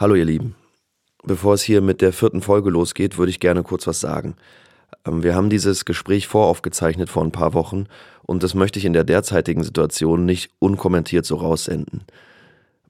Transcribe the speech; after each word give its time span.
Hallo 0.00 0.14
ihr 0.14 0.24
Lieben. 0.24 0.54
Bevor 1.24 1.52
es 1.52 1.62
hier 1.62 1.82
mit 1.82 2.00
der 2.00 2.14
vierten 2.14 2.40
Folge 2.40 2.70
losgeht, 2.70 3.18
würde 3.18 3.28
ich 3.28 3.38
gerne 3.38 3.62
kurz 3.62 3.86
was 3.86 4.00
sagen. 4.00 4.34
Ähm, 5.06 5.22
wir 5.22 5.34
haben 5.34 5.50
dieses 5.50 5.84
Gespräch 5.84 6.26
voraufgezeichnet 6.26 7.10
vor 7.10 7.22
ein 7.22 7.32
paar 7.32 7.52
Wochen 7.52 7.84
und 8.22 8.42
das 8.42 8.54
möchte 8.54 8.78
ich 8.78 8.86
in 8.86 8.94
der 8.94 9.04
derzeitigen 9.04 9.62
Situation 9.62 10.24
nicht 10.24 10.52
unkommentiert 10.58 11.26
so 11.26 11.36
raussenden. 11.36 12.04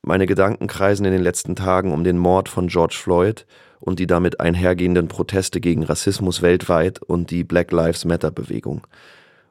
Meine 0.03 0.27
Gedanken 0.27 0.69
kreisen 0.69 1.05
in 1.05 1.11
den 1.11 1.21
letzten 1.25 1.57
Tagen 1.57 1.91
um 1.91 2.05
den 2.05 2.17
Mord 2.17 2.49
von 2.49 2.69
George 2.69 2.97
Floyd 2.97 3.45
und 3.81 3.99
die 3.99 4.07
damit 4.07 4.39
einhergehenden 4.39 5.09
Proteste 5.09 5.61
gegen 5.61 5.83
Rassismus 5.83 6.43
weltweit 6.43 7.03
und 7.03 7.33
die 7.33 7.43
Black 7.43 7.73
Lives 7.73 8.05
Matter 8.05 8.31
Bewegung. 8.31 8.87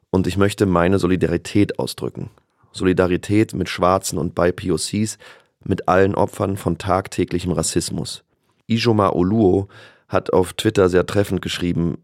Und 0.08 0.26
ich 0.26 0.38
möchte 0.38 0.64
meine 0.64 0.98
Solidarität 0.98 1.78
ausdrücken. 1.78 2.30
Solidarität 2.72 3.52
mit 3.52 3.68
Schwarzen 3.68 4.16
und 4.16 4.34
BIPOCs, 4.34 5.18
mit 5.64 5.88
allen 5.88 6.14
Opfern 6.14 6.56
von 6.56 6.78
tagtäglichem 6.78 7.52
Rassismus. 7.52 8.24
Ijoma 8.66 9.10
Oluo 9.10 9.68
hat 10.08 10.32
auf 10.32 10.52
Twitter 10.54 10.88
sehr 10.88 11.06
treffend 11.06 11.42
geschrieben, 11.42 11.98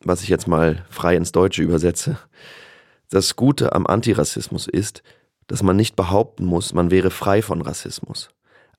was 0.00 0.22
ich 0.22 0.28
jetzt 0.28 0.48
mal 0.48 0.84
frei 0.90 1.16
ins 1.16 1.32
Deutsche 1.32 1.62
übersetze. 1.62 2.18
Das 3.10 3.36
Gute 3.36 3.74
am 3.74 3.86
Antirassismus 3.86 4.66
ist, 4.66 5.02
dass 5.46 5.62
man 5.62 5.76
nicht 5.76 5.96
behaupten 5.96 6.44
muss, 6.44 6.72
man 6.72 6.90
wäre 6.90 7.10
frei 7.10 7.42
von 7.42 7.60
Rassismus. 7.60 8.30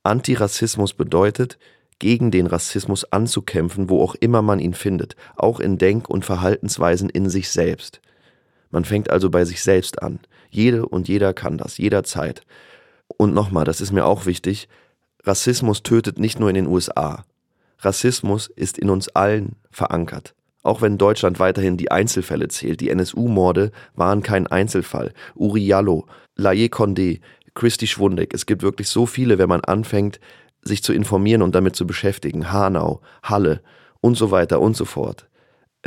Antirassismus 0.03 0.93
bedeutet, 0.93 1.57
gegen 1.99 2.31
den 2.31 2.47
Rassismus 2.47 3.11
anzukämpfen, 3.11 3.89
wo 3.89 4.03
auch 4.03 4.15
immer 4.15 4.41
man 4.41 4.59
ihn 4.59 4.73
findet, 4.73 5.15
auch 5.35 5.59
in 5.59 5.77
Denk- 5.77 6.09
und 6.09 6.25
Verhaltensweisen 6.25 7.09
in 7.09 7.29
sich 7.29 7.49
selbst. 7.49 8.01
Man 8.69 8.83
fängt 8.83 9.09
also 9.09 9.29
bei 9.29 9.45
sich 9.45 9.63
selbst 9.63 10.01
an. 10.01 10.19
Jede 10.49 10.85
und 10.85 11.07
jeder 11.07 11.33
kann 11.33 11.57
das, 11.57 11.77
jederzeit. 11.77 12.41
Und 13.17 13.33
nochmal, 13.33 13.65
das 13.65 13.81
ist 13.81 13.91
mir 13.91 14.05
auch 14.05 14.25
wichtig, 14.25 14.67
Rassismus 15.23 15.83
tötet 15.83 16.19
nicht 16.19 16.39
nur 16.39 16.49
in 16.49 16.55
den 16.55 16.67
USA. 16.67 17.25
Rassismus 17.79 18.47
ist 18.47 18.77
in 18.77 18.89
uns 18.89 19.09
allen 19.09 19.55
verankert. 19.71 20.35
Auch 20.63 20.81
wenn 20.81 20.97
Deutschland 20.97 21.39
weiterhin 21.39 21.77
die 21.77 21.91
Einzelfälle 21.91 22.47
zählt, 22.47 22.81
die 22.81 22.89
NSU-Morde 22.89 23.71
waren 23.95 24.23
kein 24.23 24.47
Einzelfall. 24.47 25.13
Uri 25.35 25.63
Jallo, 25.63 26.07
Laie 26.35 26.67
Condé, 26.67 27.21
Christi 27.53 27.87
Schwundeck, 27.87 28.33
es 28.33 28.45
gibt 28.45 28.63
wirklich 28.63 28.89
so 28.89 29.05
viele, 29.05 29.37
wenn 29.37 29.47
man 29.47 29.61
anfängt, 29.61 30.19
sich 30.63 30.83
zu 30.83 30.91
informieren 30.93 31.41
und 31.41 31.53
damit 31.53 31.75
zu 31.75 31.85
beschäftigen. 31.85 32.51
Hanau, 32.51 33.01
Halle 33.21 33.61
und 34.01 34.15
so 34.15 34.31
weiter 34.31 34.59
und 34.59 34.75
so 34.75 34.85
fort. 34.85 35.27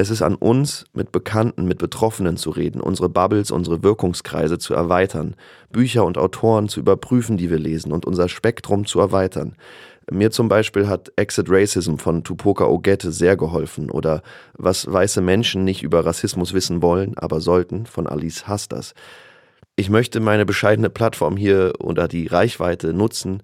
Es 0.00 0.10
ist 0.10 0.22
an 0.22 0.36
uns, 0.36 0.84
mit 0.92 1.10
Bekannten, 1.10 1.66
mit 1.66 1.78
Betroffenen 1.78 2.36
zu 2.36 2.50
reden, 2.50 2.80
unsere 2.80 3.08
Bubbles, 3.08 3.50
unsere 3.50 3.82
Wirkungskreise 3.82 4.56
zu 4.58 4.72
erweitern, 4.72 5.34
Bücher 5.72 6.04
und 6.04 6.16
Autoren 6.16 6.68
zu 6.68 6.78
überprüfen, 6.78 7.36
die 7.36 7.50
wir 7.50 7.58
lesen 7.58 7.90
und 7.90 8.06
unser 8.06 8.28
Spektrum 8.28 8.86
zu 8.86 9.00
erweitern. 9.00 9.56
Mir 10.08 10.30
zum 10.30 10.48
Beispiel 10.48 10.86
hat 10.86 11.10
Exit 11.16 11.46
Racism 11.50 11.96
von 11.96 12.22
Tupoka 12.22 12.66
Ogette 12.66 13.10
sehr 13.10 13.36
geholfen 13.36 13.90
oder 13.90 14.22
Was 14.52 14.86
weiße 14.86 15.20
Menschen 15.20 15.64
nicht 15.64 15.82
über 15.82 16.06
Rassismus 16.06 16.54
wissen 16.54 16.80
wollen, 16.80 17.18
aber 17.18 17.40
sollten 17.40 17.84
von 17.84 18.06
Alice 18.06 18.46
Hastas. 18.46 18.94
Ich 19.74 19.90
möchte 19.90 20.20
meine 20.20 20.46
bescheidene 20.46 20.90
Plattform 20.90 21.36
hier 21.36 21.72
oder 21.80 22.06
die 22.06 22.28
Reichweite 22.28 22.92
nutzen, 22.92 23.42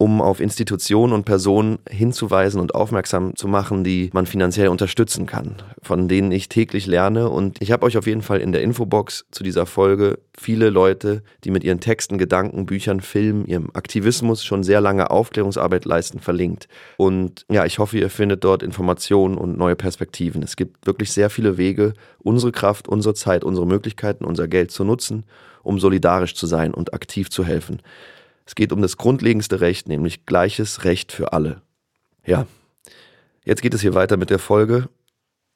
um 0.00 0.22
auf 0.22 0.40
Institutionen 0.40 1.12
und 1.12 1.26
Personen 1.26 1.78
hinzuweisen 1.86 2.58
und 2.58 2.74
aufmerksam 2.74 3.36
zu 3.36 3.46
machen, 3.46 3.84
die 3.84 4.08
man 4.14 4.24
finanziell 4.24 4.68
unterstützen 4.68 5.26
kann, 5.26 5.56
von 5.82 6.08
denen 6.08 6.32
ich 6.32 6.48
täglich 6.48 6.86
lerne. 6.86 7.28
Und 7.28 7.60
ich 7.60 7.70
habe 7.70 7.84
euch 7.84 7.98
auf 7.98 8.06
jeden 8.06 8.22
Fall 8.22 8.40
in 8.40 8.52
der 8.52 8.62
Infobox 8.62 9.26
zu 9.30 9.44
dieser 9.44 9.66
Folge 9.66 10.18
viele 10.38 10.70
Leute, 10.70 11.22
die 11.44 11.50
mit 11.50 11.64
ihren 11.64 11.80
Texten, 11.80 12.16
Gedanken, 12.16 12.64
Büchern, 12.64 13.02
Filmen, 13.02 13.44
ihrem 13.44 13.68
Aktivismus 13.74 14.42
schon 14.42 14.62
sehr 14.62 14.80
lange 14.80 15.10
Aufklärungsarbeit 15.10 15.84
leisten, 15.84 16.18
verlinkt. 16.18 16.66
Und 16.96 17.44
ja, 17.50 17.66
ich 17.66 17.78
hoffe, 17.78 17.98
ihr 17.98 18.08
findet 18.08 18.42
dort 18.42 18.62
Informationen 18.62 19.36
und 19.36 19.58
neue 19.58 19.76
Perspektiven. 19.76 20.42
Es 20.42 20.56
gibt 20.56 20.86
wirklich 20.86 21.12
sehr 21.12 21.28
viele 21.28 21.58
Wege, 21.58 21.92
unsere 22.20 22.52
Kraft, 22.52 22.88
unsere 22.88 23.12
Zeit, 23.12 23.44
unsere 23.44 23.66
Möglichkeiten, 23.66 24.24
unser 24.24 24.48
Geld 24.48 24.70
zu 24.70 24.82
nutzen, 24.82 25.24
um 25.62 25.78
solidarisch 25.78 26.34
zu 26.34 26.46
sein 26.46 26.72
und 26.72 26.94
aktiv 26.94 27.28
zu 27.28 27.44
helfen. 27.44 27.82
Es 28.46 28.54
geht 28.54 28.72
um 28.72 28.82
das 28.82 28.96
grundlegendste 28.96 29.60
Recht, 29.60 29.88
nämlich 29.88 30.26
gleiches 30.26 30.84
Recht 30.84 31.12
für 31.12 31.32
alle. 31.32 31.62
Ja, 32.24 32.46
jetzt 33.44 33.62
geht 33.62 33.74
es 33.74 33.80
hier 33.80 33.94
weiter 33.94 34.16
mit 34.16 34.30
der 34.30 34.38
Folge. 34.38 34.88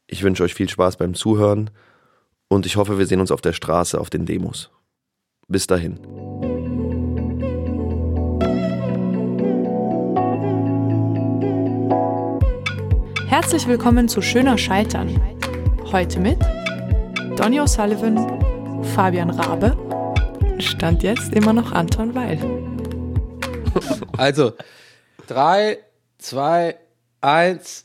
Ich 0.06 0.22
wünsche 0.22 0.42
euch 0.42 0.54
viel 0.54 0.68
Spaß 0.68 0.96
beim 0.96 1.14
Zuhören 1.14 1.70
und 2.48 2.66
ich 2.66 2.76
hoffe, 2.76 2.98
wir 2.98 3.06
sehen 3.06 3.20
uns 3.20 3.30
auf 3.30 3.40
der 3.40 3.52
Straße 3.52 4.00
auf 4.00 4.10
den 4.10 4.26
Demos. 4.26 4.70
Bis 5.48 5.66
dahin. 5.66 5.98
Herzlich 13.26 13.66
willkommen 13.66 14.08
zu 14.08 14.22
Schöner 14.22 14.56
Scheitern. 14.56 15.20
Heute 15.90 16.20
mit 16.20 16.38
Donny 17.36 17.60
O'Sullivan, 17.60 18.84
Fabian 18.94 19.30
Rabe, 19.30 19.76
Stand 20.60 21.02
jetzt 21.02 21.32
immer 21.34 21.52
noch 21.52 21.72
Anton 21.72 22.14
Weil. 22.14 22.38
Also, 24.16 24.52
drei, 25.26 25.78
zwei, 26.18 26.76
eins. 27.20 27.84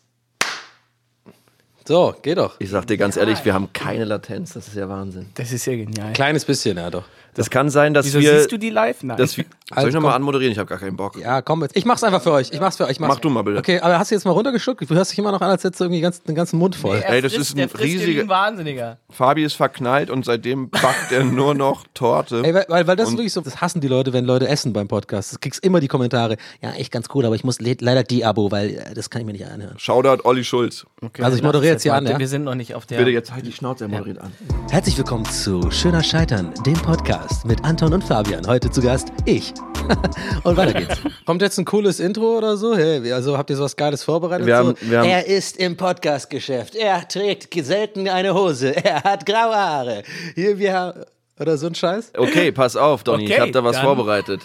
So, 1.85 2.15
geht 2.21 2.37
doch. 2.37 2.55
Ich 2.59 2.69
sag 2.69 2.85
dir 2.85 2.97
ganz 2.97 3.17
ehrlich, 3.17 3.43
wir 3.45 3.53
haben 3.53 3.73
keine 3.73 4.05
Latenz, 4.05 4.53
das 4.53 4.67
ist 4.67 4.75
ja 4.75 4.87
Wahnsinn. 4.87 5.31
Das 5.33 5.51
ist 5.51 5.65
ja 5.65 5.75
genial. 5.75 6.13
Kleines 6.13 6.45
bisschen, 6.45 6.77
ja 6.77 6.91
doch. 6.91 7.05
Das 7.39 7.49
kann 7.49 7.69
sein, 7.69 7.93
dass 7.93 8.05
Wieso 8.05 8.19
wir. 8.19 8.37
siehst 8.37 8.51
du 8.51 8.57
die 8.57 8.69
live? 8.69 9.01
Nein. 9.01 9.15
dass 9.15 9.37
wir 9.37 9.45
soll 9.69 9.77
Also 9.77 9.87
ich 9.87 9.93
nochmal 9.93 10.13
anmoderieren? 10.13 10.51
Ich 10.51 10.59
habe 10.59 10.67
gar 10.67 10.77
keinen 10.77 10.97
Bock. 10.97 11.17
Ja, 11.17 11.41
komm 11.41 11.61
jetzt. 11.61 11.73
Ich 11.77 11.85
mach's 11.85 12.03
einfach 12.03 12.21
für 12.21 12.33
euch. 12.33 12.49
Ich 12.51 12.59
mach's 12.59 12.75
für 12.75 12.83
euch. 12.83 12.91
Ich 12.91 12.99
mach's. 12.99 13.13
Mach 13.13 13.19
du 13.21 13.29
mal 13.29 13.43
bitte. 13.43 13.59
Okay, 13.59 13.79
aber 13.79 13.97
hast 13.97 14.11
du 14.11 14.15
jetzt 14.15 14.25
mal 14.25 14.31
runtergeschluckt? 14.31 14.81
Du 14.81 14.93
hörst 14.93 15.11
dich 15.13 15.19
immer 15.19 15.31
noch 15.31 15.39
an, 15.39 15.49
als 15.49 15.63
hättest 15.63 15.79
du 15.79 15.85
irgendwie 15.85 16.01
ganz, 16.01 16.21
den 16.21 16.35
ganzen 16.35 16.59
Mund 16.59 16.75
voll. 16.75 16.97
Er 16.97 17.11
Ey, 17.13 17.21
das 17.21 17.33
frisst- 17.33 17.51
ist 17.51 17.57
ein 17.57 17.69
riesiger- 17.79 18.23
ein 18.23 18.27
Wahnsinniger. 18.27 18.97
Fabi 19.09 19.45
ist 19.45 19.53
verknallt 19.53 20.09
und 20.09 20.25
seitdem 20.25 20.69
backt 20.69 21.13
er 21.13 21.23
nur 21.23 21.53
noch 21.55 21.85
Torte. 21.93 22.41
Ey, 22.43 22.53
weil, 22.53 22.65
weil, 22.67 22.87
weil 22.87 22.95
das 22.97 23.05
ist 23.07 23.11
Und- 23.13 23.19
wirklich 23.19 23.31
so, 23.31 23.39
das 23.39 23.61
hassen 23.61 23.79
die 23.79 23.87
Leute, 23.87 24.11
wenn 24.11 24.25
Leute 24.25 24.49
essen 24.49 24.73
beim 24.73 24.89
Podcast. 24.89 25.33
Du 25.33 25.37
kriegst 25.39 25.63
immer 25.63 25.79
die 25.79 25.87
Kommentare, 25.87 26.35
ja, 26.61 26.71
echt 26.73 26.91
ganz 26.91 27.07
cool, 27.13 27.25
aber 27.25 27.35
ich 27.35 27.45
muss 27.45 27.61
le 27.61 27.77
leider 27.79 28.03
die 28.03 28.25
Abo, 28.25 28.51
weil 28.51 28.71
äh, 28.71 28.93
das 28.93 29.09
kann 29.09 29.21
ich 29.21 29.25
mir 29.25 29.31
nicht 29.31 29.45
anhören. 29.47 29.79
Shoutout 29.79 30.25
Olli 30.27 30.43
Schulz. 30.43 30.85
Okay, 31.01 31.23
Also 31.23 31.37
ich 31.37 31.43
moderiere 31.43 31.67
es 31.75 31.75
jetzt 31.75 31.83
hier 31.83 31.93
an, 31.93 32.05
ja? 32.05 32.19
Wir 32.19 32.27
sind 32.27 32.43
noch 32.43 32.55
nicht 32.55 32.75
auf 32.75 32.85
der. 32.85 32.97
Bitte 32.97 33.11
jetzt 33.11 33.31
halt 33.31 33.45
die 33.45 33.53
Schnauze, 33.53 33.85
er 33.85 33.87
moderiert 33.87 34.19
an. 34.19 34.33
Herzlich 34.69 34.97
willkommen 34.97 35.23
zu 35.23 35.71
Schöner 35.71 36.03
Scheitern, 36.03 36.53
dem 36.65 36.73
Podcast 36.73 37.28
mit 37.45 37.63
Anton 37.63 37.93
und 37.93 38.03
Fabian. 38.03 38.45
Heute 38.47 38.69
zu 38.69 38.81
Gast 38.81 39.09
ich. 39.25 39.53
und 40.43 40.57
weiter 40.57 40.73
geht's. 40.79 40.99
Kommt 41.25 41.41
jetzt 41.41 41.57
ein 41.57 41.65
cooles 41.65 41.99
Intro 41.99 42.37
oder 42.37 42.57
so? 42.57 42.75
Hey, 42.75 43.11
also 43.11 43.37
habt 43.37 43.49
ihr 43.49 43.55
sowas 43.55 43.75
Geiles 43.75 44.03
vorbereitet? 44.03 44.45
Wir 44.45 44.57
haben- 44.57 44.75
so? 44.79 44.89
wir 44.89 44.99
haben- 44.99 45.07
er 45.09 45.25
ist 45.27 45.57
im 45.57 45.77
Podcastgeschäft. 45.77 46.75
Er 46.75 47.07
trägt 47.07 47.53
selten 47.65 48.07
eine 48.07 48.33
Hose. 48.33 48.75
Er 48.83 49.03
hat 49.03 49.25
graue 49.25 49.55
Haare. 49.55 50.03
Hier 50.35 50.57
wir 50.59 50.73
haben 50.73 51.03
oder 51.39 51.57
so 51.57 51.67
ein 51.67 51.75
Scheiß. 51.75 52.11
Okay, 52.17 52.51
pass 52.51 52.75
auf, 52.75 53.03
Donny, 53.03 53.23
ich 53.25 53.31
Okay, 53.31 53.41
habe 53.41 53.51
da 53.51 53.63
was 53.63 53.77
dann- 53.77 53.85
vorbereitet. 53.85 54.41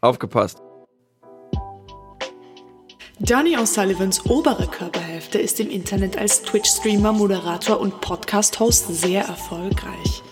Aufgepasst. 0.00 0.58
Donny 3.20 3.56
O'Sullivans 3.56 4.26
obere 4.28 4.66
Körperhälfte 4.66 5.38
ist 5.38 5.60
im 5.60 5.70
Internet 5.70 6.18
als 6.18 6.42
Twitch-Streamer, 6.42 7.12
Moderator 7.12 7.78
und 7.78 8.00
Podcast-Host 8.00 8.88
sehr 9.00 9.22
erfolgreich. 9.24 10.22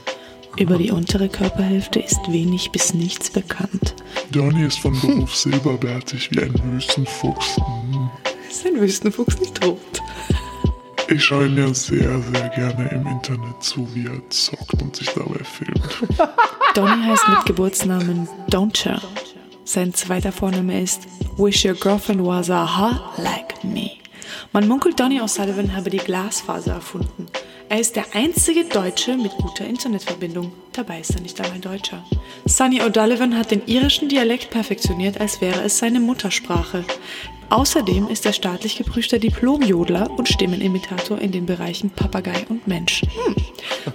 Über 0.58 0.76
die 0.76 0.90
untere 0.90 1.28
Körperhälfte 1.28 2.00
ist 2.00 2.20
wenig 2.28 2.70
bis 2.72 2.92
nichts 2.92 3.30
bekannt. 3.30 3.94
Donny 4.30 4.64
ist 4.66 4.78
von 4.78 4.98
Beruf 5.00 5.34
silberbärtig 5.34 6.30
wie 6.30 6.42
ein 6.42 6.54
Wüstenfuchs. 6.72 7.56
Hm. 7.56 8.10
Ist 8.50 8.66
ein 8.66 8.78
Wüstenfuchs 8.78 9.40
nicht 9.40 9.64
rot? 9.64 10.02
Ich 11.08 11.24
schaue 11.24 11.46
ihm 11.46 11.58
ja 11.58 11.72
sehr, 11.74 12.20
sehr 12.22 12.48
gerne 12.50 12.88
im 12.90 13.06
Internet 13.06 13.62
zu, 13.62 13.88
wie 13.94 14.06
er 14.06 14.28
zockt 14.30 14.80
und 14.82 14.94
sich 14.94 15.08
dabei 15.08 15.42
filmt. 15.42 16.18
Donny 16.74 17.02
heißt 17.02 17.28
mit 17.28 17.44
Geburtsnamen 17.46 18.28
Doncha. 18.48 19.00
Sein 19.64 19.94
zweiter 19.94 20.32
Vorname 20.32 20.82
ist 20.82 21.02
Wish 21.38 21.64
Your 21.64 21.74
Girlfriend 21.74 22.24
Was 22.24 22.50
a 22.50 22.78
Hot 22.78 23.18
Like 23.18 23.64
Me. 23.64 23.92
Man 24.52 24.68
munkelt, 24.68 25.00
Donny 25.00 25.20
O'Sullivan 25.20 25.74
habe 25.74 25.88
die 25.88 25.98
Glasfaser 25.98 26.74
erfunden. 26.74 27.26
Er 27.72 27.80
ist 27.80 27.96
der 27.96 28.04
einzige 28.14 28.64
Deutsche 28.64 29.16
mit 29.16 29.32
guter 29.38 29.64
Internetverbindung. 29.64 30.52
Dabei 30.74 31.00
ist 31.00 31.14
er 31.14 31.22
nicht 31.22 31.40
einmal 31.40 31.58
Deutscher. 31.58 32.04
Sunny 32.44 32.82
O'Sullivan 32.82 33.34
hat 33.34 33.50
den 33.50 33.62
irischen 33.64 34.10
Dialekt 34.10 34.50
perfektioniert, 34.50 35.18
als 35.18 35.40
wäre 35.40 35.62
es 35.62 35.78
seine 35.78 35.98
Muttersprache. 35.98 36.84
Außerdem 37.48 38.08
ist 38.08 38.26
er 38.26 38.34
staatlich 38.34 38.76
geprüfter 38.76 39.18
Diplom-Jodler 39.18 40.10
und 40.10 40.28
Stimmenimitator 40.28 41.18
in 41.18 41.32
den 41.32 41.46
Bereichen 41.46 41.88
Papagei 41.88 42.44
und 42.50 42.68
Mensch. 42.68 43.00
Hm. 43.00 43.36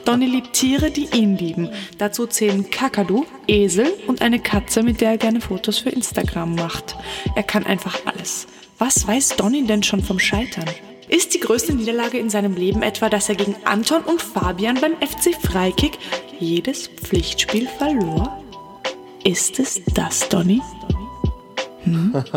Donny 0.06 0.26
liebt 0.26 0.54
Tiere, 0.54 0.90
die 0.90 1.10
ihn 1.16 1.38
lieben. 1.38 1.70
Dazu 2.00 2.26
zählen 2.26 2.68
Kakadu, 2.72 3.28
Esel 3.48 3.94
und 4.08 4.24
eine 4.24 4.40
Katze, 4.40 4.82
mit 4.82 5.02
der 5.02 5.12
er 5.12 5.18
gerne 5.20 5.40
Fotos 5.40 5.78
für 5.78 5.92
Instagram 5.92 6.56
macht. 6.56 6.96
Er 7.36 7.44
kann 7.44 7.64
einfach 7.64 8.08
alles. 8.08 8.48
Was 8.80 9.06
weiß 9.06 9.36
Donny 9.36 9.68
denn 9.68 9.84
schon 9.84 10.02
vom 10.02 10.18
Scheitern? 10.18 10.66
Ist 11.10 11.34
die 11.34 11.40
größte 11.40 11.74
Niederlage 11.74 12.18
in 12.18 12.30
seinem 12.30 12.56
Leben 12.56 12.82
etwa, 12.82 13.10
dass 13.10 13.30
er 13.30 13.36
gegen 13.36 13.56
Anton 13.64 14.02
und 14.02 14.22
Fabian 14.22 14.80
beim 14.82 14.94
FC 14.96 15.34
Freikick 15.36 15.98
jedes 16.38 16.88
Pflichtspiel 16.88 17.68
verlor? 17.78 18.44
Ist 19.24 19.60
es 19.60 19.82
das, 19.94 20.28
Donny? 20.30 20.62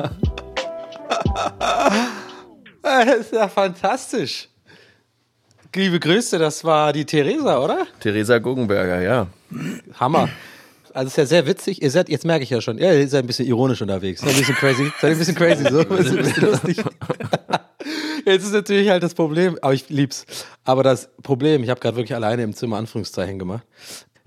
Das 2.83 3.21
ist 3.21 3.33
ja 3.33 3.47
fantastisch. 3.49 4.49
Liebe 5.75 6.01
Grüße, 6.01 6.39
das 6.39 6.65
war 6.65 6.93
die 6.93 7.05
Theresa, 7.05 7.63
oder? 7.63 7.87
Theresa 8.01 8.39
Guggenberger, 8.39 9.01
ja. 9.01 9.27
Hammer. 9.99 10.29
Also 10.93 11.09
ist 11.09 11.17
ja 11.17 11.27
sehr 11.27 11.47
witzig. 11.47 11.83
Ihr 11.83 11.91
seid, 11.91 12.09
jetzt 12.09 12.25
merke 12.25 12.43
ich 12.43 12.51
ja 12.51 12.61
schon, 12.61 12.79
ja, 12.79 12.93
ihr 12.93 13.07
seid 13.07 13.25
ein 13.25 13.27
bisschen 13.27 13.47
ironisch 13.47 13.81
unterwegs. 13.83 14.23
Seid 14.23 14.31
ein 14.31 14.39
bisschen 14.39 14.55
crazy. 14.57 14.93
Seid 15.01 15.13
ein 15.13 15.19
bisschen 15.19 15.35
crazy, 15.35 15.65
so. 15.71 15.81
Ein 15.81 15.89
bisschen, 15.89 16.19
ein 16.19 16.25
bisschen 16.25 16.51
lustig. 16.51 16.85
Jetzt 18.25 18.45
ist 18.45 18.53
natürlich 18.53 18.89
halt 18.89 19.03
das 19.03 19.15
Problem, 19.15 19.59
aber 19.63 19.75
ich 19.75 19.89
lieb's. 19.89 20.25
Aber 20.65 20.83
das 20.83 21.11
Problem, 21.23 21.63
ich 21.63 21.71
habe 21.71 21.81
gerade 21.81 21.97
wirklich 21.97 22.15
alleine 22.15 22.43
im 22.43 22.55
Zimmer 22.55 22.77
Anführungszeichen 22.77 23.39
gemacht 23.39 23.65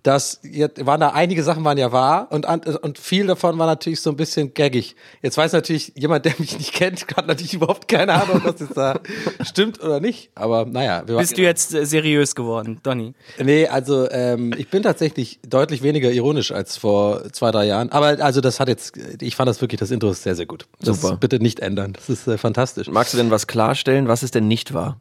dass 0.03 0.41
jetzt 0.43 0.85
waren 0.85 0.99
da 0.99 1.09
einige 1.09 1.43
Sachen 1.43 1.63
waren 1.63 1.77
ja 1.77 1.93
wahr 1.93 2.27
und 2.29 2.45
und 2.45 2.99
viel 2.99 3.25
davon 3.25 3.57
war 3.57 3.67
natürlich 3.67 4.01
so 4.01 4.09
ein 4.09 4.17
bisschen 4.17 4.53
gaggig. 4.53 4.97
Jetzt 5.21 5.37
weiß 5.37 5.53
natürlich 5.53 5.93
jemand, 5.95 6.25
der 6.25 6.33
mich 6.39 6.57
nicht 6.57 6.73
kennt, 6.73 7.07
hat 7.15 7.25
natürlich 7.25 7.53
überhaupt 7.53 7.87
keine 7.87 8.13
Ahnung, 8.13 8.41
was 8.43 8.59
jetzt 8.59 8.75
da 8.75 8.99
stimmt 9.43 9.81
oder 9.81 10.01
nicht. 10.01 10.29
Aber 10.35 10.65
naja. 10.65 11.01
Bist 11.03 11.37
du 11.37 11.41
jetzt 11.41 11.73
äh, 11.73 11.85
seriös 11.85 12.35
geworden, 12.35 12.81
Donny? 12.83 13.13
Nee, 13.39 13.67
also 13.67 14.09
ähm, 14.11 14.53
ich 14.57 14.69
bin 14.69 14.83
tatsächlich 14.83 15.39
deutlich 15.47 15.81
weniger 15.83 16.11
ironisch 16.11 16.51
als 16.51 16.75
vor 16.75 17.31
zwei, 17.31 17.51
drei 17.51 17.65
Jahren. 17.65 17.89
Aber 17.89 18.21
also 18.23 18.41
das 18.41 18.59
hat 18.59 18.67
jetzt, 18.67 18.97
ich 19.21 19.37
fand 19.37 19.47
das 19.47 19.61
wirklich, 19.61 19.79
das 19.79 19.89
Intro 19.89 20.11
ist 20.11 20.23
sehr, 20.23 20.35
sehr 20.35 20.45
gut. 20.45 20.65
Das 20.81 21.01
Super. 21.01 21.15
bitte 21.15 21.39
nicht 21.39 21.61
ändern. 21.61 21.93
Das 21.93 22.09
ist 22.09 22.27
äh, 22.27 22.37
fantastisch. 22.37 22.89
Magst 22.89 23.13
du 23.13 23.17
denn 23.17 23.31
was 23.31 23.47
klarstellen? 23.47 24.09
Was 24.09 24.21
ist 24.21 24.35
denn 24.35 24.49
nicht 24.49 24.73
wahr? 24.73 24.99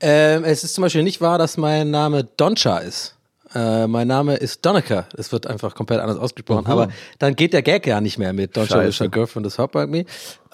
Ähm, 0.00 0.44
es 0.44 0.64
ist 0.64 0.74
zum 0.74 0.82
Beispiel 0.82 1.02
nicht 1.02 1.20
wahr, 1.20 1.36
dass 1.36 1.58
mein 1.58 1.90
Name 1.90 2.24
Doncha 2.24 2.78
ist. 2.78 3.16
Äh, 3.52 3.88
mein 3.88 4.06
Name 4.06 4.36
ist 4.36 4.64
Donica. 4.64 5.06
Es 5.16 5.32
wird 5.32 5.46
einfach 5.46 5.74
komplett 5.74 6.00
anders 6.00 6.18
ausgesprochen. 6.18 6.64
Mhm. 6.64 6.70
Aber 6.70 6.88
dann 7.18 7.34
geht 7.34 7.52
der 7.52 7.62
Gag 7.62 7.86
ja 7.86 8.00
nicht 8.00 8.16
mehr 8.16 8.32
mit 8.32 8.56
Don't 8.56 8.72
you 8.72 8.86
wish 8.86 9.00
your 9.00 9.08
girlfriend 9.08 9.46
is 9.46 9.58
hot 9.58 9.74
like 9.74 9.88
me. 9.88 10.04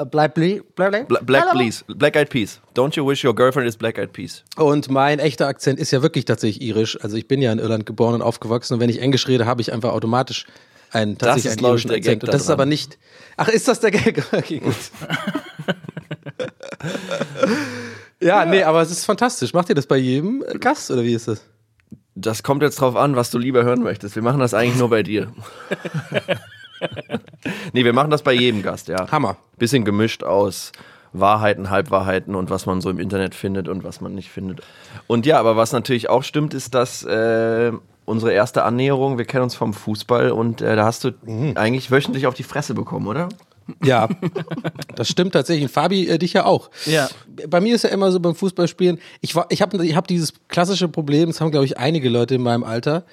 Uh, 0.01 0.05
black, 0.05 0.35
bleep, 0.35 0.63
black, 0.75 1.07
black, 1.07 1.27
black, 1.27 1.51
please. 1.53 1.85
Black 1.89 2.17
Eyed 2.17 2.31
Peas. 2.31 2.61
Don't 2.75 2.97
you 2.97 3.07
wish 3.07 3.23
your 3.23 3.35
girlfriend 3.35 3.69
is 3.69 3.77
Black 3.77 3.99
Eyed 3.99 4.13
Peas. 4.13 4.45
Und 4.57 4.91
mein 4.91 5.19
echter 5.19 5.47
Akzent 5.47 5.79
ist 5.79 5.91
ja 5.91 6.01
wirklich 6.01 6.25
tatsächlich 6.25 6.67
irisch. 6.67 6.99
Also 7.03 7.17
ich 7.17 7.29
bin 7.29 7.43
ja 7.43 7.53
in 7.53 7.59
Irland 7.59 7.85
geboren 7.85 8.15
und 8.15 8.23
aufgewachsen. 8.23 8.75
Und 8.75 8.81
wenn 8.81 8.89
ich 8.89 9.01
Englisch 9.03 9.29
rede, 9.29 9.45
habe 9.45 9.61
ich 9.61 9.73
einfach 9.73 9.93
automatisch 9.93 10.47
einen 10.91 11.19
tatsächlich 11.19 11.59
einen 11.59 11.67
irischen 11.67 11.91
Akzent. 11.91 12.25
Und 12.25 12.33
das 12.33 12.43
ist 12.43 12.51
aber 12.51 12.65
nicht. 12.65 12.99
Ach, 13.37 13.49
ist 13.49 13.69
das 13.69 13.81
der 13.81 13.91
Gag? 13.91 14.25
Okay, 14.33 14.61
gut. 14.61 14.75
ja, 18.21 18.47
nee, 18.47 18.63
aber 18.63 18.81
es 18.81 18.91
ist 18.91 19.05
fantastisch. 19.05 19.53
Macht 19.53 19.69
ihr 19.69 19.75
das 19.75 19.87
bei 19.87 19.99
jedem 19.99 20.43
Gast 20.61 20.91
oder 20.91 21.03
wie 21.03 21.13
ist 21.13 21.29
das? 21.29 21.43
Das 22.19 22.43
kommt 22.43 22.63
jetzt 22.63 22.81
drauf 22.81 22.97
an, 22.97 23.15
was 23.15 23.31
du 23.31 23.39
lieber 23.39 23.63
hören 23.63 23.83
möchtest. 23.83 24.17
Wir 24.17 24.23
machen 24.23 24.41
das 24.41 24.55
eigentlich 24.55 24.79
nur 24.79 24.89
bei 24.89 25.03
dir. 25.03 25.29
nee, 27.75 27.85
wir 27.85 27.93
machen 27.93 28.11
das 28.11 28.23
bei 28.23 28.33
jedem 28.33 28.63
Gast, 28.63 28.89
ja. 28.89 29.11
Hammer. 29.13 29.37
Bisschen 29.59 29.85
gemischt 29.85 30.25
aus 30.25 30.73
Wahrheiten, 31.13 31.69
Halbwahrheiten 31.69 32.35
und 32.35 32.49
was 32.49 32.65
man 32.65 32.81
so 32.81 32.89
im 32.89 32.99
Internet 32.99 33.35
findet 33.35 33.69
und 33.69 33.85
was 33.85 34.01
man 34.01 34.15
nicht 34.15 34.31
findet. 34.31 34.63
Und 35.07 35.27
ja, 35.27 35.39
aber 35.39 35.57
was 35.57 35.73
natürlich 35.73 36.09
auch 36.09 36.23
stimmt, 36.23 36.55
ist, 36.55 36.75
dass 36.75 37.03
äh, 37.05 37.73
unsere 38.07 38.33
erste 38.33 38.63
Annäherung, 38.65 39.19
wir 39.19 39.27
kennen 39.27 39.45
uns 39.45 39.55
vom 39.55 39.75
Fußball 39.75 40.31
und 40.31 40.63
äh, 40.63 40.75
da 40.75 40.85
hast 40.87 41.05
du 41.05 41.13
mhm. 41.27 41.53
eigentlich 41.57 41.91
wöchentlich 41.91 42.27
auf 42.27 42.35
die 42.35 42.45
Fresse 42.45 42.73
bekommen, 42.73 43.07
oder? 43.07 43.29
Ja, 43.83 44.09
das 44.95 45.09
stimmt 45.09 45.33
tatsächlich. 45.33 45.71
Fabi, 45.71 46.09
äh, 46.09 46.19
dich 46.19 46.33
ja 46.33 46.45
auch. 46.45 46.71
Ja. 46.87 47.09
Bei 47.49 47.61
mir 47.61 47.75
ist 47.75 47.83
ja 47.83 47.91
immer 47.91 48.13
so 48.13 48.21
beim 48.21 48.35
Fußballspielen, 48.35 48.99
ich, 49.21 49.35
ich 49.49 49.63
habe 49.63 49.85
ich 49.85 49.97
hab 49.97 50.07
dieses 50.07 50.35
klassische 50.49 50.89
Problem, 50.89 51.29
das 51.29 51.41
haben, 51.41 51.51
glaube 51.51 51.67
ich, 51.67 51.79
einige 51.79 52.09
Leute 52.09 52.37
in 52.37 52.43
meinem 52.43 52.65
Alter, 52.65 53.05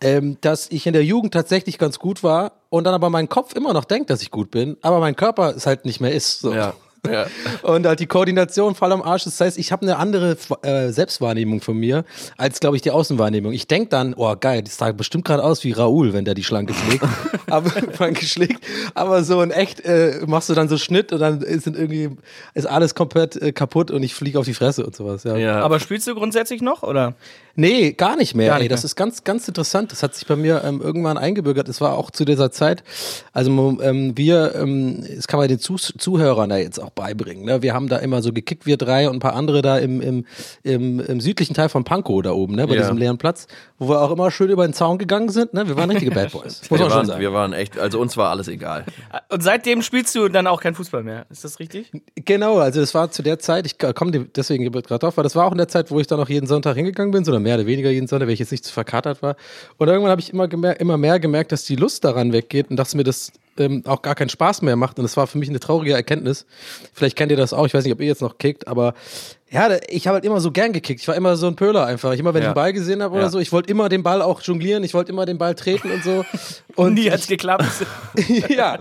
ähm, 0.00 0.38
dass 0.40 0.70
ich 0.70 0.86
in 0.86 0.92
der 0.92 1.04
Jugend 1.04 1.34
tatsächlich 1.34 1.78
ganz 1.78 1.98
gut 1.98 2.22
war 2.22 2.52
und 2.68 2.84
dann 2.84 2.94
aber 2.94 3.10
mein 3.10 3.28
Kopf 3.28 3.54
immer 3.54 3.72
noch 3.72 3.84
denkt, 3.84 4.10
dass 4.10 4.22
ich 4.22 4.30
gut 4.30 4.50
bin, 4.50 4.76
aber 4.82 5.00
mein 5.00 5.16
Körper 5.16 5.54
es 5.56 5.66
halt 5.66 5.84
nicht 5.84 6.00
mehr 6.00 6.12
ist. 6.12 6.40
So. 6.40 6.54
Ja. 6.54 6.74
Ja. 7.12 7.26
Und 7.62 7.86
halt 7.86 8.00
die 8.00 8.06
Koordination 8.06 8.74
voll 8.74 8.92
am 8.92 9.02
Arsch. 9.02 9.24
Das 9.24 9.40
heißt, 9.40 9.58
ich 9.58 9.72
habe 9.72 9.82
eine 9.82 9.96
andere 9.96 10.36
äh, 10.62 10.90
Selbstwahrnehmung 10.90 11.60
von 11.60 11.76
mir, 11.76 12.04
als, 12.36 12.60
glaube 12.60 12.76
ich, 12.76 12.82
die 12.82 12.90
Außenwahrnehmung. 12.90 13.52
Ich 13.52 13.66
denk 13.66 13.90
dann, 13.90 14.14
oh 14.14 14.34
geil, 14.38 14.62
das 14.62 14.76
sah 14.76 14.92
bestimmt 14.92 15.24
gerade 15.24 15.42
aus 15.42 15.64
wie 15.64 15.72
Raoul, 15.72 16.12
wenn 16.12 16.24
der 16.24 16.34
die 16.34 16.44
Schlange 16.44 16.72
schlägt. 16.74 17.04
aber, 17.50 17.70
geschlägt. 18.12 18.64
aber 18.94 19.24
so 19.24 19.42
in 19.42 19.50
echt 19.50 19.80
äh, 19.84 20.20
machst 20.26 20.48
du 20.48 20.54
dann 20.54 20.68
so 20.68 20.78
Schnitt 20.78 21.12
und 21.12 21.20
dann 21.20 21.42
ist 21.42 21.66
irgendwie 21.66 22.10
ist 22.54 22.66
alles 22.66 22.94
komplett 22.94 23.36
äh, 23.36 23.52
kaputt 23.52 23.90
und 23.90 24.02
ich 24.02 24.14
fliege 24.14 24.38
auf 24.38 24.44
die 24.44 24.54
Fresse 24.54 24.84
und 24.84 24.94
sowas. 24.94 25.24
Ja. 25.24 25.36
ja. 25.36 25.60
Aber 25.60 25.80
spielst 25.80 26.06
du 26.06 26.14
grundsätzlich 26.14 26.62
noch, 26.62 26.82
oder? 26.82 27.14
Nee, 27.56 27.92
gar 27.92 28.16
nicht 28.16 28.34
mehr. 28.34 28.48
Gar 28.48 28.56
nicht 28.56 28.64
ey, 28.64 28.68
das 28.68 28.80
mehr. 28.80 28.86
ist 28.86 28.96
ganz, 28.96 29.24
ganz 29.24 29.48
interessant. 29.48 29.90
Das 29.90 30.02
hat 30.02 30.14
sich 30.14 30.26
bei 30.26 30.36
mir 30.36 30.62
ähm, 30.62 30.82
irgendwann 30.82 31.16
eingebürgert. 31.16 31.68
Es 31.68 31.80
war 31.80 31.96
auch 31.96 32.10
zu 32.10 32.26
dieser 32.26 32.52
Zeit. 32.52 32.84
Also 33.32 33.50
ähm, 33.82 34.16
wir, 34.16 34.54
ähm, 34.54 35.04
das 35.14 35.26
kann 35.26 35.40
man 35.40 35.48
den 35.48 35.58
Zuh 35.58 35.76
Zuhörern 35.76 36.50
da 36.50 36.56
jetzt 36.58 36.80
auch 36.80 36.90
beibringen. 36.96 37.44
Ne? 37.44 37.62
Wir 37.62 37.74
haben 37.74 37.88
da 37.88 37.98
immer 37.98 38.22
so 38.22 38.32
gekickt, 38.32 38.66
wir 38.66 38.76
drei 38.76 39.08
und 39.08 39.16
ein 39.16 39.20
paar 39.20 39.34
andere 39.34 39.62
da 39.62 39.78
im, 39.78 40.00
im, 40.00 40.24
im, 40.64 40.98
im 40.98 41.20
südlichen 41.20 41.54
Teil 41.54 41.68
von 41.68 41.84
Pankow 41.84 42.22
da 42.22 42.32
oben, 42.32 42.56
ne? 42.56 42.66
bei 42.66 42.74
ja. 42.74 42.80
diesem 42.80 42.96
leeren 42.96 43.18
Platz, 43.18 43.46
wo 43.78 43.88
wir 43.88 44.00
auch 44.00 44.10
immer 44.10 44.30
schön 44.32 44.50
über 44.50 44.66
den 44.66 44.72
Zaun 44.72 44.98
gegangen 44.98 45.28
sind. 45.28 45.54
Ne? 45.54 45.68
Wir 45.68 45.76
waren 45.76 45.90
richtige 45.90 46.10
Bad 46.10 46.32
Boys. 46.32 46.62
Muss 46.70 46.80
wir, 46.80 46.90
waren, 46.90 47.20
wir 47.20 47.32
waren 47.32 47.52
echt, 47.52 47.78
also 47.78 48.00
uns 48.00 48.16
war 48.16 48.30
alles 48.30 48.48
egal. 48.48 48.84
Und 49.30 49.42
seitdem 49.42 49.82
spielst 49.82 50.14
du 50.14 50.28
dann 50.28 50.46
auch 50.46 50.60
kein 50.60 50.74
Fußball 50.74 51.04
mehr. 51.04 51.26
Ist 51.30 51.44
das 51.44 51.60
richtig? 51.60 51.92
Genau, 52.16 52.58
also 52.58 52.80
das 52.80 52.94
war 52.94 53.10
zu 53.10 53.22
der 53.22 53.38
Zeit, 53.38 53.66
ich 53.66 53.78
komme 53.78 54.10
deswegen 54.34 54.64
gerade 54.72 54.98
drauf, 54.98 55.16
weil 55.18 55.24
das 55.24 55.36
war 55.36 55.44
auch 55.44 55.52
in 55.52 55.58
der 55.58 55.68
Zeit, 55.68 55.90
wo 55.90 56.00
ich 56.00 56.06
dann 56.06 56.18
auch 56.18 56.30
jeden 56.30 56.46
Sonntag 56.46 56.76
hingegangen 56.76 57.12
bin, 57.12 57.24
sondern 57.24 57.42
mehr 57.42 57.56
oder 57.56 57.66
weniger 57.66 57.90
jeden 57.90 58.08
Sonntag, 58.08 58.26
weil 58.26 58.34
ich 58.34 58.40
jetzt 58.40 58.52
nicht 58.52 58.64
zu 58.64 58.72
verkatert 58.72 59.22
war. 59.22 59.36
Und 59.76 59.88
irgendwann 59.88 60.10
habe 60.10 60.22
ich 60.22 60.32
immer, 60.32 60.50
immer 60.80 60.96
mehr 60.96 61.20
gemerkt, 61.20 61.52
dass 61.52 61.64
die 61.64 61.76
Lust 61.76 62.04
daran 62.04 62.32
weggeht 62.32 62.70
und 62.70 62.76
dass 62.76 62.94
mir 62.94 63.04
das 63.04 63.32
ähm, 63.60 63.82
auch 63.86 64.02
gar 64.02 64.14
keinen 64.14 64.28
Spaß 64.28 64.62
mehr 64.62 64.76
macht. 64.76 64.98
Und 64.98 65.04
das 65.04 65.16
war 65.16 65.26
für 65.26 65.38
mich 65.38 65.48
eine 65.48 65.60
traurige 65.60 65.92
Erkenntnis. 65.92 66.46
Vielleicht 66.92 67.16
kennt 67.16 67.30
ihr 67.30 67.36
das 67.36 67.52
auch. 67.52 67.66
Ich 67.66 67.74
weiß 67.74 67.84
nicht, 67.84 67.92
ob 67.92 68.00
ihr 68.00 68.06
jetzt 68.06 68.22
noch 68.22 68.38
kickt, 68.38 68.68
aber 68.68 68.94
ja, 69.48 69.70
ich 69.88 70.08
habe 70.08 70.16
halt 70.16 70.24
immer 70.24 70.40
so 70.40 70.50
gern 70.50 70.72
gekickt. 70.72 71.00
Ich 71.00 71.06
war 71.06 71.14
immer 71.14 71.36
so 71.36 71.46
ein 71.46 71.54
Pöler 71.54 71.86
einfach. 71.86 72.12
Ich 72.12 72.18
immer, 72.18 72.34
wenn 72.34 72.42
ja. 72.42 72.46
ich 72.46 72.48
einen 72.48 72.54
Ball 72.56 72.72
gesehen 72.72 73.00
habe 73.00 73.14
oder 73.14 73.24
ja. 73.24 73.30
so, 73.30 73.38
ich 73.38 73.52
wollte 73.52 73.70
immer 73.70 73.88
den 73.88 74.02
Ball 74.02 74.20
auch 74.20 74.40
jonglieren, 74.42 74.82
ich 74.82 74.92
wollte 74.92 75.12
immer 75.12 75.24
den 75.24 75.38
Ball 75.38 75.54
treten 75.54 75.90
und 75.90 76.02
so. 76.02 76.24
Und 76.76 76.92
nie 76.92 77.10
hat's 77.10 77.26
geklappt. 77.26 77.64
ja. 78.48 78.78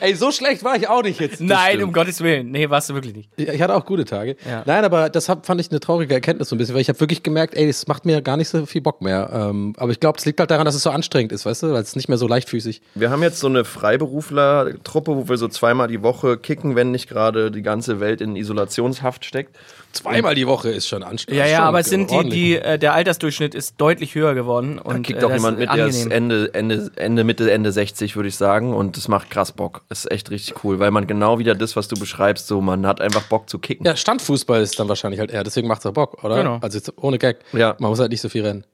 Ey, 0.00 0.14
so 0.14 0.30
schlecht 0.30 0.62
war 0.64 0.76
ich 0.76 0.86
auch 0.86 1.02
nicht 1.02 1.18
jetzt. 1.18 1.40
Nein, 1.40 1.76
stimmt. 1.76 1.84
um 1.84 1.92
Gottes 1.94 2.20
Willen. 2.20 2.50
Nee, 2.50 2.68
warst 2.68 2.90
du 2.90 2.94
wirklich 2.94 3.14
nicht. 3.14 3.30
Ich 3.36 3.62
hatte 3.62 3.74
auch 3.74 3.86
gute 3.86 4.04
Tage. 4.04 4.36
Ja. 4.46 4.62
Nein, 4.66 4.84
aber 4.84 5.08
das 5.08 5.30
hab, 5.30 5.46
fand 5.46 5.58
ich 5.58 5.70
eine 5.70 5.80
traurige 5.80 6.12
Erkenntnis 6.12 6.50
so 6.50 6.56
ein 6.56 6.58
bisschen, 6.58 6.74
weil 6.74 6.82
ich 6.82 6.90
habe 6.90 7.00
wirklich 7.00 7.22
gemerkt, 7.22 7.54
ey, 7.54 7.66
das 7.66 7.86
macht 7.86 8.04
mir 8.04 8.20
gar 8.20 8.36
nicht 8.36 8.48
so 8.48 8.66
viel 8.66 8.82
Bock 8.82 9.00
mehr. 9.00 9.30
Ähm, 9.32 9.72
aber 9.78 9.92
ich 9.92 10.00
glaube, 10.00 10.18
es 10.18 10.26
liegt 10.26 10.40
halt 10.40 10.50
daran, 10.50 10.66
dass 10.66 10.74
es 10.74 10.82
so 10.82 10.90
anstrengend 10.90 11.32
ist, 11.32 11.46
weißt 11.46 11.62
du, 11.62 11.72
weil 11.72 11.80
es 11.80 11.96
nicht 11.96 12.10
mehr 12.10 12.18
so 12.18 12.28
leichtfüßig. 12.28 12.82
Wir 12.94 13.08
haben 13.08 13.22
jetzt 13.22 13.40
so 13.40 13.46
eine 13.46 13.64
Freiberufler-Truppe, 13.64 15.16
wo 15.16 15.26
wir 15.26 15.38
so 15.38 15.48
zweimal 15.48 15.88
die 15.88 16.02
Woche 16.02 16.36
kicken, 16.36 16.76
wenn 16.76 16.90
nicht 16.90 17.08
gerade 17.08 17.50
die 17.50 17.62
ganze 17.62 17.98
Welt 17.98 18.20
in 18.20 18.36
Isolationshaft 18.36 19.24
steckt. 19.24 19.56
Zweimal 19.92 20.34
die 20.34 20.46
Woche 20.46 20.70
ist 20.70 20.88
schon 20.88 21.02
anstrengend. 21.02 21.38
Ja, 21.38 21.46
ja, 21.46 21.62
aber 21.64 21.80
es 21.80 21.88
sind 21.88 22.10
die, 22.10 22.28
die 22.28 22.56
äh, 22.56 22.78
der 22.78 22.94
Altersdurchschnitt 22.94 23.54
ist 23.54 23.74
deutlich 23.78 24.14
höher 24.14 24.34
geworden. 24.34 24.78
Und, 24.78 24.94
da 24.94 24.98
kickt 25.00 25.22
äh, 25.22 25.26
auch 25.26 25.32
jemand 25.32 25.58
mit, 25.58 25.72
der 25.72 25.86
ist 25.86 26.06
Ende, 26.06 26.52
Ende, 26.54 26.90
Ende, 26.96 27.24
Mitte, 27.24 27.50
Ende 27.50 27.72
60, 27.72 28.16
würde 28.16 28.28
ich 28.28 28.36
sagen. 28.36 28.74
Und 28.74 28.96
das 28.96 29.08
macht 29.08 29.30
krass 29.30 29.52
Bock. 29.52 29.82
Das 29.88 30.04
ist 30.04 30.10
echt 30.10 30.30
richtig 30.30 30.64
cool, 30.64 30.78
weil 30.78 30.90
man 30.90 31.06
genau 31.06 31.38
wieder 31.38 31.54
das, 31.54 31.76
was 31.76 31.88
du 31.88 31.98
beschreibst, 31.98 32.46
so 32.46 32.60
man 32.60 32.86
hat 32.86 33.00
einfach 33.00 33.22
Bock 33.22 33.48
zu 33.48 33.58
kicken. 33.58 33.86
Ja, 33.86 33.96
Standfußball 33.96 34.62
ist 34.62 34.78
dann 34.80 34.88
wahrscheinlich 34.88 35.20
halt 35.20 35.30
eher, 35.30 35.44
deswegen 35.44 35.68
macht 35.68 35.80
es 35.80 35.86
auch 35.86 35.92
Bock, 35.92 36.24
oder? 36.24 36.36
Genau. 36.36 36.58
Also 36.60 36.80
ohne 36.96 37.18
Gag. 37.18 37.38
Ja. 37.52 37.76
Man 37.78 37.90
muss 37.90 38.00
halt 38.00 38.10
nicht 38.10 38.20
so 38.20 38.28
viel 38.28 38.44
rennen. 38.44 38.64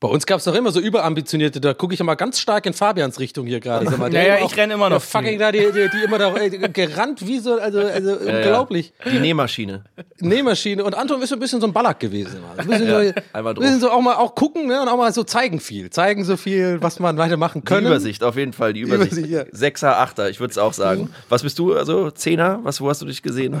Bei 0.00 0.08
uns 0.08 0.24
gab 0.24 0.38
es 0.38 0.44
doch 0.44 0.54
immer 0.54 0.72
so 0.72 0.80
überambitionierte, 0.80 1.60
da 1.60 1.74
gucke 1.74 1.92
ich 1.92 2.00
immer 2.00 2.16
ganz 2.16 2.40
stark 2.40 2.64
in 2.64 2.72
Fabians 2.72 3.20
Richtung 3.20 3.46
hier 3.46 3.60
gerade. 3.60 3.84
Ja, 4.10 4.22
ja, 4.22 4.38
ich 4.42 4.56
renne 4.56 4.72
immer 4.72 4.88
noch. 4.88 5.02
Fucking 5.02 5.38
da, 5.38 5.52
die, 5.52 5.58
die, 5.58 5.90
die 5.90 6.04
immer 6.04 6.16
da 6.16 6.34
ey, 6.34 6.50
gerannt 6.70 7.26
wie 7.26 7.38
so, 7.38 7.60
also, 7.60 7.80
also 7.80 8.10
ja, 8.12 8.36
unglaublich. 8.36 8.94
Ja. 9.04 9.10
Die 9.10 9.18
Nähmaschine. 9.18 9.84
Nähmaschine. 10.20 10.84
Und 10.84 10.94
Anton 10.94 11.20
ist 11.20 11.28
so 11.28 11.36
ein 11.36 11.38
bisschen 11.38 11.60
so 11.60 11.66
ein 11.66 11.74
Ballack 11.74 12.00
gewesen. 12.00 12.40
Ein 12.56 12.66
bisschen, 12.66 12.88
ja, 12.88 13.12
so, 13.44 13.60
bisschen 13.60 13.80
so 13.80 13.90
auch 13.90 14.00
mal 14.00 14.14
auch 14.14 14.34
gucken 14.34 14.68
ne, 14.68 14.80
und 14.80 14.88
auch 14.88 14.96
mal 14.96 15.12
so 15.12 15.22
zeigen 15.22 15.60
viel. 15.60 15.90
Zeigen 15.90 16.24
so 16.24 16.38
viel, 16.38 16.80
was 16.80 16.98
man 16.98 17.18
weitermachen 17.18 17.64
können. 17.64 17.82
Die 17.82 17.88
Übersicht, 17.88 18.24
auf 18.24 18.36
jeden 18.36 18.54
Fall, 18.54 18.72
die 18.72 18.80
Übersicht. 18.80 19.12
Übersicht 19.12 19.30
ja. 19.30 19.44
Sechser, 19.52 19.98
Achter, 19.98 20.30
ich 20.30 20.40
würde 20.40 20.52
es 20.52 20.56
auch 20.56 20.72
sagen. 20.72 21.02
Mhm. 21.02 21.14
Was 21.28 21.42
bist 21.42 21.58
du, 21.58 21.74
also 21.74 22.10
Zehner? 22.10 22.60
Was, 22.62 22.80
wo 22.80 22.88
hast 22.88 23.02
du 23.02 23.06
dich 23.06 23.22
gesehen? 23.22 23.60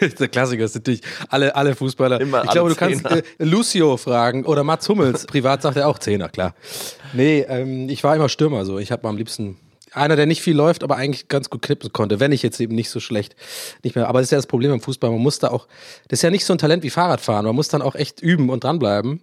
der 0.20 0.28
Klassiker 0.28 0.64
ist 0.64 0.74
natürlich 0.76 1.00
alle, 1.28 1.56
alle 1.56 1.74
Fußballer. 1.74 2.20
Immer 2.20 2.44
ich 2.44 2.50
glaube, 2.50 2.70
du 2.70 2.76
kannst 2.76 3.04
äh, 3.06 3.22
Lucio 3.38 3.96
fragen 3.96 4.44
oder 4.44 4.62
Mats 4.62 4.88
Hummels. 4.88 5.26
Privat 5.34 5.63
sagt 5.64 5.76
er 5.76 5.88
auch 5.88 5.98
Zehner, 5.98 6.28
klar. 6.28 6.54
Nee, 7.12 7.40
ähm, 7.48 7.88
ich 7.88 8.04
war 8.04 8.14
immer 8.14 8.28
Stürmer 8.28 8.64
so. 8.64 8.78
Ich 8.78 8.92
habe 8.92 9.08
am 9.08 9.16
liebsten 9.16 9.58
einer, 9.92 10.16
der 10.16 10.26
nicht 10.26 10.42
viel 10.42 10.56
läuft, 10.56 10.82
aber 10.82 10.96
eigentlich 10.96 11.28
ganz 11.28 11.50
gut 11.50 11.62
knippen 11.62 11.92
konnte, 11.92 12.20
wenn 12.20 12.32
ich 12.32 12.42
jetzt 12.42 12.60
eben 12.60 12.74
nicht 12.74 12.90
so 12.90 13.00
schlecht 13.00 13.36
nicht 13.82 13.96
mehr. 13.96 14.08
Aber 14.08 14.20
das 14.20 14.26
ist 14.26 14.32
ja 14.32 14.38
das 14.38 14.46
Problem 14.46 14.72
im 14.72 14.80
Fußball. 14.80 15.10
Man 15.10 15.20
muss 15.20 15.38
da 15.38 15.48
auch, 15.48 15.66
das 16.08 16.18
ist 16.18 16.22
ja 16.22 16.30
nicht 16.30 16.44
so 16.44 16.52
ein 16.52 16.58
Talent 16.58 16.82
wie 16.82 16.90
Fahrradfahren. 16.90 17.46
Man 17.46 17.54
muss 17.54 17.68
dann 17.68 17.82
auch 17.82 17.94
echt 17.94 18.20
üben 18.20 18.50
und 18.50 18.64
dranbleiben. 18.64 19.22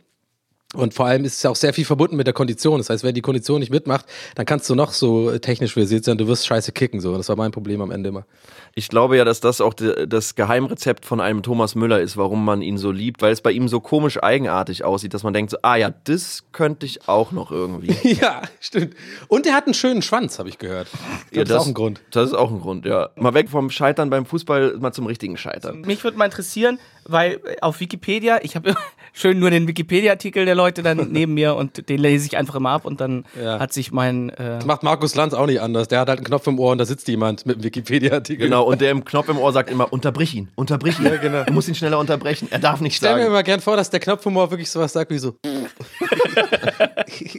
Und 0.73 0.93
vor 0.93 1.05
allem 1.05 1.25
ist 1.25 1.35
es 1.35 1.43
ja 1.43 1.49
auch 1.49 1.55
sehr 1.55 1.73
viel 1.73 1.83
verbunden 1.83 2.15
mit 2.15 2.27
der 2.27 2.33
Kondition. 2.33 2.77
Das 2.77 2.89
heißt, 2.89 3.03
wenn 3.03 3.13
die 3.13 3.21
Kondition 3.21 3.59
nicht 3.59 3.71
mitmacht, 3.71 4.05
dann 4.35 4.45
kannst 4.45 4.69
du 4.69 4.75
noch 4.75 4.93
so 4.93 5.37
technisch 5.37 5.73
versiert 5.73 6.05
sein, 6.05 6.17
du 6.17 6.27
wirst 6.27 6.47
scheiße 6.47 6.71
kicken. 6.71 7.01
So. 7.01 7.17
Das 7.17 7.27
war 7.27 7.35
mein 7.35 7.51
Problem 7.51 7.81
am 7.81 7.91
Ende 7.91 8.09
immer. 8.09 8.25
Ich 8.73 8.87
glaube 8.87 9.17
ja, 9.17 9.25
dass 9.25 9.41
das 9.41 9.59
auch 9.59 9.73
das 9.73 10.35
Geheimrezept 10.35 11.05
von 11.05 11.19
einem 11.19 11.43
Thomas 11.43 11.75
Müller 11.75 11.99
ist, 11.99 12.15
warum 12.15 12.45
man 12.45 12.61
ihn 12.61 12.77
so 12.77 12.91
liebt, 12.91 13.21
weil 13.21 13.33
es 13.33 13.41
bei 13.41 13.51
ihm 13.51 13.67
so 13.67 13.81
komisch 13.81 14.23
eigenartig 14.23 14.85
aussieht, 14.85 15.13
dass 15.13 15.23
man 15.23 15.33
denkt 15.33 15.51
so, 15.51 15.57
ah 15.61 15.75
ja, 15.75 15.93
das 16.05 16.43
könnte 16.53 16.85
ich 16.85 17.09
auch 17.09 17.33
noch 17.33 17.51
irgendwie. 17.51 18.13
ja, 18.21 18.41
stimmt. 18.61 18.95
Und 19.27 19.45
er 19.45 19.55
hat 19.55 19.65
einen 19.65 19.73
schönen 19.73 20.01
Schwanz, 20.01 20.39
habe 20.39 20.47
ich 20.47 20.57
gehört. 20.57 20.87
Ich 21.31 21.37
ja, 21.37 21.43
glaub, 21.43 21.47
das 21.47 21.55
ist 21.57 21.61
auch 21.63 21.67
ein 21.67 21.73
Grund. 21.73 22.01
Das 22.11 22.27
ist 22.27 22.33
auch 22.33 22.49
ein 22.49 22.61
Grund, 22.61 22.85
ja. 22.85 23.09
Mal 23.17 23.33
weg 23.33 23.49
vom 23.49 23.69
Scheitern 23.71 24.09
beim 24.09 24.25
Fußball, 24.25 24.77
mal 24.79 24.93
zum 24.93 25.05
richtigen 25.05 25.35
Scheitern. 25.35 25.81
Mich 25.81 26.01
würde 26.05 26.17
mal 26.17 26.25
interessieren, 26.25 26.79
weil 27.05 27.39
auf 27.61 27.79
Wikipedia, 27.79 28.39
ich 28.43 28.55
habe 28.55 28.75
schön 29.13 29.39
nur 29.39 29.49
den 29.49 29.67
Wikipedia-Artikel 29.67 30.45
der 30.45 30.55
Leute 30.55 30.83
dann 30.83 31.09
neben 31.11 31.33
mir 31.33 31.55
und 31.55 31.89
den 31.89 31.99
lese 31.99 32.25
ich 32.27 32.37
einfach 32.37 32.55
immer 32.55 32.69
ab 32.69 32.85
und 32.85 33.01
dann 33.01 33.25
Ja. 33.41 33.59
hat 33.59 33.73
sich 33.73 33.91
mein 33.91 34.29
äh, 34.29 34.57
Das 34.57 34.65
macht 34.65 34.83
Markus 34.83 35.15
Lanz 35.15 35.33
auch 35.33 35.47
nicht 35.47 35.61
anders. 35.61 35.87
Der 35.87 35.99
hat 35.99 36.09
halt 36.09 36.19
einen 36.19 36.25
Knopf 36.25 36.47
im 36.47 36.59
Ohr 36.59 36.71
und 36.71 36.77
da 36.77 36.85
sitzt 36.85 37.07
jemand 37.07 37.45
mit 37.45 37.55
einem 37.57 37.63
Wikipedia-Artikel. 37.63 38.45
Genau, 38.45 38.63
und 38.63 38.81
der 38.81 38.91
im 38.91 39.03
Knopf 39.03 39.29
im 39.29 39.37
Ohr 39.37 39.51
sagt 39.51 39.69
immer, 39.69 39.91
unterbrich 39.91 40.33
ihn, 40.35 40.49
unterbrich 40.55 40.99
ihn. 40.99 41.11
genau. 41.21 41.43
Du 41.43 41.53
musst 41.53 41.67
ihn 41.67 41.75
schneller 41.75 41.99
unterbrechen, 41.99 42.47
er 42.51 42.59
darf 42.59 42.79
nicht 42.81 42.93
Ich 42.93 42.97
stelle 42.97 43.15
mir 43.15 43.21
sagen. 43.21 43.31
immer 43.33 43.43
gern 43.43 43.59
vor, 43.59 43.75
dass 43.75 43.89
der 43.89 43.99
Knopf 43.99 44.25
im 44.25 44.37
Ohr 44.37 44.49
wirklich 44.51 44.69
sowas 44.69 44.93
sagt 44.93 45.11
wie 45.11 45.17
so. 45.17 45.35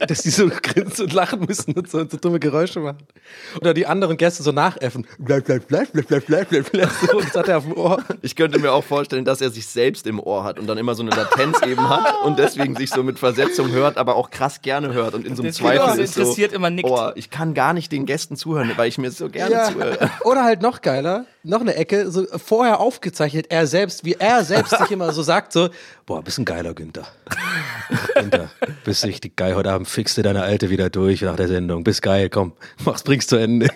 dass 0.07 0.21
die 0.23 0.29
so 0.29 0.47
grinsen 0.49 1.05
und 1.05 1.13
lachen 1.13 1.41
müssen 1.47 1.73
und 1.73 1.89
so, 1.89 1.99
und 1.99 2.11
so 2.11 2.17
dumme 2.17 2.39
Geräusche 2.39 2.79
machen. 2.79 2.99
Oder 3.59 3.73
die 3.73 3.85
anderen 3.87 4.17
Gäste 4.17 4.43
so 4.43 4.51
nachäffen. 4.51 5.05
Bleib, 5.17 5.45
bleib, 5.45 5.67
bleib, 5.67 5.91
bleib, 5.91 6.07
bleib, 6.07 6.25
bleib, 6.25 6.49
bleib, 6.49 6.71
bleib. 6.71 6.89
So, 7.01 7.17
und 7.17 7.25
das 7.27 7.35
hat 7.35 7.47
er 7.47 7.57
auf 7.57 7.63
dem 7.63 7.73
Ohr. 7.77 8.03
Ich 8.21 8.35
könnte 8.35 8.59
mir 8.59 8.71
auch 8.71 8.83
vorstellen, 8.83 9.25
dass 9.25 9.41
er 9.41 9.49
sich 9.49 9.62
selbst 9.67 10.07
im 10.07 10.19
Ohr 10.19 10.43
hat 10.43 10.59
und 10.59 10.67
dann 10.67 10.77
immer 10.77 10.95
so 10.95 11.03
eine 11.03 11.11
Latenz 11.11 11.61
eben 11.65 11.89
hat 11.89 12.21
und 12.23 12.39
deswegen 12.39 12.75
sich 12.75 12.89
so 12.89 13.03
mit 13.03 13.19
Versetzung 13.19 13.71
hört, 13.71 13.97
aber 13.97 14.15
auch 14.15 14.29
krass 14.29 14.61
gerne 14.61 14.93
hört 14.93 15.13
und 15.13 15.25
in 15.25 15.35
so 15.35 15.43
einem 15.43 15.51
Zweifel 15.51 15.95
so 15.95 16.01
ist 16.01 16.13
so, 16.13 16.21
interessiert 16.21 16.53
immer 16.53 16.69
nickt. 16.69 16.89
Oh, 16.89 17.11
ich 17.15 17.29
kann 17.29 17.53
gar 17.53 17.73
nicht 17.73 17.91
den 17.91 18.05
Gästen 18.05 18.35
zuhören, 18.35 18.71
weil 18.75 18.87
ich 18.87 18.97
mir 18.97 19.11
so 19.11 19.29
gerne 19.29 19.71
zuhöre. 19.71 20.09
Oder 20.23 20.43
halt 20.43 20.61
noch 20.61 20.81
geiler, 20.81 21.25
noch 21.43 21.61
eine 21.61 21.75
Ecke, 21.75 22.09
so 22.11 22.25
vorher 22.37 22.79
aufgezeichnet, 22.79 23.47
er 23.49 23.67
selbst, 23.67 24.05
wie 24.05 24.13
er 24.13 24.43
selbst 24.43 24.77
sich 24.77 24.91
immer 24.91 25.11
so 25.11 25.21
sagt, 25.23 25.53
so, 25.53 25.69
boah, 26.05 26.21
bist 26.21 26.39
ein 26.39 26.45
geiler 26.45 26.73
Günther. 26.73 27.07
Günther, 28.15 28.49
bist 28.85 29.05
richtig 29.05 29.35
geil. 29.35 29.55
Heute 29.55 29.71
Abend 29.71 29.87
fixst 29.87 30.17
du 30.17 30.21
deine 30.21 30.43
Alte 30.43 30.69
wieder 30.69 30.89
durch 30.89 31.21
nach 31.21 31.35
der 31.35 31.47
Sendung. 31.47 31.83
Bist 31.83 32.01
geil, 32.01 32.29
komm, 32.29 32.53
mach's, 32.83 33.03
bring's 33.03 33.27
zu 33.27 33.37
Ende. 33.37 33.69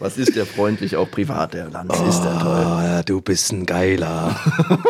Was 0.00 0.16
ist 0.16 0.34
der 0.34 0.46
freundlich 0.46 0.96
auch 0.96 1.10
privat, 1.10 1.52
der 1.52 1.68
Lanz? 1.68 1.92
Ist 2.08 2.22
der 2.22 2.38
toll. 2.38 2.64
Oh, 2.66 2.80
ja, 2.80 3.02
du 3.02 3.20
bist 3.20 3.52
ein 3.52 3.66
Geiler. 3.66 4.34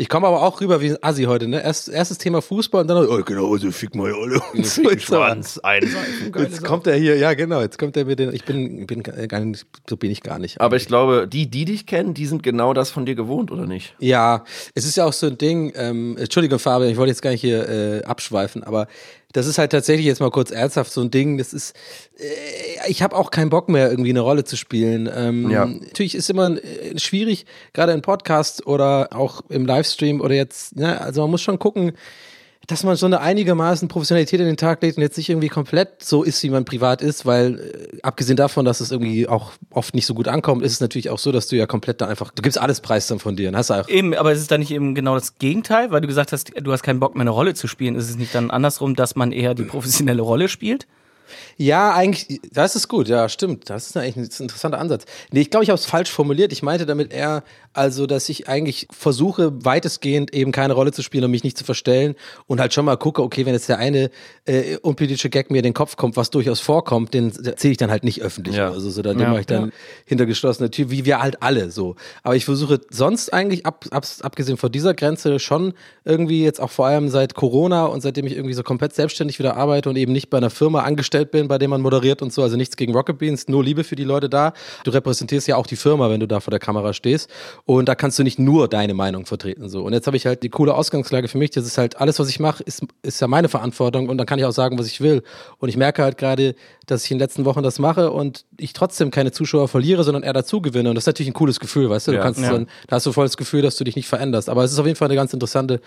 Ich 0.00 0.08
komme 0.08 0.28
aber 0.28 0.44
auch 0.44 0.60
rüber 0.60 0.80
wie 0.80 0.90
ein 0.90 0.96
Assi 1.02 1.24
heute, 1.24 1.48
ne? 1.48 1.60
Erst, 1.60 1.88
erstes 1.88 2.18
Thema 2.18 2.40
Fußball 2.40 2.82
und 2.82 2.86
dann, 2.86 3.04
oh, 3.04 3.20
genau, 3.24 3.52
also 3.52 3.72
fick 3.72 3.96
mal 3.96 4.14
alle. 4.14 4.40
So 4.64 4.88
ist 4.88 5.10
er. 5.10 5.24
einseifen. 5.24 6.32
Jetzt 6.36 6.62
kommt 6.62 6.86
er 6.86 6.94
hier, 6.94 7.16
ja 7.16 7.34
genau, 7.34 7.60
jetzt 7.60 7.80
kommt 7.80 7.96
er 7.96 8.04
mit 8.04 8.20
den, 8.20 8.32
ich 8.32 8.44
bin, 8.44 8.86
bin 8.86 9.02
gar 9.02 9.40
nicht, 9.40 9.66
so 9.90 9.96
bin 9.96 10.12
ich 10.12 10.22
gar 10.22 10.38
nicht. 10.38 10.60
Aber 10.60 10.76
ich 10.76 10.86
glaube, 10.86 11.26
die, 11.26 11.50
die 11.50 11.64
dich 11.64 11.84
kennen, 11.84 12.14
die 12.14 12.26
sind 12.26 12.44
genau 12.44 12.74
das 12.74 12.92
von 12.92 13.06
dir 13.06 13.16
gewohnt, 13.16 13.50
oder 13.50 13.66
nicht? 13.66 13.96
Ja, 13.98 14.44
es 14.72 14.84
ist 14.84 14.96
ja 14.96 15.04
auch 15.04 15.12
so 15.12 15.26
ein 15.26 15.36
Ding, 15.36 15.72
ähm, 15.74 16.16
Entschuldigung 16.16 16.60
Fabian, 16.60 16.92
ich 16.92 16.96
wollte 16.96 17.10
jetzt 17.10 17.22
gar 17.22 17.30
nicht 17.30 17.40
hier 17.40 17.68
äh, 17.68 18.04
abschweifen, 18.04 18.62
aber 18.62 18.86
das 19.32 19.46
ist 19.46 19.58
halt 19.58 19.72
tatsächlich 19.72 20.06
jetzt 20.06 20.20
mal 20.20 20.30
kurz 20.30 20.50
ernsthaft 20.50 20.90
so 20.90 21.02
ein 21.02 21.10
Ding, 21.10 21.36
das 21.36 21.52
ist, 21.52 21.76
äh, 22.18 22.88
ich 22.88 23.02
habe 23.02 23.14
auch 23.14 23.30
keinen 23.30 23.50
Bock 23.50 23.68
mehr 23.68 23.90
irgendwie 23.90 24.10
eine 24.10 24.20
Rolle 24.20 24.44
zu 24.44 24.56
spielen. 24.56 25.08
Ähm, 25.14 25.50
Ja. 25.50 25.66
Natürlich 25.66 26.14
ist 26.14 26.30
immer 26.30 26.50
äh, 26.50 26.98
schwierig, 26.98 27.44
gerade 27.74 27.92
in 27.92 28.02
Podcast 28.02 28.66
oder 28.66 29.10
auch 29.12 29.42
im 29.50 29.66
Livestream 29.66 30.20
oder 30.20 30.34
jetzt, 30.34 30.76
ne, 30.76 31.00
also 31.00 31.22
man 31.22 31.32
muss 31.32 31.42
schon 31.42 31.58
gucken, 31.58 31.92
dass 32.68 32.84
man 32.84 32.96
so 32.96 33.06
eine 33.06 33.20
einigermaßen 33.20 33.88
Professionalität 33.88 34.40
in 34.40 34.46
den 34.46 34.58
Tag 34.58 34.82
legt 34.82 34.98
und 34.98 35.02
jetzt 35.02 35.16
nicht 35.16 35.30
irgendwie 35.30 35.48
komplett 35.48 36.04
so 36.04 36.22
ist, 36.22 36.42
wie 36.42 36.50
man 36.50 36.66
privat 36.66 37.00
ist, 37.00 37.24
weil 37.24 37.58
äh, 37.58 37.98
abgesehen 38.02 38.36
davon, 38.36 38.66
dass 38.66 38.80
es 38.80 38.92
irgendwie 38.92 39.26
auch 39.26 39.52
oft 39.70 39.94
nicht 39.94 40.04
so 40.04 40.12
gut 40.12 40.28
ankommt, 40.28 40.62
ist 40.62 40.72
es 40.72 40.80
natürlich 40.80 41.08
auch 41.08 41.18
so, 41.18 41.32
dass 41.32 41.48
du 41.48 41.56
ja 41.56 41.66
komplett 41.66 42.02
da 42.02 42.06
einfach, 42.06 42.30
du 42.30 42.42
gibst 42.42 42.58
alles 42.58 42.82
preis 42.82 43.06
dann 43.06 43.18
von 43.18 43.36
dir 43.36 43.48
und 43.48 43.56
hast 43.56 43.70
auch 43.70 43.88
Eben, 43.88 44.14
aber 44.14 44.32
ist 44.32 44.40
es 44.40 44.48
dann 44.48 44.60
nicht 44.60 44.70
eben 44.70 44.94
genau 44.94 45.14
das 45.14 45.38
Gegenteil, 45.38 45.90
weil 45.90 46.02
du 46.02 46.06
gesagt 46.06 46.32
hast, 46.32 46.52
du 46.60 46.70
hast 46.70 46.82
keinen 46.82 47.00
Bock 47.00 47.14
mehr 47.14 47.22
eine 47.22 47.30
Rolle 47.30 47.54
zu 47.54 47.68
spielen. 47.68 47.96
Ist 47.96 48.10
es 48.10 48.18
nicht 48.18 48.34
dann 48.34 48.50
andersrum, 48.50 48.94
dass 48.94 49.16
man 49.16 49.32
eher 49.32 49.54
die 49.54 49.64
professionelle 49.64 50.20
Rolle 50.20 50.48
spielt? 50.48 50.86
Ja, 51.56 51.94
eigentlich, 51.94 52.40
das 52.52 52.76
ist 52.76 52.88
gut, 52.88 53.08
ja, 53.08 53.28
stimmt. 53.28 53.70
Das 53.70 53.88
ist 53.88 53.96
eigentlich 53.96 54.16
ein, 54.16 54.24
das 54.24 54.34
ist 54.34 54.40
ein 54.40 54.44
interessanter 54.44 54.78
Ansatz. 54.78 55.04
Nee, 55.32 55.40
ich 55.40 55.50
glaube, 55.50 55.64
ich 55.64 55.70
habe 55.70 55.78
es 55.78 55.86
falsch 55.86 56.10
formuliert. 56.10 56.52
Ich 56.52 56.62
meinte 56.62 56.86
damit 56.86 57.12
eher, 57.12 57.42
also, 57.72 58.06
dass 58.06 58.28
ich 58.28 58.48
eigentlich 58.48 58.88
versuche, 58.90 59.64
weitestgehend 59.64 60.34
eben 60.34 60.52
keine 60.52 60.72
Rolle 60.72 60.92
zu 60.92 61.02
spielen 61.02 61.24
und 61.24 61.30
mich 61.30 61.44
nicht 61.44 61.58
zu 61.58 61.64
verstellen 61.64 62.14
und 62.46 62.60
halt 62.60 62.74
schon 62.74 62.84
mal 62.84 62.96
gucke, 62.96 63.22
okay, 63.22 63.46
wenn 63.46 63.54
jetzt 63.54 63.68
der 63.68 63.78
eine 63.78 64.10
äh, 64.46 64.76
unpolitische 64.78 65.30
Gag 65.30 65.50
mir 65.50 65.58
in 65.58 65.64
den 65.64 65.74
Kopf 65.74 65.96
kommt, 65.96 66.16
was 66.16 66.30
durchaus 66.30 66.60
vorkommt, 66.60 67.14
den 67.14 67.32
erzähle 67.44 67.72
ich 67.72 67.78
dann 67.78 67.90
halt 67.90 68.04
nicht 68.04 68.22
öffentlich. 68.22 68.56
Ja. 68.56 68.70
Also, 68.70 68.90
so, 68.90 69.02
dann 69.02 69.18
Ja, 69.18 69.30
mache 69.30 69.40
ich 69.40 69.46
dann 69.46 69.72
hinter 70.04 70.26
geschlossener 70.26 70.70
Tür, 70.70 70.90
wie 70.90 71.04
wir 71.04 71.20
halt 71.20 71.42
alle 71.42 71.70
so. 71.70 71.96
Aber 72.22 72.36
ich 72.36 72.44
versuche 72.44 72.80
sonst 72.90 73.32
eigentlich, 73.32 73.66
ab, 73.66 73.84
ab, 73.90 74.06
abgesehen 74.22 74.56
von 74.56 74.70
dieser 74.70 74.94
Grenze, 74.94 75.38
schon 75.38 75.74
irgendwie 76.04 76.42
jetzt 76.44 76.60
auch 76.60 76.70
vor 76.70 76.86
allem 76.86 77.08
seit 77.08 77.34
Corona 77.34 77.86
und 77.86 78.00
seitdem 78.00 78.26
ich 78.26 78.34
irgendwie 78.34 78.54
so 78.54 78.62
komplett 78.62 78.94
selbstständig 78.94 79.38
wieder 79.38 79.56
arbeite 79.56 79.88
und 79.88 79.96
eben 79.96 80.12
nicht 80.12 80.30
bei 80.30 80.38
einer 80.38 80.50
Firma 80.50 80.82
angestellt 80.82 81.17
bin, 81.26 81.48
bei 81.48 81.58
der 81.58 81.68
man 81.68 81.80
moderiert 81.80 82.22
und 82.22 82.32
so, 82.32 82.42
also 82.42 82.56
nichts 82.56 82.76
gegen 82.76 82.94
Rocket 82.94 83.18
Beans, 83.18 83.48
nur 83.48 83.62
Liebe 83.64 83.84
für 83.84 83.96
die 83.96 84.04
Leute 84.04 84.28
da. 84.28 84.52
Du 84.84 84.90
repräsentierst 84.90 85.46
ja 85.48 85.56
auch 85.56 85.66
die 85.66 85.76
Firma, 85.76 86.10
wenn 86.10 86.20
du 86.20 86.26
da 86.26 86.40
vor 86.40 86.50
der 86.50 86.60
Kamera 86.60 86.92
stehst 86.92 87.28
und 87.64 87.88
da 87.88 87.94
kannst 87.94 88.18
du 88.18 88.22
nicht 88.22 88.38
nur 88.38 88.68
deine 88.68 88.94
Meinung 88.94 89.26
vertreten 89.26 89.68
so. 89.68 89.82
Und 89.82 89.92
jetzt 89.92 90.06
habe 90.06 90.16
ich 90.16 90.26
halt 90.26 90.42
die 90.42 90.48
coole 90.48 90.74
Ausgangslage 90.74 91.28
für 91.28 91.38
mich, 91.38 91.50
das 91.50 91.66
ist 91.66 91.78
halt 91.78 92.00
alles, 92.00 92.18
was 92.18 92.28
ich 92.28 92.40
mache, 92.40 92.62
ist, 92.62 92.82
ist 93.02 93.20
ja 93.20 93.26
meine 93.28 93.48
Verantwortung 93.48 94.08
und 94.08 94.18
dann 94.18 94.26
kann 94.26 94.38
ich 94.38 94.44
auch 94.44 94.52
sagen, 94.52 94.78
was 94.78 94.86
ich 94.86 95.00
will. 95.00 95.22
Und 95.58 95.68
ich 95.68 95.76
merke 95.76 96.02
halt 96.02 96.18
gerade, 96.18 96.54
dass 96.86 97.04
ich 97.04 97.10
in 97.10 97.18
den 97.18 97.22
letzten 97.24 97.44
Wochen 97.44 97.62
das 97.62 97.78
mache 97.78 98.10
und 98.10 98.44
ich 98.56 98.72
trotzdem 98.72 99.10
keine 99.10 99.30
Zuschauer 99.32 99.68
verliere, 99.68 100.04
sondern 100.04 100.22
eher 100.22 100.32
dazu 100.32 100.60
gewinne. 100.62 100.88
Und 100.88 100.94
das 100.94 101.02
ist 101.02 101.06
natürlich 101.08 101.30
ein 101.30 101.34
cooles 101.34 101.60
Gefühl, 101.60 101.90
weißt 101.90 102.08
du? 102.08 102.12
Du 102.12 102.16
Ja. 102.18 102.22
kannst 102.22 102.40
Ja. 102.40 102.52
dann, 102.52 102.66
da 102.86 102.96
hast 102.96 103.06
du 103.06 103.12
voll 103.12 103.26
das 103.26 103.36
Gefühl, 103.36 103.62
dass 103.62 103.76
du 103.76 103.84
dich 103.84 103.96
nicht 103.96 104.08
veränderst. 104.08 104.48
Aber 104.48 104.64
es 104.64 104.72
ist 104.72 104.78
auf 104.78 104.86
jeden 104.86 104.96
Fall 104.96 105.08
eine 105.08 105.16
ganz 105.16 105.32
interessante 105.34 105.80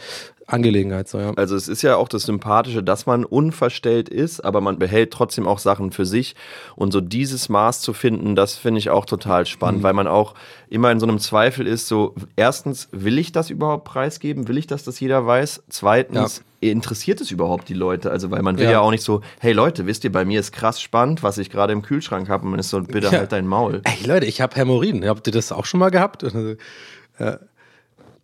Angelegenheit. 0.47 1.07
So, 1.07 1.19
ja. 1.19 1.31
Also 1.35 1.55
es 1.55 1.67
ist 1.67 1.81
ja 1.81 1.95
auch 1.95 2.07
das 2.07 2.23
Sympathische, 2.23 2.83
dass 2.83 3.05
man 3.05 3.25
unverstellt 3.25 4.09
ist, 4.09 4.41
aber 4.41 4.61
man 4.61 4.77
behält 4.79 5.11
trotzdem 5.11 5.20
auch 5.47 5.59
Sachen 5.59 5.91
für 5.91 6.05
sich. 6.05 6.35
Und 6.75 6.91
so 6.91 7.01
dieses 7.01 7.49
Maß 7.49 7.81
zu 7.81 7.93
finden, 7.93 8.35
das 8.35 8.55
finde 8.55 8.79
ich 8.79 8.89
auch 8.89 9.05
total 9.05 9.45
spannend, 9.45 9.83
weil 9.83 9.93
man 9.93 10.07
auch 10.07 10.33
immer 10.69 10.91
in 10.91 10.99
so 10.99 11.05
einem 11.07 11.19
Zweifel 11.19 11.67
ist, 11.67 11.87
so 11.87 12.15
erstens, 12.35 12.89
will 12.91 13.17
ich 13.17 13.31
das 13.31 13.49
überhaupt 13.49 13.85
preisgeben? 13.85 14.47
Will 14.47 14.57
ich, 14.57 14.67
dass 14.67 14.83
das 14.83 14.99
jeder 14.99 15.25
weiß? 15.25 15.63
Zweitens, 15.69 16.43
interessiert 16.59 17.19
es 17.21 17.31
überhaupt 17.31 17.69
die 17.69 17.73
Leute? 17.73 18.11
Also 18.11 18.31
weil 18.31 18.41
man 18.43 18.57
will 18.57 18.65
ja. 18.65 18.71
Ja. 18.71 18.79
auch 18.81 18.91
nicht 18.91 19.03
so, 19.03 19.21
hey 19.39 19.51
Leute, 19.53 19.85
wisst 19.87 20.03
ihr, 20.03 20.11
bei 20.11 20.25
mir 20.25 20.39
ist 20.39 20.51
krass 20.51 20.79
spannend, 20.81 21.23
was 21.23 21.37
ich 21.37 21.49
gerade 21.49 21.73
im 21.73 21.81
Kühlschrank 21.81 22.29
habe. 22.29 22.43
Und 22.45 22.51
man 22.51 22.59
ist 22.59 22.69
so, 22.69 22.81
bitte 22.81 23.07
Ja. 23.07 23.11
halt 23.19 23.31
dein 23.31 23.47
Maul. 23.47 23.81
Ey 23.83 24.07
Leute, 24.07 24.25
ich 24.25 24.41
habe 24.41 24.55
Hämorrhoiden. 24.55 25.05
Habt 25.07 25.27
ihr 25.27 25.33
das 25.33 25.51
auch 25.51 25.65
schon 25.65 25.79
mal 25.79 25.89
gehabt? 25.91 26.23
Ja. 27.19 27.39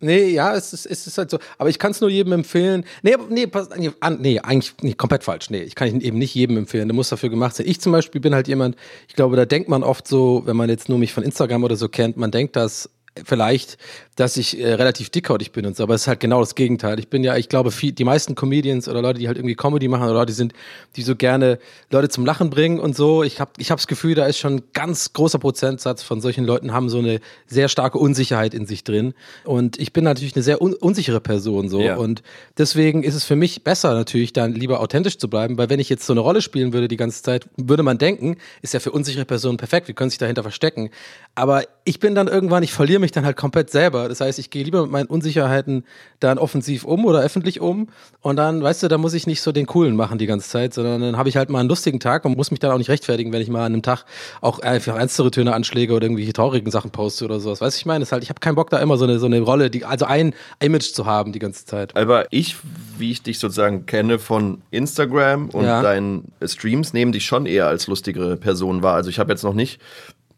Nee, 0.00 0.28
ja, 0.30 0.54
es 0.54 0.72
ist, 0.72 0.86
es 0.86 1.06
ist 1.06 1.18
halt 1.18 1.30
so. 1.30 1.38
Aber 1.58 1.70
ich 1.70 1.78
kann 1.78 1.90
es 1.90 2.00
nur 2.00 2.08
jedem 2.08 2.32
empfehlen. 2.32 2.84
Nee, 3.02 3.16
nee, 3.30 3.46
pass, 3.46 3.68
nee, 3.76 4.38
eigentlich 4.40 4.74
nee, 4.80 4.94
komplett 4.94 5.24
falsch. 5.24 5.50
Nee, 5.50 5.62
ich 5.62 5.74
kann 5.74 6.00
eben 6.00 6.18
nicht 6.18 6.34
jedem 6.34 6.56
empfehlen. 6.56 6.86
Der 6.86 6.94
muss 6.94 7.08
dafür 7.08 7.30
gemacht 7.30 7.56
sein. 7.56 7.66
Ich 7.66 7.80
zum 7.80 7.92
Beispiel 7.92 8.20
bin 8.20 8.34
halt 8.34 8.46
jemand, 8.46 8.76
ich 9.08 9.16
glaube, 9.16 9.36
da 9.36 9.44
denkt 9.44 9.68
man 9.68 9.82
oft 9.82 10.06
so, 10.06 10.42
wenn 10.44 10.56
man 10.56 10.68
jetzt 10.68 10.88
nur 10.88 10.98
mich 10.98 11.12
von 11.12 11.24
Instagram 11.24 11.64
oder 11.64 11.76
so 11.76 11.88
kennt, 11.88 12.16
man 12.16 12.30
denkt, 12.30 12.54
dass 12.54 12.90
vielleicht, 13.24 13.78
dass 14.16 14.36
ich 14.36 14.60
äh, 14.60 14.74
relativ 14.74 15.10
dickhäutig 15.10 15.52
bin 15.52 15.66
und 15.66 15.76
so, 15.76 15.82
aber 15.84 15.94
es 15.94 16.02
ist 16.02 16.08
halt 16.08 16.20
genau 16.20 16.40
das 16.40 16.54
Gegenteil. 16.54 16.98
Ich 16.98 17.08
bin 17.08 17.22
ja, 17.22 17.36
ich 17.36 17.48
glaube, 17.48 17.70
viel, 17.70 17.92
die 17.92 18.04
meisten 18.04 18.34
Comedians 18.34 18.88
oder 18.88 19.02
Leute, 19.02 19.20
die 19.20 19.28
halt 19.28 19.38
irgendwie 19.38 19.54
Comedy 19.54 19.88
machen 19.88 20.04
oder 20.04 20.14
Leute, 20.14 20.26
die 20.26 20.36
sind, 20.36 20.52
die 20.96 21.02
so 21.02 21.16
gerne 21.16 21.58
Leute 21.90 22.08
zum 22.08 22.26
Lachen 22.26 22.50
bringen 22.50 22.80
und 22.80 22.96
so. 22.96 23.22
Ich 23.22 23.40
habe 23.40 23.52
ich 23.58 23.70
hab 23.70 23.78
das 23.78 23.86
Gefühl, 23.86 24.14
da 24.14 24.26
ist 24.26 24.38
schon 24.38 24.56
ein 24.56 24.62
ganz 24.72 25.12
großer 25.12 25.38
Prozentsatz 25.38 26.02
von 26.02 26.20
solchen 26.20 26.44
Leuten 26.44 26.72
haben 26.72 26.88
so 26.88 26.98
eine 26.98 27.20
sehr 27.46 27.68
starke 27.68 27.98
Unsicherheit 27.98 28.54
in 28.54 28.66
sich 28.66 28.84
drin. 28.84 29.14
Und 29.44 29.78
ich 29.78 29.92
bin 29.92 30.04
natürlich 30.04 30.34
eine 30.34 30.42
sehr 30.42 30.60
un 30.60 30.74
unsichere 30.74 31.20
Person 31.20 31.68
so. 31.68 31.80
Ja. 31.80 31.96
Und 31.96 32.22
deswegen 32.56 33.02
ist 33.02 33.14
es 33.14 33.24
für 33.24 33.36
mich 33.36 33.64
besser 33.64 33.94
natürlich 33.94 34.32
dann 34.32 34.54
lieber 34.54 34.80
authentisch 34.80 35.18
zu 35.18 35.28
bleiben, 35.28 35.58
weil 35.58 35.70
wenn 35.70 35.80
ich 35.80 35.88
jetzt 35.88 36.06
so 36.06 36.12
eine 36.12 36.20
Rolle 36.20 36.42
spielen 36.42 36.72
würde 36.72 36.88
die 36.88 36.96
ganze 36.96 37.22
Zeit, 37.22 37.48
würde 37.56 37.82
man 37.82 37.98
denken, 37.98 38.36
ist 38.62 38.74
ja 38.74 38.80
für 38.80 38.90
unsichere 38.90 39.24
Personen 39.24 39.58
perfekt, 39.58 39.88
wir 39.88 39.94
können 39.94 40.10
sich 40.10 40.18
dahinter 40.18 40.42
verstecken. 40.42 40.90
Aber 41.34 41.64
ich 41.84 42.00
bin 42.00 42.14
dann 42.14 42.28
irgendwann, 42.28 42.62
ich 42.62 42.72
verliere 42.72 42.97
mich 42.98 43.12
dann 43.12 43.24
halt 43.24 43.36
komplett 43.36 43.70
selber. 43.70 44.08
Das 44.08 44.20
heißt, 44.20 44.38
ich 44.38 44.50
gehe 44.50 44.64
lieber 44.64 44.82
mit 44.82 44.90
meinen 44.90 45.06
Unsicherheiten 45.06 45.84
dann 46.20 46.38
offensiv 46.38 46.84
um 46.84 47.04
oder 47.04 47.20
öffentlich 47.20 47.60
um. 47.60 47.88
Und 48.20 48.36
dann, 48.36 48.62
weißt 48.62 48.82
du, 48.82 48.88
da 48.88 48.98
muss 48.98 49.14
ich 49.14 49.26
nicht 49.26 49.40
so 49.40 49.52
den 49.52 49.66
Coolen 49.66 49.96
machen 49.96 50.18
die 50.18 50.26
ganze 50.26 50.48
Zeit, 50.48 50.74
sondern 50.74 51.00
dann 51.00 51.16
habe 51.16 51.28
ich 51.28 51.36
halt 51.36 51.50
mal 51.50 51.60
einen 51.60 51.68
lustigen 51.68 52.00
Tag 52.00 52.24
und 52.24 52.36
muss 52.36 52.50
mich 52.50 52.60
dann 52.60 52.70
auch 52.72 52.78
nicht 52.78 52.90
rechtfertigen, 52.90 53.32
wenn 53.32 53.42
ich 53.42 53.48
mal 53.48 53.60
an 53.64 53.72
einem 53.72 53.82
Tag 53.82 54.04
auch 54.40 54.58
einfach 54.60 54.96
ernstere 54.96 55.30
Töne 55.30 55.54
anschläge 55.54 55.92
oder 55.94 56.04
irgendwelche 56.04 56.32
traurigen 56.32 56.70
Sachen 56.70 56.90
poste 56.90 57.24
oder 57.24 57.40
sowas. 57.40 57.60
Weißt 57.60 57.76
du, 57.76 57.80
ich 57.80 57.86
meine, 57.86 58.00
das 58.00 58.08
ist 58.08 58.12
halt, 58.12 58.22
ich 58.22 58.28
habe 58.30 58.40
keinen 58.40 58.54
Bock 58.56 58.70
da 58.70 58.78
immer 58.78 58.96
so 58.96 59.04
eine, 59.04 59.18
so 59.18 59.26
eine 59.26 59.40
Rolle, 59.40 59.70
die, 59.70 59.84
also 59.84 60.04
ein 60.06 60.34
Image 60.60 60.92
zu 60.92 61.06
haben 61.06 61.32
die 61.32 61.38
ganze 61.38 61.64
Zeit. 61.64 61.96
Aber 61.96 62.26
ich, 62.30 62.56
wie 62.98 63.10
ich 63.10 63.22
dich 63.22 63.38
sozusagen 63.38 63.86
kenne 63.86 64.18
von 64.18 64.62
Instagram 64.70 65.50
und 65.50 65.64
Ja. 65.64 65.82
deinen 65.82 66.32
Streams, 66.44 66.92
nehme 66.92 67.12
dich 67.12 67.24
schon 67.26 67.46
eher 67.46 67.66
als 67.66 67.86
lustigere 67.86 68.36
Person 68.36 68.82
wahr. 68.82 68.94
Also 68.94 69.10
ich 69.10 69.18
habe 69.18 69.32
jetzt 69.32 69.42
noch 69.44 69.54
nicht, 69.54 69.80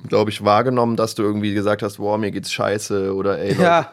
glaube 0.09 0.31
ich, 0.31 0.45
wahrgenommen, 0.45 0.97
dass 0.97 1.15
du 1.15 1.23
irgendwie 1.23 1.55
gesagt 1.55 1.83
hast, 1.83 1.99
boah, 1.99 2.19
mir 2.19 2.31
geht's 2.31 2.53
scheiße 2.53 3.15
oder 3.15 3.39
ey, 3.39 3.51
Leute, 3.53 3.63
Ja. 3.63 3.93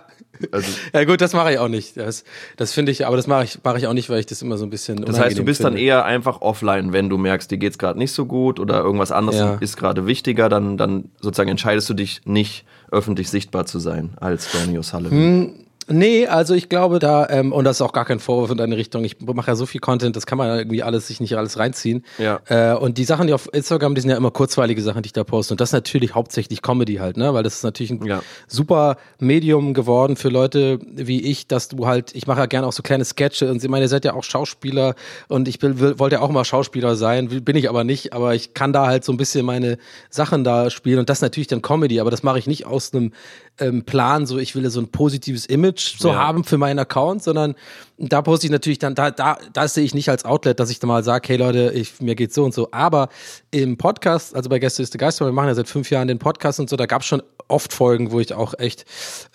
Also, 0.52 0.68
Ja 0.94 1.04
gut, 1.04 1.20
das 1.22 1.34
mache 1.34 1.54
ich 1.54 1.58
auch 1.60 1.68
nicht. 1.68 1.98
Das, 1.98 2.24
das 2.58 2.72
finde 2.74 2.92
ich, 2.92 3.08
aber 3.08 3.18
das 3.18 3.26
mache 3.28 3.44
ich, 3.44 3.60
mache 3.64 3.78
ich 3.80 3.88
auch 3.88 3.94
nicht, 3.94 4.10
weil 4.10 4.20
ich 4.20 4.28
das 4.28 4.42
immer 4.44 4.58
so 4.58 4.66
ein 4.66 4.70
bisschen. 4.70 5.04
das 5.04 5.20
heißt, 5.20 5.38
du 5.38 5.44
bist 5.44 5.62
finde. 5.62 5.72
dann 5.78 5.80
eher 5.82 6.06
einfach 6.06 6.42
offline, 6.42 6.94
wenn 6.94 7.10
du 7.10 7.18
merkst, 7.18 7.50
dir 7.50 7.58
geht's 7.58 7.78
gerade 7.80 7.98
nicht 7.98 8.12
so 8.12 8.26
gut 8.28 8.60
oder 8.60 8.82
irgendwas 8.82 9.12
anderes 9.12 9.40
Ja. 9.40 9.56
ist 9.60 9.78
gerade 9.78 10.06
wichtiger, 10.06 10.48
dann, 10.48 10.78
dann 10.78 11.10
sozusagen 11.22 11.50
entscheidest 11.50 11.90
du 11.90 11.94
dich 11.96 12.22
nicht 12.26 12.66
öffentlich 12.92 13.30
sichtbar 13.30 13.66
zu 13.66 13.80
sein 13.80 14.12
als 14.18 14.52
Donny 14.52 14.78
O'Sullivan. 14.78 15.50
Nee, 15.90 16.28
also 16.28 16.54
ich 16.54 16.70
glaube 16.70 17.00
da, 17.00 17.28
ähm, 17.30 17.52
und 17.54 17.64
das 17.64 17.78
ist 17.78 17.82
auch 17.82 17.94
gar 17.94 18.06
kein 18.06 18.20
Vorwurf 18.20 18.52
in 18.52 18.58
deine 18.58 18.76
Richtung, 18.78 19.04
ich 19.06 19.18
mache 19.22 19.52
ja 19.52 19.56
so 19.56 19.66
viel 19.66 19.80
Content, 19.80 20.16
das 20.16 20.26
kann 20.26 20.38
man 20.38 20.48
ja 20.48 20.58
irgendwie 20.58 20.84
alles, 20.84 21.08
sich 21.08 21.20
nicht 21.22 21.38
alles 21.38 21.58
reinziehen. 21.58 22.04
Ja. 22.18 22.40
Äh, 22.50 22.76
und 22.78 22.98
die 22.98 23.04
Sachen, 23.06 23.28
die 23.28 23.34
auf 23.34 23.48
Instagram, 23.54 23.96
die 23.96 24.02
sind 24.02 24.10
ja 24.10 24.18
immer 24.18 24.32
kurzweilige 24.32 24.82
Sachen, 24.82 25.02
die 25.02 25.08
ich 25.08 25.14
da 25.14 25.24
poste. 25.24 25.54
Und 25.54 25.62
das 25.62 25.70
ist 25.70 25.74
natürlich 25.74 26.14
hauptsächlich 26.16 26.62
Comedy 26.62 26.96
halt, 26.96 27.18
ne? 27.18 27.34
Weil 27.34 27.44
das 27.44 27.56
ist 27.56 27.64
natürlich 27.64 27.92
ein 27.92 28.06
Ja. 28.06 28.22
super 28.48 28.98
Medium 29.20 29.74
geworden 29.74 30.16
für 30.18 30.30
Leute 30.30 30.80
wie 30.94 31.22
ich, 31.22 31.48
dass 31.48 31.70
du 31.70 31.88
halt, 31.88 32.14
ich 32.16 32.28
mache 32.28 32.40
ja 32.40 32.46
gerne 32.48 32.68
auch 32.68 32.74
so 32.74 32.84
kleine 32.84 33.06
Sketche 33.06 33.50
und 33.50 33.64
ich 33.64 33.70
meine, 33.70 33.86
ihr 33.86 33.90
seid 33.90 34.04
ja 34.06 34.14
auch 34.14 34.24
Schauspieler 34.24 34.96
und 35.30 35.48
ich 35.48 35.62
will, 35.62 35.80
will, 35.80 36.00
wollte 36.00 36.16
ja 36.18 36.22
auch 36.22 36.30
mal 36.30 36.44
Schauspieler 36.46 36.96
sein, 36.96 37.28
bin 37.44 37.56
ich 37.56 37.70
aber 37.70 37.84
nicht, 37.84 38.14
aber 38.14 38.36
ich 38.36 38.54
kann 38.54 38.74
da 38.74 38.88
halt 38.88 39.04
so 39.06 39.14
ein 39.14 39.18
bisschen 39.18 39.46
meine 39.46 39.78
Sachen 40.10 40.44
da 40.44 40.70
spielen 40.70 41.00
und 41.00 41.10
das 41.10 41.20
ist 41.20 41.22
natürlich 41.22 41.48
dann 41.48 41.62
Comedy, 41.62 42.00
aber 42.00 42.12
das 42.12 42.24
mache 42.24 42.40
ich 42.40 42.48
nicht 42.48 42.66
aus 42.66 42.94
einem 42.94 43.12
ähm, 43.60 43.84
Plan, 43.84 44.26
so 44.26 44.38
ich 44.38 44.56
will 44.56 44.70
so 44.70 44.80
ein 44.80 44.90
positives 44.90 45.46
Image 45.46 45.98
so 46.00 46.10
Ja. 46.10 46.16
haben 46.16 46.44
für 46.44 46.58
meinen 46.58 46.80
Account, 46.80 47.24
sondern 47.24 47.56
da 47.98 48.22
poste 48.22 48.46
ich 48.46 48.52
natürlich 48.52 48.80
dann, 48.80 48.96
da, 48.96 49.12
da, 49.12 49.38
das 49.54 49.74
sehe 49.74 49.84
ich 49.84 49.96
nicht 49.96 50.10
als 50.10 50.24
Outlet, 50.24 50.60
dass 50.60 50.70
ich 50.70 50.80
da 50.80 50.88
mal 50.88 51.04
sage, 51.04 51.28
hey 51.30 51.38
Leute, 51.38 51.72
ich, 51.74 52.00
mir 52.00 52.16
geht's 52.16 52.36
so 52.36 52.44
und 52.44 52.54
so. 52.54 52.70
Aber 52.72 53.10
im 53.52 53.78
Podcast, 53.78 54.36
also 54.36 54.50
bei 54.50 54.60
Gäste 54.60 54.84
ist 54.84 54.94
der 54.94 55.00
Geist, 55.00 55.20
wir 55.20 55.32
machen 55.32 55.48
ja 55.48 55.56
seit 55.56 55.68
fünf 55.68 55.90
Jahren 55.90 56.08
den 56.08 56.20
Podcast 56.20 56.60
und 56.60 56.70
so, 56.70 56.76
da 56.76 56.86
gab 56.86 57.02
es 57.02 57.08
schon 57.08 57.24
oft 57.48 57.74
Folgen, 57.74 58.12
wo 58.12 58.20
ich 58.20 58.34
auch 58.34 58.54
echt 58.58 58.86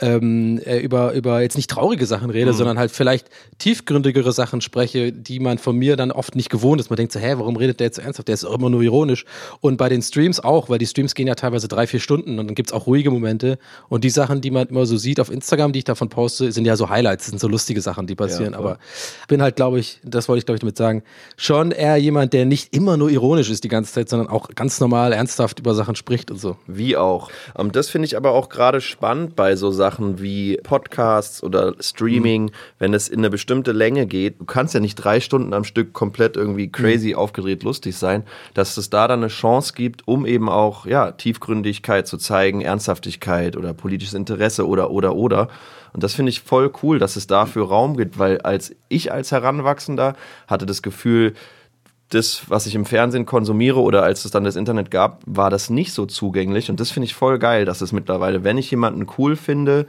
ähm, 0.00 0.60
äh, 0.64 0.78
über, 0.78 1.12
über 1.12 1.40
jetzt 1.40 1.56
nicht 1.56 1.70
traurige 1.70 2.06
Sachen 2.06 2.30
rede, 2.30 2.52
sondern 2.52 2.78
halt 2.78 2.90
vielleicht 2.90 3.28
tiefgründigere 3.58 4.32
Sachen 4.32 4.60
spreche, 4.60 5.12
die 5.12 5.40
man 5.40 5.58
von 5.58 5.76
mir 5.76 5.96
dann 5.96 6.12
oft 6.12 6.36
nicht 6.36 6.50
gewohnt 6.50 6.80
ist. 6.80 6.90
Man 6.90 6.96
denkt 6.96 7.12
so, 7.12 7.20
hä, 7.20 7.34
warum 7.36 7.56
redet 7.56 7.80
der 7.80 7.86
jetzt 7.86 7.96
so 7.96 8.02
ernsthaft? 8.02 8.28
Der 8.28 8.34
ist 8.34 8.44
immer 8.44 8.70
nur 8.70 8.82
ironisch. 8.82 9.24
Und 9.60 9.76
bei 9.76 9.88
den 9.88 10.02
Streams 10.02 10.40
auch, 10.40 10.68
weil 10.68 10.78
die 10.78 10.86
Streams 10.86 11.14
gehen 11.14 11.26
ja 11.26 11.34
teilweise 11.34 11.68
drei, 11.68 11.86
vier 11.86 12.00
Stunden 12.00 12.38
und 12.38 12.46
dann 12.46 12.54
gibt's 12.54 12.72
auch 12.72 12.86
ruhige 12.86 13.10
Momente. 13.10 13.58
Und 13.88 14.04
die 14.04 14.10
Sachen, 14.10 14.40
die 14.40 14.50
man 14.50 14.68
immer 14.68 14.86
so 14.86 14.96
sieht 14.96 15.18
auf 15.18 15.30
Instagram, 15.30 15.72
die 15.72 15.80
ich 15.80 15.84
davon 15.84 16.08
poste, 16.08 16.52
sind 16.52 16.66
ja 16.66 16.76
so 16.76 16.88
Highlights, 16.88 17.24
das 17.24 17.30
sind 17.30 17.38
so 17.38 17.48
lustige 17.48 17.80
Sachen, 17.80 18.06
die 18.06 18.14
passieren. 18.14 18.51
Ja, 18.51 18.51
voll. 18.52 18.64
Aber 18.64 18.78
bin 19.28 19.42
halt, 19.42 19.56
glaube 19.56 19.78
ich, 19.78 20.00
das 20.04 20.28
wollte 20.28 20.40
ich, 20.40 20.46
glaube 20.46 20.56
ich, 20.56 20.60
damit 20.60 20.76
sagen, 20.76 21.02
schon 21.36 21.70
eher 21.70 21.96
jemand, 21.96 22.32
der 22.32 22.44
nicht 22.44 22.74
immer 22.74 22.96
nur 22.96 23.10
ironisch 23.10 23.50
ist 23.50 23.64
die 23.64 23.68
ganze 23.68 23.92
Zeit, 23.92 24.08
sondern 24.08 24.28
auch 24.28 24.48
ganz 24.54 24.80
normal, 24.80 25.12
ernsthaft 25.12 25.58
über 25.58 25.74
Sachen 25.74 25.96
spricht 25.96 26.30
und 26.30 26.38
so. 26.38 26.56
Wie 26.66 26.96
auch. 26.96 27.30
Ähm, 27.58 27.72
das 27.72 27.88
finde 27.88 28.06
ich 28.06 28.16
aber 28.16 28.32
auch 28.32 28.48
gerade 28.48 28.80
spannend 28.80 29.36
bei 29.36 29.56
so 29.56 29.70
Sachen 29.70 30.20
wie 30.20 30.58
Podcasts 30.62 31.42
oder 31.42 31.74
Streaming, 31.80 32.50
wenn 32.78 32.94
es 32.94 33.08
in 33.08 33.20
eine 33.20 33.30
bestimmte 33.30 33.72
Länge 33.72 34.06
geht. 34.06 34.40
Du 34.40 34.44
kannst 34.44 34.74
ja 34.74 34.80
nicht 34.80 34.96
drei 34.96 35.20
Stunden 35.20 35.54
am 35.54 35.64
Stück 35.64 35.92
komplett 35.92 36.36
irgendwie 36.36 36.70
crazy 36.70 37.14
aufgedreht 37.14 37.62
lustig 37.62 37.96
sein, 37.96 38.24
dass 38.54 38.76
es 38.76 38.90
da 38.90 39.08
dann 39.08 39.20
eine 39.20 39.28
Chance 39.28 39.72
gibt, 39.74 40.06
um 40.06 40.26
eben 40.26 40.48
auch 40.48 40.86
ja, 40.86 41.12
Tiefgründigkeit 41.12 42.06
zu 42.06 42.18
zeigen, 42.18 42.60
Ernsthaftigkeit 42.60 43.56
oder 43.56 43.74
politisches 43.74 44.14
Interesse 44.14 44.66
oder 44.66 44.90
oder 44.90 45.14
oder. 45.14 45.48
Und 45.92 46.02
das 46.02 46.14
finde 46.14 46.30
ich 46.30 46.40
voll 46.40 46.72
cool, 46.82 46.98
dass 46.98 47.16
es 47.16 47.26
dafür 47.26 47.68
Raum 47.68 47.96
gibt, 47.96 48.18
weil 48.18 48.40
als 48.40 48.74
ich 48.88 49.12
als 49.12 49.30
Heranwachsender 49.32 50.14
hatte 50.46 50.66
das 50.66 50.82
Gefühl, 50.82 51.34
das, 52.08 52.42
was 52.48 52.66
ich 52.66 52.74
im 52.74 52.84
Fernsehen 52.84 53.24
konsumiere 53.26 53.80
oder 53.80 54.02
als 54.02 54.24
es 54.24 54.30
dann 54.30 54.44
das 54.44 54.56
Internet 54.56 54.90
gab, 54.90 55.22
war 55.26 55.48
das 55.50 55.70
nicht 55.70 55.92
so 55.92 56.04
zugänglich. 56.06 56.70
Und 56.70 56.78
das 56.80 56.90
finde 56.90 57.06
ich 57.06 57.14
voll 57.14 57.38
geil, 57.38 57.64
dass 57.64 57.80
es 57.80 57.92
mittlerweile, 57.92 58.44
wenn 58.44 58.58
ich 58.58 58.70
jemanden 58.70 59.06
cool 59.18 59.34
finde, 59.36 59.86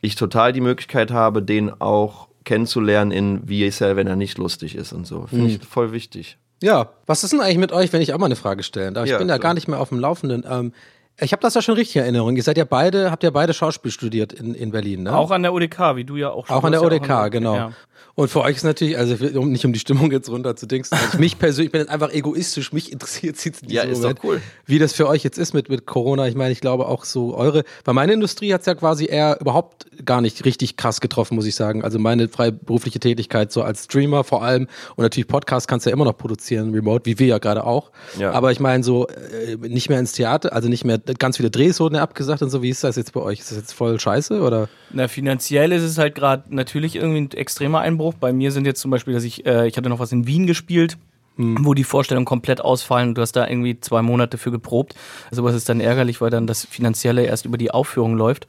ich 0.00 0.16
total 0.16 0.52
die 0.52 0.60
Möglichkeit 0.60 1.12
habe, 1.12 1.42
den 1.42 1.70
auch 1.80 2.28
kennenzulernen 2.44 3.12
in 3.12 3.48
wie 3.48 3.64
ist 3.64 3.80
er, 3.80 3.94
wenn 3.94 4.08
er 4.08 4.16
nicht 4.16 4.38
lustig 4.38 4.74
ist 4.74 4.92
und 4.92 5.06
so. 5.06 5.26
Finde 5.28 5.46
ich 5.46 5.64
voll 5.64 5.92
wichtig. 5.92 6.38
Ja, 6.60 6.90
was 7.06 7.22
ist 7.22 7.32
denn 7.32 7.40
eigentlich 7.40 7.58
mit 7.58 7.72
euch, 7.72 7.92
wenn 7.92 8.02
ich 8.02 8.12
auch 8.12 8.18
mal 8.18 8.26
eine 8.26 8.36
Frage 8.36 8.64
stellen 8.64 8.94
darf? 8.94 9.04
Ich 9.04 9.12
Ja, 9.12 9.18
bin 9.18 9.28
ja 9.28 9.36
klar. 9.38 9.50
gar 9.50 9.54
nicht 9.54 9.68
mehr 9.68 9.78
auf 9.78 9.90
dem 9.90 10.00
Laufenden. 10.00 10.44
Ähm, 10.48 10.72
ich 11.20 11.32
habe 11.32 11.42
das 11.42 11.54
ja 11.54 11.62
schon 11.62 11.74
richtig 11.74 11.96
in 11.96 12.02
Erinnerung. 12.02 12.34
Ihr 12.36 12.42
seid 12.42 12.56
ja 12.58 12.64
beide, 12.64 13.10
habt 13.10 13.22
ja 13.22 13.30
beide 13.30 13.52
Schauspiel 13.54 13.90
studiert 13.90 14.32
in, 14.32 14.54
in 14.54 14.70
Berlin, 14.70 15.02
ne? 15.04 15.16
Auch 15.16 15.30
an 15.30 15.42
der 15.42 15.52
UDK, 15.52 15.96
wie 15.96 16.04
du 16.04 16.16
ja 16.16 16.30
auch 16.30 16.46
schon. 16.46 16.56
Auch 16.56 16.64
an 16.64 16.72
der 16.72 16.80
hast 16.80 16.86
ODK, 16.86 17.08
ja 17.08 17.14
auch 17.14 17.18
an 17.24 17.30
der- 17.30 17.40
genau. 17.40 17.54
Ja. 17.56 17.72
Und 18.14 18.28
für 18.28 18.42
euch 18.42 18.56
ist 18.56 18.64
natürlich, 18.64 18.98
also 18.98 19.14
um 19.38 19.50
nicht 19.50 19.64
um 19.64 19.72
die 19.72 19.78
Stimmung 19.78 20.12
jetzt 20.12 20.28
runter 20.28 20.54
zu 20.54 20.66
dingsen, 20.66 20.98
also 20.98 21.18
mich 21.18 21.38
persönlich, 21.38 21.66
ich 21.66 21.72
bin 21.72 21.80
jetzt 21.80 21.90
einfach 21.90 22.12
egoistisch, 22.12 22.72
mich 22.72 22.92
interessiert 22.92 23.36
es 23.36 23.44
jetzt 23.44 23.62
in 23.62 23.70
Ja, 23.70 23.82
ist 23.82 23.98
doch 23.98 24.10
Moment, 24.10 24.20
cool. 24.24 24.42
wie 24.66 24.78
das 24.78 24.92
für 24.92 25.08
euch 25.08 25.24
jetzt 25.24 25.38
ist 25.38 25.54
mit, 25.54 25.70
mit 25.70 25.86
Corona. 25.86 26.28
Ich 26.28 26.34
meine, 26.34 26.52
ich 26.52 26.60
glaube 26.60 26.88
auch 26.88 27.06
so 27.06 27.34
eure, 27.34 27.64
bei 27.84 27.94
meiner 27.94 28.12
Industrie 28.12 28.52
hat 28.52 28.60
es 28.60 28.66
ja 28.66 28.74
quasi 28.74 29.06
eher 29.06 29.40
überhaupt 29.40 29.86
gar 30.04 30.20
nicht 30.20 30.44
richtig 30.44 30.76
krass 30.76 31.00
getroffen, 31.00 31.36
muss 31.36 31.46
ich 31.46 31.54
sagen. 31.54 31.84
Also 31.84 31.98
meine 31.98 32.28
freiberufliche 32.28 33.00
Tätigkeit 33.00 33.50
so 33.50 33.62
als 33.62 33.84
Streamer 33.84 34.24
vor 34.24 34.42
allem 34.42 34.68
und 34.96 35.02
natürlich 35.02 35.26
Podcast 35.26 35.66
kannst 35.66 35.86
du 35.86 35.90
ja 35.90 35.94
immer 35.94 36.04
noch 36.04 36.16
produzieren, 36.18 36.74
remote, 36.74 37.06
wie 37.06 37.18
wir 37.18 37.26
ja 37.28 37.38
gerade 37.38 37.64
auch. 37.64 37.92
Ja. 38.18 38.32
Aber 38.32 38.52
ich 38.52 38.60
meine 38.60 38.84
so, 38.84 39.06
äh, 39.08 39.56
nicht 39.56 39.88
mehr 39.88 39.98
ins 39.98 40.12
Theater, 40.12 40.52
also 40.52 40.68
nicht 40.68 40.84
mehr, 40.84 40.98
ganz 40.98 41.38
viele 41.38 41.50
Drehs 41.50 41.80
wurden 41.80 41.94
ja 41.94 42.02
abgesagt 42.02 42.42
und 42.42 42.50
so. 42.50 42.62
Wie 42.62 42.70
ist 42.70 42.84
das 42.84 42.96
jetzt 42.96 43.14
bei 43.14 43.20
euch? 43.20 43.40
Ist 43.40 43.52
das 43.52 43.58
jetzt 43.58 43.72
voll 43.72 43.98
scheiße 43.98 44.42
oder? 44.42 44.68
Na, 44.90 45.08
finanziell 45.08 45.72
ist 45.72 45.82
es 45.82 45.96
halt 45.96 46.14
gerade 46.14 46.44
natürlich 46.54 46.96
irgendwie 46.96 47.22
ein 47.22 47.30
extremer 47.30 47.80
Einbruch. 47.80 48.01
Bei 48.10 48.32
mir 48.32 48.50
sind 48.50 48.66
jetzt 48.66 48.80
zum 48.80 48.90
Beispiel, 48.90 49.14
dass 49.14 49.24
ich, 49.24 49.46
äh, 49.46 49.68
ich 49.68 49.76
hatte 49.76 49.88
noch 49.88 50.00
was 50.00 50.12
in 50.12 50.26
Wien 50.26 50.46
gespielt, 50.46 50.98
wo 51.36 51.72
die 51.74 51.84
Vorstellungen 51.84 52.26
komplett 52.26 52.60
ausfallen 52.60 53.10
und 53.10 53.14
du 53.16 53.22
hast 53.22 53.32
da 53.32 53.48
irgendwie 53.48 53.80
zwei 53.80 54.02
Monate 54.02 54.36
für 54.36 54.50
geprobt. 54.50 54.94
Sowas 55.30 55.54
ist 55.54 55.68
dann 55.68 55.80
ärgerlich, 55.80 56.20
weil 56.20 56.30
dann 56.30 56.46
das 56.46 56.66
Finanzielle 56.66 57.24
erst 57.24 57.46
über 57.46 57.56
die 57.56 57.70
Aufführung 57.70 58.16
läuft. 58.16 58.46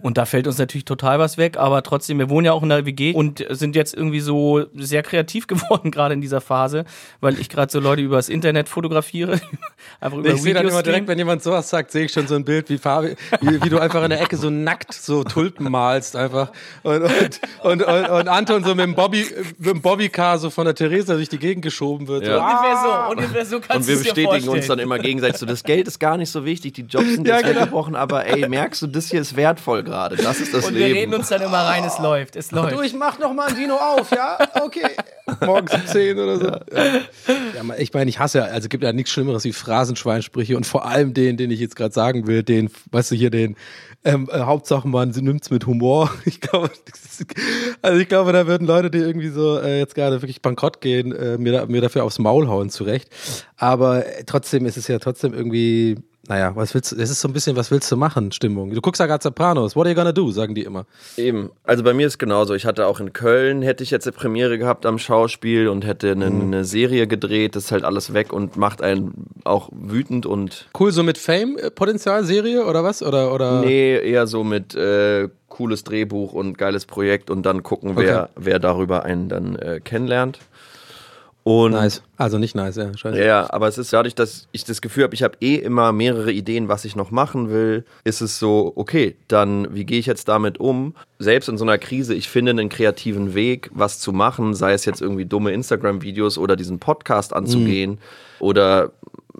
Und 0.00 0.18
da 0.18 0.24
fällt 0.24 0.48
uns 0.48 0.58
natürlich 0.58 0.84
total 0.84 1.20
was 1.20 1.38
weg, 1.38 1.56
aber 1.56 1.82
trotzdem, 1.84 2.18
wir 2.18 2.28
wohnen 2.28 2.46
ja 2.46 2.52
auch 2.52 2.62
in 2.64 2.70
der 2.70 2.84
WG 2.84 3.14
und 3.14 3.44
sind 3.50 3.76
jetzt 3.76 3.94
irgendwie 3.94 4.18
so 4.18 4.64
sehr 4.74 5.02
kreativ 5.02 5.46
geworden, 5.46 5.90
gerade 5.92 6.14
in 6.14 6.20
dieser 6.20 6.40
Phase, 6.40 6.84
weil 7.20 7.38
ich 7.38 7.48
gerade 7.48 7.70
so 7.70 7.78
Leute 7.78 8.02
übers 8.02 8.28
Internet 8.28 8.68
fotografiere. 8.68 9.40
Einfach 10.00 10.18
über 10.18 10.30
Ich 10.30 10.42
sehe 10.42 10.54
dann 10.54 10.66
immer 10.66 10.82
direkt, 10.82 11.06
wenn 11.06 11.18
jemand 11.18 11.42
sowas 11.42 11.70
sagt, 11.70 11.92
sehe 11.92 12.06
ich 12.06 12.12
schon 12.12 12.26
so 12.26 12.34
ein 12.34 12.44
Bild, 12.44 12.68
wie, 12.68 12.78
Fabi, 12.78 13.14
wie, 13.40 13.62
wie 13.62 13.68
du 13.68 13.78
einfach 13.78 14.02
in 14.02 14.10
der 14.10 14.20
Ecke 14.20 14.36
so 14.36 14.50
nackt 14.50 14.92
so 14.92 15.22
Tulpen 15.22 15.70
malst 15.70 16.16
einfach. 16.16 16.50
Und, 16.82 17.02
und, 17.02 17.40
und, 17.62 17.82
und, 17.82 18.10
und 18.10 18.28
Anton 18.28 18.64
so 18.64 18.74
mit 18.74 18.84
dem 18.84 18.94
Bobby, 18.94 19.24
mit 19.58 19.70
dem 19.70 19.82
Bobbycar 19.82 20.38
so 20.38 20.50
von 20.50 20.64
der 20.64 20.74
Theresa 20.74 21.14
durch 21.14 21.28
die 21.28 21.38
Gegend 21.38 21.62
geschoben 21.62 22.08
wird. 22.08 22.26
Ja. 22.26 22.38
So, 22.38 22.42
Ungefähr 22.42 22.76
so, 22.76 23.10
ungefähr 23.10 23.46
so 23.46 23.60
kannst 23.60 23.76
Und 23.76 23.86
wir 23.88 23.94
du 23.94 24.00
es 24.00 24.14
dir 24.14 24.24
bestätigen 24.24 24.48
uns 24.48 24.66
dann 24.66 24.78
immer 24.80 24.98
gegenseitig 24.98 25.36
so, 25.38 25.46
das 25.46 25.62
Geld 25.62 25.86
ist 25.86 26.00
gar 26.00 26.16
nicht 26.16 26.30
so 26.30 26.44
wichtig, 26.44 26.72
die 26.72 26.82
Jobs 26.82 27.14
sind 27.14 27.26
Ja, 27.26 27.36
jetzt 27.36 27.46
genau. 27.46 27.60
weggebrochen, 27.60 27.94
aber 27.94 28.26
ey, 28.26 28.48
merkst 28.48 28.82
du, 28.82 28.86
das 28.88 29.10
hier 29.10 29.20
ist 29.20 29.36
wertvoll 29.36 29.81
gerade. 29.82 30.16
Das 30.16 30.40
ist 30.40 30.54
das 30.54 30.66
Und 30.66 30.74
wir 30.74 30.86
Leben. 30.86 30.98
reden 30.98 31.14
uns 31.14 31.28
dann 31.28 31.42
immer 31.42 31.58
rein, 31.58 31.84
es 31.84 31.98
läuft, 31.98 32.36
es 32.36 32.50
läuft. 32.50 32.74
Du, 32.74 32.80
ich 32.82 32.94
mach 32.94 33.18
noch 33.18 33.32
mal 33.32 33.48
ein 33.48 33.56
Dino 33.56 33.76
auf, 33.76 34.10
ja? 34.10 34.38
Okay. 34.62 34.88
Morgens 35.46 35.74
um 35.74 35.86
10 35.86 36.18
oder 36.18 36.36
so. 36.38 36.46
Ja, 36.46 36.84
ja 36.86 37.74
ich 37.78 37.92
meine, 37.92 38.10
ich 38.10 38.18
hasse 38.18 38.38
ja, 38.38 38.44
also 38.44 38.68
gibt 38.68 38.84
ja 38.84 38.92
nichts 38.92 39.10
Schlimmeres 39.10 39.44
wie 39.44 39.52
Phrasenschweinsprüche 39.52 40.56
und 40.56 40.66
vor 40.66 40.86
allem 40.86 41.14
den, 41.14 41.36
den 41.36 41.50
ich 41.50 41.60
jetzt 41.60 41.76
gerade 41.76 41.94
sagen 41.94 42.26
will, 42.26 42.42
den, 42.42 42.70
weißt 42.90 43.12
du, 43.12 43.14
hier 43.14 43.30
den, 43.30 43.56
ähm, 44.04 44.28
äh, 44.32 44.40
Hauptsache 44.40 44.88
man 44.88 45.10
nimmt's 45.10 45.50
mit 45.50 45.66
Humor. 45.66 46.10
Ich 46.24 46.40
glaube, 46.40 46.70
also 47.82 47.98
ich 48.00 48.08
glaube, 48.08 48.32
da 48.32 48.46
würden 48.46 48.66
Leute, 48.66 48.90
die 48.90 48.98
irgendwie 48.98 49.28
so 49.28 49.58
äh, 49.58 49.78
jetzt 49.78 49.94
gerade 49.94 50.22
wirklich 50.22 50.42
bankrott 50.42 50.80
gehen, 50.80 51.12
äh, 51.12 51.38
mir, 51.38 51.52
da, 51.52 51.66
mir 51.66 51.80
dafür 51.80 52.04
aufs 52.04 52.18
Maul 52.18 52.48
hauen, 52.48 52.70
zurecht. 52.70 53.10
Aber 53.56 54.06
äh, 54.06 54.24
trotzdem 54.24 54.66
ist 54.66 54.76
es 54.76 54.88
ja 54.88 54.98
trotzdem 54.98 55.34
irgendwie, 55.34 55.98
naja, 56.28 56.52
was 56.54 56.72
willst 56.74 56.92
du, 56.92 56.96
es 56.96 57.10
ist 57.10 57.20
so 57.20 57.28
ein 57.28 57.32
bisschen, 57.32 57.56
was 57.56 57.70
willst 57.70 57.90
du 57.90 57.96
machen, 57.96 58.30
Stimmung. 58.32 58.70
Du 58.70 58.80
guckst 58.80 59.00
ja 59.00 59.06
gerade 59.06 59.22
Sopranos, 59.22 59.74
what 59.74 59.86
are 59.86 59.90
you 59.90 59.96
gonna 59.96 60.12
do, 60.12 60.30
sagen 60.30 60.54
die 60.54 60.62
immer. 60.62 60.86
Eben. 61.16 61.50
Also 61.64 61.82
bei 61.82 61.92
mir 61.94 62.06
ist 62.06 62.18
genauso. 62.18 62.54
Ich 62.54 62.64
hatte 62.64 62.86
auch 62.86 63.00
in 63.00 63.12
Köln, 63.12 63.60
hätte 63.62 63.82
ich 63.82 63.90
jetzt 63.90 64.06
eine 64.06 64.12
Premiere 64.12 64.56
gehabt 64.58 64.86
am 64.86 64.98
Schauspiel 64.98 65.66
und 65.68 65.84
hätte 65.84 66.12
eine, 66.12 66.30
Mhm. 66.30 66.40
eine 66.42 66.64
Serie 66.64 67.06
gedreht. 67.08 67.56
Das 67.56 67.64
ist 67.64 67.72
halt 67.72 67.84
alles 67.84 68.12
weg 68.14 68.32
und 68.32 68.56
macht 68.56 68.82
einen 68.82 69.26
auch 69.44 69.68
wütend 69.72 70.24
und 70.26 70.68
Cool, 70.78 70.92
so 70.92 71.02
mit 71.02 71.18
Fame-Potenzial-Serie 71.18 72.64
oder 72.66 72.84
was? 72.84 73.02
Oder, 73.02 73.34
oder? 73.34 73.60
nee, 73.60 73.96
eher 73.98 74.26
so 74.26 74.44
mit 74.44 74.74
äh, 74.74 75.28
cooles 75.48 75.84
Drehbuch 75.84 76.32
und 76.32 76.56
geiles 76.56 76.86
Projekt 76.86 77.30
und 77.30 77.44
dann 77.44 77.62
gucken, 77.62 77.92
wer, 77.96 78.30
wer 78.36 78.58
darüber 78.58 79.04
einen 79.04 79.28
dann 79.28 79.56
äh, 79.56 79.80
kennenlernt. 79.82 80.38
Und 81.44 81.72
Nice. 81.72 82.02
Also 82.16 82.38
nicht 82.38 82.54
nice, 82.54 82.76
ja. 82.76 82.96
Scheiße. 82.96 83.22
Ja, 83.22 83.52
aber 83.52 83.66
es 83.66 83.76
ist 83.76 83.92
dadurch, 83.92 84.14
dass 84.14 84.46
ich 84.52 84.64
das 84.64 84.80
Gefühl 84.80 85.04
habe, 85.04 85.14
ich 85.14 85.24
habe 85.24 85.36
eh 85.40 85.56
immer 85.56 85.92
mehrere 85.92 86.30
Ideen, 86.30 86.68
was 86.68 86.84
ich 86.84 86.94
noch 86.94 87.10
machen 87.10 87.50
will, 87.50 87.84
ist 88.04 88.20
es 88.20 88.38
so, 88.38 88.72
okay, 88.76 89.16
dann 89.26 89.74
wie 89.74 89.84
gehe 89.84 89.98
ich 89.98 90.06
jetzt 90.06 90.28
damit 90.28 90.60
um? 90.60 90.94
Selbst 91.18 91.48
in 91.48 91.58
so 91.58 91.64
einer 91.64 91.78
Krise, 91.78 92.14
ich 92.14 92.28
finde 92.28 92.50
einen 92.50 92.68
kreativen 92.68 93.34
Weg, 93.34 93.70
was 93.72 93.98
zu 93.98 94.12
machen, 94.12 94.54
sei 94.54 94.72
es 94.72 94.84
jetzt 94.84 95.02
irgendwie 95.02 95.24
dumme 95.24 95.50
Instagram-Videos 95.52 96.38
oder 96.38 96.54
diesen 96.54 96.78
Podcast 96.78 97.32
anzugehen 97.32 97.98
oder 98.38 98.92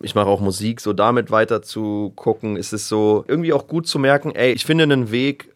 ich 0.03 0.15
mache 0.17 0.27
auch 0.27 0.41
Musik, 0.41 0.81
so 0.81 0.93
damit 0.93 1.31
weiter 1.31 1.62
zu 1.62 2.12
gucken, 2.17 2.57
ist 2.57 2.73
es 2.73 2.88
so 2.88 3.25
irgendwie 3.29 3.53
auch 3.53 3.69
gut 3.69 3.87
zu 3.87 4.01
merken, 4.01 4.33
ey, 4.35 4.53
ich 4.53 4.65
finde 4.65 4.85
einen 4.85 5.12
Weg, 5.12 5.52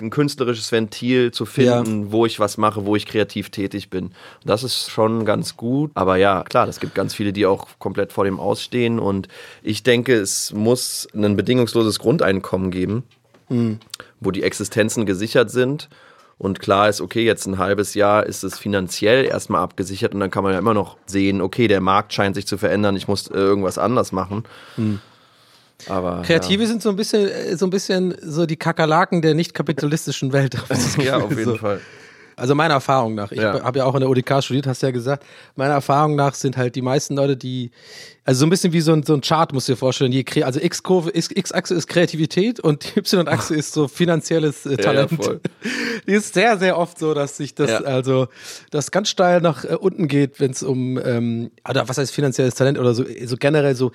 ein 0.00 0.10
künstlerisches 0.10 0.70
Ventil 0.72 1.32
zu 1.32 1.46
finden, 1.46 2.12
wo 2.12 2.26
ich 2.26 2.40
was 2.40 2.56
mache, 2.58 2.86
wo 2.86 2.96
ich 2.96 3.06
kreativ 3.06 3.50
tätig 3.50 3.90
bin. 3.90 4.10
Das 4.44 4.62
ist 4.62 4.90
schon 4.90 5.24
ganz 5.24 5.56
gut. 5.56 5.90
Aber 5.94 6.16
ja, 6.16 6.42
klar, 6.44 6.68
es 6.68 6.80
gibt 6.80 6.94
ganz 6.94 7.14
viele, 7.14 7.32
die 7.32 7.46
auch 7.46 7.66
komplett 7.78 8.12
vor 8.12 8.24
dem 8.24 8.40
Ausstehen. 8.40 8.98
Und 8.98 9.28
ich 9.62 9.82
denke, 9.82 10.14
es 10.14 10.52
muss 10.52 11.08
ein 11.14 11.36
bedingungsloses 11.36 11.98
Grundeinkommen 11.98 12.70
geben. 12.70 13.04
wo 14.20 14.30
die 14.30 14.42
Existenzen 14.42 15.06
gesichert 15.06 15.50
sind 15.50 15.88
und 16.38 16.60
klar 16.60 16.88
ist, 16.88 17.00
okay, 17.00 17.24
jetzt 17.24 17.46
ein 17.46 17.58
halbes 17.58 17.94
Jahr 17.94 18.24
ist 18.24 18.44
es 18.44 18.58
finanziell 18.58 19.24
erstmal 19.24 19.60
abgesichert 19.60 20.14
und 20.14 20.20
dann 20.20 20.30
kann 20.30 20.44
man 20.44 20.52
ja 20.52 20.58
immer 20.58 20.74
noch 20.74 20.96
sehen, 21.06 21.40
okay, 21.40 21.66
der 21.66 21.80
Markt 21.80 22.12
scheint 22.12 22.36
sich 22.36 22.46
zu 22.46 22.58
verändern, 22.58 22.96
ich 22.96 23.08
muss 23.08 23.26
irgendwas 23.26 23.76
anders 23.76 24.12
machen. 24.12 24.44
Hm. 24.76 25.00
Aber 25.86 26.22
Kreative 26.22 26.66
sind 26.66 26.82
so 26.82 26.90
ein 26.90 26.96
bisschen, 26.96 27.28
äh, 27.28 27.56
so 27.56 27.66
ein 27.66 27.70
bisschen 27.70 28.14
so 28.20 28.46
die 28.46 28.56
Kakerlaken 28.56 29.22
der 29.22 29.34
nicht 29.34 29.54
kapitalistischen 29.54 30.32
Welt. 30.32 30.56
ja, 30.98 31.04
ja 31.04 31.16
auf 31.18 31.30
jeden 31.30 31.44
so. 31.44 31.56
Fall. 31.56 31.80
Also 32.38 32.54
meiner 32.54 32.74
Erfahrung 32.74 33.14
nach, 33.14 33.32
ich 33.32 33.40
Ja. 33.40 33.62
habe 33.62 33.78
ja 33.80 33.84
auch 33.84 33.94
in 33.94 34.00
der 34.00 34.08
ODK 34.10 34.42
studiert, 34.42 34.66
hast 34.66 34.82
ja 34.82 34.90
gesagt, 34.90 35.24
meiner 35.56 35.74
Erfahrung 35.74 36.14
nach 36.16 36.34
sind 36.34 36.56
halt 36.56 36.74
die 36.76 36.82
meisten 36.82 37.16
Leute, 37.16 37.36
die, 37.36 37.70
also 38.24 38.40
so 38.40 38.46
ein 38.46 38.50
bisschen 38.50 38.72
wie 38.72 38.80
so 38.80 38.92
ein, 38.92 39.02
so 39.02 39.14
ein 39.14 39.20
Chart, 39.22 39.52
musst 39.52 39.68
du 39.68 39.72
dir 39.72 39.76
vorstellen, 39.76 40.12
je, 40.12 40.20
kre- 40.22 40.42
also 40.42 40.60
X-Kurve, 40.60 41.10
X-Achse 41.14 41.74
ist 41.74 41.86
Kreativität 41.88 42.60
und 42.60 42.84
die 42.94 42.98
Y-Achse 43.00 43.54
ist 43.54 43.72
so 43.72 43.88
finanzielles 43.88 44.66
äh, 44.66 44.70
ja, 44.72 44.76
Talent. 44.76 45.12
voll. 45.12 45.40
die 46.06 46.12
ist 46.12 46.34
sehr, 46.34 46.58
sehr 46.58 46.78
oft 46.78 46.98
so, 46.98 47.14
dass 47.14 47.36
sich 47.36 47.54
das, 47.54 47.70
Ja. 47.70 47.78
also, 47.80 48.28
das 48.70 48.90
ganz 48.90 49.08
steil 49.08 49.40
nach 49.40 49.64
äh, 49.64 49.74
unten 49.74 50.08
geht, 50.08 50.40
wenn 50.40 50.50
es 50.52 50.62
um, 50.62 50.98
ähm, 51.04 51.50
oder 51.68 51.88
was 51.88 51.98
heißt 51.98 52.12
finanzielles 52.12 52.54
Talent 52.54 52.78
oder 52.78 52.94
so, 52.94 53.04
so 53.24 53.36
generell 53.36 53.74
so 53.74 53.92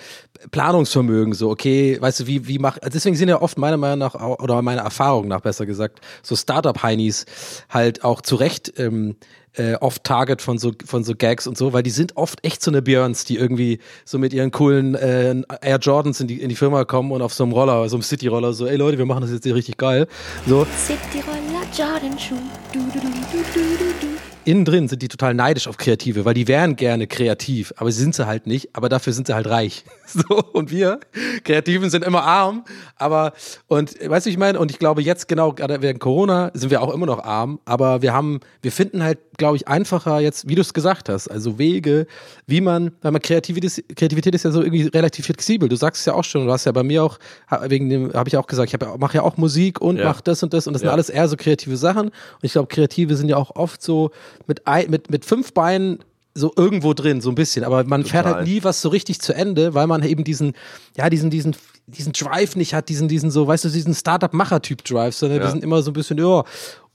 Planungsvermögen, 0.52 1.34
so, 1.34 1.50
okay, 1.50 1.98
weißt 2.00 2.22
du, 2.22 2.28
wie, 2.28 2.48
wie 2.48 2.60
mach, 2.60 2.78
also 2.78 2.90
deswegen 2.94 3.16
sind 3.16 3.30
ja 3.30 3.42
oft 3.42 3.58
meiner 3.58 3.78
Meinung 3.78 4.00
nach, 4.00 4.16
oder 4.16 4.62
meiner 4.62 4.82
Erfahrung 4.82 5.28
nach 5.28 5.42
besser 5.42 5.66
gesagt, 5.66 6.00
so 6.22 6.36
Startup-Heinis 6.36 7.26
halt 7.70 8.04
auch 8.04 8.22
zu 8.22 8.33
Recht, 8.36 8.74
ähm, 8.78 9.16
äh, 9.56 9.76
oft 9.76 10.04
Target 10.04 10.42
von 10.42 10.58
so 10.58 10.72
von 10.86 11.04
so 11.04 11.14
Gags 11.16 11.48
und 11.48 11.58
so, 11.58 11.74
weil 11.74 11.84
die 11.84 11.92
sind 11.92 12.18
oft 12.18 12.44
echt 12.44 12.62
so 12.64 12.72
eine 12.72 12.82
Björns, 12.82 13.26
die 13.26 13.38
irgendwie 13.38 13.80
so 14.06 14.18
mit 14.18 14.34
ihren 14.34 14.52
coolen 14.52 14.96
äh, 14.96 15.36
Air 15.62 15.78
Jordans 15.80 16.20
in 16.20 16.28
die 16.28 16.42
in 16.42 16.50
die 16.50 16.56
Firma 16.56 16.86
kommen 16.86 17.12
und 17.12 17.22
auf 17.22 17.34
so 17.34 17.44
einem 17.44 17.54
Roller, 17.54 17.88
so 17.90 17.96
einem 17.96 18.04
City 18.04 18.28
Roller, 18.28 18.54
so, 18.54 18.66
ey 18.66 18.78
Leute, 18.78 18.98
wir 18.98 19.06
machen 19.06 19.22
das 19.22 19.32
jetzt 19.32 19.44
hier 19.44 19.56
richtig 19.56 19.78
geil. 19.78 20.08
So 20.48 20.66
City 20.78 21.24
Roller 21.26 21.64
Jordan 21.78 22.18
Schuh. 22.18 22.36
Du, 22.72 22.80
du, 22.80 23.00
du, 23.00 23.08
du, 23.08 23.38
du, 23.54 23.78
du, 23.78 24.08
du. 24.08 24.33
Innen 24.46 24.66
drin 24.66 24.88
sind 24.88 25.02
die 25.02 25.08
total 25.08 25.34
neidisch 25.34 25.68
auf 25.68 25.78
Kreative, 25.78 26.26
weil 26.26 26.34
die 26.34 26.48
wären 26.48 26.76
gerne 26.76 27.08
kreativ, 27.08 27.74
aber 27.78 27.92
sie 27.92 28.02
sind 28.02 28.16
sie 28.16 28.26
halt 28.28 28.48
nicht, 28.48 28.76
aber 28.76 28.90
dafür 28.90 29.14
sind 29.14 29.28
sie 29.28 29.34
halt 29.34 29.48
reich. 29.48 29.84
So, 30.06 30.44
und 30.54 30.70
wir 30.70 31.00
Kreativen 31.44 31.90
sind 31.90 32.06
immer 32.06 32.24
arm, 32.24 32.66
aber, 32.98 33.34
und, 33.68 33.98
weißt 34.00 34.28
du, 34.28 34.30
ich 34.30 34.38
meine, 34.38 34.60
und 34.60 34.70
ich 34.70 34.78
glaube 34.78 35.02
jetzt 35.02 35.28
genau, 35.28 35.54
gerade 35.54 35.82
während 35.82 36.00
Corona 36.00 36.52
sind 36.54 36.70
wir 36.70 36.84
auch 36.84 36.94
immer 36.94 37.08
noch 37.08 37.24
arm, 37.24 37.60
aber 37.66 38.04
wir 38.04 38.14
haben, 38.14 38.40
wir 38.62 38.72
finden 38.72 39.02
halt, 39.02 39.18
glaube 39.38 39.58
ich, 39.58 39.68
einfacher 39.68 40.20
jetzt, 40.20 40.48
wie 40.48 40.56
du 40.56 40.62
es 40.62 40.74
gesagt 40.74 41.10
hast, 41.10 41.28
also 41.28 41.58
Wege, 41.58 42.06
wie 42.48 42.62
man, 42.62 42.92
weil 43.02 43.12
man 43.12 43.22
Kreativität 43.22 43.66
ist, 43.78 43.96
Kreativität 43.96 44.36
ist 44.36 44.44
ja 44.46 44.52
so 44.52 44.62
irgendwie 44.62 44.84
relativ 44.88 45.26
flexibel. 45.26 45.68
Du 45.70 45.76
sagst 45.76 46.02
es 46.02 46.06
ja 46.06 46.14
auch 46.14 46.24
schon, 46.24 46.46
du 46.46 46.52
hast 46.52 46.66
ja 46.66 46.72
bei 46.72 46.84
mir 46.84 47.04
auch, 47.04 47.18
wegen 47.68 47.90
dem, 47.90 48.14
habe 48.14 48.28
ich 48.30 48.38
auch 48.38 48.48
gesagt, 48.48 48.74
ich 48.74 48.80
ja- 48.80 48.98
mache 48.98 49.18
ja 49.18 49.24
auch 49.24 49.38
Musik 49.38 49.82
und 49.82 49.98
Ja. 49.98 50.06
mache 50.06 50.22
das 50.24 50.44
und 50.44 50.54
das 50.54 50.68
und 50.68 50.74
das 50.74 50.82
sind 50.82 50.88
Ja. 50.88 50.94
alles 50.94 51.10
eher 51.10 51.28
so 51.28 51.36
kreative 51.38 51.78
Sachen. 51.78 52.08
Und 52.08 52.14
ich 52.44 52.52
glaube, 52.54 52.68
Kreative 52.68 53.16
sind 53.16 53.30
ja 53.30 53.38
auch 53.38 53.56
oft 53.56 53.82
so 53.82 54.12
mit, 54.48 54.68
ein, 54.68 54.90
mit, 54.90 55.10
mit 55.10 55.26
fünf 55.26 55.54
Beinen 55.54 56.00
so 56.36 56.52
irgendwo 56.56 56.94
drin, 56.94 57.22
so 57.22 57.30
ein 57.30 57.36
bisschen. 57.36 57.64
Aber 57.64 57.84
man 57.84 58.04
fährt 58.06 58.24
Total. 58.26 58.40
halt 58.40 58.48
nie 58.48 58.64
was 58.64 58.82
so 58.82 58.90
richtig 58.90 59.22
zu 59.22 59.34
Ende, 59.36 59.76
weil 59.76 59.86
man 59.88 60.02
eben 60.04 60.24
diesen, 60.24 60.54
ja, 60.98 61.08
diesen, 61.10 61.30
diesen, 61.30 61.56
diesen 61.86 62.12
Drive 62.14 62.56
nicht 62.56 62.74
hat, 62.74 62.90
diesen, 62.90 63.08
diesen 63.08 63.30
so, 63.30 63.46
weißt 63.46 63.66
du, 63.66 63.70
diesen 63.70 63.94
Startup-Macher-Typ-Drive, 63.94 65.14
sondern 65.16 65.40
wir 65.40 65.46
Ja. 65.46 65.52
sind 65.52 65.64
immer 65.64 65.82
so 65.84 65.92
ein 65.92 65.94
bisschen, 65.94 66.18
ja. 66.18 66.44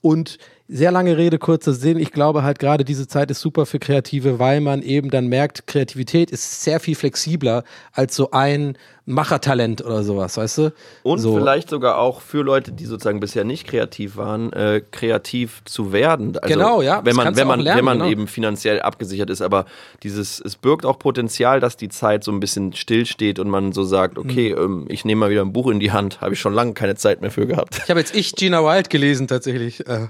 Und 0.01 0.39
sehr 0.71 0.91
lange 0.93 1.17
Rede, 1.17 1.39
kurzer 1.39 1.73
Sinn. 1.73 1.99
Ich 1.99 2.13
glaube 2.13 2.43
halt 2.43 2.59
gerade 2.59 2.85
diese 2.85 3.09
Zeit 3.09 3.31
ist 3.31 3.41
super 3.41 3.65
für 3.65 3.79
Kreative, 3.79 4.39
weil 4.39 4.61
man 4.61 4.83
eben 4.83 5.11
dann 5.11 5.27
merkt, 5.27 5.67
Kreativität 5.67 6.31
ist 6.31 6.63
sehr 6.63 6.79
viel 6.79 6.95
flexibler 6.95 7.65
als 7.93 8.15
so 8.15 8.31
ein 8.33 8.77
Machertalent 9.07 9.83
oder 9.83 10.03
sowas, 10.03 10.37
weißt 10.37 10.59
du? 10.59 10.73
Und 11.03 11.21
so. 11.21 11.35
vielleicht 11.35 11.71
sogar 11.71 11.97
auch 11.97 12.21
für 12.21 12.43
Leute, 12.43 12.73
die 12.73 12.85
sozusagen 12.85 13.21
bisher 13.21 13.45
nicht 13.45 13.67
kreativ 13.67 14.19
waren, 14.19 14.53
äh, 14.53 14.83
kreativ 14.91 15.63
zu 15.65 15.95
werden. 15.95 16.37
Also, 16.37 16.55
Genau, 16.55 16.83
ja, 16.83 17.01
Wenn 17.03 17.17
man, 17.17 17.35
wenn 17.35 17.47
man, 17.47 17.61
lernen, 17.61 17.79
wenn 17.79 17.85
man 17.87 17.99
genau. 18.01 18.11
eben 18.11 18.27
finanziell 18.27 18.83
abgesichert 18.83 19.31
ist. 19.31 19.41
Aber 19.41 19.65
dieses, 20.03 20.39
es 20.39 20.57
birgt 20.57 20.85
auch 20.85 20.99
Potenzial, 20.99 21.59
dass 21.61 21.79
die 21.79 21.89
Zeit 21.89 22.23
so 22.23 22.31
ein 22.31 22.41
bisschen 22.41 22.75
stillsteht 22.75 23.39
und 23.39 23.49
man 23.49 23.73
so 23.73 23.85
sagt, 23.85 24.19
okay, 24.19 24.55
Mhm. 24.55 24.63
ähm, 24.63 24.85
ich 24.91 25.07
nehme 25.07 25.21
mal 25.21 25.31
wieder 25.31 25.41
ein 25.41 25.55
Buch 25.55 25.69
in 25.71 25.81
die 25.81 25.93
Hand. 25.93 26.21
Habe 26.21 26.35
ich 26.35 26.41
schon 26.41 26.53
lange 26.53 26.75
keine 26.75 26.95
Zeit 26.97 27.23
mehr 27.23 27.31
für 27.31 27.47
gehabt. 27.47 27.81
Ich 27.83 27.89
habe 27.89 28.01
jetzt 28.01 28.15
ich 28.15 28.35
Gina 28.37 28.63
Wild 28.63 28.91
gelesen 28.91 29.27
tatsächlich. 29.27 29.88
Äh, 29.89 30.07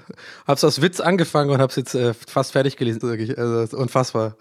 hab's 0.46 0.64
aus 0.64 0.82
Witz 0.82 1.00
angefangen 1.00 1.50
und 1.50 1.60
hab's 1.60 1.76
jetzt 1.76 1.94
äh, 1.94 2.12
fast 2.14 2.52
fertig 2.52 2.76
gelesen. 2.76 3.02
Wirklich. 3.02 3.38
Also, 3.38 3.54
das 3.54 3.72
ist 3.72 3.74
unfassbar. 3.74 4.36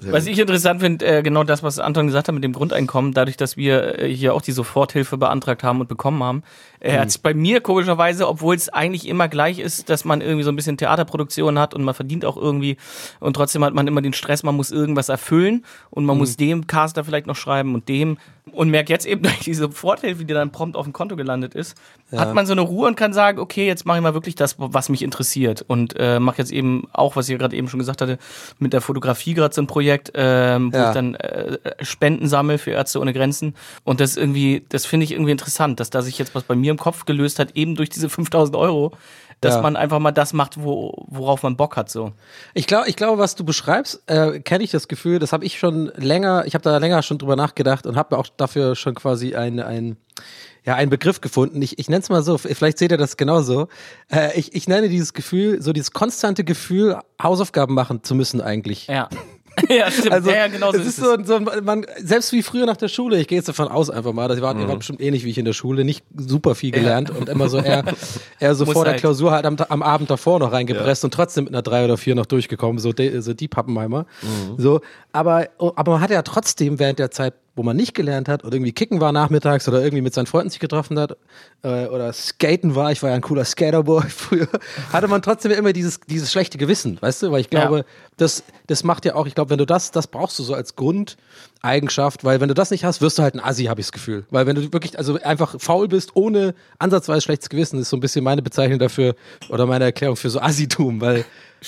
Was 0.00 0.26
ich 0.26 0.38
interessant 0.38 0.80
finde, 0.80 1.04
äh, 1.04 1.22
genau 1.22 1.42
das, 1.42 1.64
was 1.64 1.80
Anton 1.80 2.06
gesagt 2.06 2.28
hat 2.28 2.34
mit 2.34 2.44
dem 2.44 2.52
Grundeinkommen, 2.52 3.14
dadurch, 3.14 3.36
dass 3.36 3.56
wir 3.56 3.98
äh, 3.98 4.14
hier 4.14 4.32
auch 4.32 4.42
die 4.42 4.52
Soforthilfe 4.52 5.16
beantragt 5.16 5.64
haben 5.64 5.80
und 5.80 5.88
bekommen 5.88 6.22
haben, 6.22 6.44
äh, 6.80 6.92
Mhm. 6.96 7.00
hat 7.00 7.08
es 7.08 7.18
bei 7.18 7.34
mir 7.34 7.60
komischerweise, 7.60 8.28
obwohl 8.28 8.54
es 8.54 8.68
eigentlich 8.68 9.06
immer 9.08 9.28
gleich 9.28 9.58
ist, 9.58 9.88
dass 9.90 10.04
man 10.04 10.20
irgendwie 10.20 10.44
so 10.44 10.50
ein 10.50 10.56
bisschen 10.56 10.76
Theaterproduktion 10.76 11.58
hat 11.58 11.74
und 11.74 11.82
man 11.84 11.94
verdient 11.94 12.24
auch 12.24 12.36
irgendwie 12.36 12.76
und 13.20 13.34
trotzdem 13.34 13.64
hat 13.64 13.74
man 13.74 13.86
immer 13.86 14.00
den 14.02 14.12
Stress, 14.12 14.42
man 14.42 14.54
muss 14.56 14.70
irgendwas 14.70 15.08
erfüllen 15.08 15.64
und 15.90 16.04
man 16.04 16.16
muss 16.18 16.36
dem 16.36 16.66
Caster 16.66 17.04
vielleicht 17.04 17.26
noch 17.26 17.36
schreiben 17.36 17.74
und 17.74 17.88
dem 17.88 18.18
und 18.52 18.70
merkt 18.70 18.88
jetzt 18.88 19.06
eben 19.06 19.22
durch 19.24 19.40
diese 19.40 19.62
Soforthilfe, 19.62 20.24
die 20.24 20.32
dann 20.34 20.50
prompt 20.52 20.76
auf 20.76 20.84
dem 20.84 20.92
Konto 20.92 21.16
gelandet 21.16 21.54
ist, 21.54 21.76
hat 22.16 22.34
man 22.34 22.46
so 22.46 22.52
eine 22.52 22.62
Ruhe 22.62 22.86
und 22.88 22.96
kann 22.96 23.12
sagen, 23.12 23.38
okay, 23.38 23.66
jetzt 23.66 23.84
mache 23.84 23.98
ich 23.98 24.02
mal 24.02 24.14
wirklich 24.14 24.34
das, 24.34 24.54
was 24.58 24.88
mich 24.88 25.02
interessiert 25.02 25.62
und 25.66 25.94
äh, 25.98 26.18
mache 26.18 26.38
jetzt 26.38 26.50
eben 26.52 26.88
auch, 26.92 27.16
was 27.16 27.28
ihr 27.28 27.36
gerade 27.36 27.54
eben 27.56 27.68
schon 27.68 27.78
gesagt 27.78 28.00
hatte, 28.00 28.18
mit 28.58 28.72
der 28.72 28.80
Fotografie 28.80 29.34
gerade 29.34 29.54
so 29.54 29.60
ein 29.60 29.66
Projekt, 29.66 30.12
ähm, 30.14 30.72
wo 30.72 30.76
Ja. 30.78 30.88
ich 30.88 30.94
dann 30.94 31.14
äh, 31.16 31.58
Spenden 31.82 32.26
sammle 32.28 32.56
für 32.58 32.70
Ärzte 32.70 33.00
ohne 33.00 33.12
Grenzen 33.12 33.54
und 33.84 34.00
das 34.00 34.16
irgendwie, 34.16 34.64
das 34.70 34.86
finde 34.86 35.04
ich 35.04 35.12
irgendwie 35.12 35.32
interessant, 35.32 35.80
dass 35.80 35.90
da 35.90 36.00
sich 36.00 36.18
jetzt 36.18 36.34
was 36.34 36.44
bei 36.44 36.54
mir 36.54 36.67
im 36.70 36.78
Kopf 36.78 37.04
gelöst 37.04 37.38
hat, 37.38 37.56
eben 37.56 37.74
durch 37.74 37.88
diese 37.90 38.08
5000 38.08 38.56
Euro, 38.56 38.92
dass 39.40 39.54
Ja. 39.56 39.62
man 39.62 39.76
einfach 39.76 39.98
mal 40.00 40.10
das 40.12 40.32
macht, 40.32 40.62
wo, 40.62 41.04
worauf 41.08 41.42
man 41.42 41.56
Bock 41.56 41.76
hat, 41.76 41.90
so. 41.90 42.12
Ich 42.54 42.66
glaube, 42.66 42.88
ich 42.88 42.96
glaube, 42.96 43.18
was 43.18 43.34
du 43.36 43.44
beschreibst, 43.44 44.02
äh, 44.06 44.40
kenne 44.40 44.64
ich 44.64 44.70
das 44.70 44.88
Gefühl, 44.88 45.18
das 45.18 45.32
habe 45.32 45.44
ich 45.44 45.58
schon 45.58 45.92
länger, 45.96 46.44
ich 46.46 46.54
habe 46.54 46.62
da 46.64 46.76
länger 46.78 47.02
schon 47.02 47.18
drüber 47.18 47.36
nachgedacht 47.36 47.86
und 47.86 47.96
habe 47.96 48.18
auch 48.18 48.26
dafür 48.36 48.74
schon 48.74 48.94
quasi 48.94 49.34
ein, 49.34 49.60
ein 49.60 49.96
ja, 50.64 50.74
einen 50.74 50.90
Begriff 50.90 51.20
gefunden. 51.22 51.62
Ich, 51.62 51.78
ich 51.78 51.88
nenne 51.88 52.02
es 52.02 52.10
mal 52.10 52.22
so, 52.22 52.36
vielleicht 52.36 52.76
seht 52.78 52.90
ihr 52.90 52.98
das 52.98 53.16
genauso. 53.16 53.68
Äh, 54.12 54.38
ich, 54.38 54.54
ich 54.54 54.68
nenne 54.68 54.88
dieses 54.90 55.14
Gefühl, 55.14 55.62
so 55.62 55.72
dieses 55.72 55.92
konstante 55.92 56.44
Gefühl, 56.44 56.98
Hausaufgaben 57.22 57.74
machen 57.74 58.02
zu 58.02 58.14
müssen 58.14 58.42
eigentlich. 58.42 58.86
Ja. 58.88 59.08
ja, 59.68 59.90
stimmt. 59.90 60.12
Also, 60.12 60.30
ja, 60.30 60.36
ja, 60.36 60.46
genau 60.48 60.72
so 60.72 60.78
es 60.78 60.86
ist 60.86 60.98
ist 60.98 61.04
so, 61.04 61.16
so 61.24 61.40
man, 61.62 61.86
selbst 62.02 62.32
wie 62.32 62.42
früher 62.42 62.66
nach 62.66 62.76
der 62.76 62.88
Schule, 62.88 63.20
ich 63.20 63.28
gehe 63.28 63.38
jetzt 63.38 63.48
davon 63.48 63.68
aus 63.68 63.90
einfach 63.90 64.12
mal, 64.12 64.28
das 64.28 64.40
war, 64.40 64.54
Mhm. 64.54 64.60
ihr 64.62 64.68
wart 64.68 64.78
bestimmt 64.78 65.00
ähnlich 65.00 65.24
wie 65.24 65.30
ich 65.30 65.38
in 65.38 65.44
der 65.44 65.52
Schule, 65.52 65.84
nicht 65.84 66.04
super 66.16 66.54
viel 66.54 66.70
gelernt 66.70 67.10
und 67.10 67.28
immer 67.28 67.48
so 67.48 67.58
eher, 67.58 67.84
eher 68.40 68.54
so 68.54 68.64
Muss 68.64 68.74
vor 68.74 68.84
der 68.84 68.92
halt. 68.92 69.00
Klausur 69.00 69.30
halt 69.32 69.46
am, 69.46 69.56
am 69.68 69.82
Abend 69.82 70.10
davor 70.10 70.38
noch 70.38 70.52
reingepresst 70.52 71.04
und 71.04 71.12
trotzdem 71.14 71.44
mit 71.44 71.54
einer 71.54 71.62
drei 71.62 71.84
oder 71.84 71.96
vier 71.96 72.14
noch 72.14 72.26
durchgekommen, 72.26 72.78
so, 72.78 72.92
die, 72.92 73.20
so 73.20 73.34
die 73.34 73.48
Pappenheimer. 73.48 74.06
Mhm. 74.22 74.54
So, 74.62 74.80
aber, 75.12 75.48
aber 75.58 75.92
man 75.92 76.00
hat 76.00 76.10
ja 76.10 76.22
trotzdem 76.22 76.78
während 76.78 76.98
der 76.98 77.10
Zeit 77.10 77.34
wo 77.58 77.62
man 77.64 77.76
nicht 77.76 77.92
gelernt 77.94 78.28
hat 78.28 78.44
oder 78.44 78.54
irgendwie 78.54 78.72
kicken 78.72 79.00
war 79.00 79.12
nachmittags 79.12 79.68
oder 79.68 79.82
irgendwie 79.82 80.00
mit 80.02 80.14
seinen 80.14 80.26
Freunden 80.26 80.48
sich 80.50 80.60
getroffen 80.60 80.98
hat 80.98 81.16
äh, 81.62 81.86
oder 81.86 82.12
skaten 82.12 82.74
war, 82.74 82.92
ich 82.92 83.02
war 83.02 83.10
ja 83.10 83.16
ein 83.16 83.20
cooler 83.20 83.44
Skaterboy 83.44 84.04
früher, 84.08 84.48
hatte 84.92 85.08
man 85.08 85.20
trotzdem 85.22 85.52
immer 85.52 85.72
dieses, 85.72 86.00
dieses 86.08 86.30
schlechte 86.32 86.56
Gewissen, 86.56 86.96
weißt 87.02 87.24
du, 87.24 87.32
weil 87.32 87.40
ich 87.40 87.50
glaube, 87.50 87.78
Ja. 87.78 87.84
das, 88.16 88.44
das 88.68 88.84
macht 88.84 89.04
ja 89.04 89.14
auch, 89.16 89.26
ich 89.26 89.34
glaube, 89.34 89.50
wenn 89.50 89.58
du 89.58 89.66
das, 89.66 89.90
das 89.90 90.06
brauchst 90.06 90.38
du 90.38 90.44
so 90.44 90.54
als 90.54 90.76
Grundeigenschaft, 90.76 92.24
weil 92.24 92.40
wenn 92.40 92.48
du 92.48 92.54
das 92.54 92.70
nicht 92.70 92.84
hast, 92.84 93.00
wirst 93.00 93.18
du 93.18 93.22
halt 93.22 93.34
ein 93.34 93.40
Assi, 93.40 93.64
habe 93.64 93.80
ich 93.80 93.86
das 93.88 93.92
Gefühl. 93.92 94.24
Weil 94.30 94.46
wenn 94.46 94.54
du 94.56 94.72
wirklich, 94.72 94.96
also 94.98 95.20
einfach 95.22 95.56
faul 95.58 95.88
bist, 95.88 96.14
ohne 96.14 96.54
ansatzweise 96.78 97.22
schlechtes 97.22 97.48
Gewissen, 97.48 97.80
ist 97.80 97.90
so 97.90 97.96
ein 97.96 98.00
bisschen 98.00 98.24
meine 98.24 98.42
Bezeichnung 98.42 98.78
dafür 98.78 99.14
oder 99.48 99.66
meine 99.66 99.84
Erklärung 99.84 100.16
für 100.16 100.30
so 100.30 100.40
Assitum, 100.40 101.00
weil, 101.00 101.24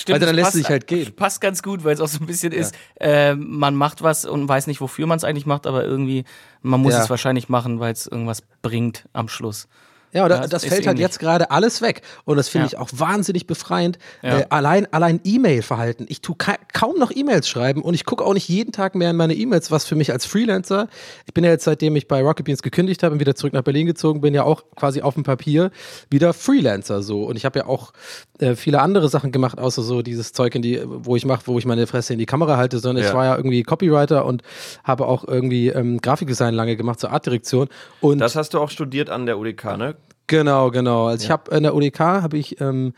weil 0.06 0.18
dann 0.18 0.28
das 0.28 0.32
lässt 0.36 0.44
passt- 0.44 0.54
es 0.56 0.60
sich 0.62 0.68
halt 0.70 0.86
gehen. 0.86 1.12
Passt 1.14 1.40
ganz 1.40 1.62
gut, 1.62 1.84
weil 1.84 1.94
es 1.94 2.00
auch 2.00 2.08
so 2.08 2.18
ein 2.20 2.26
bisschen 2.26 2.52
ist, 2.52 2.74
äh, 3.00 3.34
man 3.34 3.74
macht 3.74 4.02
was 4.02 4.24
und 4.24 4.48
weiß 4.48 4.66
nicht, 4.66 4.80
wofür 4.80 5.06
man 5.06 5.16
es 5.16 5.24
eigentlich 5.24 5.46
macht, 5.46 5.66
aber 5.66 5.84
irgendwie, 5.84 6.24
man 6.62 6.80
muss 6.80 6.94
Ja. 6.94 7.02
es 7.02 7.10
wahrscheinlich 7.10 7.48
machen, 7.48 7.80
weil 7.80 7.92
es 7.92 8.06
irgendwas 8.06 8.42
bringt 8.62 9.08
am 9.12 9.28
Schluss. 9.28 9.68
Ja, 10.12 10.28
das, 10.28 10.48
das 10.48 10.62
fällt 10.62 10.72
halt 10.86 10.96
ähnlich. 10.96 11.00
jetzt 11.00 11.18
gerade 11.20 11.50
alles 11.50 11.82
weg. 11.82 12.02
Und 12.24 12.36
das 12.36 12.48
finde 12.48 12.66
Ja. 12.66 12.72
ich 12.72 12.78
auch 12.78 12.88
wahnsinnig 12.92 13.46
befreiend. 13.46 13.98
Ja. 14.22 14.40
Äh, 14.40 14.46
allein 14.50 14.92
allein 14.92 15.20
E-Mail-Verhalten. 15.22 16.06
Ich 16.08 16.20
tue 16.20 16.34
ka 16.36 16.56
kaum 16.72 16.98
noch 16.98 17.10
E-Mails 17.14 17.48
schreiben 17.48 17.82
und 17.82 17.94
ich 17.94 18.04
gucke 18.04 18.24
auch 18.24 18.34
nicht 18.34 18.48
jeden 18.48 18.72
Tag 18.72 18.94
mehr 18.94 19.10
in 19.10 19.16
meine 19.16 19.34
E-Mails, 19.34 19.70
was 19.70 19.84
für 19.84 19.94
mich 19.94 20.12
als 20.12 20.26
Freelancer. 20.26 20.88
Ich 21.26 21.34
bin 21.34 21.44
ja 21.44 21.50
jetzt, 21.50 21.64
seitdem 21.64 21.94
ich 21.96 22.08
bei 22.08 22.22
Rocket 22.22 22.44
Beans 22.46 22.62
gekündigt 22.62 23.02
habe 23.02 23.12
und 23.14 23.20
wieder 23.20 23.34
zurück 23.34 23.52
nach 23.52 23.62
Berlin 23.62 23.86
gezogen 23.86 24.20
bin, 24.20 24.34
ja 24.34 24.42
auch 24.44 24.64
quasi 24.76 25.00
auf 25.02 25.14
dem 25.14 25.22
Papier 25.22 25.70
wieder 26.10 26.32
Freelancer 26.32 27.02
so. 27.02 27.24
Und 27.24 27.36
ich 27.36 27.44
habe 27.44 27.60
ja 27.60 27.66
auch 27.66 27.92
äh, 28.40 28.54
viele 28.56 28.80
andere 28.80 29.08
Sachen 29.08 29.32
gemacht, 29.32 29.58
außer 29.58 29.82
so 29.82 30.02
dieses 30.02 30.32
Zeug, 30.32 30.54
in 30.54 30.62
die, 30.62 30.80
wo 30.84 31.16
ich 31.16 31.24
mache, 31.24 31.42
wo 31.46 31.58
ich 31.58 31.66
meine 31.66 31.86
Fresse 31.86 32.12
in 32.14 32.18
die 32.18 32.26
Kamera 32.26 32.56
halte, 32.56 32.78
sondern 32.78 33.04
ich 33.04 33.10
Ja. 33.10 33.16
war 33.16 33.24
ja 33.26 33.36
irgendwie 33.36 33.62
Copywriter 33.62 34.24
und 34.26 34.42
habe 34.84 35.06
auch 35.06 35.24
irgendwie 35.26 35.68
ähm, 35.68 36.00
Grafikdesign 36.00 36.54
lange 36.54 36.76
gemacht 36.76 36.98
zur 37.00 37.10
Artdirektion. 37.12 37.68
Und 38.00 38.18
Das 38.18 38.34
hast 38.36 38.54
du 38.54 38.58
auch 38.60 38.70
studiert 38.70 39.10
an 39.10 39.26
der 39.26 39.38
UDK, 39.38 39.76
ne? 39.76 39.94
Genau, 40.30 40.70
genau. 40.70 41.06
Also 41.08 41.24
ich 41.24 41.30
habe 41.30 41.50
in 41.56 41.64
der 41.64 41.74
UDK 41.74 41.98
habe 41.98 42.38
ich 42.38 42.60
ähm, 42.60 42.92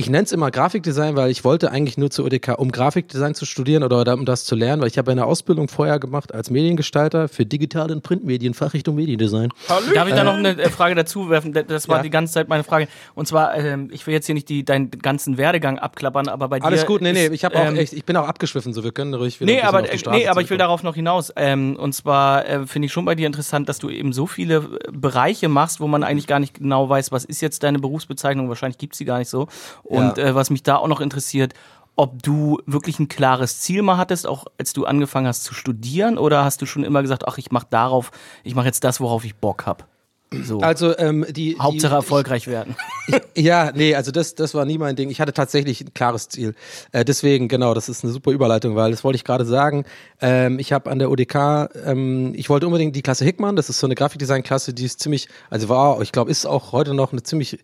ich 0.00 0.08
nenne 0.08 0.24
es 0.24 0.32
immer 0.32 0.50
Grafikdesign, 0.50 1.14
weil 1.14 1.30
ich 1.30 1.44
wollte 1.44 1.70
eigentlich 1.70 1.98
nur 1.98 2.10
zur 2.10 2.24
UDK, 2.24 2.58
um 2.58 2.72
Grafikdesign 2.72 3.34
zu 3.34 3.44
studieren 3.44 3.82
oder 3.82 4.14
um 4.14 4.24
das 4.24 4.44
zu 4.44 4.54
lernen, 4.54 4.80
weil 4.80 4.88
ich 4.88 4.96
habe 4.96 5.10
eine 5.10 5.26
Ausbildung 5.26 5.68
vorher 5.68 5.98
gemacht 5.98 6.34
als 6.34 6.48
Mediengestalter 6.48 7.28
für 7.28 7.44
digitale 7.44 7.92
und 7.94 8.02
Printmedien, 8.02 8.54
Fachrichtung 8.54 8.94
Mediendesign. 8.94 9.50
Darf 9.68 10.08
ich 10.08 10.14
da 10.14 10.24
noch 10.24 10.34
eine 10.34 10.58
äh, 10.58 10.70
Frage 10.70 10.94
dazu 10.94 11.28
werfen? 11.28 11.52
Das 11.52 11.88
war 11.88 11.98
Ja. 11.98 12.02
die 12.02 12.08
ganze 12.10 12.32
Zeit 12.32 12.48
meine 12.48 12.64
Frage. 12.64 12.88
Und 13.14 13.26
zwar, 13.28 13.54
ähm, 13.54 13.90
ich 13.92 14.06
will 14.06 14.14
jetzt 14.14 14.24
hier 14.24 14.34
nicht 14.34 14.48
die, 14.48 14.64
deinen 14.64 14.90
ganzen 14.90 15.36
Werdegang 15.36 15.78
abklappern, 15.78 16.28
aber 16.28 16.48
bei 16.48 16.60
dir. 16.60 16.64
Alles 16.64 16.86
gut, 16.86 17.02
nee, 17.02 17.12
nee, 17.12 17.26
ist, 17.26 17.32
ich 17.34 17.44
habe 17.44 17.56
auch 17.58 17.66
ähm, 17.66 17.76
echt, 17.76 17.92
ich 17.92 18.06
bin 18.06 18.16
auch 18.16 18.26
abgeschwiffen, 18.26 18.72
so 18.72 18.82
wir 18.82 18.92
können 18.92 19.12
ruhig 19.12 19.38
wieder 19.38 19.52
Nee, 19.52 19.60
aber, 19.60 19.80
auf 19.82 19.90
die 19.90 20.04
äh, 20.06 20.10
nee, 20.12 20.28
aber 20.28 20.40
ich 20.40 20.48
will 20.48 20.56
darauf 20.58 20.82
noch 20.82 20.94
hinaus. 20.94 21.30
Ähm, 21.36 21.76
und 21.76 21.92
zwar 21.94 22.46
äh, 22.48 22.66
finde 22.66 22.86
ich 22.86 22.92
schon 22.92 23.04
bei 23.04 23.14
dir 23.14 23.26
interessant, 23.26 23.68
dass 23.68 23.78
du 23.78 23.90
eben 23.90 24.14
so 24.14 24.26
viele 24.26 24.56
äh, 24.56 24.60
Bereiche 24.92 25.48
machst, 25.50 25.78
wo 25.80 25.86
man 25.88 26.02
eigentlich 26.04 26.26
gar 26.26 26.38
nicht 26.40 26.54
genau 26.54 26.88
weiß, 26.88 27.12
was 27.12 27.26
ist 27.26 27.42
jetzt 27.42 27.62
deine 27.62 27.78
Berufsbezeichnung. 27.78 28.48
Wahrscheinlich 28.48 28.78
gibt's 28.78 28.96
sie 28.96 29.04
gar 29.04 29.18
nicht 29.18 29.28
so. 29.28 29.46
Und 29.90 30.18
Ja. 30.18 30.24
äh, 30.24 30.34
was 30.36 30.50
mich 30.50 30.62
da 30.62 30.76
auch 30.76 30.86
noch 30.86 31.00
interessiert, 31.00 31.52
ob 31.96 32.22
du 32.22 32.60
wirklich 32.64 33.00
ein 33.00 33.08
klares 33.08 33.60
Ziel 33.60 33.82
mal 33.82 33.96
hattest, 33.96 34.24
auch 34.26 34.46
als 34.56 34.72
du 34.72 34.86
angefangen 34.86 35.26
hast 35.26 35.42
zu 35.42 35.52
studieren, 35.52 36.16
oder 36.16 36.44
hast 36.44 36.62
du 36.62 36.66
schon 36.66 36.84
immer 36.84 37.02
gesagt, 37.02 37.26
ach, 37.26 37.38
ich 37.38 37.50
mache 37.50 37.66
darauf, 37.70 38.12
ich 38.44 38.54
mache 38.54 38.66
jetzt 38.66 38.84
das, 38.84 39.00
worauf 39.00 39.24
ich 39.24 39.34
Bock 39.34 39.66
hab. 39.66 39.88
So. 40.32 40.60
Also 40.60 40.96
ähm, 40.96 41.26
die 41.28 41.56
Hauptsache 41.58 41.92
die, 41.92 41.96
erfolgreich 41.96 42.46
werden. 42.46 42.76
Ja, 43.36 43.72
nee, 43.74 43.94
also 43.94 44.12
das, 44.12 44.34
das 44.34 44.54
war 44.54 44.64
nie 44.64 44.78
mein 44.78 44.94
Ding. 44.94 45.10
Ich 45.10 45.20
hatte 45.20 45.32
tatsächlich 45.32 45.80
ein 45.80 45.94
klares 45.94 46.28
Ziel. 46.28 46.54
Äh, 46.92 47.04
deswegen, 47.04 47.48
genau, 47.48 47.74
das 47.74 47.88
ist 47.88 48.04
eine 48.04 48.12
super 48.12 48.30
Überleitung, 48.30 48.76
weil 48.76 48.92
das 48.92 49.02
wollte 49.02 49.16
ich 49.16 49.24
gerade 49.24 49.44
sagen. 49.44 49.84
Ähm, 50.20 50.60
ich 50.60 50.72
habe 50.72 50.90
an 50.90 51.00
der 51.00 51.10
UDK, 51.10 51.70
ähm, 51.86 52.32
ich 52.36 52.50
wollte 52.50 52.66
unbedingt 52.66 52.94
die 52.94 53.02
Klasse 53.02 53.24
Hickmann, 53.24 53.56
das 53.56 53.68
ist 53.68 53.80
so 53.80 53.86
eine 53.86 53.96
Grafikdesign-Klasse, 53.96 54.74
die 54.74 54.84
ist 54.84 55.00
ziemlich, 55.00 55.28
also 55.48 55.68
war, 55.68 56.00
ich 56.02 56.12
glaube, 56.12 56.30
ist 56.30 56.46
auch 56.46 56.70
heute 56.70 56.94
noch 56.94 57.10
eine 57.12 57.22
ziemlich, 57.22 57.58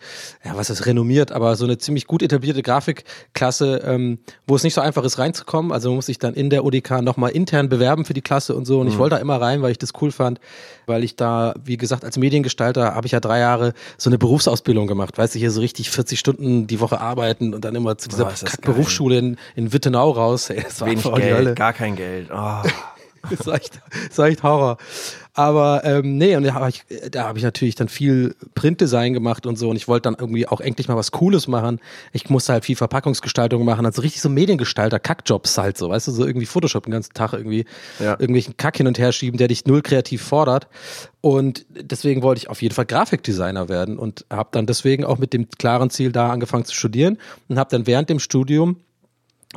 ja, 0.44 0.56
was 0.56 0.70
ist 0.70 0.86
renommiert, 0.86 1.30
aber 1.30 1.54
so 1.54 1.64
eine 1.64 1.78
ziemlich 1.78 2.06
gut 2.06 2.22
etablierte 2.22 2.62
Grafikklasse, 2.62 3.82
ähm, 3.84 4.18
wo 4.46 4.56
es 4.56 4.64
nicht 4.64 4.74
so 4.74 4.80
einfach 4.80 5.04
ist 5.04 5.18
reinzukommen. 5.18 5.70
Also 5.70 5.90
man 5.90 5.96
muss 5.96 6.06
sich 6.06 6.18
dann 6.18 6.34
in 6.34 6.50
der 6.50 6.64
UDK 6.64 7.02
nochmal 7.02 7.30
intern 7.30 7.68
bewerben 7.68 8.04
für 8.04 8.14
die 8.14 8.22
Klasse 8.22 8.56
und 8.56 8.64
so. 8.64 8.80
Und 8.80 8.88
ich 8.88 8.98
wollte 8.98 9.16
da 9.16 9.20
immer 9.20 9.40
rein, 9.40 9.62
weil 9.62 9.70
ich 9.70 9.78
das 9.78 9.90
cool 10.00 10.10
fand, 10.10 10.40
weil 10.86 11.04
ich 11.04 11.14
da, 11.14 11.54
wie 11.62 11.76
gesagt, 11.76 12.04
als 12.04 12.16
Mediengestalter 12.16 12.55
habe 12.60 13.06
ich 13.06 13.12
ja 13.12 13.20
drei 13.20 13.38
Jahre 13.38 13.72
so 13.96 14.10
eine 14.10 14.18
Berufsausbildung 14.18 14.86
gemacht. 14.86 15.16
Weißt 15.18 15.34
du, 15.34 15.38
hier 15.38 15.50
so 15.50 15.60
richtig 15.60 15.90
40 15.90 16.18
Stunden 16.18 16.66
die 16.66 16.80
Woche 16.80 17.00
arbeiten 17.00 17.54
und 17.54 17.64
dann 17.64 17.74
immer 17.74 17.98
zu 17.98 18.08
dieser 18.08 18.24
Boah, 18.24 18.34
Berufsschule 18.62 19.18
in, 19.18 19.36
in 19.54 19.72
Wittenau 19.72 20.10
raus. 20.10 20.50
Ey, 20.50 20.62
das 20.62 20.80
war 20.80 20.88
Wenig. 20.88 21.04
Geld, 21.04 21.56
gar 21.56 21.72
kein 21.72 21.96
Geld. 21.96 22.28
Oh. 22.32 22.62
Das 23.28 23.40
ist 23.40 23.48
echt, 23.48 23.80
das 23.90 24.02
ist 24.10 24.18
echt 24.20 24.42
Horror. 24.44 24.76
Aber 25.38 25.84
ähm, 25.84 26.16
nee, 26.16 26.34
und 26.34 26.44
da 26.44 26.54
habe 26.54 26.70
ich, 26.70 26.82
da 27.10 27.28
hab 27.28 27.36
ich 27.36 27.42
natürlich 27.42 27.74
dann 27.74 27.90
viel 27.90 28.34
Printdesign 28.54 29.12
gemacht 29.12 29.44
und 29.44 29.56
so. 29.56 29.68
Und 29.68 29.76
ich 29.76 29.86
wollte 29.86 30.04
dann 30.04 30.16
irgendwie 30.18 30.48
auch 30.48 30.62
endlich 30.62 30.88
mal 30.88 30.96
was 30.96 31.10
Cooles 31.10 31.46
machen. 31.46 31.78
Ich 32.12 32.30
musste 32.30 32.54
halt 32.54 32.64
viel 32.64 32.74
Verpackungsgestaltung 32.74 33.62
machen, 33.62 33.84
also 33.84 34.00
richtig 34.00 34.22
so 34.22 34.30
Mediengestalter, 34.30 34.98
Kackjobs 34.98 35.58
halt 35.58 35.76
so, 35.76 35.90
weißt 35.90 36.08
du, 36.08 36.12
so 36.12 36.26
irgendwie 36.26 36.46
Photoshop 36.46 36.84
den 36.84 36.92
ganzen 36.92 37.12
Tag 37.12 37.34
irgendwie 37.34 37.66
Ja. 38.00 38.12
irgendwelchen 38.12 38.56
Kack 38.56 38.78
hin 38.78 38.86
und 38.86 38.98
her 38.98 39.12
schieben, 39.12 39.36
der 39.36 39.48
dich 39.48 39.66
null 39.66 39.82
kreativ 39.82 40.22
fordert. 40.22 40.68
Und 41.20 41.66
deswegen 41.70 42.22
wollte 42.22 42.38
ich 42.38 42.48
auf 42.48 42.62
jeden 42.62 42.74
Fall 42.74 42.86
Grafikdesigner 42.86 43.68
werden 43.68 43.98
und 43.98 44.24
habe 44.30 44.48
dann 44.52 44.64
deswegen 44.64 45.04
auch 45.04 45.18
mit 45.18 45.34
dem 45.34 45.50
klaren 45.50 45.90
Ziel 45.90 46.12
da 46.12 46.30
angefangen 46.30 46.64
zu 46.64 46.74
studieren 46.74 47.18
und 47.48 47.58
habe 47.58 47.68
dann 47.70 47.86
während 47.86 48.08
dem 48.08 48.20
Studium 48.20 48.76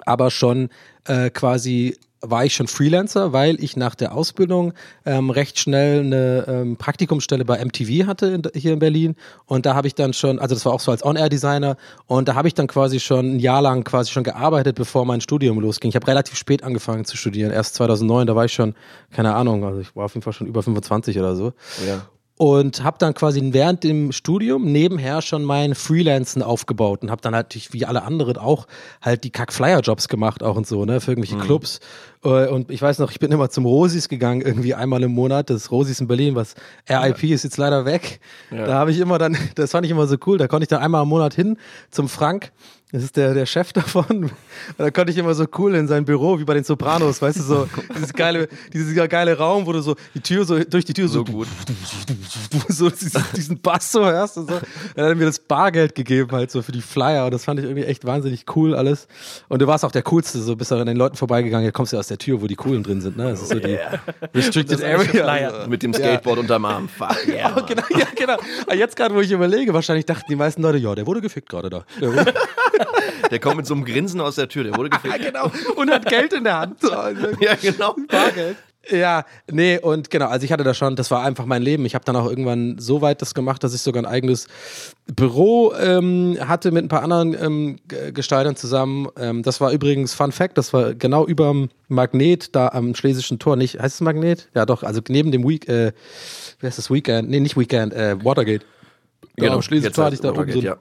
aber 0.06 0.30
schon 0.30 0.70
äh, 1.06 1.30
quasi 1.30 1.98
war 2.21 2.45
ich 2.45 2.53
schon 2.53 2.67
Freelancer, 2.67 3.34
weil 3.34 3.62
ich 3.63 3.77
nach 3.77 3.95
der 3.95 4.13
Ausbildung 4.13 4.73
ähm, 5.05 5.29
recht 5.29 5.60
schnell 5.60 6.01
eine 6.01 6.45
ähm, 6.47 6.77
Praktikumsstelle 6.77 7.45
bei 7.45 7.63
MTV 7.63 8.08
hatte 8.08 8.27
in, 8.27 8.41
hier 8.53 8.73
in 8.73 8.79
Berlin 8.79 9.15
und 9.45 9.65
da 9.65 9.75
habe 9.75 9.88
ich 9.88 9.95
dann 9.95 10.13
schon, 10.13 10.39
also 10.39 10.55
das 10.55 10.65
war 10.65 10.73
auch 10.73 10.79
so 10.79 10.91
als 10.91 11.03
On-Air-Designer 11.03 11.77
und 12.08 12.27
da 12.27 12.36
habe 12.36 12.47
ich 12.47 12.53
dann 12.53 12.67
quasi 12.67 12.99
schon 12.99 13.36
ein 13.36 13.39
Jahr 13.39 13.62
lang 13.62 13.84
quasi 13.84 14.12
schon 14.12 14.23
gearbeitet, 14.23 14.75
bevor 14.75 15.05
mein 15.05 15.21
Studium 15.21 15.60
losging. 15.60 15.89
Ich 15.89 15.95
habe 15.95 16.08
relativ 16.08 16.38
spät 16.38 16.63
angefangen 16.63 17.05
zu 17.05 17.17
studieren, 17.17 17.51
erst 17.51 17.75
2009, 17.75 18.27
da 18.27 18.36
war 18.36 18.45
ich 18.45 18.53
schon, 18.53 18.75
keine 19.12 19.36
Ahnung, 19.36 19.63
also 19.63 19.79
ich 19.79 19.95
war 19.95 20.05
auf 20.05 20.13
jeden 20.13 20.23
Fall 20.23 20.34
schon 20.34 20.47
über 20.47 20.63
25 20.63 21.17
oder 21.19 21.36
so 21.36 21.53
Ja. 21.88 22.01
Und 22.41 22.86
habe 22.86 22.95
dann 22.99 23.13
quasi 23.13 23.41
während 23.52 23.84
dem 23.84 24.13
Studium 24.13 24.71
nebenher 24.71 25.21
schon 25.21 25.43
mein 25.43 25.75
Freelancen 25.75 26.41
aufgebaut 26.41 27.02
und 27.02 27.12
habe 27.12 27.21
dann 27.21 27.36
halt 27.36 27.47
natürlich 27.47 27.73
wie 27.73 27.86
alle 27.86 28.04
anderen 28.04 28.38
auch 28.38 28.65
halt 29.02 29.25
die 29.25 29.30
Kack-Flyer-Jobs 29.30 30.08
gemacht 30.08 30.41
auch 30.41 30.56
und 30.56 30.65
so, 30.65 30.86
ne, 30.86 31.02
für 31.02 31.12
irgendwelche 31.12 31.36
Clubs. 31.43 31.82
Äh, 32.23 32.47
Und 32.47 32.71
ich 32.71 32.82
weiß 32.82 32.99
noch, 32.99 33.12
ich 33.12 33.19
bin 33.19 33.34
immer 33.34 33.49
zum 33.49 33.65
Rosis 33.65 34.08
gegangen, 34.08 34.39
irgendwie 34.39 34.73
einmal 34.73 35.04
im 35.04 35.12
Monat, 35.12 35.49
das 35.49 35.69
Rosis 35.69 35.99
in 35.99 36.08
Berlin, 36.08 36.36
was 36.36 36.56
RIP 36.89 37.23
ist 37.25 37.43
jetzt 37.43 37.58
leider 37.58 37.84
weg. 37.84 38.21
Da 38.52 38.73
habe 38.75 38.91
ich 38.91 38.99
immer 38.99 39.17
dann, 39.17 39.38
das 39.56 39.71
fand 39.71 39.86
ich 39.86 39.91
immer 39.91 40.08
so 40.08 40.15
cool, 40.25 40.38
da 40.38 40.47
konnte 40.47 40.63
ich 40.63 40.69
dann 40.69 40.82
einmal 40.82 41.04
im 41.04 41.10
Monat 41.10 41.34
hin 41.34 41.58
zum 41.91 42.08
Frank. 42.08 42.54
Das 42.91 43.04
ist 43.04 43.15
der, 43.17 43.34
der 43.36 43.45
Chef 43.45 43.71
davon. 43.73 44.23
Und 44.23 44.32
da 44.78 44.89
konnte 44.89 45.12
ich 45.12 45.17
immer 45.17 45.36
so 45.36 45.45
cool 45.58 45.75
in 45.75 45.88
sein 45.88 46.06
Büro, 46.06 46.39
wie 46.39 46.43
bei 46.43 46.56
den 46.56 46.63
Sopranos, 46.63 47.21
weißt 47.21 47.38
du, 47.39 47.43
so 47.43 47.69
dieses 47.95 48.13
geile, 48.13 48.47
dieser 48.73 49.08
geile 49.08 49.38
Raum, 49.38 49.65
wo 49.65 49.73
du 49.73 49.82
so 49.82 49.95
die 50.15 50.21
Tür 50.21 50.45
so 50.45 50.63
durch 50.63 50.86
die 50.86 50.93
Tür 50.93 51.08
so, 51.08 51.23
gut. 51.23 51.47
so 52.67 52.89
diesen, 52.89 53.23
diesen 53.36 53.62
Bass 53.62 53.91
so 53.91 54.04
hörst 54.06 54.38
und 54.38 54.49
so. 54.49 54.60
Er 54.95 55.10
hat 55.10 55.17
mir 55.17 55.25
das 55.25 55.39
Bargeld 55.39 55.93
gegeben 55.93 56.32
halt 56.32 56.49
so 56.49 56.62
für 56.62 56.71
die 56.71 56.82
Flyer 56.82 57.25
und 57.25 57.34
das 57.34 57.45
fand 57.45 57.60
ich 57.60 57.65
irgendwie 57.65 57.86
echt 57.86 58.06
wahnsinnig 58.06 58.45
cool 58.56 58.75
alles. 58.75 59.08
Und 59.49 59.62
du 59.62 59.67
warst 59.67 59.86
auch 59.86 59.91
der 59.91 60.04
Coolste, 60.04 60.39
so 60.39 60.56
bist 60.56 60.71
du 60.71 60.75
an 60.75 60.88
den 60.88 60.97
Leuten 60.97 61.15
vorbeigegangen, 61.15 61.63
hier 61.63 61.71
kommst 61.71 61.93
du 61.93 61.97
aus 61.97 62.08
der 62.08 62.17
Tür, 62.17 62.41
wo 62.41 62.47
die 62.47 62.56
Coolen 62.56 62.82
drin 62.84 63.02
sind, 63.02 63.17
ne? 63.17 63.30
Das 63.30 63.41
ist 63.41 63.49
so 63.49 63.60
die 63.60 63.78
Restricted 64.34 64.84
Area. 64.84 65.25
Also. 65.25 65.69
Mit 65.69 65.84
dem 65.84 65.93
Skateboard 65.93 66.39
unterm 66.39 66.65
Arm. 66.65 66.89
Fuck 66.97 67.28
yeah. 67.28 67.56
Oh, 67.56 67.63
genau, 67.65 67.84
ja, 67.91 68.08
genau. 68.15 68.38
Aber 68.63 68.75
Jetzt 68.75 68.95
gerade, 68.95 69.13
wo 69.13 69.21
ich 69.21 69.32
überlege, 69.32 69.73
wahrscheinlich 69.73 70.06
dachten 70.06 70.25
die 70.30 70.36
meisten 70.36 70.62
Leute, 70.62 70.78
ja, 70.78 70.95
der 70.95 71.06
wurde 71.06 71.21
gefickt 71.21 71.49
gerade 71.49 71.69
da. 71.69 71.86
Der 73.32 73.39
kommt 73.39 73.58
mit 73.58 73.65
so 73.65 73.74
einem 73.74 73.86
Grinsen 73.86 74.22
aus 74.22 74.36
der 74.36 74.48
Tür, 74.48 74.63
der 74.63 74.76
wurde 74.76 74.89
gefickt. 74.89 75.20
genau. 75.26 75.52
Und 75.76 75.92
hat 75.92 76.06
Geld 76.06 76.34
in 76.34 76.44
der 76.44 76.60
Hand. 76.60 76.80
So, 76.82 76.92
also 76.92 77.28
Ja, 77.39 77.56
genau. 77.56 77.96
Bargeld. 78.08 78.58
Ja, 78.89 79.26
nee, 79.52 79.78
und 79.78 80.10
genau, 80.10 80.28
also 80.28 80.46
ich 80.46 80.52
hatte 80.52 80.63
da 80.63 80.74
schon, 80.74 80.96
das 80.96 81.12
war 81.12 81.24
einfach 81.24 81.46
mein 81.46 81.62
Leben. 81.62 81.86
Ich 81.86 81.96
habe 81.96 82.06
dann 82.06 82.15
auch 82.15 82.28
irgendwann 82.28 82.78
so 82.80 83.02
weit 83.02 83.22
das 83.22 83.34
gemacht, 83.34 83.63
dass 83.63 83.74
ich 83.76 83.82
sogar 83.82 84.02
ein 84.02 84.08
eigenes 84.08 84.48
Büro 85.06 85.74
ähm, 85.74 86.38
hatte 86.39 86.72
mit 86.72 86.86
ein 86.86 86.88
paar 86.88 87.04
anderen 87.04 87.36
ähm, 87.39 87.76
Gestaltern 88.13 88.56
zusammen. 88.56 89.08
Ähm, 89.18 89.44
das 89.44 89.62
war 89.62 89.72
übrigens 89.72 90.13
Fun 90.13 90.32
Fact, 90.32 90.58
das 90.58 90.74
war 90.74 90.96
genau 90.96 91.26
überm 91.28 91.70
Magnet, 91.88 92.56
da 92.56 92.70
am 92.70 92.96
Schlesischen 92.96 93.38
Tor, 93.38 93.58
nicht, 93.58 93.80
heißt 93.80 93.96
es 93.96 94.02
Magnet? 94.02 94.50
Ja 94.56 94.65
doch, 94.65 94.82
also 94.82 95.02
neben 95.08 95.32
dem 95.32 95.48
Week, 95.48 95.68
äh, 95.68 95.92
wie 96.60 96.68
heißt 96.68 96.78
das, 96.78 96.89
Weekend? 96.89 97.30
Nee, 97.30 97.42
nicht 97.42 97.58
Weekend, 97.58 97.94
äh, 97.94 98.24
Watergate. 98.24 98.65
Da 99.36 99.54
am 99.54 99.62
Schlesischen 99.62 99.89
Jetzt 99.89 99.96
Tor 99.96 100.06
hatte 100.06 100.15
ich 100.15 100.22
da 100.22 100.30
oben 100.30 100.38
Watergate, 100.38 100.62
so 100.62 100.68
ein 100.68 100.74
ja. 100.74 100.78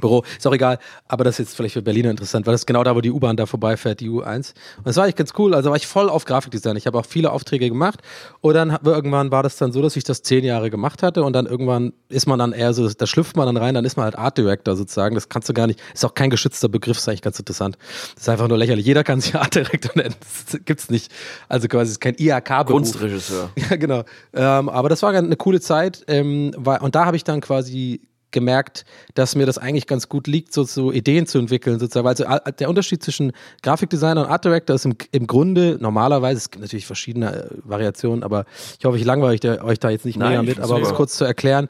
Büro. 0.00 0.24
Ist 0.36 0.46
auch 0.46 0.52
egal, 0.52 0.78
aber 1.08 1.24
das 1.24 1.34
ist 1.34 1.46
jetzt 1.46 1.56
vielleicht 1.56 1.74
für 1.74 1.82
Berliner 1.82 2.10
interessant, 2.10 2.46
weil 2.46 2.52
das 2.52 2.62
ist 2.62 2.66
genau 2.66 2.82
da, 2.84 2.96
wo 2.96 3.00
die 3.00 3.10
U-Bahn 3.10 3.36
da 3.36 3.46
vorbeifährt, 3.46 4.00
die 4.00 4.08
U1. 4.08 4.54
Und 4.78 4.86
das 4.86 4.96
war 4.96 5.04
eigentlich 5.04 5.16
ganz 5.16 5.32
cool. 5.38 5.54
Also 5.54 5.70
war 5.70 5.76
ich 5.76 5.86
voll 5.86 6.08
auf 6.08 6.24
Grafikdesign. 6.24 6.76
Ich 6.76 6.86
habe 6.86 6.98
auch 6.98 7.06
viele 7.06 7.30
Aufträge 7.30 7.68
gemacht. 7.68 8.00
Und 8.40 8.54
dann 8.54 8.78
irgendwann 8.84 9.30
war 9.30 9.42
das 9.42 9.56
dann 9.56 9.72
so, 9.72 9.82
dass 9.82 9.96
ich 9.96 10.04
das 10.04 10.22
zehn 10.22 10.44
Jahre 10.44 10.70
gemacht 10.70 11.02
hatte. 11.02 11.22
Und 11.22 11.34
dann 11.34 11.46
irgendwann 11.46 11.92
ist 12.08 12.26
man 12.26 12.38
dann 12.38 12.52
eher 12.52 12.72
so, 12.72 12.88
da 12.88 13.06
schlüpft 13.06 13.36
man 13.36 13.46
dann 13.46 13.56
rein, 13.56 13.74
dann 13.74 13.84
ist 13.84 13.96
man 13.96 14.04
halt 14.04 14.16
Art 14.16 14.38
Director 14.38 14.76
sozusagen. 14.76 15.14
Das 15.14 15.28
kannst 15.28 15.48
du 15.48 15.52
gar 15.52 15.66
nicht, 15.66 15.80
ist 15.92 16.04
auch 16.04 16.14
kein 16.14 16.30
geschützter 16.30 16.68
Begriff, 16.68 16.98
ist 16.98 17.08
eigentlich 17.08 17.22
ganz 17.22 17.38
interessant. 17.38 17.78
Das 18.14 18.22
ist 18.22 18.28
einfach 18.28 18.48
nur 18.48 18.58
lächerlich. 18.58 18.86
Jeder 18.86 19.04
kann 19.04 19.20
sich 19.20 19.34
Art 19.36 19.54
Director 19.54 19.92
nennen. 19.94 20.14
Das 20.20 20.60
gibt's 20.64 20.90
nicht. 20.90 21.12
Also 21.48 21.68
quasi, 21.68 21.92
ist 21.92 22.00
kein 22.00 22.14
IHK-Beruf. 22.18 22.66
Kunstregisseur. 22.66 23.50
Ja, 23.70 23.76
genau. 23.76 24.02
Ähm, 24.34 24.68
aber 24.68 24.88
das 24.88 25.02
war 25.02 25.12
eine 25.12 25.36
coole 25.36 25.60
Zeit. 25.60 26.04
Ähm, 26.08 26.52
war, 26.56 26.82
und 26.82 26.94
da 26.94 27.06
habe 27.06 27.16
ich 27.16 27.24
dann 27.24 27.40
quasi 27.40 28.00
gemerkt, 28.34 28.84
dass 29.14 29.34
mir 29.34 29.46
das 29.46 29.56
eigentlich 29.56 29.86
ganz 29.86 30.10
gut 30.10 30.26
liegt, 30.26 30.52
so, 30.52 30.64
so 30.64 30.92
Ideen 30.92 31.26
zu 31.26 31.38
entwickeln, 31.38 31.78
sozusagen. 31.78 32.06
Also 32.06 32.24
der 32.58 32.68
Unterschied 32.68 33.02
zwischen 33.02 33.32
Grafikdesigner 33.62 34.20
und 34.20 34.26
Art 34.30 34.44
Director 34.44 34.76
ist 34.76 34.84
im, 34.84 34.94
im 35.12 35.26
Grunde 35.26 35.78
normalerweise, 35.80 36.36
es 36.36 36.50
gibt 36.50 36.60
natürlich 36.62 36.84
verschiedene 36.84 37.44
äh, 37.44 37.48
Variationen, 37.64 38.22
aber 38.22 38.44
ich 38.78 38.84
hoffe, 38.84 38.98
ich 38.98 39.04
langweile 39.06 39.32
euch, 39.32 39.40
da- 39.40 39.62
euch 39.64 39.78
da 39.78 39.88
jetzt 39.88 40.04
nicht 40.04 40.18
Nein, 40.18 40.30
mega 40.32 40.42
mit, 40.42 40.60
aber 40.60 40.76
um 40.76 40.82
es 40.82 40.92
kurz 40.92 41.16
zu 41.16 41.24
erklären. 41.24 41.68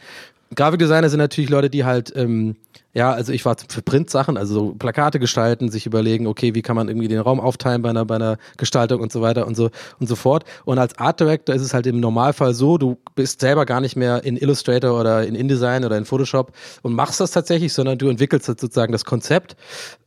Grafikdesigner 0.55 1.09
sind 1.09 1.19
natürlich 1.19 1.51
Leute, 1.51 1.71
die 1.71 1.85
halt, 1.85 2.13
ähm, 2.17 2.57
ja, 2.93 3.13
also 3.13 3.33
ich 3.33 3.45
war 3.45 3.57
für 3.69 3.83
Printsachen, 3.83 4.37
also 4.37 4.55
so 4.55 4.75
Plakate 4.75 5.19
gestalten, 5.19 5.71
sich 5.71 5.87
überlegen, 5.87 6.27
okay, 6.27 6.55
wie 6.55 6.63
kann 6.63 6.77
man 6.77 6.89
irgendwie 6.89 7.09
den 7.09 7.19
Raum 7.19 7.41
aufteilen 7.41 7.83
bei 7.83 7.91
einer, 7.91 8.05
bei 8.05 8.17
einer 8.17 8.39
Gestaltung 8.57 9.01
und 9.01 9.11
so 9.11 9.21
weiter 9.21 9.47
und 9.47 9.57
so 9.57 9.71
und 9.99 10.07
so 10.09 10.17
fort. 10.17 10.45
Und 10.65 10.79
als 10.79 10.97
Art 10.99 11.21
Director 11.21 11.55
ist 11.55 11.63
es 11.63 11.75
halt 11.75 11.87
im 11.87 11.99
Normalfall 11.99 12.55
so, 12.55 12.79
du 12.79 12.99
bist 13.15 13.41
selber 13.41 13.67
gar 13.67 13.81
nicht 13.81 13.97
mehr 13.97 14.23
in 14.25 14.37
Illustrator 14.37 14.99
oder 14.99 15.27
in 15.27 15.35
InDesign 15.35 15.85
oder 15.85 15.97
in 15.99 16.05
Photoshop 16.05 16.53
und 16.83 16.95
machst 16.95 17.21
das 17.21 17.33
tatsächlich, 17.33 17.73
sondern 17.73 17.99
du 17.99 18.09
entwickelst 18.09 18.49
halt 18.49 18.61
sozusagen 18.61 18.93
das 18.93 19.05
Konzept. 19.05 19.57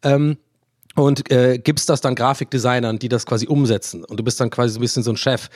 Ähm, 0.03 0.37
und 0.97 1.29
äh, 1.31 1.59
gibst 1.59 1.89
das 1.89 2.01
dann 2.01 2.15
Grafikdesignern, 2.15 2.97
die 2.97 3.07
das 3.07 3.27
quasi 3.27 3.45
umsetzen. 3.47 4.03
Und 4.03 4.19
du 4.19 4.23
bist 4.23 4.41
dann 4.41 4.49
quasi 4.49 4.73
so 4.73 4.79
ein 4.79 4.81
bisschen 4.81 5.03
so 5.03 5.11
ein 5.11 5.17
Chef. 5.17 5.49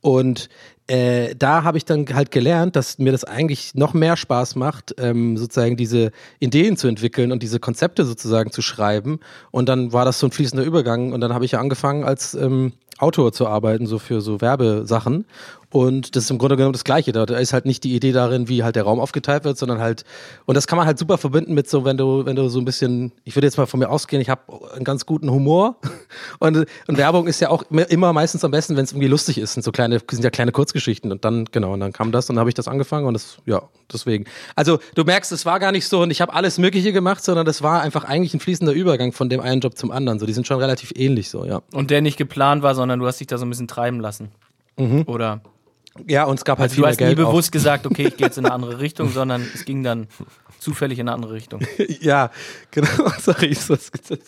Und 0.00 0.48
äh, 0.88 1.34
da 1.36 1.64
habe 1.64 1.78
ich 1.78 1.84
dann 1.84 2.06
halt 2.12 2.30
gelernt, 2.30 2.74
dass 2.74 2.98
mir 2.98 3.12
das 3.12 3.24
eigentlich 3.24 3.74
noch 3.74 3.94
mehr 3.94 4.16
Spaß 4.16 4.56
macht, 4.56 4.94
ähm, 4.98 5.36
sozusagen 5.36 5.76
diese 5.76 6.10
Ideen 6.40 6.76
zu 6.76 6.88
entwickeln 6.88 7.30
und 7.30 7.42
diese 7.42 7.60
Konzepte 7.60 8.04
sozusagen 8.04 8.50
zu 8.50 8.62
schreiben. 8.62 9.20
Und 9.50 9.68
dann 9.68 9.92
war 9.92 10.04
das 10.04 10.18
so 10.18 10.26
ein 10.26 10.32
fließender 10.32 10.64
Übergang. 10.64 11.12
Und 11.12 11.20
dann 11.20 11.34
habe 11.34 11.44
ich 11.44 11.52
ja 11.52 11.60
angefangen 11.60 12.04
als 12.04 12.34
ähm, 12.34 12.72
Autor 12.98 13.32
zu 13.32 13.46
arbeiten, 13.46 13.86
so 13.86 13.98
für 13.98 14.20
so 14.20 14.40
Werbesachen. 14.40 15.24
Und 15.70 16.16
das 16.16 16.24
ist 16.24 16.30
im 16.30 16.38
Grunde 16.38 16.56
genommen 16.56 16.72
das 16.72 16.84
Gleiche. 16.84 17.12
Da, 17.12 17.24
ist 17.24 17.52
halt 17.52 17.66
nicht 17.66 17.84
die 17.84 17.94
Idee 17.94 18.12
darin, 18.12 18.48
wie 18.48 18.64
halt 18.64 18.74
der 18.74 18.84
Raum 18.84 19.00
aufgeteilt 19.00 19.44
wird, 19.44 19.58
sondern 19.58 19.80
halt, 19.80 20.04
und 20.46 20.54
das 20.54 20.66
kann 20.66 20.78
man 20.78 20.86
halt 20.86 20.98
super 20.98 21.18
verbinden 21.18 21.52
mit 21.52 21.68
so, 21.68 21.84
wenn 21.84 21.98
du, 21.98 22.24
wenn 22.24 22.36
du 22.36 22.48
so 22.48 22.58
ein 22.58 22.64
bisschen, 22.64 23.12
ich 23.24 23.36
würde 23.36 23.46
jetzt 23.46 23.58
mal 23.58 23.66
von 23.66 23.78
mir 23.78 23.90
ausgehen, 23.90 24.22
ich 24.22 24.30
habe 24.30 24.40
einen 24.74 24.84
ganz 24.84 25.04
guten 25.04 25.30
Humor. 25.30 25.76
Und, 26.40 26.66
und 26.86 26.98
Werbung 26.98 27.26
ist 27.26 27.40
ja 27.40 27.50
auch 27.50 27.64
immer 27.70 28.12
meistens 28.12 28.44
am 28.44 28.50
besten, 28.50 28.76
wenn 28.76 28.84
es 28.84 28.92
irgendwie 28.92 29.08
lustig 29.08 29.38
ist. 29.38 29.56
Und 29.56 29.62
so 29.62 29.72
kleine, 29.72 30.00
sind 30.10 30.22
ja 30.22 30.30
kleine 30.30 30.52
Kurzgeschichten. 30.52 30.77
Und 31.12 31.24
dann, 31.24 31.44
genau, 31.46 31.72
und 31.74 31.80
dann 31.80 31.92
kam 31.92 32.12
das 32.12 32.28
und 32.30 32.36
dann 32.36 32.40
habe 32.40 32.50
ich 32.50 32.54
das 32.54 32.68
angefangen 32.68 33.06
und 33.06 33.14
das, 33.14 33.38
ja, 33.46 33.62
deswegen. 33.92 34.24
Also 34.56 34.78
du 34.94 35.04
merkst, 35.04 35.32
es 35.32 35.44
war 35.46 35.58
gar 35.60 35.72
nicht 35.72 35.86
so 35.88 36.02
und 36.02 36.10
ich 36.10 36.20
habe 36.20 36.32
alles 36.34 36.58
Mögliche 36.58 36.92
gemacht, 36.92 37.24
sondern 37.24 37.44
das 37.46 37.62
war 37.62 37.82
einfach 37.82 38.04
eigentlich 38.04 38.34
ein 38.34 38.40
fließender 38.40 38.72
Übergang 38.72 39.12
von 39.12 39.28
dem 39.28 39.40
einen 39.40 39.60
Job 39.60 39.76
zum 39.76 39.90
anderen. 39.90 40.18
So, 40.18 40.26
die 40.26 40.32
sind 40.32 40.46
schon 40.46 40.58
relativ 40.58 40.92
ähnlich 40.94 41.28
so, 41.30 41.44
ja. 41.44 41.62
Und 41.72 41.90
der 41.90 42.00
nicht 42.02 42.16
geplant 42.16 42.62
war, 42.62 42.74
sondern 42.74 42.98
du 42.98 43.06
hast 43.06 43.18
dich 43.20 43.26
da 43.26 43.38
so 43.38 43.44
ein 43.46 43.50
bisschen 43.50 43.68
treiben 43.68 44.00
lassen. 44.00 44.30
Oder? 45.06 45.40
Ja, 46.06 46.24
und 46.24 46.38
es 46.38 46.44
gab 46.44 46.58
halt 46.58 46.70
Also 46.70 46.74
viel 46.74 46.82
du 46.82 46.86
mehr 46.86 46.90
hast 46.92 47.00
nie 47.00 47.06
Geld. 47.16 47.20
auch. 47.26 47.30
bewusst 47.30 47.50
gesagt, 47.50 47.84
okay, 47.86 48.06
ich 48.08 48.16
gehe 48.16 48.26
jetzt 48.28 48.38
in 48.38 48.44
eine 48.46 48.54
andere 48.54 48.78
Richtung, 48.78 49.10
sondern 49.10 49.44
es 49.54 49.64
ging 49.64 49.82
dann 49.82 50.06
zufällig 50.60 50.98
in 51.00 51.08
eine 51.08 51.14
andere 51.14 51.32
Richtung. 51.32 51.60
Ja, 52.00 52.30
genau, 52.70 52.88
sorry. 53.20 53.48
das- 53.50 53.66
das- 53.66 54.18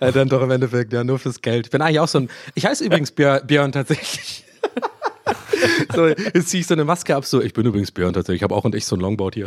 Ja, 0.00 0.10
dann 0.10 0.28
doch 0.28 0.42
im 0.42 0.50
Endeffekt, 0.50 0.92
ja, 0.92 1.04
nur 1.04 1.18
fürs 1.18 1.40
Geld. 1.40 1.66
Ich 1.66 1.70
bin 1.70 1.80
eigentlich 1.80 2.00
auch 2.00 2.08
so 2.08 2.18
ein. 2.18 2.28
Ich 2.54 2.66
heiße 2.66 2.84
übrigens 2.84 3.12
Björn, 3.12 3.46
Björn 3.46 3.70
tatsächlich. 3.72 4.44
so, 5.94 6.06
jetzt 6.06 6.48
ziehe 6.48 6.60
ich 6.60 6.66
so 6.66 6.74
eine 6.74 6.84
Maske 6.84 7.14
ab, 7.14 7.24
so, 7.24 7.40
ich 7.40 7.52
bin 7.52 7.66
übrigens 7.66 7.90
Björn 7.90 8.12
tatsächlich, 8.12 8.40
ich 8.40 8.42
habe 8.42 8.54
auch 8.54 8.64
und 8.64 8.74
ich 8.74 8.86
so 8.86 8.96
ein 8.96 9.00
Longboard 9.00 9.34
hier. 9.34 9.46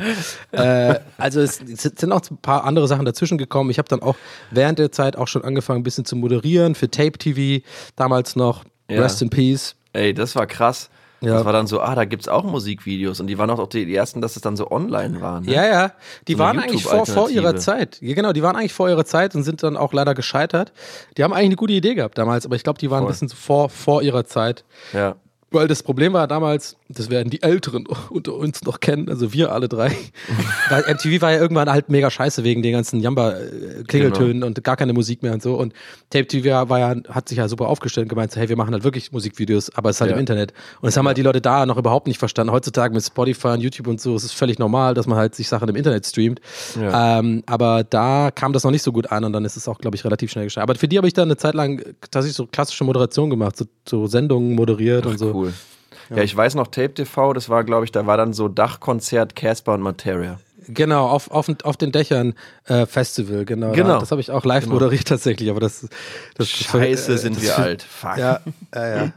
äh, 0.51 0.99
also 1.17 1.41
es, 1.41 1.61
es 1.61 1.81
sind 1.83 2.11
auch 2.11 2.21
ein 2.29 2.37
paar 2.37 2.63
andere 2.65 2.87
Sachen 2.87 3.05
dazwischen 3.05 3.37
gekommen. 3.37 3.69
Ich 3.69 3.77
habe 3.77 3.89
dann 3.89 4.01
auch 4.01 4.15
während 4.51 4.79
der 4.79 4.91
Zeit 4.91 5.15
auch 5.15 5.27
schon 5.27 5.43
angefangen, 5.43 5.81
ein 5.81 5.83
bisschen 5.83 6.05
zu 6.05 6.15
moderieren 6.15 6.75
für 6.75 6.89
Tape 6.89 7.17
TV, 7.17 7.63
damals 7.95 8.35
noch. 8.35 8.63
Ja. 8.89 9.01
Rest 9.01 9.21
in 9.21 9.29
Peace. 9.29 9.75
Ey, 9.93 10.13
das 10.13 10.35
war 10.35 10.47
krass. 10.47 10.89
Ja. 11.21 11.35
Das 11.35 11.45
war 11.45 11.53
dann 11.53 11.67
so, 11.67 11.79
ah, 11.81 11.93
da 11.93 12.05
gibt's 12.05 12.27
auch 12.27 12.43
Musikvideos. 12.43 13.19
Und 13.19 13.27
die 13.27 13.37
waren 13.37 13.49
auch 13.51 13.67
die, 13.67 13.93
ersten, 13.93 14.21
dass 14.21 14.35
es 14.35 14.41
dann 14.41 14.57
so 14.57 14.71
online 14.71 15.21
war. 15.21 15.41
Ne? 15.41 15.53
Ja, 15.53 15.65
ja. 15.65 15.91
Die 16.27 16.33
So 16.33 16.39
waren 16.39 16.57
eigentlich 16.57 16.83
vor, 16.83 17.05
vor 17.05 17.29
ihrer. 17.29 17.55
Zeit. 17.57 17.99
Ja, 18.01 18.15
genau, 18.15 18.33
die 18.33 18.41
waren 18.41 18.55
eigentlich 18.55 18.73
vor 18.73 18.89
ihrer 18.89 19.05
Zeit 19.05 19.35
und 19.35 19.43
sind 19.43 19.61
dann 19.61 19.77
auch 19.77 19.93
leider 19.93 20.15
gescheitert. 20.15 20.73
Die 21.17 21.23
haben 21.23 21.31
eigentlich 21.31 21.45
eine 21.45 21.55
gute 21.57 21.73
Idee 21.73 21.93
gehabt 21.93 22.17
damals, 22.17 22.45
aber 22.45 22.55
ich 22.55 22.63
glaube, 22.63 22.79
die 22.79 22.89
waren 22.89 22.99
ein 22.99 23.03
Voll. 23.03 23.11
bisschen 23.11 23.27
so 23.27 23.35
vor, 23.35 23.69
vor 23.69 24.01
ihrer 24.01 24.25
Zeit. 24.25 24.65
ja. 24.93 25.15
Weil 25.51 25.67
das 25.67 25.83
Problem 25.83 26.13
war 26.13 26.27
damals, 26.27 26.77
das 26.93 27.09
werden 27.09 27.29
die 27.29 27.41
Älteren 27.43 27.85
unter 28.09 28.33
uns 28.35 28.63
noch 28.63 28.79
kennen, 28.79 29.09
also 29.09 29.33
wir 29.33 29.51
alle 29.51 29.67
drei. 29.69 29.91
Weil 30.69 30.83
MTV 30.93 31.21
war 31.21 31.31
ja 31.31 31.39
irgendwann 31.39 31.69
halt 31.69 31.89
mega 31.89 32.09
scheiße 32.09 32.43
wegen 32.43 32.61
den 32.61 32.73
ganzen 32.73 32.99
Jamba-Klingeltönen 32.99 34.31
Genau. 34.33 34.47
und 34.47 34.63
gar 34.63 34.77
keine 34.77 34.93
Musik 34.93 35.23
mehr 35.23 35.33
und 35.33 35.41
so. 35.41 35.55
Und 35.55 35.73
Tape 36.09 36.27
TV 36.27 36.69
war 36.69 36.79
ja, 36.79 36.95
hat 37.09 37.29
sich 37.29 37.37
ja 37.37 37.47
super 37.47 37.67
aufgestellt 37.67 38.05
und 38.05 38.09
gemeint, 38.09 38.31
so, 38.31 38.39
hey, 38.39 38.49
wir 38.49 38.55
machen 38.55 38.73
halt 38.73 38.83
wirklich 38.83 39.11
Musikvideos, 39.11 39.69
aber 39.75 39.89
es 39.89 39.97
ist 39.97 40.01
halt 40.01 40.11
Ja. 40.11 40.15
im 40.15 40.19
Internet. 40.19 40.51
Und 40.81 40.87
das 40.87 40.97
haben 40.97 41.07
halt 41.07 41.17
die 41.17 41.21
Leute 41.21 41.41
da 41.41 41.65
noch 41.65 41.77
überhaupt 41.77 42.07
nicht 42.07 42.17
verstanden. 42.19 42.51
Heutzutage 42.53 42.93
mit 42.93 43.03
Spotify 43.03 43.49
und 43.49 43.61
YouTube 43.61 43.87
und 43.87 43.99
so 44.01 44.15
ist 44.15 44.23
es 44.23 44.31
völlig 44.31 44.59
normal, 44.59 44.93
dass 44.93 45.07
man 45.07 45.17
halt 45.17 45.35
sich 45.35 45.47
Sachen 45.47 45.67
im 45.69 45.75
Internet 45.75 46.05
streamt. 46.05 46.41
Ja. 46.79 47.19
Ähm, 47.19 47.43
aber 47.45 47.83
da 47.83 48.31
kam 48.33 48.53
das 48.53 48.63
noch 48.63 48.71
nicht 48.71 48.83
so 48.83 48.91
gut 48.91 49.11
an 49.11 49.23
und 49.23 49.33
dann 49.33 49.45
ist 49.45 49.57
es 49.57 49.67
auch, 49.67 49.79
glaube 49.79 49.95
ich, 49.95 50.03
relativ 50.05 50.31
schnell 50.31 50.45
geschehen. 50.45 50.63
Aber 50.63 50.75
für 50.75 50.87
die 50.87 50.97
habe 50.97 51.07
ich 51.07 51.13
dann 51.13 51.27
eine 51.27 51.37
Zeit 51.37 51.53
lang 51.53 51.81
tatsächlich 52.01 52.35
so 52.35 52.45
klassische 52.47 52.83
Moderation 52.83 53.29
gemacht, 53.29 53.57
so, 53.57 53.65
so 53.87 54.07
Sendungen 54.07 54.55
moderiert 54.55 55.05
und 55.05 55.17
so. 55.17 55.33
Cool. 55.33 55.53
Ja. 56.17 56.23
ich 56.23 56.35
weiß 56.35 56.55
noch, 56.55 56.67
Tape 56.67 56.93
TV, 56.93 57.33
das 57.33 57.49
war, 57.49 57.63
glaube 57.63 57.85
ich, 57.85 57.91
da 57.91 58.05
war 58.05 58.17
dann 58.17 58.33
so 58.33 58.47
Dachkonzert 58.47 59.35
Casper 59.35 59.73
und 59.73 59.81
Materia. 59.81 60.39
Genau, 60.67 61.07
auf, 61.07 61.31
auf, 61.31 61.47
auf 61.63 61.75
den 61.77 61.91
Dächern 61.91 62.35
äh, 62.65 62.85
Festival, 62.85 63.45
genau. 63.45 63.71
Genau. 63.71 63.93
Da, 63.95 63.99
das 63.99 64.11
habe 64.11 64.21
ich 64.21 64.29
auch 64.31 64.45
live 64.45 64.67
moderiert 64.67 65.07
tatsächlich, 65.07 65.49
aber 65.49 65.59
das, 65.59 65.87
das 66.37 66.49
Scheiße, 66.49 67.13
äh, 67.13 67.17
sind 67.17 67.37
das- 67.37 67.43
wir 67.43 67.57
alt. 67.59 67.81
Fuck. 67.83 68.17
Ja, 68.17 68.39
ja, 68.75 68.95
ja. 69.05 69.11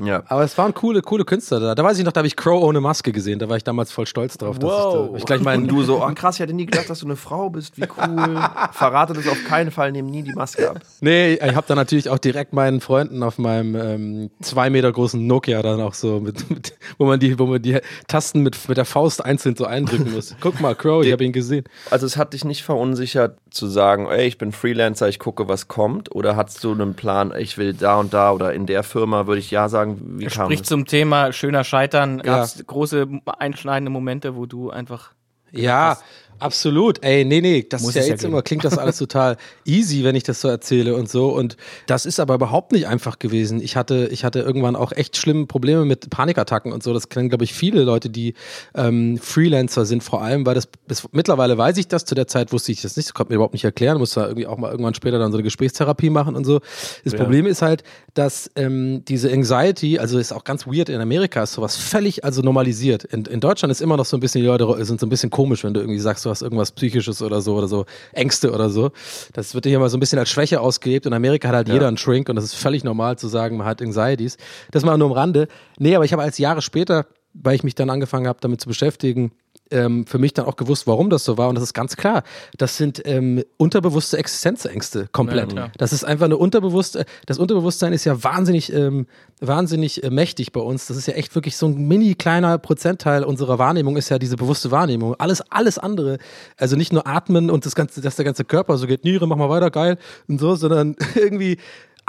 Ja. 0.00 0.22
Aber 0.26 0.44
es 0.44 0.56
waren 0.56 0.74
coole, 0.74 1.02
coole 1.02 1.24
Künstler 1.24 1.58
da. 1.58 1.74
Da 1.74 1.82
weiß 1.82 1.98
ich 1.98 2.04
noch, 2.04 2.12
da 2.12 2.18
habe 2.18 2.28
ich 2.28 2.36
Crow 2.36 2.62
ohne 2.62 2.80
Maske 2.80 3.10
gesehen. 3.10 3.40
Da 3.40 3.48
war 3.48 3.56
ich 3.56 3.64
damals 3.64 3.90
voll 3.90 4.06
stolz 4.06 4.38
drauf. 4.38 4.58
Dass 4.58 4.70
ich, 4.70 4.92
da, 4.92 5.16
ich 5.16 5.24
gleich 5.24 5.38
Und 5.40 5.44
meinen, 5.44 5.68
du 5.68 5.82
so, 5.82 6.04
oh 6.04 6.10
krass, 6.14 6.36
ich 6.36 6.40
hätte 6.40 6.52
nie 6.52 6.66
gedacht, 6.66 6.88
dass 6.88 7.00
du 7.00 7.06
eine 7.06 7.16
Frau 7.16 7.50
bist. 7.50 7.76
Wie 7.76 7.82
cool. 7.82 8.40
Verrate 8.72 9.12
das 9.12 9.26
auf 9.26 9.42
keinen 9.44 9.72
Fall, 9.72 9.90
nimm 9.90 10.06
nie 10.06 10.22
die 10.22 10.32
Maske 10.32 10.70
ab. 10.70 10.80
Nee, 11.00 11.34
ich 11.34 11.54
habe 11.54 11.66
da 11.66 11.74
natürlich 11.74 12.08
auch 12.10 12.18
direkt 12.18 12.52
meinen 12.52 12.80
Freunden 12.80 13.22
auf 13.22 13.38
meinem 13.38 13.74
ähm, 13.74 14.30
zwei 14.40 14.70
Meter 14.70 14.92
großen 14.92 15.26
Nokia 15.26 15.62
dann 15.62 15.80
auch 15.80 15.94
so, 15.94 16.20
mit, 16.20 16.48
mit, 16.48 16.74
wo 16.98 17.06
man 17.06 17.18
die, 17.18 17.38
wo 17.38 17.46
man 17.46 17.60
die 17.60 17.78
Tasten 18.06 18.42
mit, 18.42 18.68
mit 18.68 18.76
der 18.76 18.84
Faust 18.84 19.24
einzeln 19.24 19.56
so 19.56 19.64
eindrücken 19.64 20.12
muss. 20.12 20.36
Guck 20.40 20.60
mal, 20.60 20.76
Crow, 20.76 21.04
ich 21.04 21.10
habe 21.10 21.24
ihn 21.24 21.32
gesehen. 21.32 21.64
Also 21.90 22.06
es 22.06 22.16
hat 22.16 22.34
dich 22.34 22.44
nicht 22.44 22.62
verunsichert 22.62 23.38
zu 23.50 23.66
sagen, 23.66 24.06
ey, 24.06 24.26
ich 24.26 24.38
bin 24.38 24.52
Freelancer, 24.52 25.08
ich 25.08 25.18
gucke, 25.18 25.48
was 25.48 25.68
kommt? 25.68 26.14
Oder 26.14 26.36
hattest 26.36 26.62
du 26.62 26.72
einen 26.72 26.94
Plan, 26.94 27.32
ich 27.36 27.58
will 27.58 27.74
da 27.74 27.98
und 27.98 28.12
da 28.14 28.32
oder 28.32 28.52
in 28.52 28.66
der 28.66 28.82
Firma, 28.82 29.26
würde 29.26 29.40
ich 29.40 29.50
ja 29.50 29.68
sagen, 29.68 29.87
wie 29.96 30.26
kam 30.26 30.46
Sprich 30.46 30.64
zum 30.64 30.86
Thema 30.86 31.32
schöner 31.32 31.64
Scheitern. 31.64 32.18
Gab 32.18 32.44
es 32.44 32.64
große 32.66 33.06
einschneidende 33.38 33.90
Momente, 33.90 34.36
wo 34.36 34.46
du 34.46 34.70
einfach 34.70 35.12
Ja, 35.52 35.98
absolut. 36.38 37.02
Ey, 37.02 37.24
nee, 37.24 37.40
nee, 37.40 37.66
das 37.68 37.82
Muss 37.82 37.90
ist 37.90 37.96
ja 37.96 38.02
ja 38.02 38.08
jetzt 38.08 38.20
geben. 38.20 38.32
immer, 38.32 38.42
klingt 38.42 38.64
das 38.64 38.78
alles 38.78 38.98
total 38.98 39.36
easy, 39.64 40.04
wenn 40.04 40.14
ich 40.14 40.22
das 40.22 40.40
so 40.40 40.48
erzähle 40.48 40.94
und 40.96 41.08
so. 41.08 41.28
Und 41.28 41.56
das 41.86 42.06
ist 42.06 42.20
aber 42.20 42.34
überhaupt 42.34 42.72
nicht 42.72 42.86
einfach 42.86 43.18
gewesen. 43.18 43.60
Ich 43.62 43.76
hatte, 43.76 44.08
ich 44.10 44.24
hatte 44.24 44.40
irgendwann 44.40 44.76
auch 44.76 44.92
echt 44.92 45.16
schlimme 45.16 45.46
Probleme 45.46 45.84
mit 45.84 46.10
Panikattacken 46.10 46.72
und 46.72 46.82
so. 46.82 46.92
Das 46.92 47.08
kennen, 47.08 47.28
glaube 47.28 47.44
ich, 47.44 47.54
viele 47.54 47.82
Leute, 47.84 48.10
die 48.10 48.34
ähm, 48.74 49.18
Freelancer 49.18 49.84
sind, 49.84 50.02
vor 50.02 50.22
allem, 50.22 50.46
weil 50.46 50.54
das, 50.54 50.68
das 50.86 51.08
mittlerweile 51.12 51.58
weiß 51.58 51.76
ich 51.78 51.88
das, 51.88 52.04
zu 52.04 52.14
der 52.14 52.26
Zeit 52.26 52.52
wusste 52.52 52.72
ich 52.72 52.82
das 52.82 52.96
nicht, 52.96 53.08
das 53.08 53.14
konnte 53.14 53.32
mir 53.32 53.36
überhaupt 53.36 53.54
nicht 53.54 53.64
erklären, 53.64 53.98
musste 53.98 54.20
da 54.20 54.26
irgendwie 54.26 54.46
auch 54.46 54.58
mal 54.58 54.70
irgendwann 54.70 54.94
später 54.94 55.18
dann 55.18 55.32
so 55.32 55.38
eine 55.38 55.42
Gesprächstherapie 55.42 56.10
machen 56.10 56.36
und 56.36 56.44
so. 56.44 56.60
Das 57.04 57.14
Problem 57.14 57.46
ist 57.46 57.62
halt, 57.62 57.82
dass 58.14 58.50
ähm, 58.56 59.04
diese 59.06 59.32
Anxiety, 59.32 59.98
also 59.98 60.18
ist 60.18 60.32
auch 60.32 60.44
ganz 60.44 60.66
weird, 60.66 60.88
in 60.88 61.00
Amerika 61.00 61.42
ist 61.42 61.52
sowas 61.52 61.76
völlig 61.76 62.24
also 62.24 62.42
normalisiert. 62.42 63.04
In, 63.04 63.24
in 63.24 63.40
Deutschland 63.40 63.70
ist 63.70 63.80
immer 63.80 63.96
noch 63.96 64.04
so 64.04 64.16
ein 64.16 64.20
bisschen, 64.20 64.42
die 64.42 64.46
Leute 64.46 64.84
sind 64.84 65.00
so 65.00 65.06
ein 65.06 65.08
bisschen 65.08 65.30
komisch, 65.30 65.64
wenn 65.64 65.74
du 65.74 65.80
irgendwie 65.80 66.00
sagst, 66.00 66.26
du 66.28 66.30
hast 66.30 66.42
irgendwas 66.42 66.72
Psychisches 66.72 67.22
oder 67.22 67.40
so 67.40 67.56
oder 67.56 67.68
so, 67.68 67.86
Ängste 68.12 68.52
oder 68.52 68.70
so. 68.70 68.90
Das 69.32 69.54
wird 69.54 69.66
hier 69.66 69.78
mal 69.78 69.88
so 69.88 69.96
ein 69.96 70.00
bisschen 70.00 70.18
als 70.18 70.28
Schwäche 70.28 70.60
ausgelebt. 70.60 71.06
In 71.06 71.12
Amerika 71.12 71.48
hat 71.48 71.54
halt 71.54 71.68
jeder 71.68 71.88
einen 71.88 71.96
Shrink 71.96 72.28
und 72.28 72.36
das 72.36 72.44
ist 72.44 72.54
völlig 72.54 72.84
normal 72.84 73.18
zu 73.18 73.28
sagen, 73.28 73.56
man 73.56 73.66
hat 73.66 73.82
Anxieties. 73.82 74.36
Das 74.70 74.84
mal 74.84 74.96
nur 74.98 75.08
am 75.08 75.12
Rande. 75.12 75.48
Nee, 75.78 75.94
aber 75.96 76.04
ich 76.04 76.12
habe 76.12 76.22
als 76.22 76.38
Jahre 76.38 76.62
später, 76.62 77.06
weil 77.34 77.54
ich 77.54 77.64
mich 77.64 77.74
dann 77.74 77.90
angefangen 77.90 78.26
habe, 78.26 78.38
damit 78.40 78.60
zu 78.60 78.68
beschäftigen, 78.68 79.32
ähm, 79.70 80.06
für 80.06 80.18
mich 80.18 80.34
dann 80.34 80.46
auch 80.46 80.56
gewusst, 80.56 80.86
warum 80.86 81.10
das 81.10 81.24
so 81.24 81.38
war. 81.38 81.48
Und 81.48 81.54
das 81.54 81.64
ist 81.64 81.74
ganz 81.74 81.96
klar. 81.96 82.22
Das 82.56 82.76
sind 82.76 83.02
ähm, 83.04 83.42
unterbewusste 83.56 84.18
Existenzängste 84.18 85.08
komplett. 85.12 85.52
Ja, 85.52 85.70
das 85.76 85.92
ist 85.92 86.04
einfach 86.04 86.26
eine 86.26 86.36
unterbewusste, 86.36 87.04
das 87.26 87.38
Unterbewusstsein 87.38 87.92
ist 87.92 88.04
ja 88.04 88.22
wahnsinnig, 88.22 88.72
ähm, 88.72 89.06
wahnsinnig 89.40 90.02
äh, 90.02 90.10
mächtig 90.10 90.52
bei 90.52 90.60
uns. 90.60 90.86
Das 90.86 90.96
ist 90.96 91.06
ja 91.06 91.14
echt 91.14 91.34
wirklich 91.34 91.56
so 91.56 91.66
ein 91.66 91.88
mini 91.88 92.14
kleiner 92.14 92.58
Prozentteil 92.58 93.24
unserer 93.24 93.58
Wahrnehmung 93.58 93.96
ist 93.96 94.08
ja 94.08 94.18
diese 94.18 94.36
bewusste 94.36 94.70
Wahrnehmung. 94.70 95.14
Alles, 95.18 95.40
alles 95.50 95.78
andere, 95.78 96.18
also 96.56 96.76
nicht 96.76 96.92
nur 96.92 97.06
atmen 97.06 97.50
und 97.50 97.66
das 97.66 97.74
ganze, 97.74 98.00
dass 98.00 98.16
der 98.16 98.24
ganze 98.24 98.44
Körper 98.44 98.76
so 98.76 98.86
geht, 98.86 99.04
Niere, 99.04 99.26
mach 99.26 99.36
mal 99.36 99.48
weiter, 99.48 99.70
geil 99.70 99.98
und 100.28 100.40
so, 100.40 100.54
sondern 100.54 100.96
irgendwie 101.14 101.58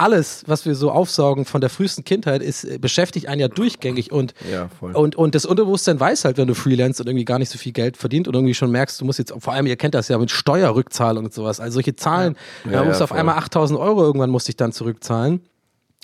alles, 0.00 0.44
was 0.46 0.64
wir 0.64 0.74
so 0.74 0.90
aufsaugen 0.90 1.44
von 1.44 1.60
der 1.60 1.70
frühesten 1.70 2.04
Kindheit, 2.04 2.42
ist, 2.42 2.64
äh, 2.64 2.78
beschäftigt 2.78 3.28
einen 3.28 3.40
ja 3.40 3.48
durchgängig 3.48 4.10
und, 4.12 4.34
Ja, 4.50 4.68
und, 4.80 5.16
und 5.16 5.34
das 5.34 5.44
Unterbewusstsein 5.44 6.00
weiß 6.00 6.24
halt, 6.24 6.38
wenn 6.38 6.48
du 6.48 6.54
freelance 6.54 7.02
und 7.02 7.08
irgendwie 7.08 7.24
gar 7.24 7.38
nicht 7.38 7.50
so 7.50 7.58
viel 7.58 7.72
Geld 7.72 7.96
verdient 7.96 8.26
und 8.26 8.34
irgendwie 8.34 8.54
schon 8.54 8.70
merkst, 8.70 9.00
du 9.00 9.04
musst 9.04 9.18
jetzt, 9.18 9.32
vor 9.38 9.52
allem, 9.52 9.66
ihr 9.66 9.76
kennt 9.76 9.94
das 9.94 10.08
ja 10.08 10.18
mit 10.18 10.30
Steuerrückzahlung 10.30 11.26
und 11.26 11.34
sowas, 11.34 11.60
also 11.60 11.74
solche 11.74 11.94
Zahlen, 11.96 12.36
Ja, 12.64 12.70
da 12.70 12.78
ja, 12.78 12.84
musst 12.84 13.00
du 13.00 13.04
auf 13.04 13.12
einmal 13.12 13.36
8000 13.36 13.78
Euro 13.78 14.02
irgendwann 14.02 14.30
musste 14.30 14.50
ich 14.50 14.56
dann 14.56 14.72
zurückzahlen. 14.72 15.42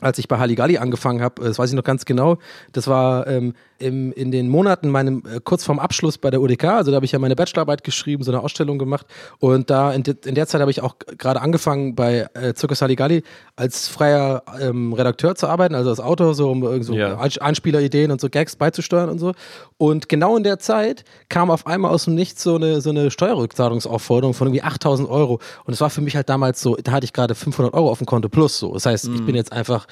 Als 0.03 0.19
ich 0.19 0.29
bei 0.29 0.37
Halligalli 0.39 0.77
angefangen 0.77 1.23
habe, 1.23 1.43
das 1.43 1.59
weiß 1.59 1.71
ich 1.71 1.77
noch 1.77 1.83
ganz 1.83 2.05
genau, 2.05 2.37
das 2.73 2.87
war 2.87 3.27
ähm, 3.27 3.55
im, 3.79 4.13
in 4.13 4.31
den 4.31 4.49
Monaten 4.49 4.89
meinem 4.91 5.23
äh, 5.31 5.41
kurz 5.43 5.65
vorm 5.65 5.79
Abschluss 5.79 6.19
bei 6.19 6.31
der 6.31 6.41
UDK, 6.41 6.65
also 6.65 6.91
da 6.91 6.97
habe 6.97 7.05
ich 7.07 7.13
ja 7.13 7.19
meine 7.19 7.37
Bachelorarbeit 7.37 7.85
geschrieben, 7.85 8.23
so 8.23 8.31
eine 8.33 8.41
Ausstellung 8.43 8.79
gemacht 8.79 9.07
und 9.39 9.69
da 9.71 9.93
in, 9.93 10.03
de, 10.03 10.15
in 10.25 10.35
der 10.35 10.47
Zeit 10.47 10.61
habe 10.61 10.71
ich 10.71 10.83
auch 10.83 10.97
gerade 11.19 11.41
angefangen 11.43 11.95
bei 11.95 12.27
äh, 12.35 12.55
Circus 12.57 12.83
Halligalli 12.83 13.23
als 13.57 13.89
freier 13.89 14.43
ähm, 14.61 14.93
Redakteur 14.93 15.35
zu 15.35 15.47
arbeiten, 15.47 15.75
also 15.75 15.91
als 15.91 16.01
Autor, 16.01 16.35
so 16.35 16.51
um 16.51 16.63
irgend 16.63 16.85
so 16.85 16.95
Ja. 16.95 17.19
Ein- 17.19 17.31
Einspielerideen 17.41 18.11
und 18.11 18.21
so 18.21 18.29
Gags 18.31 18.57
beizusteuern 18.57 19.09
und 19.09 19.19
so. 19.19 19.33
Und 19.79 20.09
genau 20.09 20.37
in 20.37 20.43
der 20.43 20.59
Zeit 20.59 21.05
kam 21.29 21.51
auf 21.51 21.67
einmal 21.67 21.91
aus 21.93 22.05
dem 22.05 22.15
Nichts 22.15 22.43
so 22.43 22.57
eine, 22.57 22.81
so 22.81 22.91
eine 22.91 23.11
Steuerrückzahlungsaufforderung 23.11 24.35
von 24.35 24.49
irgendwie 24.49 24.63
8000 24.63 25.09
Euro. 25.09 25.41
Und 25.65 25.73
es 25.75 25.81
war 25.81 25.91
für 25.91 26.01
mich 26.01 26.17
halt 26.17 26.29
damals 26.29 26.61
so, 26.61 26.77
da 26.77 26.93
hatte 26.93 27.05
ich 27.05 27.13
gerade 27.13 27.35
500 27.35 27.75
Euro 27.75 27.91
auf 27.91 27.99
dem 27.99 28.07
Konto 28.07 28.29
plus 28.29 28.59
so. 28.59 28.73
Das 28.75 28.87
heißt, 28.87 29.09
ich 29.15 29.25
bin 29.25 29.35
jetzt 29.35 29.53
einfach, 29.53 29.87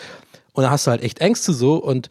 und 0.52 0.62
da 0.64 0.70
hast 0.70 0.86
du 0.86 0.90
halt 0.90 1.02
echt 1.02 1.20
Ängste 1.20 1.52
so 1.52 1.76
und 1.76 2.08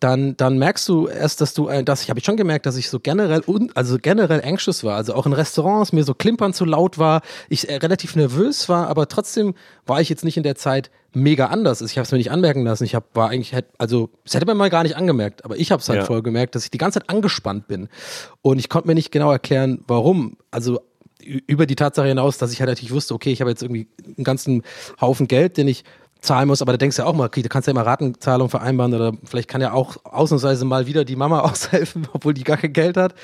dann, 0.00 0.36
dann 0.36 0.58
merkst 0.58 0.88
du 0.88 1.06
erst, 1.08 1.40
dass 1.42 1.52
du, 1.54 1.68
äh, 1.68 1.84
dass 1.84 2.02
ich 2.02 2.10
habe 2.10 2.18
ich 2.18 2.24
schon 2.24 2.36
gemerkt, 2.38 2.64
dass 2.66 2.76
ich 2.76 2.88
so 2.88 2.98
generell, 3.00 3.42
un, 3.46 3.70
also 3.74 3.98
generell 4.00 4.42
anxious 4.42 4.82
war. 4.82 4.96
Also 4.96 5.14
auch 5.14 5.26
in 5.26 5.32
Restaurants 5.34 5.92
mir 5.92 6.04
so 6.04 6.14
klimpern 6.14 6.54
zu 6.54 6.64
laut 6.64 6.98
war, 6.98 7.20
ich 7.50 7.68
äh, 7.68 7.76
relativ 7.76 8.16
nervös 8.16 8.68
war, 8.68 8.88
aber 8.88 9.08
trotzdem 9.08 9.54
war 9.86 10.00
ich 10.00 10.08
jetzt 10.08 10.24
nicht 10.24 10.38
in 10.38 10.42
der 10.42 10.56
Zeit 10.56 10.90
mega 11.12 11.46
anders. 11.46 11.82
Also 11.82 11.90
ich 11.92 11.98
habe 11.98 12.04
es 12.04 12.12
mir 12.12 12.18
nicht 12.18 12.30
anmerken 12.30 12.64
lassen. 12.64 12.84
Ich 12.84 12.94
hab, 12.94 13.14
war 13.14 13.28
eigentlich, 13.28 13.54
also 13.78 14.10
das 14.24 14.34
hätte 14.34 14.46
man 14.46 14.56
mal 14.56 14.70
gar 14.70 14.84
nicht 14.84 14.96
angemerkt, 14.96 15.44
aber 15.44 15.56
ich 15.56 15.70
habe 15.70 15.80
es 15.80 15.88
halt 15.88 16.00
Ja. 16.00 16.04
voll 16.06 16.22
gemerkt, 16.22 16.54
dass 16.54 16.64
ich 16.64 16.70
die 16.70 16.78
ganze 16.78 17.00
Zeit 17.00 17.10
angespannt 17.10 17.68
bin. 17.68 17.88
Und 18.42 18.58
ich 18.58 18.68
konnte 18.68 18.88
mir 18.88 18.94
nicht 18.94 19.10
genau 19.12 19.30
erklären, 19.30 19.84
warum. 19.86 20.36
Also 20.50 20.80
über 21.22 21.66
die 21.66 21.76
Tatsache 21.76 22.08
hinaus, 22.08 22.38
dass 22.38 22.52
ich 22.52 22.60
halt 22.60 22.70
natürlich 22.70 22.92
wusste, 22.92 23.12
okay, 23.14 23.30
ich 23.30 23.40
habe 23.42 23.50
jetzt 23.50 23.62
irgendwie 23.62 23.88
einen 24.16 24.24
ganzen 24.24 24.62
Haufen 25.00 25.28
Geld, 25.28 25.58
den 25.58 25.68
ich 25.68 25.84
zahlen 26.20 26.48
muss, 26.48 26.62
aber 26.62 26.72
da 26.72 26.78
denkst 26.78 26.96
du 26.96 27.02
ja 27.02 27.08
auch 27.08 27.14
mal, 27.14 27.26
okay, 27.26 27.42
du 27.42 27.48
kannst 27.48 27.66
ja 27.66 27.70
immer 27.72 27.86
Ratenzahlung 27.86 28.48
vereinbaren 28.48 28.94
oder 28.94 29.12
vielleicht 29.24 29.48
kann 29.48 29.60
ja 29.60 29.72
auch 29.72 29.96
ausnahmsweise 30.04 30.64
mal 30.64 30.86
wieder 30.86 31.04
die 31.04 31.16
Mama 31.16 31.40
aushelfen, 31.50 32.08
obwohl 32.12 32.34
die 32.34 32.44
gar 32.44 32.56
kein 32.56 32.72
Geld 32.72 32.96
hat. 32.96 33.14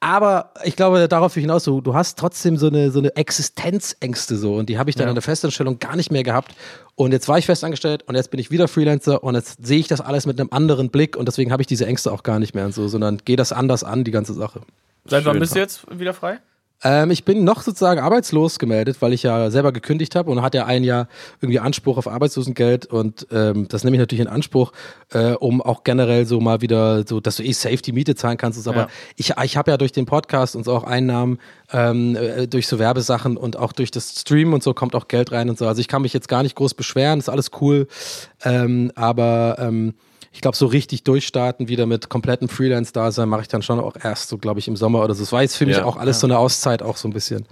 Aber 0.00 0.52
ich 0.64 0.76
glaube, 0.76 1.06
darauf 1.08 1.34
hinaus, 1.34 1.64
du, 1.64 1.80
du 1.80 1.94
hast 1.94 2.18
trotzdem 2.18 2.56
so 2.56 2.66
eine, 2.66 2.90
so 2.90 2.98
eine 2.98 3.14
Existenzängste 3.16 4.36
so 4.36 4.56
und 4.56 4.68
die 4.68 4.78
habe 4.78 4.90
ich 4.90 4.96
dann 4.96 5.08
in 5.08 5.14
der 5.14 5.22
Festanstellung 5.22 5.78
gar 5.78 5.96
nicht 5.96 6.10
mehr 6.10 6.22
gehabt. 6.22 6.54
Und 6.94 7.12
jetzt 7.12 7.28
war 7.28 7.38
ich 7.38 7.46
festangestellt 7.46 8.02
und 8.06 8.14
jetzt 8.14 8.30
bin 8.30 8.40
ich 8.40 8.50
wieder 8.50 8.68
Freelancer 8.68 9.22
und 9.22 9.34
jetzt 9.34 9.64
sehe 9.64 9.78
ich 9.78 9.88
das 9.88 10.00
alles 10.00 10.26
mit 10.26 10.38
einem 10.38 10.50
anderen 10.52 10.90
Blick 10.90 11.16
und 11.16 11.26
deswegen 11.26 11.52
habe 11.52 11.62
ich 11.62 11.66
diese 11.66 11.86
Ängste 11.86 12.12
auch 12.12 12.22
gar 12.22 12.38
nicht 12.38 12.54
mehr 12.54 12.66
und 12.66 12.74
so, 12.74 12.88
sondern 12.88 13.18
gehe 13.24 13.36
das 13.36 13.52
anders 13.52 13.84
an, 13.84 14.04
die 14.04 14.10
ganze 14.10 14.34
Sache. 14.34 14.60
Seit 15.04 15.24
wann 15.24 15.38
bist 15.38 15.54
du 15.54 15.58
jetzt 15.58 15.86
wieder 15.98 16.14
frei? 16.14 16.38
Ähm, 16.84 17.10
ich 17.10 17.24
bin 17.24 17.44
noch 17.44 17.62
sozusagen 17.62 18.00
arbeitslos 18.00 18.58
gemeldet, 18.58 18.96
weil 19.00 19.12
ich 19.12 19.22
ja 19.22 19.50
selber 19.50 19.72
gekündigt 19.72 20.16
habe 20.16 20.30
und 20.30 20.42
hatte 20.42 20.58
ja 20.58 20.66
ein 20.66 20.84
Jahr 20.84 21.08
irgendwie 21.40 21.60
Anspruch 21.60 21.96
auf 21.98 22.08
Arbeitslosengeld 22.08 22.86
und 22.86 23.26
ähm, 23.30 23.68
das 23.68 23.84
nehme 23.84 23.96
ich 23.96 24.00
natürlich 24.00 24.22
in 24.22 24.28
Anspruch, 24.28 24.72
äh, 25.12 25.32
um 25.32 25.62
auch 25.62 25.84
generell 25.84 26.26
so 26.26 26.40
mal 26.40 26.60
wieder 26.60 27.06
so, 27.06 27.20
dass 27.20 27.36
du 27.36 27.44
eh 27.44 27.52
safe 27.52 27.76
die 27.76 27.92
Miete 27.92 28.14
zahlen 28.14 28.36
kannst. 28.36 28.66
Aber 28.66 28.80
Ja. 28.80 28.88
ich, 29.16 29.34
ich 29.42 29.56
habe 29.56 29.70
ja 29.70 29.76
durch 29.76 29.92
den 29.92 30.06
Podcast 30.06 30.56
und 30.56 30.64
so 30.64 30.72
auch 30.72 30.84
Einnahmen 30.84 31.38
ähm, 31.72 32.16
äh, 32.16 32.46
durch 32.46 32.66
so 32.66 32.78
Werbesachen 32.78 33.36
und 33.36 33.56
auch 33.56 33.72
durch 33.72 33.90
das 33.90 34.20
Stream 34.20 34.52
und 34.52 34.62
so 34.62 34.74
kommt 34.74 34.94
auch 34.94 35.08
Geld 35.08 35.32
rein 35.32 35.50
und 35.50 35.58
so. 35.58 35.66
Also 35.66 35.80
ich 35.80 35.88
kann 35.88 36.02
mich 36.02 36.12
jetzt 36.12 36.28
gar 36.28 36.42
nicht 36.42 36.56
groß 36.56 36.74
beschweren, 36.74 37.18
ist 37.18 37.28
alles 37.28 37.50
cool. 37.60 37.86
Ähm, 38.44 38.90
aber 38.94 39.56
ähm, 39.58 39.94
ich 40.32 40.40
glaube, 40.40 40.56
so 40.56 40.66
richtig 40.66 41.04
durchstarten 41.04 41.68
wieder 41.68 41.84
mit 41.86 42.08
komplettem 42.08 42.48
Freelance-Dasein 42.48 43.28
mache 43.28 43.42
ich 43.42 43.48
dann 43.48 43.60
schon 43.62 43.78
auch 43.78 43.94
erst 44.02 44.28
so, 44.30 44.38
glaube 44.38 44.60
ich, 44.60 44.66
im 44.68 44.76
Sommer 44.76 45.04
oder 45.04 45.14
so. 45.14 45.22
Es 45.22 45.30
war 45.32 45.42
jetzt 45.42 45.56
für 45.56 45.66
mich 45.66 45.76
Ja. 45.76 45.84
auch 45.84 45.96
alles 45.98 46.20
so 46.20 46.26
eine 46.26 46.38
Auszeit, 46.38 46.82
auch 46.82 46.96
so 46.96 47.06
ein 47.06 47.12
bisschen. 47.12 47.44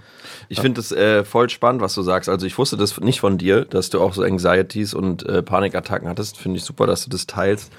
Ich 0.49 0.59
finde 0.59 0.81
es 0.81 0.91
äh, 0.91 1.23
voll 1.23 1.49
spannend, 1.49 1.81
was 1.81 1.93
du 1.93 2.01
sagst. 2.01 2.27
Also 2.27 2.45
ich 2.47 2.57
wusste 2.57 2.77
das 2.77 2.99
nicht 2.99 3.19
von 3.19 3.37
dir, 3.37 3.65
dass 3.65 3.91
du 3.91 4.01
auch 4.01 4.13
so 4.13 4.23
Anxieties 4.23 4.93
und 4.95 5.23
äh, 5.27 5.43
Panikattacken 5.43 6.07
hattest. 6.09 6.37
Finde 6.37 6.57
ich 6.57 6.63
super, 6.63 6.87
dass 6.87 7.03
du 7.03 7.09
das 7.11 7.27
teilst. 7.27 7.71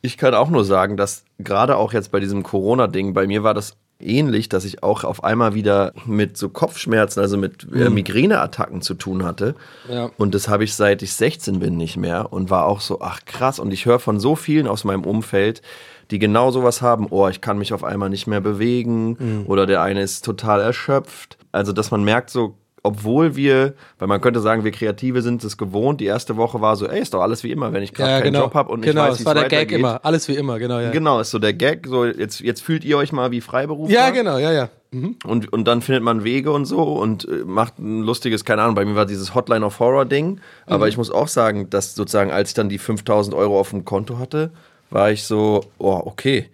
Ich 0.00 0.16
kann 0.16 0.34
auch 0.34 0.48
nur 0.48 0.64
sagen, 0.64 0.96
dass 0.96 1.24
gerade 1.38 1.76
auch 1.76 1.92
jetzt 1.92 2.10
bei 2.10 2.20
diesem 2.20 2.42
Corona-Ding, 2.42 3.12
bei 3.14 3.26
mir 3.26 3.42
war 3.42 3.52
das 3.52 3.74
ähnlich, 4.00 4.48
dass 4.48 4.64
ich 4.64 4.82
auch 4.82 5.04
auf 5.04 5.24
einmal 5.24 5.54
wieder 5.54 5.92
mit 6.06 6.36
so 6.36 6.48
Kopfschmerzen, 6.48 7.20
also 7.20 7.36
mit 7.36 7.66
äh, 7.72 7.90
Migräneattacken 7.90 8.80
zu 8.80 8.94
tun 8.94 9.24
hatte. 9.24 9.54
Ja. 9.90 10.10
Und 10.16 10.34
das 10.34 10.48
habe 10.48 10.64
ich 10.64 10.74
seit 10.74 11.02
ich 11.02 11.12
16 11.12 11.58
bin 11.58 11.76
nicht 11.76 11.96
mehr 11.96 12.32
und 12.32 12.50
war 12.50 12.66
auch 12.66 12.80
so, 12.80 13.00
ach 13.00 13.20
krass. 13.26 13.58
Und 13.58 13.72
ich 13.72 13.86
höre 13.86 13.98
von 13.98 14.20
so 14.20 14.36
vielen 14.36 14.66
aus 14.66 14.84
meinem 14.84 15.04
Umfeld, 15.04 15.62
die 16.10 16.18
genau 16.18 16.50
sowas 16.50 16.80
haben, 16.80 17.08
oh, 17.10 17.28
ich 17.28 17.40
kann 17.40 17.58
mich 17.58 17.72
auf 17.72 17.84
einmal 17.84 18.08
nicht 18.08 18.26
mehr 18.26 18.40
bewegen 18.40 19.44
oder 19.46 19.66
der 19.66 19.82
eine 19.82 20.00
ist 20.00 20.24
total 20.24 20.60
erschöpft. 20.60 21.36
Also, 21.52 21.72
dass 21.72 21.90
man 21.90 22.02
merkt 22.02 22.30
so, 22.30 22.56
obwohl 22.82 23.36
wir, 23.36 23.74
weil 23.98 24.08
man 24.08 24.20
könnte 24.20 24.40
sagen, 24.40 24.64
wir 24.64 24.70
Kreative 24.70 25.22
sind 25.22 25.42
es 25.44 25.56
gewohnt, 25.56 26.00
die 26.00 26.06
erste 26.06 26.36
Woche 26.36 26.60
war 26.60 26.76
so, 26.76 26.86
ey, 26.86 27.00
ist 27.00 27.14
doch 27.14 27.20
alles 27.22 27.42
wie 27.44 27.50
immer, 27.50 27.72
wenn 27.72 27.82
ich 27.82 27.92
gerade 27.92 28.22
keinen 28.22 28.34
Job 28.34 28.54
habe 28.54 28.70
und 28.72 28.82
genau, 28.82 29.02
ich 29.04 29.08
weiß, 29.10 29.12
das 29.12 29.20
wie 29.20 29.24
war 29.26 29.34
es 29.36 29.40
der 29.40 29.48
Gag 29.48 29.58
weitergeht. 29.58 29.78
immer. 29.78 30.00
Alles 30.04 30.28
wie 30.28 30.34
immer, 30.34 30.58
genau, 30.58 30.78
ja. 30.78 30.90
Genau, 30.90 31.20
ist 31.20 31.30
so 31.30 31.38
der 31.38 31.52
Gag, 31.54 31.86
so 31.86 32.04
jetzt, 32.04 32.40
jetzt 32.40 32.62
fühlt 32.62 32.84
ihr 32.84 32.96
euch 32.98 33.12
mal 33.12 33.30
wie 33.30 33.40
Freiberufler. 33.40 33.94
Ja, 33.94 34.10
genau, 34.10 34.38
ja, 34.38 34.52
ja. 34.52 34.68
Und, 34.90 35.52
und 35.52 35.64
dann 35.66 35.82
findet 35.82 36.02
man 36.02 36.24
Wege 36.24 36.50
und 36.50 36.64
so 36.64 36.82
und 36.82 37.28
äh, 37.28 37.44
macht 37.44 37.78
ein 37.78 38.00
lustiges, 38.02 38.46
keine 38.46 38.62
Ahnung, 38.62 38.74
bei 38.74 38.86
mir 38.86 38.94
war 38.94 39.04
dieses 39.04 39.34
Hotline 39.34 39.64
of 39.66 39.78
Horror 39.80 40.06
Ding. 40.06 40.40
Aber 40.64 40.86
Mhm. 40.86 40.88
ich 40.88 40.96
muss 40.96 41.10
auch 41.10 41.28
sagen, 41.28 41.68
dass 41.68 41.94
sozusagen, 41.94 42.30
als 42.30 42.50
ich 42.50 42.54
dann 42.54 42.70
die 42.70 42.78
5000 42.78 43.34
Euro 43.36 43.60
auf 43.60 43.68
dem 43.70 43.84
Konto 43.84 44.18
hatte, 44.18 44.50
war 44.88 45.10
ich 45.10 45.24
so, 45.24 45.60
oh, 45.76 46.00
okay. 46.06 46.48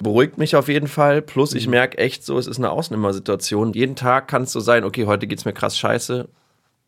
Beruhigt 0.00 0.38
mich 0.38 0.56
auf 0.56 0.68
jeden 0.68 0.88
Fall. 0.88 1.22
Plus, 1.22 1.52
Mhm. 1.52 1.58
ich 1.58 1.68
merke 1.68 1.98
echt 1.98 2.24
so, 2.24 2.38
es 2.38 2.46
ist 2.46 2.58
eine 2.58 2.70
Ausnehmersituation. 2.70 3.72
Jeden 3.72 3.96
Tag 3.96 4.28
kann 4.28 4.42
es 4.42 4.52
so 4.52 4.60
sein, 4.60 4.84
okay, 4.84 5.06
heute 5.06 5.26
geht's 5.26 5.44
mir 5.44 5.52
krass 5.52 5.78
scheiße, 5.78 6.28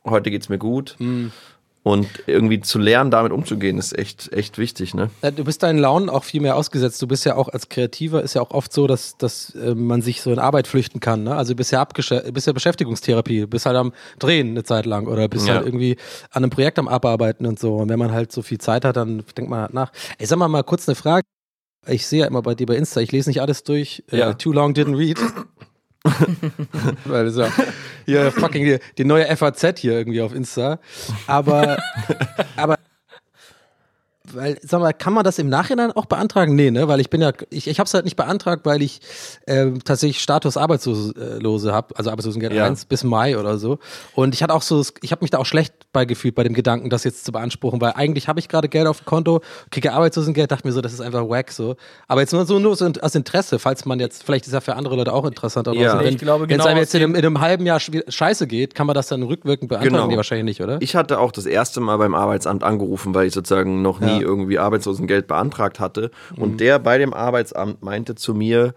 heute 0.05 0.31
geht's 0.31 0.49
mir 0.49 0.59
gut. 0.59 0.97
Mhm. 0.99 1.33
Und 1.83 2.09
irgendwie 2.27 2.61
zu 2.61 2.81
lernen, 2.81 3.13
damit 3.13 3.31
umzugehen, 3.31 3.79
ist 3.79 3.97
echt, 3.97 4.33
echt 4.33 4.59
wichtig, 4.59 4.93
ne? 4.93 5.09
Ja, 5.23 5.31
Du 5.31 5.45
bist 5.45 5.63
deinen 5.63 5.79
Launen 5.79 6.11
auch 6.11 6.25
viel 6.25 6.41
mehr 6.41 6.57
ausgesetzt. 6.57 7.01
Du 7.01 7.07
bist 7.07 7.25
ja 7.25 7.37
auch 7.37 7.49
als 7.49 7.69
Kreativer, 7.69 8.25
ist 8.25 8.35
ja 8.35 8.43
auch 8.43 8.51
oft 8.51 8.73
so, 8.73 8.89
dass, 8.89 9.17
dass 9.19 9.55
äh, 9.55 9.73
man 9.77 10.03
sich 10.03 10.21
so 10.21 10.33
in 10.33 10.41
Arbeit 10.41 10.67
flüchten 10.67 10.99
kann. 10.99 11.23
Ne? 11.23 11.37
Also 11.37 11.53
du 11.53 11.59
bist 11.59 11.71
ja, 11.71 11.85
bist 11.85 12.47
ja 12.49 12.53
Beschäftigungstherapie, 12.53 13.43
du 13.43 13.47
bist 13.47 13.67
halt 13.67 13.77
am 13.77 13.93
Drehen 14.19 14.49
eine 14.49 14.65
Zeit 14.65 14.85
lang 14.85 15.07
oder 15.07 15.29
bist 15.29 15.47
Ja. 15.47 15.55
halt 15.55 15.67
irgendwie 15.67 15.97
an 16.33 16.43
einem 16.43 16.51
Projekt 16.51 16.81
am 16.81 16.89
Abarbeiten 16.89 17.47
und 17.47 17.61
so. 17.61 17.77
Und 17.77 17.89
wenn 17.89 18.01
man 18.01 18.11
halt 18.11 18.33
so 18.33 18.43
viel 18.43 18.59
Zeit 18.59 18.85
hat, 18.85 18.97
dann 18.97 19.23
denkt 19.37 19.49
man 19.49 19.61
halt 19.61 19.73
nach. 19.75 19.93
Ey, 20.19 20.27
sag 20.27 20.39
mal 20.41 20.49
mal 20.49 20.65
kurz 20.65 20.89
eine 20.89 20.97
Frage. 20.97 21.23
Ich 21.89 22.07
sehe 22.07 22.21
ja 22.21 22.27
immer 22.27 22.43
bei 22.43 22.55
dir 22.55 22.67
bei 22.67 22.77
Insta, 22.77 23.01
ich 23.01 23.13
lese 23.13 23.31
nicht 23.31 23.41
alles 23.41 23.63
durch. 23.63 24.03
Ja. 24.11 24.31
Äh, 24.31 24.35
too 24.35 24.53
long 24.53 24.73
didn't 24.73 24.97
read. 24.97 25.19
Weil 27.05 27.29
ja 27.37 27.51
hier 28.07 28.31
fucking 28.33 28.65
die, 28.65 28.79
die 28.97 29.05
neue 29.05 29.37
FAZ 29.37 29.79
hier 29.79 29.93
irgendwie 29.93 30.21
auf 30.21 30.35
Insta. 30.35 30.79
Aber, 31.27 31.79
aber 32.57 32.77
weil, 34.37 34.59
sag 34.63 34.81
mal, 34.81 34.93
kann 34.93 35.13
man 35.13 35.25
das 35.25 35.39
im 35.39 35.49
Nachhinein 35.49 35.93
auch 35.93 36.07
beantragen? 36.07 36.55
Nee, 36.55 36.71
ne? 36.71 36.89
Weil 36.89 37.01
ich 37.01 37.11
bin 37.11 37.21
ja, 37.23 37.33
ich, 37.51 37.67
ich 37.69 37.79
habe 37.79 37.87
es 37.87 37.95
halt 37.95 38.05
nicht 38.05 38.17
beantragt, 38.17 38.65
weil 38.67 38.83
ich 38.83 39.01
ähm, 39.47 39.83
tatsächlich 39.85 40.21
Status 40.23 40.57
Arbeitslose 40.57 41.73
habe, 41.73 41.97
also 41.97 42.11
Arbeitslosengeld 42.11 42.53
Ja. 42.53 42.65
1 42.65 42.85
bis 42.87 43.05
Mai 43.05 43.39
oder 43.39 43.59
so. 43.59 43.79
Und 44.15 44.35
ich 44.35 44.43
hatte 44.43 44.55
auch 44.55 44.63
so, 44.63 44.85
ich 45.03 45.13
habe 45.13 45.23
mich 45.25 45.31
da 45.31 45.39
auch 45.39 45.47
schlecht 45.47 45.75
bei 45.93 46.05
gefühlt 46.05 46.35
bei 46.35 46.45
dem 46.45 46.55
Gedanken, 46.55 46.91
das 46.91 47.05
jetzt 47.05 47.25
zu 47.25 47.33
beanspruchen, 47.33 47.81
weil 47.81 47.93
eigentlich 47.97 48.29
habe 48.29 48.39
ich 48.41 48.49
gerade 48.49 48.69
Geld 48.69 48.87
auf 48.87 48.99
dem 49.01 49.07
Konto, 49.07 49.41
kriege 49.71 49.93
Arbeitslosengeld, 49.93 50.51
dachte 50.51 50.67
mir 50.67 50.73
so, 50.73 50.81
das 50.81 50.93
ist 50.93 51.01
einfach 51.01 51.29
wack 51.29 51.51
so. 51.51 51.77
Aber 52.09 52.21
jetzt 52.21 52.33
nur 52.33 52.45
so 52.47 52.59
nur 52.59 52.77
so 52.77 52.87
aus 53.01 53.15
Interesse, 53.15 53.59
falls 53.59 53.85
man 53.85 53.99
jetzt, 54.01 54.23
vielleicht 54.25 54.47
ist 54.47 54.53
ja 54.53 54.61
für 54.61 54.77
andere 54.77 54.97
Leute 54.97 55.13
auch 55.13 55.25
interessant, 55.25 55.69
aber 55.69 55.77
Ja. 55.79 55.93
so, 55.93 55.99
Ich 56.01 56.05
wenn 56.07 56.17
glaube, 56.19 56.43
wenn 56.43 56.49
genau 56.49 56.65
es 56.65 56.67
einem 56.69 56.77
aus 56.79 56.83
jetzt 56.83 56.95
in 56.95 57.03
einem, 57.03 57.15
in 57.15 57.25
einem 57.25 57.41
halben 57.41 57.67
Jahr 57.67 57.81
scheiße 57.81 58.47
geht, 58.47 58.75
kann 58.75 58.87
man 58.87 58.95
das 58.95 59.09
dann 59.09 59.23
rückwirkend 59.23 59.69
beantragen? 59.69 59.95
Genau. 59.95 60.07
Nee, 60.09 60.17
wahrscheinlich 60.17 60.45
nicht, 60.45 60.63
oder? 60.63 60.79
Ich 60.81 60.95
hatte 60.97 61.19
auch 61.19 61.33
das 61.33 61.47
erste 61.47 61.81
Mal 61.81 61.97
beim 61.97 62.15
Arbeitsamt 62.15 62.63
angerufen, 62.65 63.15
weil 63.15 63.27
ich 63.27 63.35
sozusagen 63.35 63.83
noch 63.83 64.01
nie 64.01 64.21
Ja. 64.21 64.26
Mhm. 64.27 64.33
irgendwie 64.33 64.59
Arbeitslosengeld 64.59 65.27
beantragt 65.27 65.81
hatte. 65.81 66.11
Und 66.37 66.61
der 66.61 66.79
bei 66.79 66.99
dem 66.99 67.15
Arbeitsamt 67.15 67.83
meinte 67.83 68.15
zu 68.15 68.35
mir, 68.35 68.75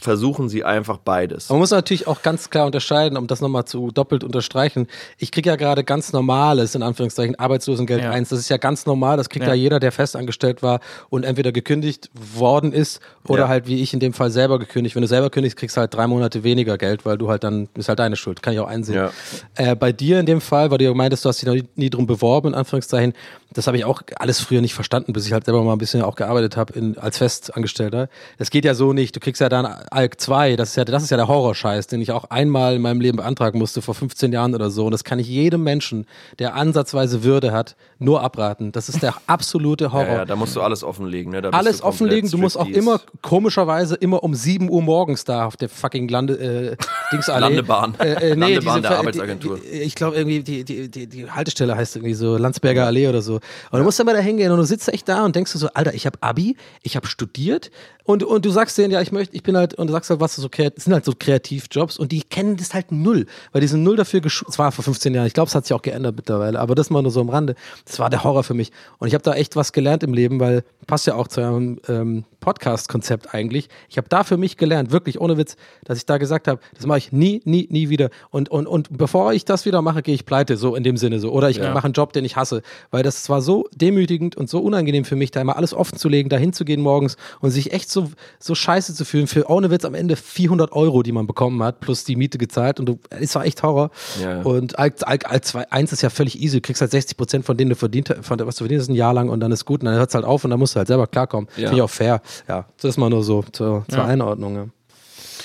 versuchen 0.00 0.48
Sie 0.48 0.64
einfach 0.64 0.98
beides. 0.98 1.50
Man 1.50 1.58
muss 1.58 1.70
natürlich 1.70 2.06
auch 2.06 2.22
ganz 2.22 2.50
klar 2.50 2.66
unterscheiden, 2.66 3.18
um 3.18 3.26
das 3.26 3.40
nochmal 3.40 3.64
zu 3.66 3.90
doppelt 3.90 4.24
unterstreichen. 4.24 4.86
Ich 5.18 5.30
kriege 5.30 5.50
ja 5.50 5.56
gerade 5.56 5.84
ganz 5.84 6.12
normales, 6.12 6.74
in 6.74 6.82
Anführungszeichen, 6.82 7.38
Arbeitslosengeld 7.38 8.02
Ja. 8.02 8.10
1. 8.10 8.30
Das 8.30 8.38
ist 8.38 8.48
ja 8.48 8.56
ganz 8.56 8.86
normal. 8.86 9.16
Das 9.16 9.28
kriegt 9.28 9.44
ja. 9.44 9.50
Ja. 9.52 9.54
jeder, 9.54 9.80
der 9.80 9.92
festangestellt 9.92 10.62
war 10.62 10.80
und 11.10 11.24
entweder 11.24 11.52
gekündigt 11.52 12.10
worden 12.14 12.72
ist 12.72 13.00
oder 13.26 13.42
Ja. 13.42 13.48
halt 13.48 13.66
wie 13.66 13.82
ich 13.82 13.92
in 13.92 14.00
dem 14.00 14.12
Fall 14.12 14.30
selber 14.30 14.58
gekündigt. 14.58 14.94
Wenn 14.96 15.02
du 15.02 15.08
selber 15.08 15.28
kündigst, 15.30 15.58
kriegst 15.58 15.76
du 15.76 15.80
halt 15.80 15.92
drei 15.94 16.06
Monate 16.06 16.42
weniger 16.44 16.78
Geld, 16.78 17.04
weil 17.04 17.18
du 17.18 17.28
halt 17.28 17.44
dann, 17.44 17.68
ist 17.74 17.88
halt 17.88 17.98
deine 17.98 18.16
Schuld. 18.16 18.42
Kann 18.42 18.54
ich 18.54 18.60
auch 18.60 18.68
einsehen. 18.68 18.96
Ja. 18.96 19.10
Äh, 19.54 19.76
bei 19.76 19.92
dir 19.92 20.18
in 20.20 20.26
dem 20.26 20.40
Fall, 20.40 20.70
weil 20.70 20.78
du 20.78 20.84
ja 20.84 20.94
meintest, 20.94 21.24
du 21.24 21.28
hast 21.28 21.42
dich 21.42 21.46
noch 21.46 21.54
nie, 21.54 21.68
nie 21.76 21.90
drum 21.90 22.06
beworben, 22.06 22.48
in 22.48 22.54
Anführungszeichen, 22.54 23.12
das 23.52 23.66
habe 23.66 23.76
ich 23.78 23.84
auch 23.84 24.02
alles 24.16 24.40
früher 24.40 24.60
nicht 24.60 24.74
verstanden, 24.74 25.12
bis 25.14 25.26
ich 25.26 25.32
halt 25.32 25.46
selber 25.46 25.62
mal 25.62 25.72
ein 25.72 25.78
bisschen 25.78 26.02
auch 26.02 26.16
gearbeitet 26.16 26.56
habe 26.56 26.94
als 27.00 27.16
Festangestellter. 27.18 28.08
Das 28.38 28.50
geht 28.50 28.64
ja 28.64 28.74
so 28.74 28.92
nicht. 28.92 29.16
Du 29.16 29.20
kriegst 29.20 29.40
ja 29.40 29.48
dann 29.62 29.78
ALK 29.90 30.20
2, 30.20 30.56
das 30.56 30.70
ist 30.70 30.76
ja, 30.76 30.84
das 30.84 31.02
ist 31.02 31.10
ja 31.10 31.16
der 31.16 31.28
Horrorscheiß, 31.28 31.86
den 31.86 32.00
ich 32.00 32.12
auch 32.12 32.24
einmal 32.24 32.76
in 32.76 32.82
meinem 32.82 33.00
Leben 33.00 33.16
beantragen 33.18 33.58
musste, 33.58 33.82
vor 33.82 33.94
15 33.94 34.32
Jahren 34.32 34.54
oder 34.54 34.70
so. 34.70 34.86
Und 34.86 34.92
das 34.92 35.04
kann 35.04 35.18
ich 35.18 35.28
jedem 35.28 35.62
Menschen, 35.62 36.06
der 36.38 36.54
ansatzweise 36.54 37.24
Würde 37.24 37.52
hat, 37.52 37.76
nur 37.98 38.22
abraten. 38.22 38.72
Das 38.72 38.88
ist 38.88 39.02
der 39.02 39.14
absolute 39.26 39.92
Horror. 39.92 40.06
Ja, 40.06 40.16
ja, 40.18 40.24
da 40.24 40.36
musst 40.36 40.54
du 40.56 40.60
alles 40.60 40.84
offenlegen. 40.84 41.32
Ne? 41.32 41.42
Alles 41.52 41.78
du 41.78 41.84
offenlegen, 41.84 42.30
du 42.30 42.38
musst 42.38 42.56
auch 42.56 42.68
immer, 42.68 43.00
komischerweise, 43.22 43.94
immer 43.96 44.22
um 44.22 44.34
7 44.34 44.70
Uhr 44.70 44.82
morgens 44.82 45.24
da 45.24 45.46
auf 45.46 45.56
der 45.56 45.68
fucking 45.68 46.08
Lande, 46.08 46.34
äh, 46.34 46.76
Dingsallee. 47.12 47.40
Landebahn. 47.40 47.94
Äh, 47.98 48.32
äh, 48.32 48.36
nee, 48.36 48.54
Landebahn 48.54 48.76
diese, 48.76 48.88
der 48.88 48.98
Arbeitsagentur. 48.98 49.58
Die, 49.58 49.70
die, 49.70 49.82
ich 49.82 49.94
glaube 49.94 50.16
irgendwie, 50.16 50.42
die, 50.42 50.64
die, 50.64 50.90
die, 50.90 51.06
die 51.06 51.30
Haltestelle 51.30 51.76
heißt 51.76 51.96
irgendwie 51.96 52.14
so 52.14 52.36
Landsberger 52.36 52.86
Allee 52.86 53.08
oder 53.08 53.22
so. 53.22 53.34
Und 53.70 53.78
du 53.78 53.82
musst 53.82 53.98
dann 53.98 54.06
mal 54.06 54.14
da 54.14 54.20
hingehen 54.20 54.52
und 54.52 54.58
du 54.58 54.64
sitzt 54.64 54.88
echt 54.88 55.08
da 55.08 55.24
und 55.24 55.34
denkst 55.34 55.52
du 55.52 55.58
so, 55.58 55.68
Alter, 55.74 55.94
ich 55.94 56.06
habe 56.06 56.18
Abi, 56.20 56.56
ich 56.82 56.96
habe 56.96 57.06
studiert 57.06 57.70
und, 58.08 58.24
und 58.24 58.46
du 58.46 58.50
sagst 58.50 58.78
denen, 58.78 58.90
ja, 58.90 59.02
ich 59.02 59.12
möchte, 59.12 59.36
ich 59.36 59.42
bin 59.48 59.56
halt, 59.56 59.72
und 59.72 59.86
du 59.86 59.94
sagst 59.94 60.10
halt, 60.10 60.20
was 60.20 60.36
so 60.36 60.50
kreativ, 60.50 60.84
sind 60.84 60.92
halt 60.92 61.06
so 61.06 61.14
Kreativjobs 61.18 61.96
und 61.96 62.12
die 62.12 62.20
kennen 62.22 62.58
das 62.58 62.74
halt 62.74 62.92
null, 62.92 63.24
weil 63.52 63.62
die 63.62 63.66
sind 63.66 63.82
null 63.82 63.96
dafür 63.96 64.20
geschult. 64.20 64.50
Es 64.50 64.58
war 64.58 64.72
vor 64.72 64.84
15 64.84 65.14
Jahren, 65.14 65.26
ich 65.26 65.32
glaube, 65.32 65.48
es 65.48 65.54
hat 65.54 65.64
sich 65.64 65.72
auch 65.72 65.80
geändert 65.80 66.16
mittlerweile, 66.16 66.60
aber 66.60 66.74
das 66.74 66.90
mal 66.90 67.00
nur 67.00 67.10
so 67.10 67.22
am 67.22 67.30
Rande. 67.30 67.54
Das 67.86 67.98
war 67.98 68.10
der 68.10 68.24
Horror 68.24 68.44
für 68.44 68.52
mich. 68.52 68.72
Und 68.98 69.08
ich 69.08 69.14
habe 69.14 69.24
da 69.24 69.32
echt 69.32 69.56
was 69.56 69.72
gelernt 69.72 70.02
im 70.02 70.12
Leben, 70.12 70.38
weil 70.38 70.64
passt 70.86 71.06
ja 71.06 71.14
auch 71.14 71.28
zu 71.28 71.40
eurem 71.40 71.80
ähm, 71.88 72.24
Podcast-Konzept 72.48 73.34
eigentlich. 73.34 73.68
Ich 73.90 73.98
habe 73.98 74.08
da 74.08 74.24
für 74.24 74.38
mich 74.38 74.56
gelernt, 74.56 74.90
wirklich 74.90 75.20
ohne 75.20 75.36
Witz, 75.36 75.56
dass 75.84 75.98
ich 75.98 76.06
da 76.06 76.16
gesagt 76.16 76.48
habe, 76.48 76.60
das 76.74 76.86
mache 76.86 76.98
ich 76.98 77.12
nie, 77.12 77.42
nie, 77.44 77.68
nie 77.70 77.90
wieder. 77.90 78.08
Und, 78.30 78.48
und, 78.48 78.66
und 78.66 78.96
bevor 78.96 79.34
ich 79.34 79.44
das 79.44 79.66
wieder 79.66 79.82
mache, 79.82 80.00
gehe 80.02 80.14
ich 80.14 80.24
pleite, 80.24 80.56
so 80.56 80.74
in 80.74 80.82
dem 80.82 80.96
Sinne 80.96 81.20
so. 81.20 81.30
Oder 81.30 81.50
ich 81.50 81.58
Ja. 81.58 81.74
mache 81.74 81.84
einen 81.84 81.92
Job, 81.92 82.12
den 82.14 82.24
ich 82.24 82.36
hasse. 82.36 82.62
Weil 82.90 83.02
das 83.02 83.28
war 83.28 83.42
so 83.42 83.66
demütigend 83.74 84.36
und 84.36 84.48
so 84.48 84.60
unangenehm 84.60 85.04
für 85.04 85.14
mich, 85.16 85.30
da 85.30 85.40
immer 85.42 85.56
alles 85.56 85.74
offen 85.74 85.98
zu 85.98 86.08
legen, 86.08 86.30
da 86.30 86.36
hinzugehen 86.38 86.80
morgens 86.80 87.16
und 87.40 87.50
sich 87.50 87.72
echt 87.72 87.90
so, 87.90 88.08
so 88.38 88.54
scheiße 88.54 88.94
zu 88.94 89.04
fühlen 89.04 89.26
für 89.26 89.48
ohne 89.50 89.70
Witz 89.70 89.84
am 89.84 89.94
Ende 89.94 90.16
400 90.16 90.72
Euro, 90.72 91.02
die 91.02 91.12
man 91.12 91.26
bekommen 91.26 91.62
hat, 91.62 91.80
plus 91.80 92.04
die 92.04 92.16
Miete 92.16 92.38
gezahlt. 92.38 92.80
Und 92.80 92.86
du, 92.86 92.98
es 93.10 93.34
war 93.34 93.44
echt 93.44 93.62
Horror. 93.62 93.90
Ja. 94.22 94.40
Und 94.42 94.78
als, 94.78 95.02
als, 95.02 95.24
als 95.26 95.48
zwei, 95.48 95.70
eins 95.70 95.92
ist 95.92 96.02
ja 96.02 96.08
völlig 96.10 96.40
easy. 96.40 96.56
Du 96.58 96.62
kriegst 96.62 96.80
halt 96.80 96.92
60 96.92 97.16
Prozent 97.18 97.44
von 97.44 97.56
denen 97.58 97.70
du 97.70 97.76
verdient, 97.76 98.14
von 98.22 98.38
was 98.40 98.56
du 98.56 98.64
verdienst, 98.64 98.88
ein 98.88 98.94
Jahr 98.94 99.12
lang 99.12 99.28
und 99.28 99.40
dann 99.40 99.52
ist 99.52 99.64
gut. 99.64 99.80
Und 99.80 99.86
dann 99.86 99.94
hört 99.96 100.08
es 100.08 100.14
halt 100.14 100.24
auf 100.24 100.44
und 100.44 100.50
dann 100.50 100.58
musst 100.58 100.74
du 100.74 100.78
halt 100.78 100.88
selber 100.88 101.06
klarkommen. 101.06 101.48
Ja. 101.56 101.68
Finde 101.68 101.76
ich 101.76 101.82
auch 101.82 101.90
fair. 101.90 102.22
Ja, 102.48 102.66
das 102.80 102.90
ist 102.90 102.96
mal 102.98 103.10
nur 103.10 103.22
so 103.24 103.42
zur, 103.52 103.84
zur 103.88 103.98
Ja. 103.98 104.04
Einordnung. 104.04 104.54
Ja. 104.56 104.66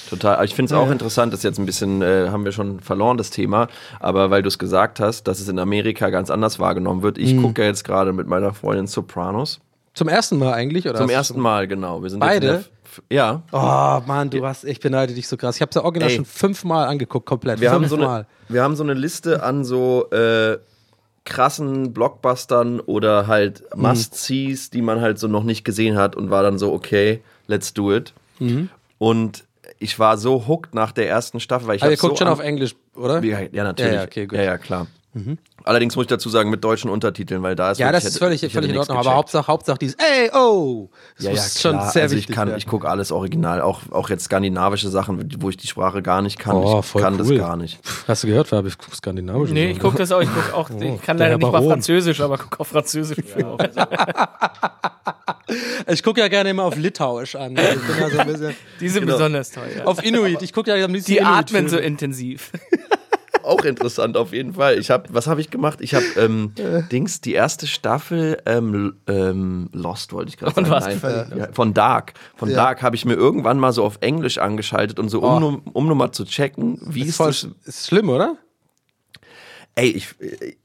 Total. 0.10 0.36
Aber 0.36 0.44
Ich 0.46 0.54
finde 0.54 0.74
es 0.74 0.80
auch 0.80 0.92
interessant, 0.92 1.34
das 1.34 1.40
ist 1.40 1.44
jetzt 1.44 1.60
ein 1.60 1.66
bisschen, 1.66 2.02
äh, 2.02 2.28
haben 2.30 2.46
wir 2.46 2.52
schon 2.52 2.80
verloren, 2.82 3.18
das 3.18 3.30
Thema, 3.30 3.68
aber 4.00 4.30
weil 4.30 4.42
du 4.44 4.48
es 4.48 4.60
gesagt 4.60 5.00
hast, 5.00 5.24
dass 5.28 5.40
es 5.40 5.48
in 5.48 5.58
Amerika 5.60 6.10
ganz 6.10 6.30
anders 6.30 6.60
wahrgenommen 6.60 7.02
wird. 7.02 7.18
Mhm. 7.18 7.24
Ich 7.24 7.42
gucke 7.42 7.62
ja 7.62 7.68
jetzt 7.68 7.84
gerade 7.84 8.14
mit 8.14 8.28
meiner 8.28 8.54
Freundin 8.54 8.86
Sopranos. 8.88 9.60
Zum 9.94 10.08
ersten 10.08 10.38
Mal 10.40 10.54
eigentlich? 10.54 10.88
Oder 10.88 10.98
Zum 11.00 11.10
ersten 11.10 11.40
Mal, 11.40 11.68
genau. 11.68 12.02
Wir 12.04 12.10
sind 12.10 12.20
Beide? 12.20 12.66
Ja. 13.10 13.42
Oh 13.52 14.02
Mann, 14.08 14.30
du 14.30 14.46
hast, 14.46 14.66
ich 14.66 14.80
beneide 14.80 15.14
dich 15.14 15.28
so 15.28 15.36
krass. 15.38 15.56
Ich 15.56 15.62
habe 15.62 15.70
es 15.70 15.76
ja 15.76 15.84
original 15.84 16.10
Ey. 16.10 16.16
schon 16.18 16.26
fünfmal 16.26 16.88
angeguckt, 16.88 17.26
komplett. 17.26 17.60
Wir 17.60 17.72
haben, 17.72 17.88
so 17.88 17.96
Fünfmal. 17.96 18.18
eine, 18.18 18.26
wir 18.50 18.62
haben 18.64 18.76
so 18.76 18.84
eine 18.84 18.94
Liste 18.94 19.42
an 19.42 19.64
so 19.64 20.10
äh, 20.12 20.58
krassen 21.26 21.94
Blockbustern 21.94 22.80
oder 22.80 23.28
halt 23.28 23.64
Mhm. 23.76 23.82
Must-Sees, 23.84 24.70
die 24.70 24.82
man 24.82 25.02
halt 25.02 25.20
so 25.20 25.28
noch 25.28 25.44
nicht 25.44 25.64
gesehen 25.64 25.98
hat 25.98 26.16
und 26.16 26.30
war 26.30 26.44
dann 26.44 26.58
so, 26.60 26.74
okay, 26.74 27.22
let's 27.48 27.74
do 27.74 27.94
it. 27.94 28.14
Mhm. 28.40 28.70
Und 28.98 29.46
ich 29.80 30.00
war 30.00 30.18
so 30.18 30.48
hooked 30.48 30.74
nach 30.76 30.92
der 30.92 31.08
ersten 31.10 31.40
Staffel, 31.40 31.68
weil 31.68 31.76
ich 31.78 31.84
Aber 31.84 31.92
ihr 31.92 31.98
guckt 31.98 32.18
so 32.18 32.24
schon 32.24 32.28
auf 32.32 32.40
Englisch, 32.40 32.76
oder? 32.96 33.24
Ja, 33.24 33.40
ja, 33.52 33.64
natürlich. 33.64 33.92
Ja, 33.94 34.00
ja, 34.00 34.04
okay, 34.06 34.26
gut. 34.26 34.38
ja, 34.38 34.44
ja, 34.44 34.58
klar. 34.58 34.88
Allerdings 35.64 35.96
muss 35.96 36.04
ich 36.04 36.08
dazu 36.10 36.30
sagen, 36.30 36.50
mit 36.50 36.64
deutschen 36.64 36.90
Untertiteln, 36.90 37.42
weil 37.44 37.56
da 37.56 37.72
ist 37.72 37.80
Ja, 37.80 37.88
wirklich- 37.88 38.04
das 38.04 38.14
ist 38.14 38.18
völlig, 38.20 38.36
ich 38.38 38.42
hätte 38.44 38.54
völlig 38.54 38.72
in 38.72 38.78
Ordnung. 38.78 38.98
Aber 38.98 39.04
gecheckt. 39.04 39.18
Hauptsache, 39.18 39.48
Hauptsache 39.48 39.78
dieses 39.80 39.96
Ey, 39.96 40.30
oh! 40.34 40.90
Das 41.16 41.26
ja, 41.26 41.32
ja, 41.32 41.36
muss 41.38 41.56
klar. 41.56 41.82
schon 41.82 41.92
sehr 41.92 42.04
also 42.04 42.16
wichtig 42.16 42.30
ich 42.30 42.36
kann, 42.36 42.48
werden. 42.50 42.58
ich 42.58 42.68
gucke 42.68 42.90
alles 42.90 43.12
original, 43.12 43.62
auch, 43.62 43.82
auch 43.92 44.10
jetzt 44.10 44.26
skandinavische 44.26 44.90
Sachen, 44.90 45.30
wo 45.40 45.50
ich 45.50 45.58
die 45.58 45.68
Sprache 45.68 46.02
gar 46.02 46.22
nicht 46.22 46.40
kann. 46.40 46.56
Oh, 46.56 46.80
ich 46.80 46.86
voll 46.86 47.02
kann 47.02 47.18
das 47.18 47.30
cool. 47.30 47.38
gar 47.38 47.58
nicht. 47.58 47.80
Hast 48.08 48.24
du 48.24 48.28
gehört, 48.28 48.48
Fabi? 48.48 48.68
Ich 48.68 48.78
gucke 48.78 48.96
skandinavisch. 48.96 49.52
Nee, 49.52 49.72
ich 49.72 49.80
gucke 49.80 49.98
das 49.98 50.12
auch. 50.12 50.22
Ich, 50.22 50.30
guck 50.34 50.54
auch, 50.54 50.70
ich 50.70 51.02
kann 51.02 51.18
der 51.18 51.28
leider 51.30 51.38
nicht 51.38 51.52
mal. 51.52 51.64
Französisch, 51.64 52.20
aber 52.22 52.38
gucke 52.38 52.60
auf 52.60 52.68
Französisch. 52.68 53.18
Ich 55.88 56.04
gucke 56.04 56.22
ja 56.22 56.28
gerne 56.28 56.50
immer 56.50 56.64
auf 56.64 56.76
Litauisch 56.76 57.36
an. 57.36 57.52
Ich 57.52 57.58
bin 57.58 57.98
ja 58.00 58.10
so 58.10 58.18
ein 58.20 58.28
bisschen 58.28 58.56
Die 58.80 58.90
sind 58.90 59.06
besonders 59.06 59.52
toll. 59.52 59.64
Ja. 59.78 59.86
auf 59.86 60.04
Inuit. 60.04 60.42
Ich 60.42 60.54
gucke 60.54 60.76
ja 60.76 60.86
am 60.86 60.94
liebsten 60.94 61.12
Die 61.12 61.18
Inuit 61.18 61.34
atmen 61.34 61.70
so 61.70 61.78
intensiv. 61.78 62.52
Auch 63.44 63.64
interessant 63.66 64.16
auf 64.18 64.32
jeden 64.34 64.54
Fall. 64.54 64.78
Ich 64.80 64.90
habe, 64.90 65.06
was 65.12 65.28
habe 65.28 65.42
ich 65.42 65.50
gemacht? 65.50 65.80
Ich 65.82 65.94
habe 65.94 66.06
ähm, 66.18 66.54
Dings 66.92 67.22
die 67.22 67.34
erste 67.34 67.68
Staffel 67.68 68.42
ähm, 68.46 68.96
ähm, 69.08 69.70
Lost 69.74 70.14
wollte 70.14 70.30
ich 70.30 70.38
gerade 70.38 70.54
sagen. 70.56 70.70
was? 70.70 70.86
Nein, 71.04 71.34
ja, 71.38 71.48
von 71.52 71.74
Dark. 71.74 72.14
Von 72.36 72.50
Ja. 72.50 72.56
Dark 72.56 72.82
habe 72.82 72.96
ich 72.96 73.06
mir 73.06 73.16
irgendwann 73.16 73.60
mal 73.60 73.72
so 73.74 73.84
auf 73.84 73.98
Englisch 74.02 74.38
angeschaltet 74.38 75.00
und 75.00 75.10
so 75.10 75.22
um, 75.22 75.40
nur- 75.40 75.62
um 75.74 75.88
nur 75.88 75.96
mal 75.96 76.12
zu 76.12 76.26
checken, 76.26 76.80
wie 76.86 77.02
Ist 77.02 77.10
ist 77.10 77.18
voll, 77.18 77.28
das? 77.28 77.48
ist 77.66 77.88
schlimm, 77.88 78.10
oder? 78.10 78.38
Ey, 79.76 79.90
ich, 79.90 80.10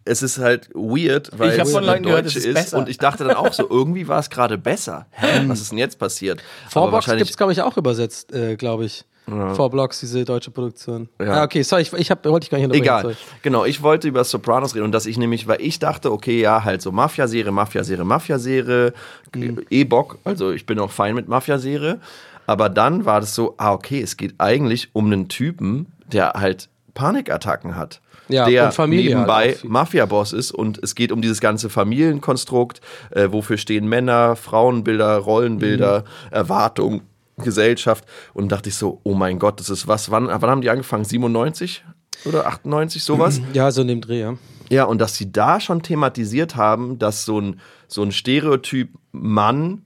es 0.04 0.22
ist 0.22 0.36
halt 0.36 0.68
weird, 0.74 1.30
weil 1.38 1.54
Ich 1.54 1.58
es 1.58 1.72
von 1.72 1.82
Leuten 1.82 2.02
gehört, 2.02 2.26
Deutsche 2.26 2.38
es 2.40 2.44
ist 2.44 2.52
besser. 2.52 2.76
und 2.78 2.90
ich 2.90 2.98
dachte 2.98 3.24
dann 3.24 3.36
auch 3.36 3.54
so, 3.54 3.66
irgendwie 3.68 4.06
war 4.06 4.18
es 4.18 4.28
gerade 4.28 4.58
besser. 4.58 5.06
Hä, 5.12 5.44
was 5.46 5.62
ist 5.62 5.70
denn 5.70 5.78
jetzt 5.78 5.98
passiert? 5.98 6.42
Vorbox 6.68 7.06
gibt 7.06 7.22
es, 7.30 7.36
glaube 7.38 7.52
ich, 7.54 7.62
auch 7.62 7.78
übersetzt, 7.78 8.34
äh, 8.34 8.56
glaube 8.56 8.84
ich. 8.84 9.06
Vorblocks, 9.54 10.00
diese 10.00 10.24
deutsche 10.24 10.50
Produktion. 10.50 11.08
Ja. 11.20 11.40
Ah, 11.40 11.44
okay, 11.44 11.62
sorry, 11.62 11.82
ich, 11.82 11.92
ich 11.92 12.10
hab, 12.10 12.24
wollte 12.24 12.44
ich 12.44 12.50
gar 12.50 12.58
nicht 12.58 12.66
unterbrechen, 12.66 12.82
Egal. 12.84 13.02
sorry. 13.02 13.16
Genau, 13.42 13.64
ich 13.64 13.82
wollte 13.82 14.08
über 14.08 14.24
Sopranos 14.24 14.74
reden 14.74 14.84
und 14.86 14.92
dass 14.92 15.06
ich 15.06 15.18
nämlich, 15.18 15.46
weil 15.46 15.60
ich 15.60 15.78
dachte, 15.78 16.10
okay, 16.12 16.40
ja, 16.40 16.64
halt 16.64 16.82
so 16.82 16.92
Mafia-Serie, 16.92 17.52
Mafia-Serie, 17.52 18.04
Mafia-Serie, 18.04 18.92
Mhm. 19.34 19.60
eh 19.70 19.84
Bock, 19.84 20.18
also 20.24 20.50
ich 20.52 20.64
bin 20.66 20.78
auch 20.78 20.90
fein 20.90 21.14
mit 21.14 21.28
Mafia-Serie. 21.28 22.00
Aber 22.46 22.68
dann 22.70 23.04
war 23.04 23.20
das 23.20 23.34
so, 23.34 23.54
ah, 23.58 23.72
okay, 23.74 24.00
es 24.00 24.16
geht 24.16 24.34
eigentlich 24.38 24.88
um 24.94 25.06
einen 25.06 25.28
Typen, 25.28 25.86
der 26.10 26.30
halt 26.30 26.68
Panikattacken 26.94 27.76
hat. 27.76 28.00
Ja, 28.30 28.44
der 28.46 28.70
halt 28.76 28.90
nebenbei 28.90 29.54
viel. 29.54 29.70
Mafia-Boss 29.70 30.34
ist 30.34 30.50
und 30.52 30.78
es 30.82 30.94
geht 30.94 31.12
um 31.12 31.22
dieses 31.22 31.40
ganze 31.40 31.70
Familienkonstrukt, 31.70 32.80
äh, 33.10 33.28
wofür 33.30 33.56
stehen 33.56 33.88
Männer, 33.88 34.36
Frauenbilder, 34.36 35.16
Rollenbilder, 35.18 36.00
Mhm. 36.00 36.32
Erwartung, 36.32 37.00
Gesellschaft 37.38 38.04
und 38.34 38.50
dachte 38.52 38.68
ich 38.68 38.76
so, 38.76 39.00
oh 39.04 39.14
mein 39.14 39.38
Gott, 39.38 39.60
das 39.60 39.70
ist 39.70 39.88
was, 39.88 40.10
wann, 40.10 40.26
wann 40.28 40.50
haben 40.50 40.60
die 40.60 40.70
angefangen? 40.70 41.04
97 41.04 41.84
oder 42.24 42.46
98, 42.46 43.02
sowas? 43.02 43.40
Ja, 43.52 43.70
so 43.70 43.82
in 43.82 43.88
dem 43.88 44.00
Dreh, 44.00 44.20
ja. 44.20 44.34
Ja, 44.70 44.84
und 44.84 44.98
dass 44.98 45.16
sie 45.16 45.32
da 45.32 45.60
schon 45.60 45.82
thematisiert 45.82 46.56
haben, 46.56 46.98
dass 46.98 47.24
so 47.24 47.40
ein, 47.40 47.60
so 47.86 48.02
ein 48.02 48.12
Stereotyp 48.12 48.90
Mann 49.12 49.82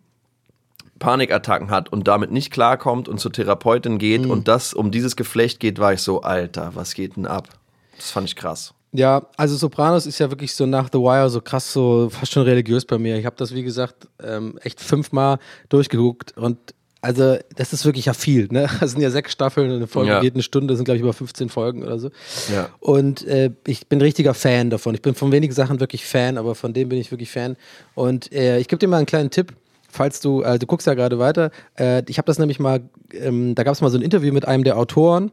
Panikattacken 0.99 1.71
hat 1.71 1.91
und 1.91 2.07
damit 2.07 2.31
nicht 2.31 2.53
klarkommt 2.53 3.09
und 3.09 3.19
zur 3.19 3.33
Therapeutin 3.33 3.99
geht 3.99 4.25
und 4.25 4.47
das 4.47 4.73
um 4.73 4.93
dieses 4.93 5.17
Geflecht 5.17 5.59
geht, 5.59 5.81
war 5.81 5.93
ich 5.93 6.01
so, 6.01 6.23
Alter, 6.23 6.77
was 6.77 6.95
geht 6.95 7.17
denn 7.17 7.27
ab? 7.27 7.49
Das 7.97 8.13
fand 8.13 8.29
ich 8.29 8.37
krass. 8.37 8.73
Ja, 8.93 9.27
also 9.37 9.57
Sopranos 9.57 10.07
ist 10.07 10.21
ja 10.21 10.31
wirklich 10.31 10.55
so 10.55 10.65
nach 10.65 10.91
The 10.93 10.99
Wire 10.99 11.29
so 11.29 11.41
krass, 11.41 11.73
so 11.73 12.09
fast 12.09 12.31
schon 12.31 12.43
religiös 12.43 12.85
bei 12.85 12.99
mir. 12.99 13.17
Ich 13.17 13.27
habe 13.27 13.35
das, 13.37 13.53
wie 13.53 13.65
gesagt, 13.65 14.07
ähm, 14.23 14.59
echt 14.63 14.81
fünfmal 14.81 15.39
durchgeguckt 15.71 16.37
und 16.37 16.59
also 17.03 17.37
das 17.57 17.73
ist 17.73 17.85
wirklich 17.85 18.07
ja 18.07 18.15
viel, 18.15 18.49
ne? 18.51 18.69
Das 18.81 18.93
sind 18.93 19.01
ja 19.03 19.11
sechs 19.11 19.33
Staffeln, 19.33 19.71
eine 19.71 19.87
Folge 19.87 20.13
Ja. 20.13 20.21
geht 20.21 20.35
eine 20.35 20.43
Stunde, 20.43 20.69
das 20.69 20.79
sind 20.79 20.85
glaube 20.85 20.97
ich 20.97 21.03
über 21.03 21.13
15 21.13 21.49
Folgen 21.51 21.83
oder 21.83 21.99
so. 21.99 22.11
Ja. 22.53 22.71
Und 22.81 23.27
äh, 23.27 23.51
ich 23.67 23.89
bin 23.89 24.01
richtiger 24.01 24.35
Fan 24.35 24.71
davon. 24.71 24.95
Ich 24.95 25.03
bin 25.03 25.15
von 25.15 25.33
wenigen 25.33 25.53
Sachen 25.53 25.81
wirklich 25.81 26.07
Fan, 26.07 26.39
aber 26.39 26.55
von 26.55 26.73
dem 26.73 26.89
bin 26.89 26.99
ich 26.99 27.11
wirklich 27.11 27.31
Fan. 27.31 27.57
Und 27.95 28.33
äh, 28.33 28.59
ich 28.59 28.69
gebe 28.69 28.79
dir 28.79 28.87
mal 28.89 28.97
einen 28.99 29.07
kleinen 29.07 29.31
Tipp. 29.31 29.53
Falls 29.91 30.21
du, 30.21 30.41
äh, 30.41 30.59
du 30.59 30.67
guckst 30.67 30.87
ja 30.87 30.95
gerade 30.95 31.19
weiter, 31.19 31.51
äh, 31.79 32.03
ich 32.09 32.17
habe 32.17 32.25
das 32.27 32.39
nämlich 32.39 32.59
mal, 32.59 32.81
ähm, 33.13 33.55
da 33.55 33.63
gab 33.63 33.75
es 33.75 33.83
mal 33.83 33.91
so 33.91 33.99
ein 33.99 34.03
Interview 34.03 34.33
mit 34.33 34.49
einem 34.49 34.65
der 34.65 34.79
Autoren 34.79 35.31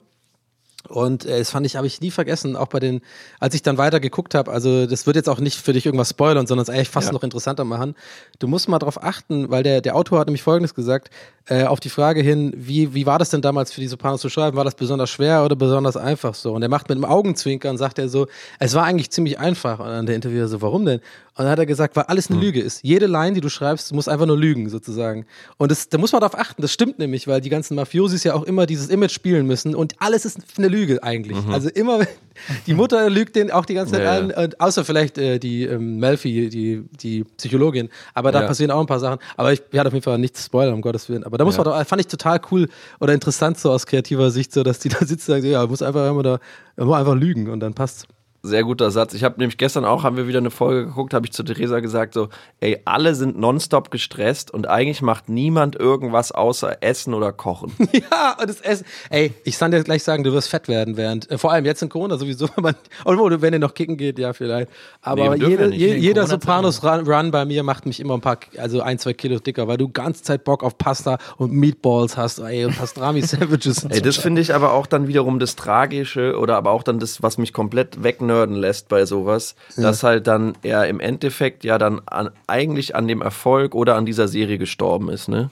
und 0.87 1.25
äh, 1.25 1.39
das 1.39 1.49
fand 1.51 1.65
ich, 1.65 1.75
habe 1.75 1.85
ich 1.87 1.99
nie 2.01 2.11
vergessen, 2.11 2.55
auch 2.55 2.67
bei 2.67 2.79
den, 2.79 3.01
als 3.39 3.53
ich 3.53 3.61
dann 3.61 3.77
weiter 3.77 3.99
geguckt 3.99 4.33
habe, 4.33 4.51
also 4.51 4.85
das 4.87 5.05
wird 5.05 5.15
jetzt 5.17 5.27
auch 5.29 5.39
nicht 5.39 5.59
für 5.59 5.73
dich 5.73 5.85
irgendwas 5.85 6.09
spoilern, 6.09 6.47
sondern 6.47 6.63
es 6.63 6.69
eigentlich 6.69 6.89
fast 6.89 7.07
Ja. 7.07 7.13
noch 7.13 7.23
interessanter 7.23 7.63
machen. 7.65 7.95
Du 8.39 8.47
musst 8.47 8.69
mal 8.69 8.79
darauf 8.79 9.03
achten, 9.03 9.49
weil 9.49 9.63
der, 9.63 9.81
der 9.81 9.95
Autor 9.95 10.19
hat 10.19 10.27
nämlich 10.27 10.41
Folgendes 10.43 10.73
gesagt, 10.73 11.09
äh, 11.47 11.63
auf 11.65 11.79
die 11.79 11.89
Frage 11.89 12.21
hin, 12.21 12.53
wie, 12.55 12.93
wie 12.93 13.05
war 13.05 13.19
das 13.19 13.29
denn 13.29 13.41
damals 13.41 13.73
für 13.73 13.81
die 13.81 13.87
Sopranos 13.87 14.21
zu 14.21 14.29
schreiben? 14.29 14.55
War 14.55 14.63
das 14.63 14.75
besonders 14.75 15.09
schwer 15.09 15.43
oder 15.43 15.55
besonders 15.55 15.97
einfach 15.97 16.33
so? 16.33 16.53
Und 16.53 16.61
er 16.61 16.69
macht 16.69 16.87
mit 16.89 16.95
einem 16.97 17.05
Augenzwinkern, 17.05 17.77
sagt 17.77 17.99
er 17.99 18.07
so, 18.07 18.27
es 18.59 18.73
war 18.73 18.83
eigentlich 18.85 19.09
ziemlich 19.11 19.37
einfach. 19.39 19.79
Und 19.79 19.87
dann 19.87 20.05
der 20.05 20.15
Interviewer 20.15 20.47
so, 20.47 20.61
warum 20.61 20.85
denn? 20.85 21.01
Und 21.39 21.45
dann 21.45 21.51
hat 21.53 21.59
er 21.59 21.65
gesagt, 21.65 21.95
weil 21.95 22.03
alles 22.03 22.29
eine 22.29 22.37
Lüge 22.37 22.59
ist. 22.59 22.83
Jede 22.83 23.05
Line, 23.07 23.31
die 23.31 23.39
du 23.39 23.47
schreibst, 23.47 23.93
muss 23.93 24.09
einfach 24.09 24.25
nur 24.25 24.37
lügen, 24.37 24.67
sozusagen. 24.69 25.25
Und 25.55 25.71
das, 25.71 25.87
da 25.87 25.97
muss 25.97 26.11
man 26.11 26.19
darauf 26.19 26.37
achten, 26.37 26.61
das 26.61 26.73
stimmt 26.73 26.99
nämlich, 26.99 27.29
weil 27.29 27.39
die 27.39 27.47
ganzen 27.49 27.75
Mafiosis 27.75 28.25
ja 28.25 28.33
auch 28.33 28.43
immer 28.43 28.65
dieses 28.65 28.89
Image 28.89 29.11
spielen 29.13 29.47
müssen 29.47 29.73
und 29.73 29.95
alles 29.99 30.25
ist 30.25 30.39
eine 30.57 30.67
Lüge 30.67 31.01
eigentlich. 31.01 31.37
Also 31.49 31.69
immer, 31.69 32.01
die 32.67 32.73
Mutter 32.73 33.09
lügt 33.09 33.37
den 33.37 33.51
auch 33.51 33.63
die 33.63 33.73
ganze 33.73 33.93
Zeit 33.93 34.03
Ja, 34.03 34.15
ja. 34.19 34.35
an, 34.35 34.43
und 34.43 34.59
außer 34.59 34.83
vielleicht 34.83 35.17
äh, 35.17 35.39
die 35.39 35.63
ähm, 35.63 35.99
Melfi, 35.99 36.49
die, 36.49 36.83
die 37.01 37.23
Psychologin. 37.37 37.87
Aber 38.13 38.33
da 38.33 38.41
Ja. 38.41 38.47
passieren 38.47 38.71
auch 38.71 38.81
ein 38.81 38.87
paar 38.87 38.99
Sachen. 38.99 39.19
Aber 39.37 39.53
ich 39.53 39.61
werde 39.71 39.87
auf 39.87 39.93
jeden 39.93 40.03
Fall 40.03 40.17
nichts 40.17 40.43
spoilern, 40.45 40.73
um 40.73 40.81
Gottes 40.81 41.07
Willen. 41.07 41.23
Aber 41.23 41.37
da 41.37 41.45
muss 41.45 41.55
man 41.55 41.63
doch, 41.63 41.87
fand 41.87 42.01
ich 42.01 42.07
total 42.07 42.41
cool 42.51 42.67
oder 42.99 43.13
interessant 43.13 43.57
so 43.57 43.71
aus 43.71 43.85
kreativer 43.85 44.29
Sicht, 44.29 44.51
so 44.51 44.61
dass 44.63 44.79
die 44.79 44.89
da 44.89 44.97
sitzen 44.99 45.31
und 45.31 45.37
sagen, 45.37 45.45
ja, 45.45 45.65
muss 45.65 45.81
einfach 45.81 46.09
immer 46.09 46.21
da, 46.21 46.39
muss 46.75 46.97
einfach 46.97 47.15
lügen 47.15 47.49
und 47.49 47.61
dann 47.61 47.73
passt. 47.73 48.07
Sehr 48.41 48.63
guter 48.63 48.89
Satz. 48.89 49.13
Ich 49.13 49.25
habe 49.25 49.37
nämlich 49.37 49.57
gestern 49.57 49.83
auch, 49.83 50.03
haben 50.03 50.15
wir 50.15 50.25
wieder 50.27 50.37
eine 50.37 50.49
Folge 50.49 50.85
geguckt, 50.85 51.13
habe 51.13 51.25
ich 51.25 51.33
zu 51.33 51.43
Theresa 51.43 51.81
gesagt, 51.81 52.13
so, 52.13 52.29
ey, 52.61 52.79
alle 52.85 53.13
sind 53.13 53.37
nonstop 53.37 53.91
gestresst 53.91 54.49
und 54.51 54.67
eigentlich 54.67 55.01
macht 55.01 55.27
niemand 55.27 55.75
irgendwas 55.75 56.31
außer 56.31 56.77
Essen 56.81 57.13
oder 57.13 57.33
Kochen. 57.33 57.73
Ja, 58.11 58.37
und 58.39 58.47
das 58.47 58.61
Essen. 58.61 58.85
Ey, 59.09 59.33
ich 59.43 59.57
kann 59.57 59.71
dir 59.71 59.83
gleich 59.83 60.03
sagen, 60.03 60.23
du 60.23 60.31
wirst 60.31 60.47
fett 60.47 60.67
werden 60.67 60.95
während, 60.95 61.29
äh, 61.29 61.37
vor 61.37 61.51
allem 61.51 61.65
jetzt 61.65 61.81
in 61.81 61.89
Corona 61.89 62.17
sowieso, 62.17 62.47
wenn 62.55 62.63
man, 62.63 62.75
obwohl, 63.03 63.41
wenn 63.41 63.51
ihr 63.51 63.59
noch 63.59 63.73
kicken 63.73 63.97
geht, 63.97 64.19
ja, 64.19 64.31
vielleicht. 64.31 64.69
Aber 65.01 65.35
Nee, 65.35 65.45
jede, 65.45 65.73
je, 65.73 65.95
jeder 65.95 66.27
Sopranos-Run 66.27 67.07
Run 67.07 67.31
bei 67.31 67.45
mir 67.45 67.63
macht 67.63 67.85
mich 67.85 67.99
immer 67.99 68.13
ein 68.13 68.21
paar, 68.21 68.37
also 68.57 68.81
ein, 68.81 68.99
zwei 68.99 69.13
Kilo 69.13 69.39
dicker, 69.39 69.67
weil 69.67 69.77
du 69.77 69.89
ganze 69.89 70.23
Zeit 70.23 70.43
Bock 70.43 70.63
auf 70.63 70.77
Pasta 70.77 71.17
und 71.37 71.51
Meatballs 71.51 72.15
hast, 72.15 72.39
ey, 72.39 72.65
und 72.65 72.77
Pastrami-Sandwiches. 72.77 73.83
und 73.83 73.91
Ey, 73.91 74.01
das 74.01 74.17
finde 74.17 74.41
ich 74.41 74.53
aber 74.55 74.71
auch 74.73 74.85
dann 74.85 75.07
wiederum 75.07 75.39
das 75.39 75.55
Tragische 75.55 76.37
oder 76.37 76.55
aber 76.55 76.71
auch 76.71 76.83
dann 76.83 76.99
das, 76.99 77.21
was 77.21 77.37
mich 77.37 77.51
komplett 77.51 78.01
wegnörden 78.29 78.55
lässt 78.55 78.87
bei 78.89 79.05
sowas, 79.05 79.55
dass 79.75 80.03
halt 80.03 80.27
dann 80.27 80.53
er 80.61 80.87
im 80.87 80.99
Endeffekt 80.99 81.63
ja 81.63 81.77
dann 81.77 82.01
an, 82.05 82.29
eigentlich 82.47 82.95
an 82.95 83.07
dem 83.07 83.21
Erfolg 83.21 83.75
oder 83.75 83.95
an 83.95 84.05
dieser 84.05 84.27
Serie 84.27 84.57
gestorben 84.57 85.09
ist, 85.09 85.27
ne? 85.27 85.49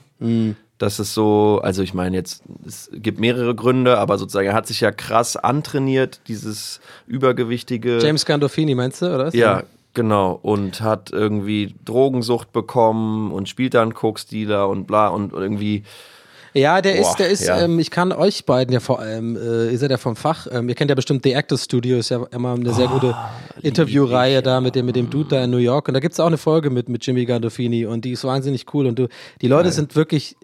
dass 0.78 1.00
es 1.00 1.12
so, 1.12 1.60
also 1.62 1.82
ich 1.82 1.92
meine 1.92 2.16
jetzt, 2.16 2.44
es 2.64 2.88
gibt 2.92 3.18
mehrere 3.18 3.54
Gründe, 3.54 3.98
aber 3.98 4.16
sozusagen 4.16 4.46
er 4.46 4.54
hat 4.54 4.68
sich 4.68 4.80
ja 4.80 4.92
krass 4.92 5.36
antrainiert, 5.36 6.20
dieses 6.28 6.80
übergewichtige. 7.08 7.98
James 7.98 8.24
Gandolfini 8.24 8.76
meinst 8.76 9.02
du, 9.02 9.06
oder 9.06 9.26
was? 9.26 9.34
Ja, 9.34 9.64
genau. 9.94 10.38
Und 10.40 10.80
hat 10.80 11.10
irgendwie 11.10 11.74
Drogensucht 11.84 12.52
bekommen 12.52 13.32
und 13.32 13.48
spielt 13.48 13.74
dann 13.74 13.92
Koksdealer 13.92 14.68
und 14.68 14.86
bla 14.86 15.08
und 15.08 15.32
irgendwie. 15.32 15.82
Ja, 16.58 16.80
der 16.80 16.94
Boah, 16.94 17.10
ist, 17.10 17.16
der 17.18 17.28
ist, 17.28 17.46
ja. 17.46 17.60
ähm, 17.60 17.78
ich 17.78 17.90
kann 17.90 18.12
euch 18.12 18.44
beiden 18.44 18.72
ja 18.72 18.80
vor 18.80 18.98
allem, 18.98 19.36
äh, 19.36 19.70
ihr 19.70 19.78
seid 19.78 19.90
ja 19.90 19.96
vom 19.96 20.16
Fach, 20.16 20.46
ähm, 20.50 20.68
ihr 20.68 20.74
kennt 20.74 20.90
ja 20.90 20.94
bestimmt 20.94 21.22
The 21.22 21.32
Actors 21.32 21.64
Studio, 21.64 21.98
ist 21.98 22.08
ja 22.08 22.24
immer 22.32 22.54
eine 22.54 22.74
sehr 22.74 22.88
gute 22.88 23.14
Interviewreihe 23.62 24.42
da 24.42 24.60
mit 24.60 24.74
dem, 24.74 24.86
mit 24.86 24.96
dem 24.96 25.08
Dude 25.08 25.28
da 25.28 25.44
in 25.44 25.50
New 25.50 25.58
York. 25.58 25.88
Und 25.88 25.94
da 25.94 26.00
gibt 26.00 26.14
es 26.14 26.20
auch 26.20 26.26
eine 26.26 26.38
Folge 26.38 26.70
mit, 26.70 26.88
mit 26.88 27.06
Jimmy 27.06 27.24
Gandolfini 27.24 27.86
und 27.86 28.04
die 28.04 28.12
ist 28.12 28.24
wahnsinnig 28.24 28.66
cool. 28.74 28.86
Und 28.86 28.98
du, 28.98 29.08
die 29.40 29.48
Leute 29.48 29.70
sind 29.70 29.94
wirklich, 29.94 30.36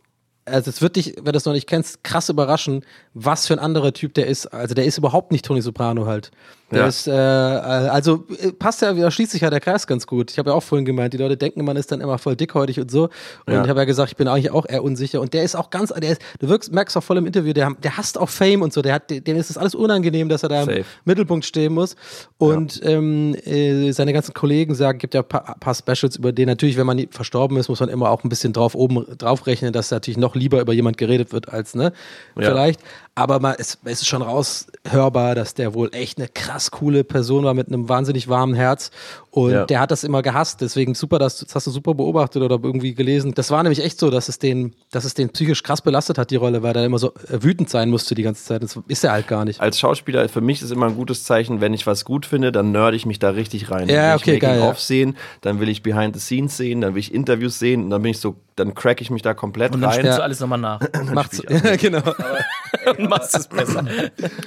also 0.44 0.70
es 0.70 0.80
wird 0.82 0.96
dich, 0.96 1.16
wenn 1.20 1.32
du 1.32 1.36
es 1.38 1.44
noch 1.44 1.52
nicht 1.52 1.66
kennst, 1.66 2.04
krass 2.04 2.28
überraschen, 2.28 2.84
was 3.14 3.46
für 3.46 3.54
ein 3.54 3.58
anderer 3.58 3.92
Typ 3.92 4.14
der 4.14 4.26
ist. 4.26 4.46
Also 4.46 4.74
der 4.74 4.84
ist 4.84 4.98
überhaupt 4.98 5.32
nicht 5.32 5.44
Tony 5.44 5.62
Soprano 5.62 6.06
halt. 6.06 6.30
Ja. 6.70 6.86
ist, 6.86 7.06
äh, 7.06 7.12
also 7.12 8.24
äh, 8.40 8.52
passt 8.52 8.82
ja, 8.82 8.92
da 8.92 9.10
schließt 9.10 9.32
sich 9.32 9.42
ja 9.42 9.50
der 9.50 9.60
Kreis 9.60 9.86
ganz 9.86 10.06
gut. 10.06 10.30
Ich 10.32 10.38
habe 10.38 10.50
ja 10.50 10.56
auch 10.56 10.62
vorhin 10.62 10.84
gemeint, 10.84 11.12
die 11.12 11.18
Leute 11.18 11.36
denken, 11.36 11.64
man 11.64 11.76
ist 11.76 11.92
dann 11.92 12.00
immer 12.00 12.18
voll 12.18 12.34
dickhäutig 12.36 12.80
und 12.80 12.90
so. 12.90 13.04
Und 13.46 13.52
Ja. 13.52 13.62
ich 13.62 13.68
habe 13.68 13.80
ja 13.80 13.84
gesagt, 13.84 14.10
ich 14.10 14.16
bin 14.16 14.26
eigentlich 14.28 14.50
auch 14.50 14.66
eher 14.68 14.82
unsicher. 14.82 15.20
Und 15.20 15.34
der 15.34 15.44
ist 15.44 15.54
auch 15.54 15.70
ganz, 15.70 15.92
der 15.92 16.10
ist, 16.12 16.22
du 16.40 16.48
wirkst, 16.48 16.72
merkst 16.72 16.96
auch 16.96 17.02
voll 17.02 17.18
im 17.18 17.26
Interview, 17.26 17.52
der, 17.52 17.72
der 17.82 17.96
hasst 17.96 18.18
auch 18.18 18.28
Fame 18.28 18.62
und 18.62 18.72
so. 18.72 18.82
Der 18.82 18.94
hat, 18.94 19.10
dem 19.10 19.36
ist 19.36 19.50
das 19.50 19.58
alles 19.58 19.74
unangenehm, 19.74 20.28
dass 20.28 20.42
er 20.42 20.48
da 20.48 20.60
im 20.62 20.66
Safe. 20.66 20.84
Mittelpunkt 21.04 21.44
stehen 21.44 21.74
muss. 21.74 21.96
Und 22.38 22.80
ähm, 22.82 23.34
äh, 23.44 23.92
seine 23.92 24.12
ganzen 24.12 24.34
Kollegen 24.34 24.74
sagen, 24.74 24.98
gibt 24.98 25.14
ja 25.14 25.20
ein 25.20 25.28
paar, 25.28 25.56
paar 25.60 25.74
Specials 25.74 26.16
über 26.16 26.32
den. 26.32 26.48
Natürlich, 26.48 26.76
wenn 26.76 26.86
man 26.86 27.06
verstorben 27.10 27.56
ist, 27.58 27.68
muss 27.68 27.80
man 27.80 27.88
immer 27.88 28.10
auch 28.10 28.24
ein 28.24 28.28
bisschen 28.28 28.52
drauf 28.52 28.74
oben 28.74 29.04
drauf 29.18 29.46
rechnen, 29.46 29.72
dass 29.72 29.90
natürlich 29.90 30.18
noch 30.18 30.34
lieber 30.34 30.60
über 30.60 30.72
jemand 30.72 30.96
geredet 30.96 31.32
wird 31.32 31.50
als, 31.50 31.74
ne? 31.74 31.92
Ja. 32.36 32.48
Vielleicht. 32.50 32.80
Aber 33.16 33.38
man, 33.38 33.54
es, 33.58 33.78
es 33.84 34.00
ist 34.02 34.08
schon 34.08 34.22
raushörbar, 34.22 35.34
dass 35.36 35.54
der 35.54 35.72
wohl 35.74 35.88
echt 35.92 36.18
eine 36.18 36.26
krass 36.54 36.70
coole 36.70 37.02
Person 37.02 37.44
war 37.44 37.52
mit 37.54 37.66
einem 37.68 37.88
wahnsinnig 37.88 38.28
warmen 38.28 38.54
Herz. 38.54 38.90
Und 39.30 39.50
Ja. 39.50 39.64
der 39.66 39.80
hat 39.80 39.90
das 39.90 40.04
immer 40.04 40.22
gehasst. 40.22 40.60
Deswegen 40.60 40.94
super, 40.94 41.18
dass, 41.18 41.38
das 41.38 41.52
hast 41.54 41.66
du 41.66 41.72
super 41.72 41.94
beobachtet 41.94 42.42
oder 42.42 42.60
irgendwie 42.62 42.94
gelesen. 42.94 43.34
Das 43.34 43.50
war 43.50 43.62
nämlich 43.64 43.82
echt 43.82 43.98
so, 43.98 44.08
dass 44.10 44.28
es 44.28 44.38
den, 44.38 44.74
dass 44.92 45.04
es 45.04 45.14
den 45.14 45.30
psychisch 45.30 45.64
krass 45.64 45.82
belastet 45.82 46.16
hat, 46.16 46.30
die 46.30 46.36
Rolle, 46.36 46.62
weil 46.62 46.76
er 46.76 46.84
immer 46.84 46.98
so 47.00 47.08
äh, 47.28 47.42
wütend 47.42 47.68
sein 47.68 47.90
musste 47.90 48.14
die 48.14 48.22
ganze 48.22 48.44
Zeit. 48.44 48.62
Das 48.62 48.78
ist 48.86 49.02
er 49.02 49.10
halt 49.12 49.26
gar 49.26 49.44
nicht. 49.44 49.60
Als 49.60 49.80
Schauspieler, 49.80 50.28
für 50.28 50.40
mich 50.40 50.62
ist 50.62 50.70
immer 50.70 50.86
ein 50.86 50.94
gutes 50.94 51.24
Zeichen, 51.24 51.60
wenn 51.60 51.74
ich 51.74 51.86
was 51.86 52.04
gut 52.04 52.24
finde, 52.24 52.52
dann 52.52 52.70
nerd 52.70 52.94
ich 52.94 53.04
mich 53.04 53.18
da 53.18 53.30
richtig 53.30 53.70
rein. 53.72 53.88
Ja, 53.88 53.94
dann 53.94 54.10
will 54.12 54.22
okay, 54.22 54.34
ich 54.34 54.40
geil, 54.40 54.60
ja. 54.60 54.74
Sehen, 54.74 55.16
dann 55.40 55.58
will 55.58 55.68
ich 55.68 55.82
Behind 55.82 56.14
the 56.14 56.20
Scenes 56.20 56.56
sehen, 56.56 56.80
dann 56.80 56.94
will 56.94 57.00
ich 57.00 57.12
Interviews 57.12 57.58
sehen 57.58 57.84
und 57.84 57.90
dann 57.90 58.02
bin 58.02 58.12
ich 58.12 58.18
so, 58.20 58.36
dann 58.56 58.74
crack 58.74 59.00
ich 59.00 59.10
mich 59.10 59.22
da 59.22 59.34
komplett 59.34 59.74
Und 59.74 59.80
dann 59.80 59.90
rein. 59.90 60.00
spielst 60.00 60.18
du 60.18 60.22
alles 60.22 60.40
nochmal 60.40 60.58
nach 60.58 60.80
Macht's, 61.12 61.42
ja, 61.48 61.76
genau. 61.76 62.02
und 62.86 63.08
machst 63.08 63.36
es 63.36 63.48
besser. 63.48 63.84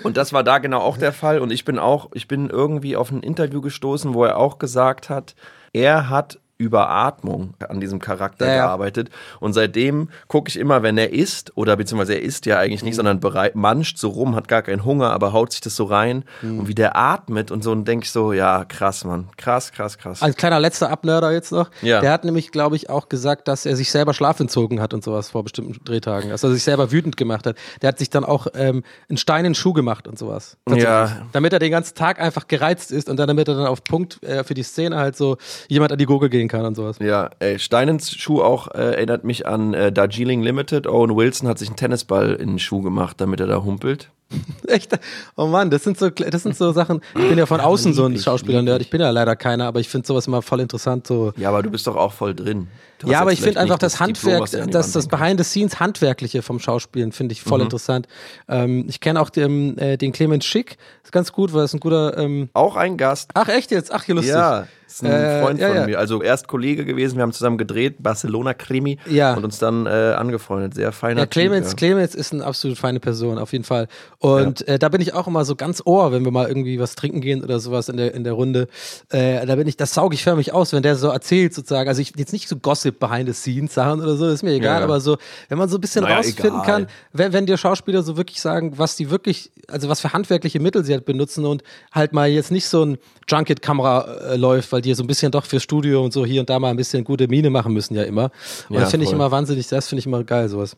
Und 0.03 0.17
das 0.17 0.33
war 0.33 0.43
da 0.43 0.59
genau 0.59 0.79
auch 0.79 0.97
der 0.97 1.13
Fall. 1.13 1.39
Und 1.39 1.51
ich 1.51 1.65
bin 1.65 1.79
auch, 1.79 2.09
ich 2.13 2.27
bin 2.27 2.49
irgendwie 2.49 2.95
auf 2.95 3.11
ein 3.11 3.21
Interview 3.21 3.61
gestoßen, 3.61 4.13
wo 4.13 4.23
er 4.23 4.37
auch 4.37 4.59
gesagt 4.59 5.09
hat, 5.09 5.35
er 5.73 6.09
hat 6.09 6.39
über 6.57 6.89
Atmung 6.89 7.53
an 7.67 7.79
diesem 7.79 7.99
Charakter 7.99 8.47
Ja, 8.47 8.65
gearbeitet. 8.65 9.09
Und 9.39 9.53
seitdem 9.53 10.09
gucke 10.27 10.49
ich 10.49 10.57
immer, 10.57 10.83
wenn 10.83 10.97
er 10.97 11.13
isst, 11.13 11.55
oder 11.55 11.75
beziehungsweise 11.75 12.15
er 12.15 12.21
isst 12.21 12.45
ja 12.45 12.57
eigentlich 12.57 12.83
nicht, 12.83 12.93
Mhm. 12.93 12.97
sondern 12.97 13.19
bereit, 13.19 13.55
manscht 13.55 13.97
so 13.97 14.09
rum, 14.09 14.35
hat 14.35 14.47
gar 14.47 14.61
keinen 14.63 14.83
Hunger, 14.83 15.11
aber 15.11 15.33
haut 15.33 15.51
sich 15.51 15.61
das 15.61 15.75
so 15.75 15.83
rein. 15.85 16.23
Mhm. 16.41 16.59
Und 16.59 16.67
wie 16.67 16.75
der 16.75 16.95
atmet 16.95 17.51
und 17.51 17.63
so, 17.63 17.71
und 17.71 17.85
denke 17.87 18.05
ich 18.05 18.11
so, 18.11 18.33
ja, 18.33 18.65
krass, 18.65 19.05
Mann. 19.05 19.29
Krass, 19.37 19.71
krass, 19.71 19.97
krass. 19.97 20.21
Ein 20.23 20.33
kleiner 20.35 20.59
letzter 20.59 20.89
Abnörder 20.89 21.31
jetzt 21.31 21.51
noch. 21.51 21.69
Ja. 21.81 22.01
Der 22.01 22.11
hat 22.11 22.25
nämlich, 22.25 22.51
glaube 22.51 22.75
ich, 22.75 22.89
auch 22.89 23.07
gesagt, 23.09 23.47
dass 23.47 23.65
er 23.65 23.75
sich 23.75 23.91
selber 23.91 24.13
Schlaf 24.13 24.39
entzogen 24.39 24.81
hat 24.81 24.93
und 24.93 25.03
sowas 25.03 25.29
vor 25.29 25.43
bestimmten 25.43 25.83
Drehtagen. 25.85 26.29
Dass 26.31 26.43
er 26.43 26.51
sich 26.51 26.63
selber 26.63 26.91
wütend 26.91 27.17
gemacht 27.17 27.45
hat. 27.45 27.55
Der 27.81 27.89
hat 27.89 27.99
sich 27.99 28.09
dann 28.09 28.23
auch 28.25 28.47
ähm, 28.55 28.83
einen 29.09 29.17
Stein 29.17 29.39
in 29.45 29.51
den 29.51 29.55
Schuh 29.55 29.73
gemacht 29.73 30.07
und 30.07 30.17
sowas. 30.17 30.57
Ja. 30.69 31.27
Damit 31.33 31.53
er 31.53 31.59
den 31.59 31.71
ganzen 31.71 31.95
Tag 31.95 32.19
einfach 32.19 32.47
gereizt 32.47 32.91
ist 32.91 33.09
und 33.09 33.17
dann, 33.17 33.27
damit 33.27 33.47
er 33.47 33.55
dann 33.55 33.67
auf 33.67 33.83
Punkt 33.83 34.21
äh, 34.23 34.43
für 34.43 34.53
die 34.53 34.63
Szene 34.63 34.97
halt 34.97 35.15
so 35.15 35.37
jemand 35.67 35.91
an 35.91 35.97
die 35.97 36.05
Gurgel 36.05 36.29
gehen 36.47 36.59
kann 36.59 36.65
und 36.65 36.75
sowas. 36.75 36.97
Ja, 36.99 37.29
ey, 37.39 37.59
Steinens 37.59 38.11
Schuh 38.11 38.41
auch 38.41 38.67
äh, 38.69 38.95
erinnert 38.95 39.23
mich 39.23 39.45
an 39.45 39.73
äh, 39.73 39.91
Darjeeling 39.91 40.41
Limited. 40.41 40.87
Owen 40.87 41.15
Wilson 41.15 41.47
hat 41.47 41.59
sich 41.59 41.69
einen 41.69 41.77
Tennisball 41.77 42.33
in 42.33 42.49
den 42.49 42.59
Schuh 42.59 42.81
gemacht, 42.81 43.19
damit 43.19 43.39
er 43.39 43.47
da 43.47 43.63
humpelt. 43.63 44.09
Echt? 44.67 44.97
Oh 45.37 45.47
Mann, 45.47 45.69
das 45.69 45.83
sind 45.83 45.97
so, 45.97 46.09
das 46.09 46.43
sind 46.43 46.55
so 46.55 46.71
Sachen. 46.73 47.01
Ich 47.15 47.29
bin 47.29 47.37
ja 47.37 47.45
von 47.45 47.61
außen 47.61 47.93
so 47.93 48.05
ein 48.05 48.17
Schauspieler-Nerd. 48.17 48.81
Ich 48.81 48.89
bin 48.89 48.99
ja 48.99 49.09
leider 49.09 49.35
keiner, 49.35 49.67
aber 49.67 49.79
ich 49.79 49.87
finde 49.87 50.05
sowas 50.05 50.27
immer 50.27 50.41
voll 50.41 50.59
interessant. 50.59 51.07
So. 51.07 51.31
Ja, 51.37 51.49
aber 51.49 51.63
du 51.63 51.71
bist 51.71 51.87
doch 51.87 51.95
auch 51.95 52.11
voll 52.11 52.35
drin. 52.35 52.67
Ja, 53.05 53.21
aber 53.21 53.31
ich 53.31 53.41
finde 53.41 53.59
einfach 53.59 53.75
nicht 53.75 53.83
das 53.83 53.99
Handwerk, 53.99 54.45
Diplom, 54.45 54.71
das, 54.71 54.91
das 54.91 55.05
hängen 55.05 55.09
kannst. 55.09 55.09
Behind 55.11 55.39
the 55.39 55.43
Scenes 55.43 55.79
Handwerkliche 55.79 56.41
vom 56.41 56.59
Schauspielen 56.59 57.11
finde 57.11 57.33
ich 57.33 57.45
Mhm. 57.45 57.49
voll 57.49 57.61
interessant. 57.61 58.07
Ähm, 58.47 58.85
ich 58.87 58.99
kenne 58.99 59.21
auch 59.21 59.29
den, 59.29 59.77
äh, 59.77 59.97
den 59.97 60.11
Clemens 60.11 60.45
Schick, 60.45 60.77
ist 61.03 61.11
ganz 61.11 61.31
gut, 61.31 61.53
weil 61.53 61.61
er 61.61 61.65
ist 61.65 61.73
ein 61.73 61.79
guter. 61.79 62.17
Ähm 62.17 62.49
Auch 62.53 62.75
ein 62.75 62.97
Gast. 62.97 63.31
Ach 63.33 63.47
echt 63.49 63.71
jetzt? 63.71 63.91
Ach 63.93 64.03
hier 64.03 64.15
lustig. 64.15 64.33
Ja, 64.33 64.67
ist 64.87 65.03
ein 65.03 65.11
Äh, 65.11 65.41
Freund 65.43 65.59
ja, 65.59 65.67
von 65.67 65.77
ja. 65.77 65.85
mir. 65.85 65.99
Also 65.99 66.21
erst 66.21 66.47
Kollege 66.47 66.85
gewesen, 66.85 67.17
wir 67.17 67.23
haben 67.23 67.33
zusammen 67.33 67.57
gedreht, 67.57 67.97
Barcelona-Krimi 68.01 68.97
Ja. 69.09 69.33
und 69.35 69.43
uns 69.43 69.59
dann 69.59 69.85
äh, 69.85 69.89
angefreundet. 69.89 70.73
Sehr 70.75 70.91
feiner 70.91 71.21
Ja, 71.21 71.25
Clemens, 71.25 71.69
Typ. 71.69 71.77
Clemens 71.77 72.15
ist 72.15 72.33
eine 72.33 72.43
absolut 72.45 72.77
feine 72.77 72.99
Person, 72.99 73.37
auf 73.37 73.51
jeden 73.51 73.63
Fall. 73.63 73.87
Und 74.19 74.67
äh, 74.67 74.79
da 74.79 74.89
bin 74.89 75.01
ich 75.01 75.13
auch 75.13 75.27
immer 75.27 75.45
so 75.45 75.55
ganz 75.55 75.81
ohr, 75.85 76.11
wenn 76.11 76.23
wir 76.23 76.31
mal 76.31 76.47
irgendwie 76.47 76.79
was 76.79 76.95
trinken 76.95 77.21
gehen 77.21 77.43
oder 77.43 77.59
sowas 77.59 77.89
in 77.89 77.97
der, 77.97 78.13
in 78.13 78.23
der 78.23 78.33
Runde. 78.33 78.67
Äh, 79.09 79.45
da 79.45 79.55
bin 79.55 79.67
ich, 79.67 79.77
das 79.77 79.93
sauge 79.93 80.15
ich 80.15 80.23
förmlich 80.23 80.53
aus, 80.53 80.73
wenn 80.73 80.83
der 80.83 80.95
so 80.95 81.09
erzählt 81.09 81.53
sozusagen. 81.53 81.87
Also 81.89 82.01
ich 82.01 82.13
jetzt 82.15 82.33
nicht 82.33 82.47
so 82.47 82.55
Gossip 82.55 82.86
behind 82.91 83.27
the 83.27 83.33
scenes 83.33 83.73
Sachen 83.73 84.01
oder 84.01 84.15
so, 84.15 84.27
ist 84.27 84.43
mir 84.43 84.51
egal, 84.53 84.79
Ja. 84.79 84.83
aber 84.83 84.99
so, 84.99 85.17
wenn 85.49 85.57
man 85.57 85.69
so 85.69 85.77
ein 85.77 85.81
bisschen 85.81 86.03
Naja, 86.03 86.17
rausfinden 86.17 86.61
egal. 86.61 86.65
kann, 86.65 86.87
wenn, 87.13 87.33
wenn 87.33 87.45
dir 87.45 87.57
Schauspieler 87.57 88.03
so 88.03 88.17
wirklich 88.17 88.41
sagen, 88.41 88.77
was 88.77 88.95
die 88.95 89.09
wirklich, 89.09 89.51
also 89.67 89.89
was 89.89 90.01
für 90.01 90.13
handwerkliche 90.13 90.59
Mittel 90.59 90.83
sie 90.83 90.93
halt 90.93 91.05
benutzen 91.05 91.45
und 91.45 91.63
halt 91.91 92.13
mal 92.13 92.27
jetzt 92.27 92.51
nicht 92.51 92.67
so 92.67 92.83
ein 92.85 92.97
Junket-Kamera 93.29 94.31
äh, 94.31 94.35
läuft, 94.37 94.71
weil 94.71 94.81
die 94.81 94.93
so 94.93 95.03
ein 95.03 95.07
bisschen 95.07 95.31
doch 95.31 95.45
fürs 95.45 95.63
Studio 95.63 96.03
und 96.03 96.13
so 96.13 96.25
hier 96.25 96.39
und 96.41 96.49
da 96.49 96.59
mal 96.59 96.69
ein 96.69 96.77
bisschen 96.77 97.03
gute 97.03 97.27
Miene 97.27 97.49
machen 97.49 97.73
müssen 97.73 97.95
ja 97.95 98.03
immer. 98.03 98.31
Und 98.69 98.75
Ja, 98.75 98.81
das 98.81 98.91
finde 98.91 99.05
ich 99.05 99.11
immer 99.11 99.31
wahnsinnig, 99.31 99.67
das 99.67 99.87
finde 99.87 99.99
ich 99.99 100.05
immer 100.05 100.23
geil, 100.23 100.49
sowas. 100.49 100.77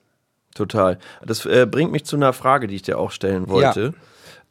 Total. 0.56 0.98
Das 1.26 1.46
äh, 1.46 1.68
bringt 1.70 1.92
mich 1.92 2.06
zu 2.06 2.16
einer 2.16 2.34
Frage, 2.34 2.68
die 2.68 2.76
ich 2.76 2.82
dir 2.82 2.98
auch 2.98 3.12
stellen 3.12 3.48
wollte. 3.50 3.94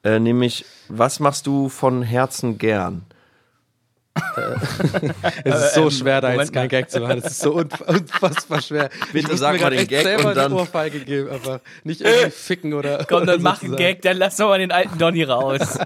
Äh, 0.05 0.21
nämlich, 0.21 0.65
was 0.89 1.19
machst 1.19 1.47
du 1.49 1.69
von 1.69 2.03
Herzen 2.03 2.57
gern? 2.57 3.03
Es 5.45 5.65
ist 5.65 5.75
so 5.75 5.85
ähm, 5.85 5.91
schwer, 5.91 6.21
da 6.21 6.29
Moment 6.31 6.49
jetzt 6.49 6.55
keinen 6.55 6.69
Gag 6.69 6.91
zu 6.91 7.01
machen. 7.01 7.19
Es 7.19 7.33
ist 7.33 7.41
so 7.41 7.53
unf 7.55 7.81
unfassbar 7.83 8.61
schwer. 8.63 8.91
Bitte 9.13 9.37
sag 9.37 9.61
mal 9.61 9.71
den 9.71 9.87
Gag 9.87 10.25
und 10.25 10.37
dann- 10.37 10.53
Ohrfeige 10.53 11.01
geben, 11.01 11.31
einfach 11.31 11.61
nicht 11.85 12.01
irgendwie 12.01 12.31
ficken 12.31 12.75
oder. 12.75 13.05
Komm, 13.09 13.27
dann 13.27 13.43
mach 13.49 13.63
einen. 13.63 13.77
Gag, 13.77 14.03
dann 14.03 14.17
lass 14.17 14.37
doch 14.37 14.49
mal 14.49 14.59
den 14.59 14.73
alten 14.73 14.99
Donny 14.99 15.23
raus. 15.25 15.79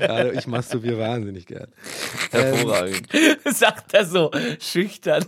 Ja, 0.00 0.30
ich 0.30 0.46
masturbiere 0.46 0.98
wahnsinnig 0.98 1.46
gern. 1.46 1.68
Hervorragend. 2.30 3.08
Sagt 3.44 3.94
er 3.94 4.04
so, 4.04 4.30
schüchtern. 4.60 5.24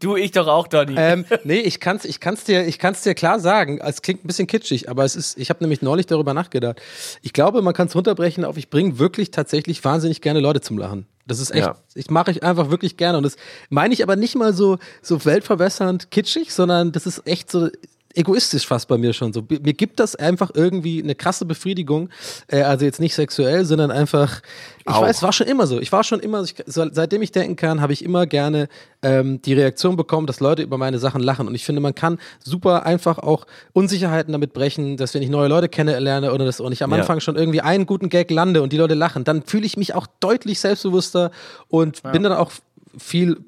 du, 0.00 0.16
ich 0.16 0.32
doch 0.32 0.46
auch, 0.46 0.66
Donny. 0.68 0.94
ähm, 0.96 1.24
nee, 1.44 1.60
ich 1.60 1.80
kann's, 1.80 2.04
ich 2.04 2.20
kann's 2.20 2.44
dir, 2.44 2.66
ich 2.66 2.78
kann's 2.78 3.02
dir 3.02 3.14
klar 3.14 3.40
sagen. 3.40 3.80
Es 3.80 4.02
klingt 4.02 4.24
ein 4.24 4.26
bisschen 4.26 4.46
kitschig, 4.46 4.88
aber 4.88 5.04
es 5.04 5.16
ist, 5.16 5.38
ich 5.38 5.50
habe 5.50 5.62
nämlich 5.62 5.82
neulich 5.82 6.06
darüber 6.06 6.34
nachgedacht. 6.34 6.80
Ich 7.22 7.32
glaube, 7.32 7.62
man 7.62 7.74
kann 7.74 7.88
es 7.88 7.94
runterbrechen 7.94 8.44
auf, 8.44 8.56
ich 8.56 8.70
bringe 8.70 8.98
wirklich 8.98 9.30
tatsächlich 9.30 9.84
wahnsinnig 9.84 10.20
gerne 10.20 10.40
Leute 10.40 10.60
zum 10.60 10.78
Lachen. 10.78 11.01
Das 11.26 11.38
ist 11.38 11.50
echt, 11.52 11.66
Ja. 11.66 11.76
ich 11.94 12.10
mache 12.10 12.30
ich 12.32 12.42
einfach 12.42 12.70
wirklich 12.70 12.96
gerne. 12.96 13.16
Und 13.18 13.24
das 13.24 13.36
meine 13.70 13.94
ich 13.94 14.02
aber 14.02 14.16
nicht 14.16 14.34
mal 14.34 14.52
so, 14.52 14.78
so 15.02 15.24
weltverbessernd 15.24 16.10
kitschig, 16.10 16.52
sondern 16.52 16.92
das 16.92 17.06
ist 17.06 17.26
echt 17.26 17.50
so 17.50 17.68
egoistisch 18.14 18.66
fast 18.66 18.88
bei 18.88 18.98
mir 18.98 19.12
schon 19.12 19.32
so. 19.32 19.42
Mir 19.48 19.72
gibt 19.72 20.00
das 20.00 20.16
einfach 20.16 20.50
irgendwie 20.54 21.02
eine 21.02 21.14
krasse 21.14 21.44
Befriedigung. 21.44 22.08
Äh, 22.48 22.62
also 22.62 22.84
jetzt 22.84 23.00
nicht 23.00 23.14
sexuell, 23.14 23.64
sondern 23.64 23.90
einfach, 23.90 24.40
ich 24.80 24.86
Auch. 24.86 25.02
weiß, 25.02 25.16
es 25.16 25.22
war 25.22 25.32
schon 25.32 25.46
immer 25.46 25.66
so. 25.66 25.80
Ich 25.80 25.92
war 25.92 26.04
schon 26.04 26.20
immer, 26.20 26.42
ich, 26.42 26.54
seitdem 26.66 27.22
ich 27.22 27.32
denken 27.32 27.56
kann, 27.56 27.80
habe 27.80 27.92
ich 27.92 28.04
immer 28.04 28.26
gerne 28.26 28.68
ähm, 29.02 29.40
die 29.42 29.54
Reaktion 29.54 29.96
bekommen, 29.96 30.26
dass 30.26 30.40
Leute 30.40 30.62
über 30.62 30.78
meine 30.78 30.98
Sachen 30.98 31.20
lachen. 31.20 31.46
Und 31.46 31.54
ich 31.54 31.64
finde, 31.64 31.80
man 31.80 31.94
kann 31.94 32.18
super 32.42 32.86
einfach 32.86 33.18
auch 33.18 33.46
Unsicherheiten 33.72 34.32
damit 34.32 34.52
brechen, 34.52 34.96
dass 34.96 35.14
wenn 35.14 35.22
ich 35.22 35.30
neue 35.30 35.48
Leute 35.48 35.68
kennenlerne 35.68 36.32
oder 36.32 36.44
dass 36.44 36.60
und 36.60 36.72
ich 36.72 36.82
am 36.82 36.90
Ja. 36.90 36.98
Anfang 36.98 37.20
schon 37.20 37.36
irgendwie 37.36 37.60
einen 37.60 37.86
guten 37.86 38.08
Gag 38.08 38.30
lande 38.30 38.62
und 38.62 38.72
die 38.72 38.76
Leute 38.76 38.94
lachen, 38.94 39.24
dann 39.24 39.42
fühle 39.42 39.66
ich 39.66 39.76
mich 39.76 39.94
auch 39.94 40.06
deutlich 40.20 40.60
selbstbewusster 40.60 41.30
und 41.68 42.02
bin 42.12 42.22
dann 42.22 42.32
auch 42.32 42.52
viel 42.98 43.38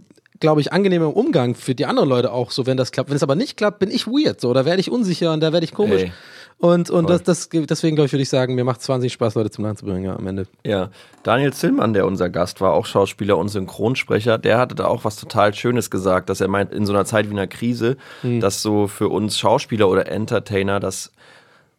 glaube 0.44 0.60
ich, 0.60 0.72
angenehmer 0.72 1.06
im 1.06 1.12
Umgang 1.12 1.54
für 1.54 1.74
die 1.74 1.86
anderen 1.86 2.08
Leute 2.08 2.32
auch 2.32 2.50
so, 2.50 2.66
wenn 2.66 2.76
das 2.76 2.92
klappt. 2.92 3.10
Wenn 3.10 3.16
es 3.16 3.22
aber 3.22 3.34
nicht 3.34 3.56
klappt, 3.56 3.78
bin 3.80 3.90
ich 3.90 4.06
weird, 4.06 4.40
so, 4.40 4.52
da 4.54 4.64
werde 4.64 4.80
ich 4.80 4.90
unsicher 4.90 5.32
und 5.32 5.40
da 5.40 5.52
werde 5.52 5.64
ich 5.64 5.72
komisch. 5.74 6.02
Ey. 6.02 6.12
Und, 6.58 6.88
und 6.88 7.08
Voll. 7.08 7.18
das, 7.18 7.48
das, 7.48 7.66
deswegen, 7.68 7.96
glaube 7.96 8.06
ich, 8.06 8.12
würde 8.12 8.22
ich 8.22 8.28
sagen, 8.28 8.54
mir 8.54 8.62
macht 8.64 8.80
es 8.80 8.88
wahnsinnig 8.88 9.12
Spaß, 9.14 9.34
Leute 9.34 9.50
zum 9.50 9.64
Lachen 9.64 9.76
zu 9.76 9.84
bringen, 9.86 10.04
ja, 10.04 10.14
am 10.16 10.26
Ende. 10.26 10.46
Ja, 10.64 10.90
Daniel 11.24 11.52
Zillmann, 11.52 11.92
der 11.94 12.06
unser 12.06 12.30
Gast 12.30 12.60
war, 12.60 12.72
auch 12.74 12.86
Schauspieler 12.86 13.36
und 13.36 13.48
Synchronsprecher, 13.48 14.38
der 14.38 14.58
hatte 14.58 14.76
da 14.76 14.86
auch 14.86 15.04
was 15.04 15.16
total 15.16 15.52
Schönes 15.52 15.90
gesagt, 15.90 16.28
dass 16.30 16.40
er 16.40 16.46
meint, 16.48 16.72
in 16.72 16.86
so 16.86 16.92
einer 16.92 17.04
Zeit 17.06 17.26
wie 17.28 17.32
einer 17.32 17.48
Krise, 17.48 17.96
Hm. 18.20 18.40
dass 18.40 18.62
so 18.62 18.86
für 18.86 19.08
uns 19.08 19.36
Schauspieler 19.36 19.88
oder 19.88 20.06
Entertainer, 20.06 20.78
das, 20.78 21.10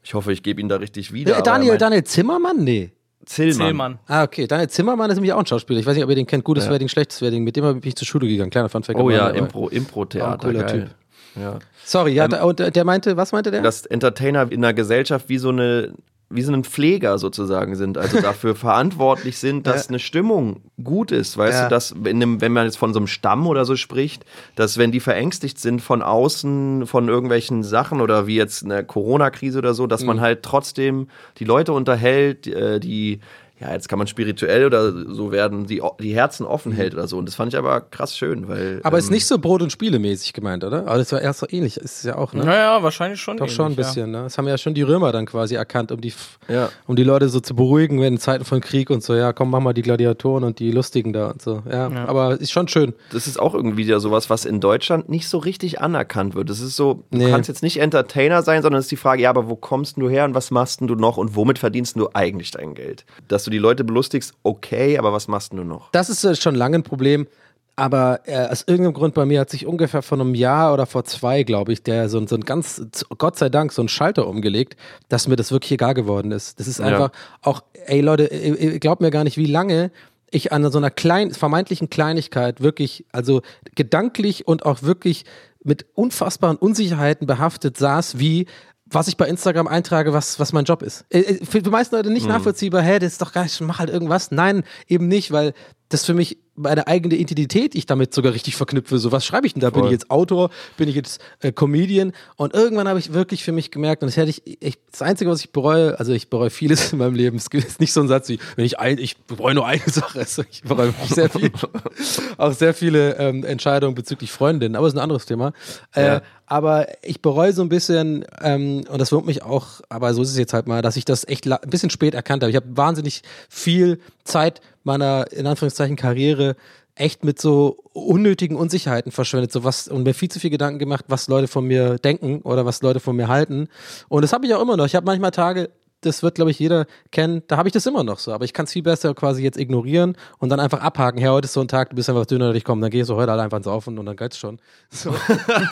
ich 0.03 0.13
hoffe, 0.13 0.33
ich 0.33 0.43
gebe 0.43 0.59
ihn 0.59 0.67
da 0.67 0.75
richtig 0.75 1.13
wieder. 1.13 1.37
Äh, 1.37 1.41
Daniel, 1.43 1.71
meint- 1.71 1.81
Daniel 1.81 2.03
Zimmermann? 2.03 2.57
Nee. 2.63 2.91
Zillmann. 3.25 3.55
Zillmann. 3.67 3.99
Ah, 4.07 4.23
okay. 4.23 4.47
Daniel 4.47 4.69
Zimmermann 4.69 5.09
ist 5.09 5.15
nämlich 5.17 5.33
auch 5.33 5.39
ein 5.39 5.45
Schauspieler. 5.45 5.79
Ich 5.79 5.85
weiß 5.85 5.95
nicht, 5.95 6.03
ob 6.03 6.09
ihr 6.09 6.15
den 6.15 6.27
kennt. 6.27 6.43
Gutes 6.43 6.65
Ja. 6.65 6.71
Wedding, 6.71 6.87
schlechtes 6.87 7.21
Wedding. 7.21 7.43
Mit 7.43 7.55
dem 7.55 7.63
bin 7.63 7.81
ich 7.83 7.95
zur 7.95 8.07
Schule 8.07 8.27
gegangen. 8.27 8.49
Kleiner 8.51 8.69
Funfact. 8.69 8.99
Oh 8.99 9.09
ja, 9.09 9.29
Impro, 9.29 9.67
Impro-Theater, 9.69 10.47
cooler 10.47 10.63
geil. 10.63 10.81
Typ. 10.81 10.95
Ja. 11.41 11.59
Sorry, 11.83 12.13
ja, 12.13 12.27
da- 12.27 12.43
und 12.43 12.59
äh, 12.59 12.71
der 12.71 12.85
meinte, 12.85 13.17
was 13.17 13.31
meinte 13.33 13.51
der? 13.51 13.61
Dass 13.61 13.85
Entertainer 13.85 14.49
in 14.51 14.63
einer 14.63 14.73
Gesellschaft 14.73 15.27
wie 15.27 15.37
so 15.37 15.49
eine 15.49 15.91
wie 16.29 16.41
so 16.41 16.51
ein 16.51 16.63
Pfleger 16.63 17.17
sozusagen 17.19 17.75
sind, 17.75 17.97
also 17.99 18.19
dafür 18.19 18.55
verantwortlich 18.55 19.37
sind, 19.37 19.67
dass 19.67 19.83
Ja. 19.83 19.89
eine 19.89 19.99
Stimmung 19.99 20.61
gut 20.83 21.11
ist, 21.11 21.37
weißt 21.37 21.57
Ja. 21.59 21.63
du, 21.65 21.69
dass 21.69 21.91
in 21.91 22.07
einem, 22.07 22.41
wenn 22.41 22.51
man 22.51 22.65
jetzt 22.65 22.77
von 22.77 22.93
so 22.93 22.99
einem 22.99 23.07
Stamm 23.07 23.45
oder 23.47 23.63
so 23.63 23.75
spricht, 23.75 24.25
dass 24.55 24.77
wenn 24.77 24.91
die 24.91 24.99
verängstigt 24.99 25.59
sind 25.59 25.81
von 25.81 26.01
außen, 26.01 26.87
von 26.87 27.07
irgendwelchen 27.09 27.63
Sachen 27.63 28.01
oder 28.01 28.25
wie 28.27 28.35
jetzt 28.37 28.65
eine 28.65 28.83
Corona-Krise 28.83 29.59
oder 29.59 29.73
so, 29.75 29.85
dass 29.87 30.01
Mhm. 30.01 30.07
man 30.07 30.21
halt 30.21 30.41
trotzdem 30.43 31.07
die 31.37 31.45
Leute 31.45 31.73
unterhält, 31.73 32.47
äh, 32.47 32.79
die 32.79 33.19
ja, 33.59 33.71
jetzt 33.71 33.87
kann 33.87 33.97
man 33.97 34.07
spirituell 34.07 34.65
oder 34.65 34.91
so 35.13 35.31
werden, 35.31 35.65
die, 35.65 35.81
die 36.01 36.13
Herzen 36.13 36.45
offen 36.45 36.71
hält 36.73 36.93
oder 36.93 37.07
so. 37.07 37.17
Und 37.17 37.25
das 37.27 37.35
fand 37.35 37.53
ich 37.53 37.57
aber 37.57 37.79
krass 37.81 38.17
schön, 38.17 38.47
weil. 38.49 38.75
Mhm. 38.75 38.79
aber 38.83 38.97
ist 38.97 39.07
ähm, 39.07 39.13
nicht 39.13 39.25
so 39.27 39.37
Brot- 39.39 39.61
und 39.61 39.71
Spielemäßig 39.71 40.33
gemeint, 40.33 40.63
oder? 40.63 40.87
Aber 40.87 40.97
das 40.97 41.11
war 41.13 41.21
erst 41.21 41.39
so 41.39 41.47
ähnlich, 41.49 41.77
ist 41.77 41.97
es 41.99 42.03
ja 42.03 42.17
auch, 42.17 42.33
ne? 42.33 42.43
Naja, 42.43 42.83
wahrscheinlich 42.83 43.21
schon. 43.21 43.37
Doch 43.37 43.47
schon 43.47 43.67
ein 43.67 43.71
ähnlich, 43.71 43.87
bisschen, 43.87 44.11
ne? 44.11 44.23
Das 44.23 44.37
haben 44.37 44.47
ja 44.47 44.57
schon 44.57 44.73
die 44.73 44.81
Römer 44.81 45.11
dann 45.11 45.25
quasi 45.25 45.55
erkannt, 45.55 45.91
um 45.91 46.01
die, 46.01 46.13
Ja. 46.49 46.69
um 46.87 46.95
die 46.95 47.03
Leute 47.03 47.29
so 47.29 47.39
zu 47.39 47.55
beruhigen, 47.55 48.01
wenn 48.01 48.13
in 48.15 48.19
Zeiten 48.19 48.43
von 48.45 48.59
Krieg 48.61 48.89
und 48.89 49.03
so, 49.03 49.15
ja, 49.15 49.31
komm, 49.33 49.49
mach 49.51 49.59
mal 49.61 49.73
die 49.73 49.81
Gladiatoren 49.83 50.43
und 50.43 50.59
die 50.59 50.71
Lustigen 50.71 51.13
da 51.13 51.31
und 51.31 51.41
so. 51.41 51.63
Ja, 51.69 51.89
Ja. 51.89 52.05
aber 52.07 52.39
ist 52.39 52.51
schon 52.51 52.67
schön. 52.67 52.93
das 53.11 53.25
ist 53.27 53.39
auch 53.39 53.53
irgendwie 53.53 53.77
wieder 53.85 53.99
sowas, 53.99 54.29
was 54.29 54.43
in 54.45 54.59
Deutschland 54.59 55.07
nicht 55.09 55.29
so 55.29 55.37
richtig 55.37 55.79
anerkannt 55.81 56.35
wird. 56.35 56.49
Das 56.49 56.59
ist 56.59 56.75
so, 56.75 57.03
du 57.11 57.17
Nee. 57.17 57.29
kannst 57.29 57.47
jetzt 57.47 57.63
nicht 57.63 57.79
Entertainer 57.79 58.41
sein, 58.43 58.61
sondern 58.61 58.79
es 58.79 58.85
ist 58.85 58.91
die 58.91 58.95
Frage, 58.97 59.21
ja, 59.21 59.29
aber 59.29 59.49
wo 59.49 59.55
kommst 59.55 59.97
du 59.97 60.09
her 60.09 60.25
und 60.25 60.33
was 60.35 60.51
machst 60.51 60.81
denn 60.81 60.87
du 60.87 60.95
noch 60.95 61.17
und 61.17 61.35
womit 61.35 61.57
verdienst 61.59 61.95
du 61.95 62.09
eigentlich 62.13 62.51
dein 62.51 62.73
Geld? 62.73 63.05
Dass 63.45 63.51
du 63.51 63.51
die 63.51 63.59
Leute 63.59 63.83
belustigst, 63.83 64.33
okay, 64.41 64.97
aber 64.97 65.13
was 65.13 65.27
machst 65.27 65.53
du 65.53 65.57
noch? 65.57 65.91
Das 65.91 66.09
ist 66.09 66.23
äh, 66.23 66.35
schon 66.35 66.55
lange 66.55 66.77
ein 66.79 66.83
Problem. 66.83 67.27
Aber 67.75 68.21
äh, 68.25 68.47
aus 68.47 68.63
irgendeinem 68.65 68.93
Grund 68.95 69.13
bei 69.13 69.23
mir 69.27 69.39
hat 69.41 69.51
sich 69.51 69.67
ungefähr 69.67 70.01
vor 70.01 70.19
einem 70.19 70.33
Jahr 70.33 70.73
oder 70.73 70.87
vor 70.87 71.03
zwei, 71.03 71.43
glaube 71.43 71.73
ich, 71.73 71.83
der 71.83 72.09
so, 72.09 72.17
ein- 72.17 72.25
so 72.25 72.35
ein 72.35 72.41
ganz, 72.41 72.81
Gott 73.19 73.37
sei 73.37 73.49
Dank, 73.49 73.71
so 73.71 73.83
ein 73.83 73.87
Schalter 73.87 74.27
umgelegt, 74.27 74.77
dass 75.09 75.27
mir 75.27 75.35
das 75.35 75.51
wirklich 75.51 75.73
egal 75.73 75.93
geworden 75.93 76.31
ist. 76.31 76.59
Das 76.59 76.67
ist 76.67 76.79
Ja. 76.79 76.85
einfach 76.85 77.11
auch, 77.43 77.61
ey 77.85 78.01
Leute, 78.01 78.23
ihr, 78.33 78.57
ihr 78.59 78.79
glaubt 78.79 79.01
mir 79.01 79.11
gar 79.11 79.23
nicht, 79.25 79.37
wie 79.37 79.45
lange 79.45 79.91
ich 80.31 80.51
an 80.51 80.71
so 80.71 80.79
einer 80.79 80.89
kleinen, 80.89 81.31
vermeintlichen 81.35 81.89
Kleinigkeit 81.91 82.61
wirklich, 82.61 83.05
also 83.11 83.43
gedanklich 83.75 84.47
und 84.47 84.65
auch 84.65 84.81
wirklich 84.81 85.23
mit 85.63 85.85
unfassbaren 85.93 86.57
Unsicherheiten 86.57 87.27
behaftet 87.27 87.77
saß, 87.77 88.17
wie 88.17 88.47
was 88.95 89.07
ich 89.07 89.17
bei 89.17 89.27
Instagram 89.27 89.67
eintrage, 89.67 90.13
was, 90.13 90.39
was 90.39 90.53
mein 90.53 90.65
Job 90.65 90.81
ist. 90.81 91.05
Äh, 91.09 91.19
äh, 91.19 91.45
Für 91.45 91.61
die 91.61 91.69
meisten 91.69 91.95
Leute 91.95 92.09
nicht 92.09 92.27
nachvollziehbar, 92.27 92.81
hä, 92.81 92.97
das 92.97 93.13
ist 93.13 93.21
doch 93.21 93.33
gar 93.33 93.43
nicht, 93.43 93.59
mach 93.61 93.79
halt 93.79 93.89
irgendwas. 93.89 94.31
Nein, 94.31 94.63
eben 94.87 95.07
nicht, 95.07 95.31
weil 95.31 95.53
das 95.89 96.05
für 96.05 96.13
mich 96.13 96.39
meine 96.55 96.87
eigene 96.87 97.15
Identität 97.15 97.75
ich 97.75 97.85
damit 97.85 98.13
sogar 98.13 98.33
richtig 98.33 98.55
verknüpfe. 98.55 98.97
So, 98.97 99.11
was 99.11 99.25
schreibe 99.25 99.45
ich 99.45 99.53
denn 99.53 99.59
da? 99.61 99.69
Bin 99.69 99.79
Voll. 99.81 99.87
ich 99.89 99.91
jetzt 99.91 100.09
Autor? 100.09 100.49
Bin 100.77 100.87
ich 100.87 100.95
jetzt 100.95 101.19
äh, 101.41 101.51
Comedian? 101.51 102.13
Und 102.37 102.53
irgendwann 102.53 102.87
habe 102.87 102.97
ich 102.99 103.13
wirklich 103.13 103.43
für 103.43 103.51
mich 103.51 103.71
gemerkt, 103.71 104.01
und 104.03 104.07
das 104.07 104.17
hätte 104.17 104.29
ich, 104.29 104.41
ich, 104.63 104.77
das 104.91 105.01
Einzige, 105.01 105.29
was 105.29 105.41
ich 105.41 105.51
bereue, 105.51 105.99
also 105.99 106.13
ich 106.13 106.29
bereue 106.29 106.49
vieles 106.49 106.93
in 106.93 106.99
meinem 106.99 107.15
Leben. 107.15 107.37
Es 107.37 107.47
jetzt 107.51 107.79
nicht 107.79 107.91
so 107.93 107.99
einen 107.99 108.09
Satz 108.09 108.29
wie, 108.29 108.39
wenn 108.55 108.65
ich 108.65 108.79
ein, 108.79 108.97
ich 108.97 109.17
bereue 109.17 109.53
nur 109.53 109.65
eine 109.67 109.81
Sache. 109.85 110.19
Also 110.19 110.43
ich 110.49 110.61
bereue 110.63 110.87
wirklich 110.87 111.09
sehr 111.09 111.29
viel, 111.29 111.51
auch 112.37 112.53
sehr 112.53 112.73
viele 112.73 113.17
ähm, 113.17 113.43
Entscheidungen 113.43 113.95
bezüglich 113.95 114.31
Freundinnen, 114.31 114.75
aber 114.75 114.87
ist 114.87 114.93
ein 114.95 114.99
anderes 114.99 115.25
Thema. 115.25 115.51
Äh, 115.93 116.05
Ja. 116.05 116.21
aber 116.45 116.87
ich 117.03 117.21
bereue 117.21 117.51
so 117.53 117.61
ein 117.63 117.69
bisschen, 117.69 118.25
ähm, 118.41 118.83
und 118.89 118.99
das 119.01 119.11
wurmt 119.11 119.25
mich 119.25 119.43
auch, 119.43 119.81
aber 119.89 120.13
so 120.13 120.21
ist 120.21 120.29
es 120.31 120.37
jetzt 120.37 120.53
halt 120.53 120.67
mal, 120.67 120.81
dass 120.81 120.95
ich 120.95 121.05
das 121.05 121.27
echt 121.27 121.47
ein 121.51 121.69
bisschen 121.69 121.89
spät 121.89 122.13
erkannt 122.13 122.43
habe. 122.43 122.49
Ich 122.51 122.55
habe 122.55 122.67
wahnsinnig 122.69 123.23
viel 123.49 123.99
Zeit 124.23 124.61
meiner, 124.85 125.31
in 125.31 125.47
Anführungszeichen, 125.47 125.95
Karriere 125.95 126.55
echt 126.95 127.25
mit 127.25 127.41
so 127.41 127.83
unnötigen 127.93 128.55
Unsicherheiten 128.55 129.11
verschwendet, 129.11 129.51
so 129.51 129.63
was 129.63 129.87
und 129.87 130.03
mir 130.03 130.13
viel 130.13 130.29
zu 130.29 130.39
viel 130.39 130.49
Gedanken 130.49 130.79
gemacht, 130.79 131.05
was 131.09 131.27
Leute 131.27 131.47
von 131.47 131.65
mir 131.65 131.97
denken 131.97 132.41
oder 132.41 132.65
was 132.65 132.81
Leute 132.81 132.99
von 132.99 133.15
mir 133.15 133.27
halten. 133.27 133.67
Und 134.07 134.21
das 134.21 134.31
habe 134.31 134.45
ich 134.45 134.53
auch 134.53 134.61
immer 134.61 134.77
noch. 134.77 134.85
Ich 134.85 134.95
habe 134.95 135.05
manchmal 135.05 135.31
Tage, 135.31 135.69
das 136.05 136.23
wird, 136.23 136.35
glaube 136.35 136.51
ich, 136.51 136.59
jeder 136.59 136.85
kennen, 137.11 137.43
da 137.47 137.57
habe 137.57 137.69
ich 137.69 137.73
das 137.73 137.85
immer 137.85 138.03
noch 138.03 138.19
so. 138.19 138.33
Aber 138.33 138.45
ich 138.45 138.53
kann 138.53 138.65
es 138.65 138.73
viel 138.73 138.83
besser 138.83 139.13
quasi 139.13 139.43
jetzt 139.43 139.57
ignorieren 139.57 140.15
und 140.39 140.49
dann 140.49 140.59
einfach 140.59 140.81
abhaken. 140.81 141.19
Hey, 141.19 141.29
heute 141.29 141.45
ist 141.45 141.53
so 141.53 141.61
ein 141.61 141.67
Tag, 141.67 141.89
du 141.89 141.95
bist 141.95 142.09
einfach 142.09 142.25
dünner, 142.25 142.53
ich 142.55 142.63
komme, 142.63 142.81
dann 142.81 142.91
gehst 142.91 143.09
du 143.09 143.15
heute 143.15 143.31
halt 143.31 143.41
einfach 143.41 143.57
ins 143.57 143.65
Saufen 143.65 143.97
und 143.97 144.05
dann 144.05 144.15
geht's 144.15 144.37
schon. 144.37 144.59
So. 144.89 145.13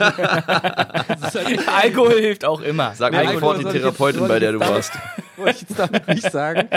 Alkohol 1.82 2.20
hilft 2.20 2.46
auch 2.46 2.62
immer. 2.62 2.94
Sag 2.96 3.12
mir 3.12 3.20
Alkohol 3.20 3.40
sofort 3.40 3.58
die 3.60 3.64
jetzt- 3.64 3.74
Therapeutin, 3.74 4.20
soll 4.20 4.28
bei 4.28 4.40
der 4.40 4.52
du 4.54 4.60
jetzt 4.60 4.70
warst. 4.70 4.92
wollte 5.38 5.52
ich 5.52 5.62
jetzt 5.62 5.80
damit 5.80 6.08
nicht 6.08 6.32
sagen. 6.32 6.70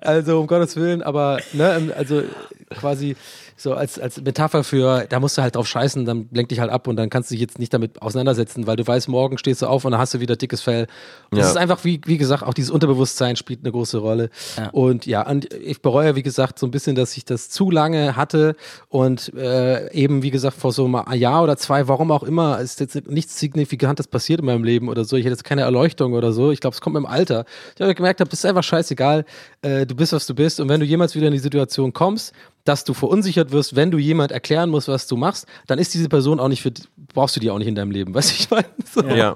Also 0.00 0.40
um 0.40 0.46
Gottes 0.46 0.76
Willen, 0.76 1.02
aber 1.02 1.38
ne, 1.52 1.92
also 1.96 2.22
quasi 2.70 3.16
so 3.56 3.74
als, 3.74 3.98
als 3.98 4.20
Metapher 4.20 4.64
für, 4.64 5.06
da 5.08 5.20
musst 5.20 5.38
du 5.38 5.42
halt 5.42 5.56
drauf 5.56 5.66
scheißen, 5.68 6.04
dann 6.04 6.28
lenk 6.32 6.48
dich 6.48 6.60
halt 6.60 6.70
ab 6.70 6.88
und 6.88 6.96
dann 6.96 7.08
kannst 7.10 7.30
du 7.30 7.34
dich 7.34 7.40
jetzt 7.40 7.58
nicht 7.58 7.72
damit 7.72 8.02
auseinandersetzen, 8.02 8.66
weil 8.66 8.76
du 8.76 8.86
weißt, 8.86 9.08
morgen 9.08 9.38
stehst 9.38 9.62
du 9.62 9.66
auf 9.66 9.84
und 9.84 9.92
dann 9.92 10.00
hast 10.00 10.14
du 10.14 10.20
wieder 10.20 10.36
dickes 10.36 10.60
Fell. 10.62 10.86
Und 11.30 11.38
Das 11.38 11.46
Ja. 11.46 11.50
ist 11.52 11.56
einfach, 11.56 11.84
wie, 11.84 12.00
wie 12.06 12.18
gesagt, 12.18 12.42
auch 12.42 12.54
dieses 12.54 12.70
Unterbewusstsein 12.70 13.36
spielt 13.36 13.60
eine 13.62 13.72
große 13.72 13.98
Rolle. 13.98 14.30
Ja. 14.56 14.70
Und 14.70 15.06
ja, 15.06 15.26
und 15.28 15.52
ich 15.54 15.82
bereue, 15.82 16.16
wie 16.16 16.22
gesagt, 16.22 16.58
so 16.58 16.66
ein 16.66 16.70
bisschen, 16.70 16.96
dass 16.96 17.16
ich 17.16 17.24
das 17.24 17.48
zu 17.50 17.70
lange 17.70 18.16
hatte 18.16 18.56
und 18.88 19.32
äh, 19.34 19.92
eben, 19.92 20.22
wie 20.22 20.30
gesagt, 20.30 20.56
vor 20.56 20.72
so 20.72 20.84
einem 20.84 21.12
Jahr 21.18 21.42
oder 21.42 21.56
zwei, 21.56 21.86
warum 21.88 22.10
auch 22.10 22.22
immer, 22.24 22.58
ist 22.60 22.80
jetzt 22.80 23.08
nichts 23.08 23.38
Signifikantes 23.38 24.06
passiert 24.08 24.40
in 24.40 24.46
meinem 24.46 24.64
Leben 24.64 24.88
oder 24.88 25.04
so. 25.04 25.16
Ich 25.16 25.24
hätte 25.24 25.32
jetzt 25.34 25.44
keine 25.44 25.62
Erleuchtung 25.62 26.14
oder 26.14 26.32
so. 26.32 26.50
Ich 26.50 26.60
glaube, 26.60 26.74
es 26.74 26.80
kommt 26.80 26.94
mit 26.94 27.02
dem 27.02 27.06
Alter. 27.06 27.44
Ich 27.76 27.80
habe 27.80 27.94
gemerkt, 27.94 28.20
das 28.20 28.28
ist 28.32 28.44
einfach 28.46 28.64
scheißegal. 28.64 29.24
Äh, 29.62 29.86
du 29.86 29.94
bist, 29.94 30.12
was 30.12 30.26
du 30.26 30.34
bist. 30.34 30.60
Und 30.60 30.68
wenn 30.68 30.80
du 30.80 30.86
jemals 30.86 31.14
wieder 31.14 31.26
in 31.26 31.32
die 31.32 31.38
Situation 31.38 31.92
kommst, 31.92 32.32
dass 32.64 32.84
du 32.84 32.94
verunsichert 32.94 33.52
wirst, 33.52 33.76
wenn 33.76 33.90
du 33.90 33.98
jemand 33.98 34.32
erklären 34.32 34.70
musst, 34.70 34.88
was 34.88 35.06
du 35.06 35.16
machst, 35.16 35.46
dann 35.66 35.78
ist 35.78 35.92
diese 35.94 36.08
Person 36.08 36.40
auch 36.40 36.48
nicht 36.48 36.62
für, 36.62 36.72
brauchst 37.12 37.36
du 37.36 37.40
die 37.40 37.50
auch 37.50 37.58
nicht 37.58 37.68
in 37.68 37.74
deinem 37.74 37.90
Leben. 37.90 38.14
Weißt 38.14 38.30
du, 38.30 38.34
ich 38.34 38.50
meine? 38.50 38.66
So. 38.92 39.02
Ja. 39.02 39.34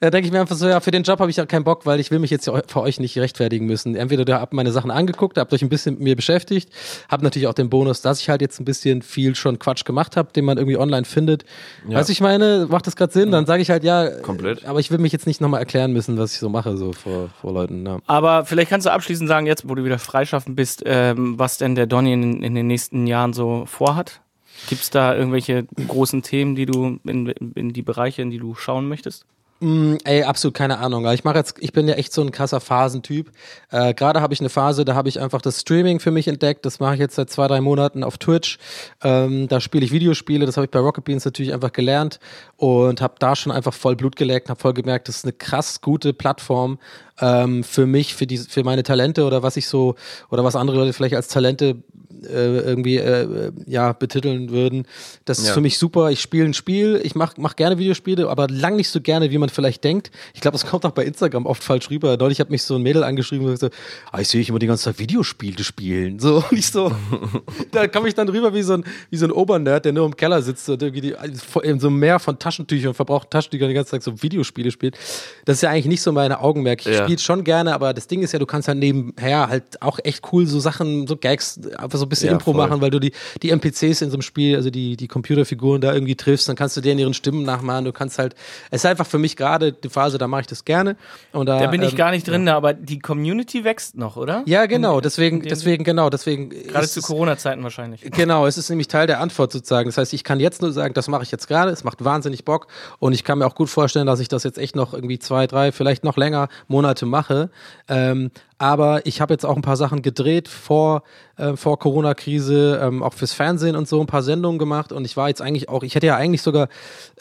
Da 0.00 0.08
denke 0.08 0.26
ich 0.26 0.32
mir 0.32 0.40
einfach 0.40 0.56
so, 0.56 0.66
ja, 0.66 0.80
für 0.80 0.92
den 0.92 1.02
Job 1.02 1.20
habe 1.20 1.30
ich 1.30 1.36
ja 1.36 1.44
keinen 1.44 1.64
Bock, 1.64 1.84
weil 1.84 2.00
ich 2.00 2.10
will 2.10 2.20
mich 2.20 2.30
jetzt 2.30 2.46
ja 2.46 2.62
vor 2.66 2.82
euch 2.82 2.98
nicht 3.00 3.18
rechtfertigen 3.18 3.66
müssen. 3.66 3.94
Entweder 3.94 4.26
ihr 4.26 4.40
habt 4.40 4.54
meine 4.54 4.72
Sachen 4.72 4.90
angeguckt, 4.90 5.36
habt 5.36 5.52
euch 5.52 5.60
ein 5.60 5.68
bisschen 5.68 5.96
mit 5.96 6.02
mir 6.02 6.16
beschäftigt, 6.16 6.70
habt 7.10 7.22
natürlich 7.22 7.48
auch 7.48 7.54
den 7.54 7.68
Bonus, 7.68 8.00
dass 8.00 8.20
ich 8.20 8.30
halt 8.30 8.40
jetzt 8.40 8.60
ein 8.60 8.64
bisschen 8.64 9.02
viel 9.02 9.34
schon 9.34 9.58
Quatsch 9.58 9.84
gemacht 9.84 10.16
habe, 10.16 10.32
den 10.32 10.46
man 10.46 10.56
irgendwie 10.56 10.78
online 10.78 11.04
findet. 11.04 11.44
Weißt 11.86 12.08
du, 12.08 12.12
ich 12.12 12.22
meine, 12.22 12.66
macht 12.70 12.86
das 12.86 12.96
gerade 12.96 13.12
Sinn? 13.12 13.30
Dann 13.30 13.44
sage 13.44 13.60
ich 13.60 13.68
halt, 13.68 13.84
ja, 13.84 14.08
Komplett. 14.08 14.64
aber 14.64 14.80
ich 14.80 14.90
will 14.90 14.98
mich 14.98 15.12
jetzt 15.12 15.26
nicht 15.26 15.42
nochmal 15.42 15.60
erklären 15.60 15.92
müssen, 15.92 16.16
was 16.16 16.32
ich 16.32 16.38
so 16.38 16.48
mache, 16.48 16.78
so 16.78 16.94
vor, 16.94 17.28
vor 17.38 17.52
Leuten. 17.52 17.84
Ja. 17.84 17.98
Aber 18.06 18.46
vielleicht 18.46 18.70
kannst 18.70 18.86
du 18.86 18.92
abschließend 18.92 19.28
sagen, 19.28 19.46
jetzt, 19.46 19.68
wo 19.68 19.74
du 19.74 19.84
wieder 19.84 19.98
freischaffen 19.98 20.54
bist, 20.54 20.82
ähm, 20.86 21.38
was 21.38 21.58
denn 21.58 21.74
der 21.74 21.86
Donny 21.86 22.14
in, 22.14 22.42
in 22.42 22.54
den 22.54 22.69
nächsten 22.70 23.06
Jahren 23.06 23.32
so 23.32 23.66
vorhat? 23.66 24.20
Gibt 24.68 24.82
es 24.82 24.90
da 24.90 25.14
irgendwelche 25.14 25.64
großen 25.88 26.22
Themen, 26.22 26.54
die 26.54 26.66
du 26.66 26.98
in, 27.04 27.28
in 27.28 27.72
die 27.72 27.82
Bereiche, 27.82 28.22
in 28.22 28.30
die 28.30 28.38
du 28.38 28.54
schauen 28.54 28.88
möchtest? 28.88 29.26
Mm, 29.62 29.96
ey, 30.04 30.22
absolut 30.22 30.54
keine 30.54 30.78
Ahnung. 30.78 31.04
Aber 31.04 31.12
Ich 31.12 31.24
mache 31.24 31.36
jetzt, 31.36 31.56
ich 31.60 31.72
bin 31.72 31.86
ja 31.86 31.94
echt 31.94 32.14
so 32.14 32.22
ein 32.22 32.30
krasser 32.30 32.60
Phasentyp. 32.60 33.30
Äh, 33.70 33.92
Gerade 33.92 34.22
habe 34.22 34.32
ich 34.32 34.40
eine 34.40 34.48
Phase, 34.48 34.86
da 34.86 34.94
habe 34.94 35.10
ich 35.10 35.20
einfach 35.20 35.42
das 35.42 35.60
Streaming 35.60 36.00
für 36.00 36.10
mich 36.10 36.28
entdeckt. 36.28 36.64
Das 36.64 36.80
mache 36.80 36.94
ich 36.94 37.00
jetzt 37.00 37.14
seit 37.14 37.28
zwei, 37.28 37.46
drei 37.46 37.60
Monaten 37.60 38.02
auf 38.02 38.16
Twitch. 38.16 38.58
Ähm, 39.02 39.48
da 39.48 39.60
spiele 39.60 39.84
ich 39.84 39.92
Videospiele. 39.92 40.46
Das 40.46 40.56
habe 40.56 40.64
ich 40.64 40.70
bei 40.70 40.78
Rocket 40.78 41.04
Beans 41.04 41.26
natürlich 41.26 41.52
einfach 41.52 41.72
gelernt 41.72 42.20
und 42.56 43.02
habe 43.02 43.14
da 43.18 43.36
schon 43.36 43.52
einfach 43.52 43.74
voll 43.74 43.96
Blut 43.96 44.16
geleckt, 44.16 44.48
habe 44.48 44.58
voll 44.58 44.72
gemerkt, 44.72 45.08
das 45.08 45.18
ist 45.18 45.24
eine 45.24 45.34
krass 45.34 45.82
gute 45.82 46.14
Plattform 46.14 46.78
ähm, 47.20 47.62
für 47.64 47.86
mich, 47.86 48.14
für 48.14 48.26
die, 48.26 48.38
für 48.38 48.64
meine 48.64 48.82
Talente 48.82 49.24
oder 49.24 49.42
was 49.42 49.56
ich 49.56 49.66
so 49.68 49.94
oder 50.30 50.44
was 50.44 50.56
andere 50.56 50.78
Leute 50.78 50.92
vielleicht 50.92 51.14
als 51.14 51.28
Talente 51.28 51.76
äh, 52.24 52.58
irgendwie 52.60 52.98
äh, 52.98 53.50
ja 53.66 53.92
betiteln 53.92 54.50
würden. 54.50 54.86
Das 55.24 55.38
ist 55.38 55.48
Ja. 55.48 55.54
für 55.54 55.60
mich 55.62 55.78
super. 55.78 56.10
Ich 56.10 56.20
spiele 56.20 56.44
ein 56.44 56.54
Spiel, 56.54 57.00
ich 57.02 57.14
mache 57.14 57.40
mach 57.40 57.56
gerne 57.56 57.78
Videospiele, 57.78 58.28
aber 58.28 58.46
lang 58.48 58.76
nicht 58.76 58.90
so 58.90 59.00
gerne, 59.00 59.30
wie 59.30 59.38
man 59.38 59.48
vielleicht 59.48 59.84
denkt. 59.84 60.10
Ich 60.34 60.40
glaube, 60.42 60.52
das 60.52 60.66
kommt 60.66 60.84
auch 60.84 60.90
bei 60.90 61.04
Instagram 61.04 61.46
oft 61.46 61.62
falsch 61.64 61.88
rüber. 61.88 62.16
Neulich 62.18 62.38
hat 62.40 62.50
mich 62.50 62.62
so 62.62 62.76
ein 62.76 62.82
Mädel 62.82 63.04
angeschrieben 63.04 63.46
und 63.46 63.52
gesagt, 63.52 63.74
ah, 64.12 64.20
ich 64.20 64.28
sehe 64.28 64.40
dich 64.40 64.50
immer 64.50 64.58
die 64.58 64.66
ganze 64.66 64.84
Zeit 64.84 64.98
Videospiele 64.98 65.64
spielen. 65.64 66.18
So, 66.18 66.44
und 66.50 66.58
ich 66.58 66.66
so, 66.66 66.92
da 67.72 67.88
komme 67.88 68.08
ich 68.08 68.14
dann 68.14 68.28
rüber 68.28 68.52
wie 68.52 68.62
so 68.62 68.74
ein, 68.74 68.84
wie 69.08 69.16
so 69.16 69.24
ein 69.24 69.32
Obernerd, 69.32 69.86
der 69.86 69.92
nur 69.92 70.04
im 70.04 70.14
Keller 70.16 70.42
sitzt 70.42 70.68
und 70.68 70.82
irgendwie 70.82 71.00
die, 71.00 71.14
in 71.62 71.80
so 71.80 71.88
einem 71.88 71.98
Meer 71.98 72.18
von 72.18 72.38
Taschentüchern, 72.38 72.92
verbrauchten 72.92 73.30
Taschentüchern 73.30 73.68
die 73.68 73.74
ganze 73.74 73.92
Zeit 73.92 74.02
so 74.02 74.22
Videospiele 74.22 74.70
spielt. 74.70 74.98
Das 75.46 75.56
ist 75.56 75.62
ja 75.62 75.70
eigentlich 75.70 75.86
nicht 75.86 76.02
so 76.02 76.12
meine 76.12 76.40
Augenmerk. 76.40 76.84
Ich 76.86 76.98
Ja. 76.98 77.06
Spiele 77.10 77.18
schon 77.20 77.44
gerne, 77.44 77.74
aber 77.74 77.92
das 77.94 78.06
Ding 78.06 78.22
ist 78.22 78.32
ja, 78.32 78.38
du 78.38 78.46
kannst 78.46 78.68
halt 78.68 78.78
nebenher 78.78 79.48
halt 79.48 79.82
auch 79.82 79.98
echt 80.04 80.22
cool 80.32 80.46
so 80.46 80.60
Sachen, 80.60 81.06
so 81.06 81.16
Gags, 81.16 81.60
einfach 81.76 81.98
so 81.98 82.06
ein 82.06 82.08
bisschen 82.08 82.28
Ja, 82.28 82.32
Impro 82.34 82.52
voll. 82.52 82.68
machen, 82.68 82.80
weil 82.80 82.90
du 82.90 82.98
die, 82.98 83.12
die 83.42 83.50
NPCs 83.50 84.02
in 84.02 84.10
so 84.10 84.14
einem 84.16 84.22
Spiel, 84.22 84.56
also 84.56 84.70
die, 84.70 84.96
die 84.96 85.08
Computerfiguren 85.08 85.80
da 85.80 85.92
irgendwie 85.92 86.14
triffst, 86.16 86.48
dann 86.48 86.56
kannst 86.56 86.76
du 86.76 86.80
denen 86.80 87.00
ihren 87.00 87.14
Stimmen 87.14 87.42
nachmachen. 87.42 87.84
Du 87.84 87.92
kannst 87.92 88.18
halt, 88.18 88.34
es 88.70 88.82
ist 88.82 88.86
einfach 88.86 89.06
für 89.06 89.18
mich 89.18 89.36
gerade 89.36 89.72
die 89.72 89.88
Phase, 89.88 90.18
da 90.18 90.28
mache 90.28 90.42
ich 90.42 90.46
das 90.46 90.64
gerne. 90.64 90.96
Und 91.32 91.46
da, 91.46 91.58
Da 91.58 91.66
bin 91.68 91.82
ich 91.82 91.92
ähm, 91.92 91.96
gar 91.96 92.10
nicht 92.10 92.26
drin, 92.28 92.48
aber 92.48 92.72
die 92.74 92.98
Community 92.98 93.64
wächst 93.64 93.96
noch, 93.96 94.16
oder? 94.16 94.42
Ja, 94.46 94.66
genau, 94.66 95.00
deswegen, 95.00 95.42
deswegen, 95.42 95.84
genau, 95.84 96.10
deswegen. 96.10 96.50
Gerade 96.50 96.88
zu 96.88 97.00
Corona-Zeiten 97.00 97.62
wahrscheinlich. 97.62 98.02
Genau, 98.02 98.46
es 98.46 98.58
ist 98.58 98.68
nämlich 98.70 98.88
Teil 98.88 99.06
der 99.06 99.20
Antwort 99.20 99.52
sozusagen. 99.52 99.88
Das 99.88 99.98
heißt, 99.98 100.12
ich 100.12 100.24
kann 100.24 100.40
jetzt 100.40 100.62
nur 100.62 100.72
sagen, 100.72 100.94
das 100.94 101.08
mache 101.08 101.22
ich 101.22 101.30
jetzt 101.30 101.48
gerade, 101.48 101.70
es 101.70 101.84
macht 101.84 102.04
wahnsinnig 102.04 102.44
Bock 102.44 102.66
und 102.98 103.12
ich 103.12 103.24
kann 103.24 103.38
mir 103.38 103.46
auch 103.46 103.54
gut 103.54 103.68
vorstellen, 103.68 104.06
dass 104.06 104.20
ich 104.20 104.28
das 104.28 104.44
jetzt 104.44 104.58
echt 104.58 104.76
noch 104.76 104.94
irgendwie 104.94 105.18
zwei, 105.18 105.46
drei, 105.46 105.72
vielleicht 105.72 106.04
noch 106.04 106.16
länger 106.16 106.48
Monate 106.68 106.99
mache. 107.06 107.50
Ähm, 107.88 108.30
Aber 108.60 109.06
ich 109.06 109.22
habe 109.22 109.32
jetzt 109.32 109.46
auch 109.46 109.56
ein 109.56 109.62
paar 109.62 109.78
Sachen 109.78 110.02
gedreht 110.02 110.46
vor, 110.46 111.02
äh, 111.38 111.56
vor 111.56 111.78
Corona-Krise, 111.78 112.78
ähm, 112.82 113.02
auch 113.02 113.14
fürs 113.14 113.32
Fernsehen 113.32 113.74
und 113.74 113.88
so 113.88 114.02
ein 114.02 114.06
paar 114.06 114.22
Sendungen 114.22 114.58
gemacht. 114.58 114.92
Und 114.92 115.06
ich 115.06 115.16
war 115.16 115.28
jetzt 115.28 115.40
eigentlich 115.40 115.70
auch, 115.70 115.82
ich 115.82 115.94
hätte 115.94 116.06
ja 116.08 116.16
eigentlich 116.16 116.42
sogar 116.42 116.68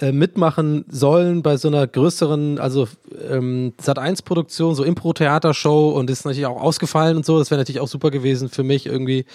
äh, 0.01 0.11
mitmachen 0.11 0.83
sollen 0.89 1.41
bei 1.41 1.55
so 1.55 1.69
einer 1.69 1.87
größeren, 1.87 2.59
also 2.59 2.89
ähm, 3.29 3.71
Sat1-Produktion, 3.81 4.75
so 4.75 4.83
Impro-Theatershow 4.83 5.91
und 5.91 6.09
ist 6.09 6.25
natürlich 6.25 6.45
auch 6.45 6.61
ausgefallen 6.61 7.15
und 7.15 7.25
so. 7.25 7.39
Das 7.39 7.51
wäre 7.51 7.61
natürlich 7.61 7.79
auch 7.79 7.87
super 7.87 8.11
gewesen 8.11 8.49
für 8.49 8.63
mich 8.63 8.85
irgendwie. 8.85 9.25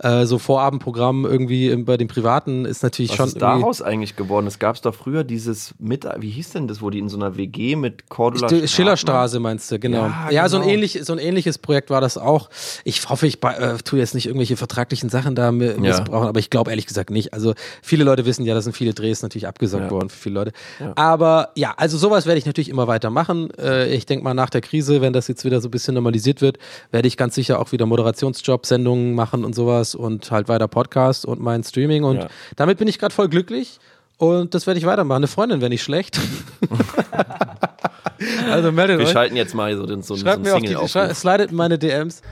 Äh, 0.00 0.26
so 0.26 0.36
Vorabendprogramm 0.38 1.24
irgendwie 1.24 1.74
bei 1.76 1.96
den 1.96 2.08
Privaten 2.08 2.66
ist 2.66 2.82
natürlich 2.82 3.12
Was 3.12 3.16
schon. 3.16 3.26
ist 3.28 3.36
irgendwie- 3.36 3.60
daraus 3.62 3.80
eigentlich 3.80 4.16
geworden? 4.16 4.46
Es 4.46 4.58
gab 4.58 4.80
doch 4.82 4.94
früher 4.94 5.24
dieses 5.24 5.74
mit, 5.78 6.06
wie 6.18 6.28
hieß 6.28 6.50
denn 6.50 6.68
das, 6.68 6.82
wo 6.82 6.90
die 6.90 6.98
in 6.98 7.08
so 7.08 7.16
einer 7.16 7.38
WG 7.38 7.74
mit 7.76 8.10
Cordula 8.10 8.66
Schillerstraße 8.66 9.40
meinst 9.40 9.70
du, 9.70 9.78
genau. 9.78 10.08
Ja, 10.08 10.30
Ja, 10.30 10.48
so, 10.50 10.58
ein 10.58 10.62
genau. 10.64 10.74
ähnlich, 10.74 11.00
so 11.04 11.14
ein 11.14 11.18
ähnliches 11.18 11.53
Projekt 11.58 11.90
war 11.90 12.00
das 12.00 12.18
auch. 12.18 12.50
Ich 12.84 13.08
hoffe, 13.08 13.26
ich 13.26 13.42
äh, 13.42 13.76
tue 13.84 13.98
jetzt 13.98 14.14
nicht 14.14 14.26
irgendwelche 14.26 14.56
vertraglichen 14.56 15.08
Sachen 15.10 15.34
da 15.34 15.50
mi- 15.50 15.76
missbrauchen, 15.78 16.28
aber 16.28 16.38
ich 16.40 16.50
glaube 16.50 16.70
ehrlich 16.70 16.86
gesagt 16.86 17.10
nicht. 17.10 17.32
Also 17.32 17.54
viele 17.82 18.04
Leute 18.04 18.24
wissen 18.26 18.44
ja, 18.44 18.54
da 18.54 18.62
sind 18.62 18.76
viele 18.76 18.94
Drehs 18.94 19.22
natürlich 19.22 19.46
abgesagt 19.46 19.84
Ja. 19.84 19.90
worden 19.90 20.08
für 20.08 20.16
viele 20.18 20.34
Leute. 20.34 20.52
Aber 20.96 21.50
ja, 21.54 21.74
also 21.76 21.96
sowas 21.98 22.26
werde 22.26 22.38
ich 22.38 22.46
natürlich 22.46 22.68
immer 22.68 22.86
weitermachen. 22.86 23.50
Äh, 23.58 23.92
ich 23.94 24.06
denke 24.06 24.24
mal 24.24 24.34
nach 24.34 24.50
der 24.50 24.60
Krise, 24.60 25.00
wenn 25.00 25.12
das 25.12 25.28
jetzt 25.28 25.44
wieder 25.44 25.60
so 25.60 25.68
ein 25.68 25.70
bisschen 25.70 25.94
normalisiert 25.94 26.40
wird, 26.40 26.58
werde 26.90 27.08
ich 27.08 27.16
ganz 27.16 27.34
sicher 27.34 27.58
auch 27.60 27.72
wieder 27.72 27.86
Moderationsjob, 27.86 28.66
Sendungen 28.66 29.14
machen 29.14 29.44
und 29.44 29.54
sowas 29.54 29.94
und 29.94 30.30
halt 30.30 30.48
weiter 30.48 30.68
Podcast 30.68 31.26
und 31.26 31.40
mein 31.40 31.62
Streaming 31.64 32.04
und 32.04 32.16
Ja. 32.18 32.28
damit 32.56 32.78
bin 32.78 32.88
ich 32.88 32.98
gerade 32.98 33.14
voll 33.14 33.28
glücklich. 33.28 33.78
Und 34.16 34.54
das 34.54 34.66
werde 34.68 34.78
ich 34.78 34.86
weitermachen. 34.86 35.16
Eine 35.16 35.26
Freundin 35.26 35.60
wäre 35.60 35.70
nicht 35.70 35.82
schlecht. 35.82 36.20
also 38.50 38.72
meldet 38.72 38.98
Wir 38.98 39.06
euch. 39.06 39.12
schalten 39.12 39.36
jetzt 39.36 39.54
mal 39.54 39.76
so, 39.76 39.86
den, 39.86 40.02
so, 40.02 40.14
so 40.14 40.22
Schreibt 40.22 40.36
einen 40.36 40.44
mir 40.44 40.54
auf 40.54 40.60
die, 40.60 40.88
Single 40.88 41.14
slidet 41.14 41.50
in 41.50 41.56
meine 41.56 41.78
DMs. 41.78 42.22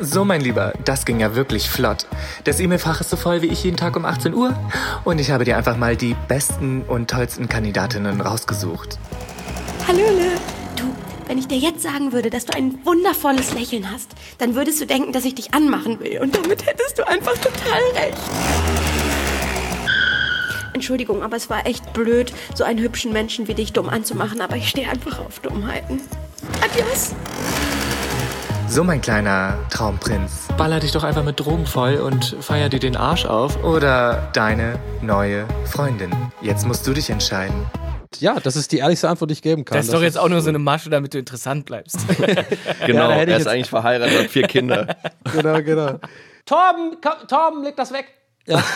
So, 0.00 0.24
mein 0.24 0.40
Lieber, 0.40 0.74
das 0.84 1.04
ging 1.04 1.18
ja 1.18 1.34
wirklich 1.34 1.68
flott. 1.68 2.06
Das 2.44 2.60
E-Mail-Fach 2.60 3.00
ist 3.00 3.10
so 3.10 3.16
voll 3.16 3.42
wie 3.42 3.46
ich 3.48 3.64
jeden 3.64 3.76
Tag 3.76 3.96
um 3.96 4.04
18 4.04 4.32
Uhr. 4.32 4.54
Und 5.04 5.18
ich 5.18 5.32
habe 5.32 5.44
dir 5.44 5.56
einfach 5.56 5.76
mal 5.76 5.96
die 5.96 6.14
besten 6.28 6.82
und 6.82 7.10
tollsten 7.10 7.48
Kandidatinnen 7.48 8.20
rausgesucht. 8.20 8.96
Hallöle. 9.88 10.36
Du, 10.76 10.84
wenn 11.26 11.38
ich 11.38 11.48
dir 11.48 11.58
jetzt 11.58 11.82
sagen 11.82 12.12
würde, 12.12 12.30
dass 12.30 12.44
du 12.44 12.56
ein 12.56 12.78
wundervolles 12.84 13.54
Lächeln 13.54 13.90
hast, 13.90 14.10
dann 14.38 14.54
würdest 14.54 14.80
du 14.80 14.86
denken, 14.86 15.12
dass 15.12 15.24
ich 15.24 15.34
dich 15.34 15.52
anmachen 15.52 15.98
will. 15.98 16.20
Und 16.20 16.36
damit 16.36 16.64
hättest 16.64 16.96
du 16.98 17.06
einfach 17.08 17.34
total 17.34 17.80
recht. 17.96 18.18
Entschuldigung, 20.78 21.22
aber 21.22 21.36
es 21.36 21.50
war 21.50 21.66
echt 21.66 21.92
blöd, 21.92 22.32
so 22.54 22.62
einen 22.64 22.78
hübschen 22.78 23.12
Menschen 23.12 23.48
wie 23.48 23.54
dich 23.54 23.72
dumm 23.72 23.88
anzumachen, 23.88 24.40
aber 24.40 24.56
ich 24.56 24.68
stehe 24.68 24.88
einfach 24.88 25.18
auf 25.18 25.40
Dummheiten. 25.40 26.00
Adios. 26.62 27.12
So, 28.68 28.84
mein 28.84 29.00
kleiner 29.00 29.58
Traumprinz. 29.70 30.46
Baller 30.56 30.78
dich 30.78 30.92
doch 30.92 31.02
einfach 31.02 31.24
mit 31.24 31.40
Drogen 31.40 31.66
voll 31.66 31.96
und 31.96 32.36
feier 32.40 32.68
dir 32.68 32.78
den 32.78 32.96
Arsch 32.96 33.24
auf. 33.24 33.64
Oder 33.64 34.28
deine 34.34 34.78
neue 35.02 35.46
Freundin. 35.64 36.10
Jetzt 36.42 36.66
musst 36.66 36.86
du 36.86 36.92
dich 36.92 37.10
entscheiden. 37.10 37.66
Ja, 38.18 38.38
das 38.40 38.56
ist 38.56 38.70
die 38.72 38.78
ehrlichste 38.78 39.08
Antwort, 39.08 39.30
die 39.30 39.32
ich 39.34 39.42
geben 39.42 39.64
kann. 39.64 39.78
Das 39.78 39.86
ist 39.86 39.94
doch 39.94 40.02
jetzt 40.02 40.16
auch 40.18 40.28
nur 40.28 40.40
so 40.42 40.48
eine 40.48 40.58
Masche, 40.58 40.90
damit 40.90 41.12
du 41.14 41.18
interessant 41.18 41.66
bleibst. 41.66 41.98
Genau, 42.86 43.10
ich 43.10 43.16
er 43.16 43.22
ist 43.24 43.28
jetzt- 43.30 43.48
eigentlich 43.48 43.68
verheiratet, 43.70 44.18
hat 44.18 44.26
vier 44.30 44.46
Kinder. 44.46 44.96
Genau, 45.32 45.60
genau. 45.62 45.98
Torben, 46.46 46.96
komm, 47.02 47.26
Torben, 47.28 47.64
leg 47.64 47.74
das 47.76 47.92
weg. 47.92 48.06
Ja. 48.46 48.62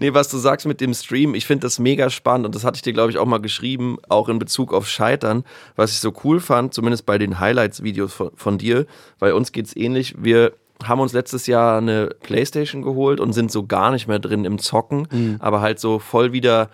Nee, 0.00 0.14
was 0.14 0.28
du 0.28 0.38
sagst 0.38 0.64
mit 0.64 0.80
dem 0.80 0.94
Stream, 0.94 1.34
ich 1.34 1.44
finde 1.44 1.66
das 1.66 1.80
mega 1.80 2.08
spannend 2.08 2.46
und 2.46 2.54
das 2.54 2.62
hatte 2.62 2.76
ich 2.76 2.82
dir, 2.82 2.92
glaube 2.92 3.10
ich, 3.10 3.18
auch 3.18 3.26
mal 3.26 3.40
geschrieben, 3.40 3.98
auch 4.08 4.28
in 4.28 4.38
Bezug 4.38 4.72
auf 4.72 4.88
Scheitern, 4.88 5.42
was 5.74 5.90
ich 5.90 5.98
so 5.98 6.12
cool 6.22 6.38
fand, 6.38 6.72
zumindest 6.72 7.04
bei 7.04 7.18
den 7.18 7.40
Highlights-Videos 7.40 8.14
von, 8.14 8.30
von 8.36 8.58
dir, 8.58 8.86
bei 9.18 9.34
uns 9.34 9.50
geht's 9.50 9.74
ähnlich. 9.74 10.14
Wir 10.16 10.52
haben 10.84 11.00
uns 11.00 11.12
letztes 11.12 11.48
Jahr 11.48 11.78
eine 11.78 12.10
Playstation 12.22 12.82
geholt 12.82 13.18
und 13.18 13.32
sind 13.32 13.50
so 13.50 13.66
gar 13.66 13.90
nicht 13.90 14.06
mehr 14.06 14.20
drin 14.20 14.44
im 14.44 14.60
Zocken, 14.60 15.08
aber 15.40 15.60
halt 15.60 15.80
so 15.80 15.98
voll 15.98 16.32
wieder 16.32 16.70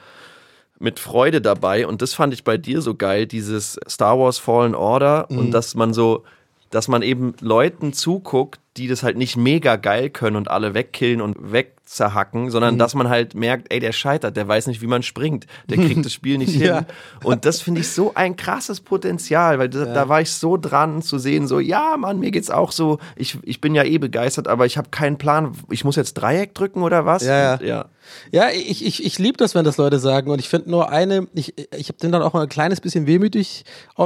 mit 0.78 0.98
Freude 0.98 1.40
dabei 1.40 1.86
und 1.86 2.02
das 2.02 2.12
fand 2.12 2.34
ich 2.34 2.44
bei 2.44 2.58
dir 2.58 2.82
so 2.82 2.94
geil, 2.94 3.24
dieses 3.26 3.80
Star 3.88 4.18
Wars 4.18 4.36
Fallen 4.36 4.74
Order 4.74 5.30
und 5.30 5.50
dass 5.52 5.74
man 5.74 5.94
so, 5.94 6.24
dass 6.68 6.88
man 6.88 7.00
eben 7.00 7.32
Leuten 7.40 7.94
zuguckt, 7.94 8.60
die 8.76 8.86
das 8.86 9.02
halt 9.02 9.16
nicht 9.16 9.38
mega 9.38 9.76
geil 9.76 10.10
können 10.10 10.36
und 10.36 10.50
alle 10.50 10.74
wegkillen 10.74 11.22
und 11.22 11.36
wegzerhacken, 11.84 12.50
sondern 12.50 12.78
dass 12.78 12.94
man 12.94 13.08
halt 13.08 13.34
merkt, 13.34 13.72
ey, 13.72 13.78
der 13.78 13.92
scheitert, 13.92 14.36
der 14.36 14.48
weiß 14.48 14.66
nicht, 14.66 14.80
wie 14.80 14.86
man 14.86 15.02
springt, 15.02 15.46
der 15.68 15.78
kriegt 15.78 16.04
das 16.04 16.12
Spiel 16.12 16.38
nicht 16.38 16.52
hin. 16.52 16.62
Ja. 16.62 16.86
Und 17.22 17.44
das 17.44 17.60
finde 17.60 17.82
ich 17.82 17.90
so 17.90 18.12
ein 18.14 18.36
krasses 18.36 18.80
Potenzial, 18.80 19.58
weil 19.58 19.68
da, 19.68 19.84
da 19.84 20.08
war 20.08 20.20
ich 20.20 20.32
so 20.32 20.56
dran 20.56 21.02
zu 21.02 21.18
sehen, 21.18 21.46
so, 21.46 21.60
ja, 21.60 21.96
Mann, 21.96 22.18
mir 22.18 22.30
geht's 22.30 22.50
auch 22.50 22.72
so, 22.72 22.98
ich, 23.16 23.38
ich 23.42 23.60
bin 23.60 23.74
ja 23.74 23.84
eh 23.84 23.98
begeistert, 23.98 24.48
aber 24.48 24.66
ich 24.66 24.78
habe 24.78 24.88
keinen 24.90 25.18
Plan, 25.18 25.52
ich 25.70 25.84
muss 25.84 25.96
jetzt 25.96 26.14
Dreieck 26.14 26.54
drücken 26.54 26.82
oder 26.82 27.04
was? 27.06 27.24
Ja, 27.24 27.56
ja. 27.56 27.62
Ja. 27.62 27.84
Ja, 28.30 28.50
ich, 28.50 28.84
ich, 28.84 29.04
ich 29.04 29.18
liebe 29.18 29.36
das, 29.36 29.54
wenn 29.54 29.64
das 29.64 29.76
Leute 29.76 29.98
sagen. 29.98 30.30
Und 30.30 30.38
ich 30.38 30.48
finde 30.48 30.70
nur 30.70 30.90
eine, 30.90 31.26
ich, 31.34 31.54
ich 31.76 31.88
habe 31.88 31.98
den 31.98 32.12
dann 32.12 32.22
auch 32.22 32.34
ein 32.34 32.48
kleines 32.48 32.80
bisschen 32.80 33.06
wehmütig 33.06 33.64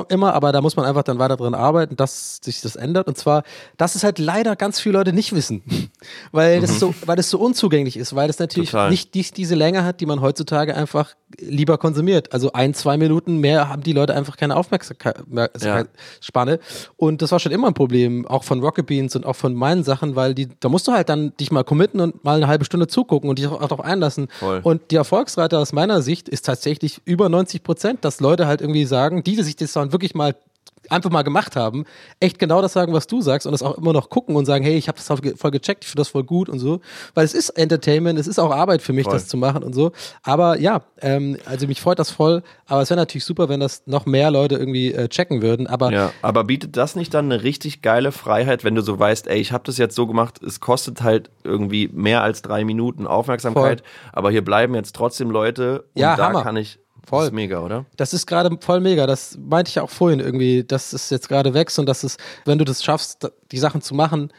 immer, 0.08 0.34
aber 0.34 0.52
da 0.52 0.60
muss 0.60 0.76
man 0.76 0.86
einfach 0.86 1.02
dann 1.02 1.18
weiter 1.18 1.36
dran 1.36 1.54
arbeiten, 1.54 1.96
dass 1.96 2.38
sich 2.42 2.60
das 2.60 2.76
ändert. 2.76 3.08
Und 3.08 3.18
zwar, 3.18 3.42
dass 3.76 3.94
es 3.94 4.04
halt 4.04 4.18
leider 4.18 4.56
ganz 4.56 4.80
viele 4.80 4.98
Leute 4.98 5.12
nicht 5.12 5.34
wissen. 5.34 5.62
weil 6.32 6.60
das 6.60 6.78
so, 6.78 6.94
weil 7.06 7.16
das 7.16 7.30
so 7.30 7.38
unzugänglich 7.38 7.67
ist, 7.96 8.14
weil 8.14 8.26
das 8.26 8.38
natürlich 8.38 8.70
Total. 8.70 8.90
nicht 8.90 9.14
die, 9.14 9.22
diese 9.22 9.54
Länge 9.54 9.84
hat, 9.84 10.00
die 10.00 10.06
man 10.06 10.20
heutzutage 10.20 10.74
einfach 10.74 11.14
lieber 11.38 11.78
konsumiert. 11.78 12.32
Also 12.32 12.52
ein, 12.52 12.74
zwei 12.74 12.96
Minuten 12.96 13.38
mehr 13.38 13.68
haben 13.68 13.82
die 13.82 13.92
Leute 13.92 14.14
einfach 14.14 14.36
keine 14.36 14.56
Aufmerksamkeitsspanne. 14.56 16.58
Und 16.96 17.22
das 17.22 17.32
war 17.32 17.38
schon 17.38 17.52
immer 17.52 17.68
ein 17.68 17.74
Problem, 17.74 18.26
auch 18.26 18.44
von 18.44 18.60
Rocket 18.60 18.86
Beans 18.86 19.14
und 19.14 19.26
auch 19.26 19.36
von 19.36 19.54
meinen 19.54 19.84
Sachen, 19.84 20.16
weil 20.16 20.34
die, 20.34 20.48
da 20.60 20.68
musst 20.68 20.88
du 20.88 20.92
halt 20.92 21.08
dann 21.08 21.32
dich 21.38 21.50
mal 21.50 21.64
committen 21.64 22.00
und 22.00 22.24
mal 22.24 22.36
eine 22.36 22.48
halbe 22.48 22.64
Stunde 22.64 22.86
zugucken 22.86 23.28
und 23.28 23.38
dich 23.38 23.46
auch 23.46 23.60
darauf 23.60 23.80
einlassen. 23.80 24.28
Voll. 24.38 24.60
Und 24.62 24.90
die 24.90 24.96
Erfolgsrate 24.96 25.58
aus 25.58 25.72
meiner 25.72 26.02
Sicht 26.02 26.28
ist 26.28 26.46
tatsächlich 26.46 27.00
über 27.04 27.28
90 27.28 27.62
Prozent, 27.62 28.04
dass 28.04 28.20
Leute 28.20 28.46
halt 28.46 28.60
irgendwie 28.60 28.84
sagen, 28.84 29.22
die, 29.22 29.36
die 29.36 29.42
sich 29.42 29.56
das 29.56 29.72
dann 29.72 29.92
wirklich 29.92 30.14
mal 30.14 30.34
einfach 30.90 31.10
mal 31.10 31.22
gemacht 31.22 31.56
haben, 31.56 31.84
echt 32.20 32.38
genau 32.38 32.62
das 32.62 32.72
sagen, 32.72 32.92
was 32.92 33.06
du 33.06 33.20
sagst 33.20 33.46
und 33.46 33.52
das 33.52 33.62
auch 33.62 33.76
immer 33.78 33.92
noch 33.92 34.08
gucken 34.10 34.36
und 34.36 34.44
sagen, 34.46 34.64
hey, 34.64 34.76
ich 34.76 34.88
habe 34.88 34.96
das 34.98 35.06
voll 35.06 35.18
ge- 35.18 35.36
voll 35.36 35.50
gecheckt, 35.50 35.84
ich 35.84 35.90
finde 35.90 36.00
das 36.00 36.08
voll 36.08 36.24
gut 36.24 36.48
und 36.48 36.58
so, 36.58 36.80
weil 37.14 37.24
es 37.24 37.34
ist 37.34 37.50
Entertainment, 37.50 38.18
es 38.18 38.26
ist 38.26 38.38
auch 38.38 38.50
Arbeit 38.50 38.82
für 38.82 38.92
mich, 38.92 39.04
Voll. 39.04 39.14
das 39.14 39.28
zu 39.28 39.36
machen 39.36 39.62
und 39.62 39.74
so. 39.74 39.92
Aber 40.22 40.58
ja, 40.58 40.82
ähm, 41.00 41.36
also 41.44 41.66
mich 41.66 41.80
freut 41.80 41.98
das 41.98 42.10
voll, 42.10 42.42
aber 42.66 42.82
es 42.82 42.90
wäre 42.90 42.98
natürlich 42.98 43.24
super, 43.24 43.48
wenn 43.48 43.60
das 43.60 43.82
noch 43.86 44.06
mehr 44.06 44.30
Leute 44.30 44.56
irgendwie 44.56 44.92
äh, 44.92 45.08
checken 45.08 45.42
würden. 45.42 45.66
Aber 45.66 45.90
Ja, 45.92 46.12
aber 46.22 46.44
bietet 46.44 46.76
das 46.76 46.96
nicht 46.96 47.12
dann 47.14 47.26
eine 47.32 47.42
richtig 47.42 47.82
geile 47.82 48.12
Freiheit, 48.12 48.64
wenn 48.64 48.74
du 48.74 48.82
so 48.82 48.98
weißt, 48.98 49.26
ey, 49.28 49.38
ich 49.38 49.52
habe 49.52 49.64
das 49.64 49.78
jetzt 49.78 49.94
so 49.94 50.06
gemacht, 50.06 50.42
es 50.42 50.60
kostet 50.60 51.02
halt 51.02 51.30
irgendwie 51.44 51.88
mehr 51.92 52.22
als 52.22 52.42
drei 52.42 52.64
Minuten 52.64 53.06
Aufmerksamkeit, 53.06 53.82
aber 54.12 54.30
hier 54.30 54.44
bleiben 54.44 54.74
jetzt 54.74 54.94
trotzdem 54.96 55.30
Leute 55.30 55.84
und 55.94 56.00
Ja, 56.02 56.16
da 56.16 56.28
Hammer. 56.28 56.42
kann 56.42 56.56
ich. 56.56 56.78
Voll. 57.06 57.20
Das 57.20 57.28
ist 57.28 57.34
mega, 57.34 57.60
oder? 57.60 57.86
Das 57.96 58.12
ist 58.12 58.26
gerade 58.26 58.56
voll 58.60 58.80
mega. 58.80 59.06
Das 59.06 59.38
meinte 59.38 59.70
ich 59.70 59.80
auch 59.80 59.90
vorhin 59.90 60.20
irgendwie, 60.20 60.64
dass 60.64 60.92
es 60.92 61.10
jetzt 61.10 61.28
gerade 61.28 61.54
wächst 61.54 61.78
und 61.78 61.86
dass 61.86 62.04
es, 62.04 62.16
wenn 62.44 62.58
du 62.58 62.64
das 62.64 62.84
schaffst, 62.84 63.30
die 63.50 63.58
Sachen 63.58 63.82
zu 63.82 63.94
machen, 63.94 64.32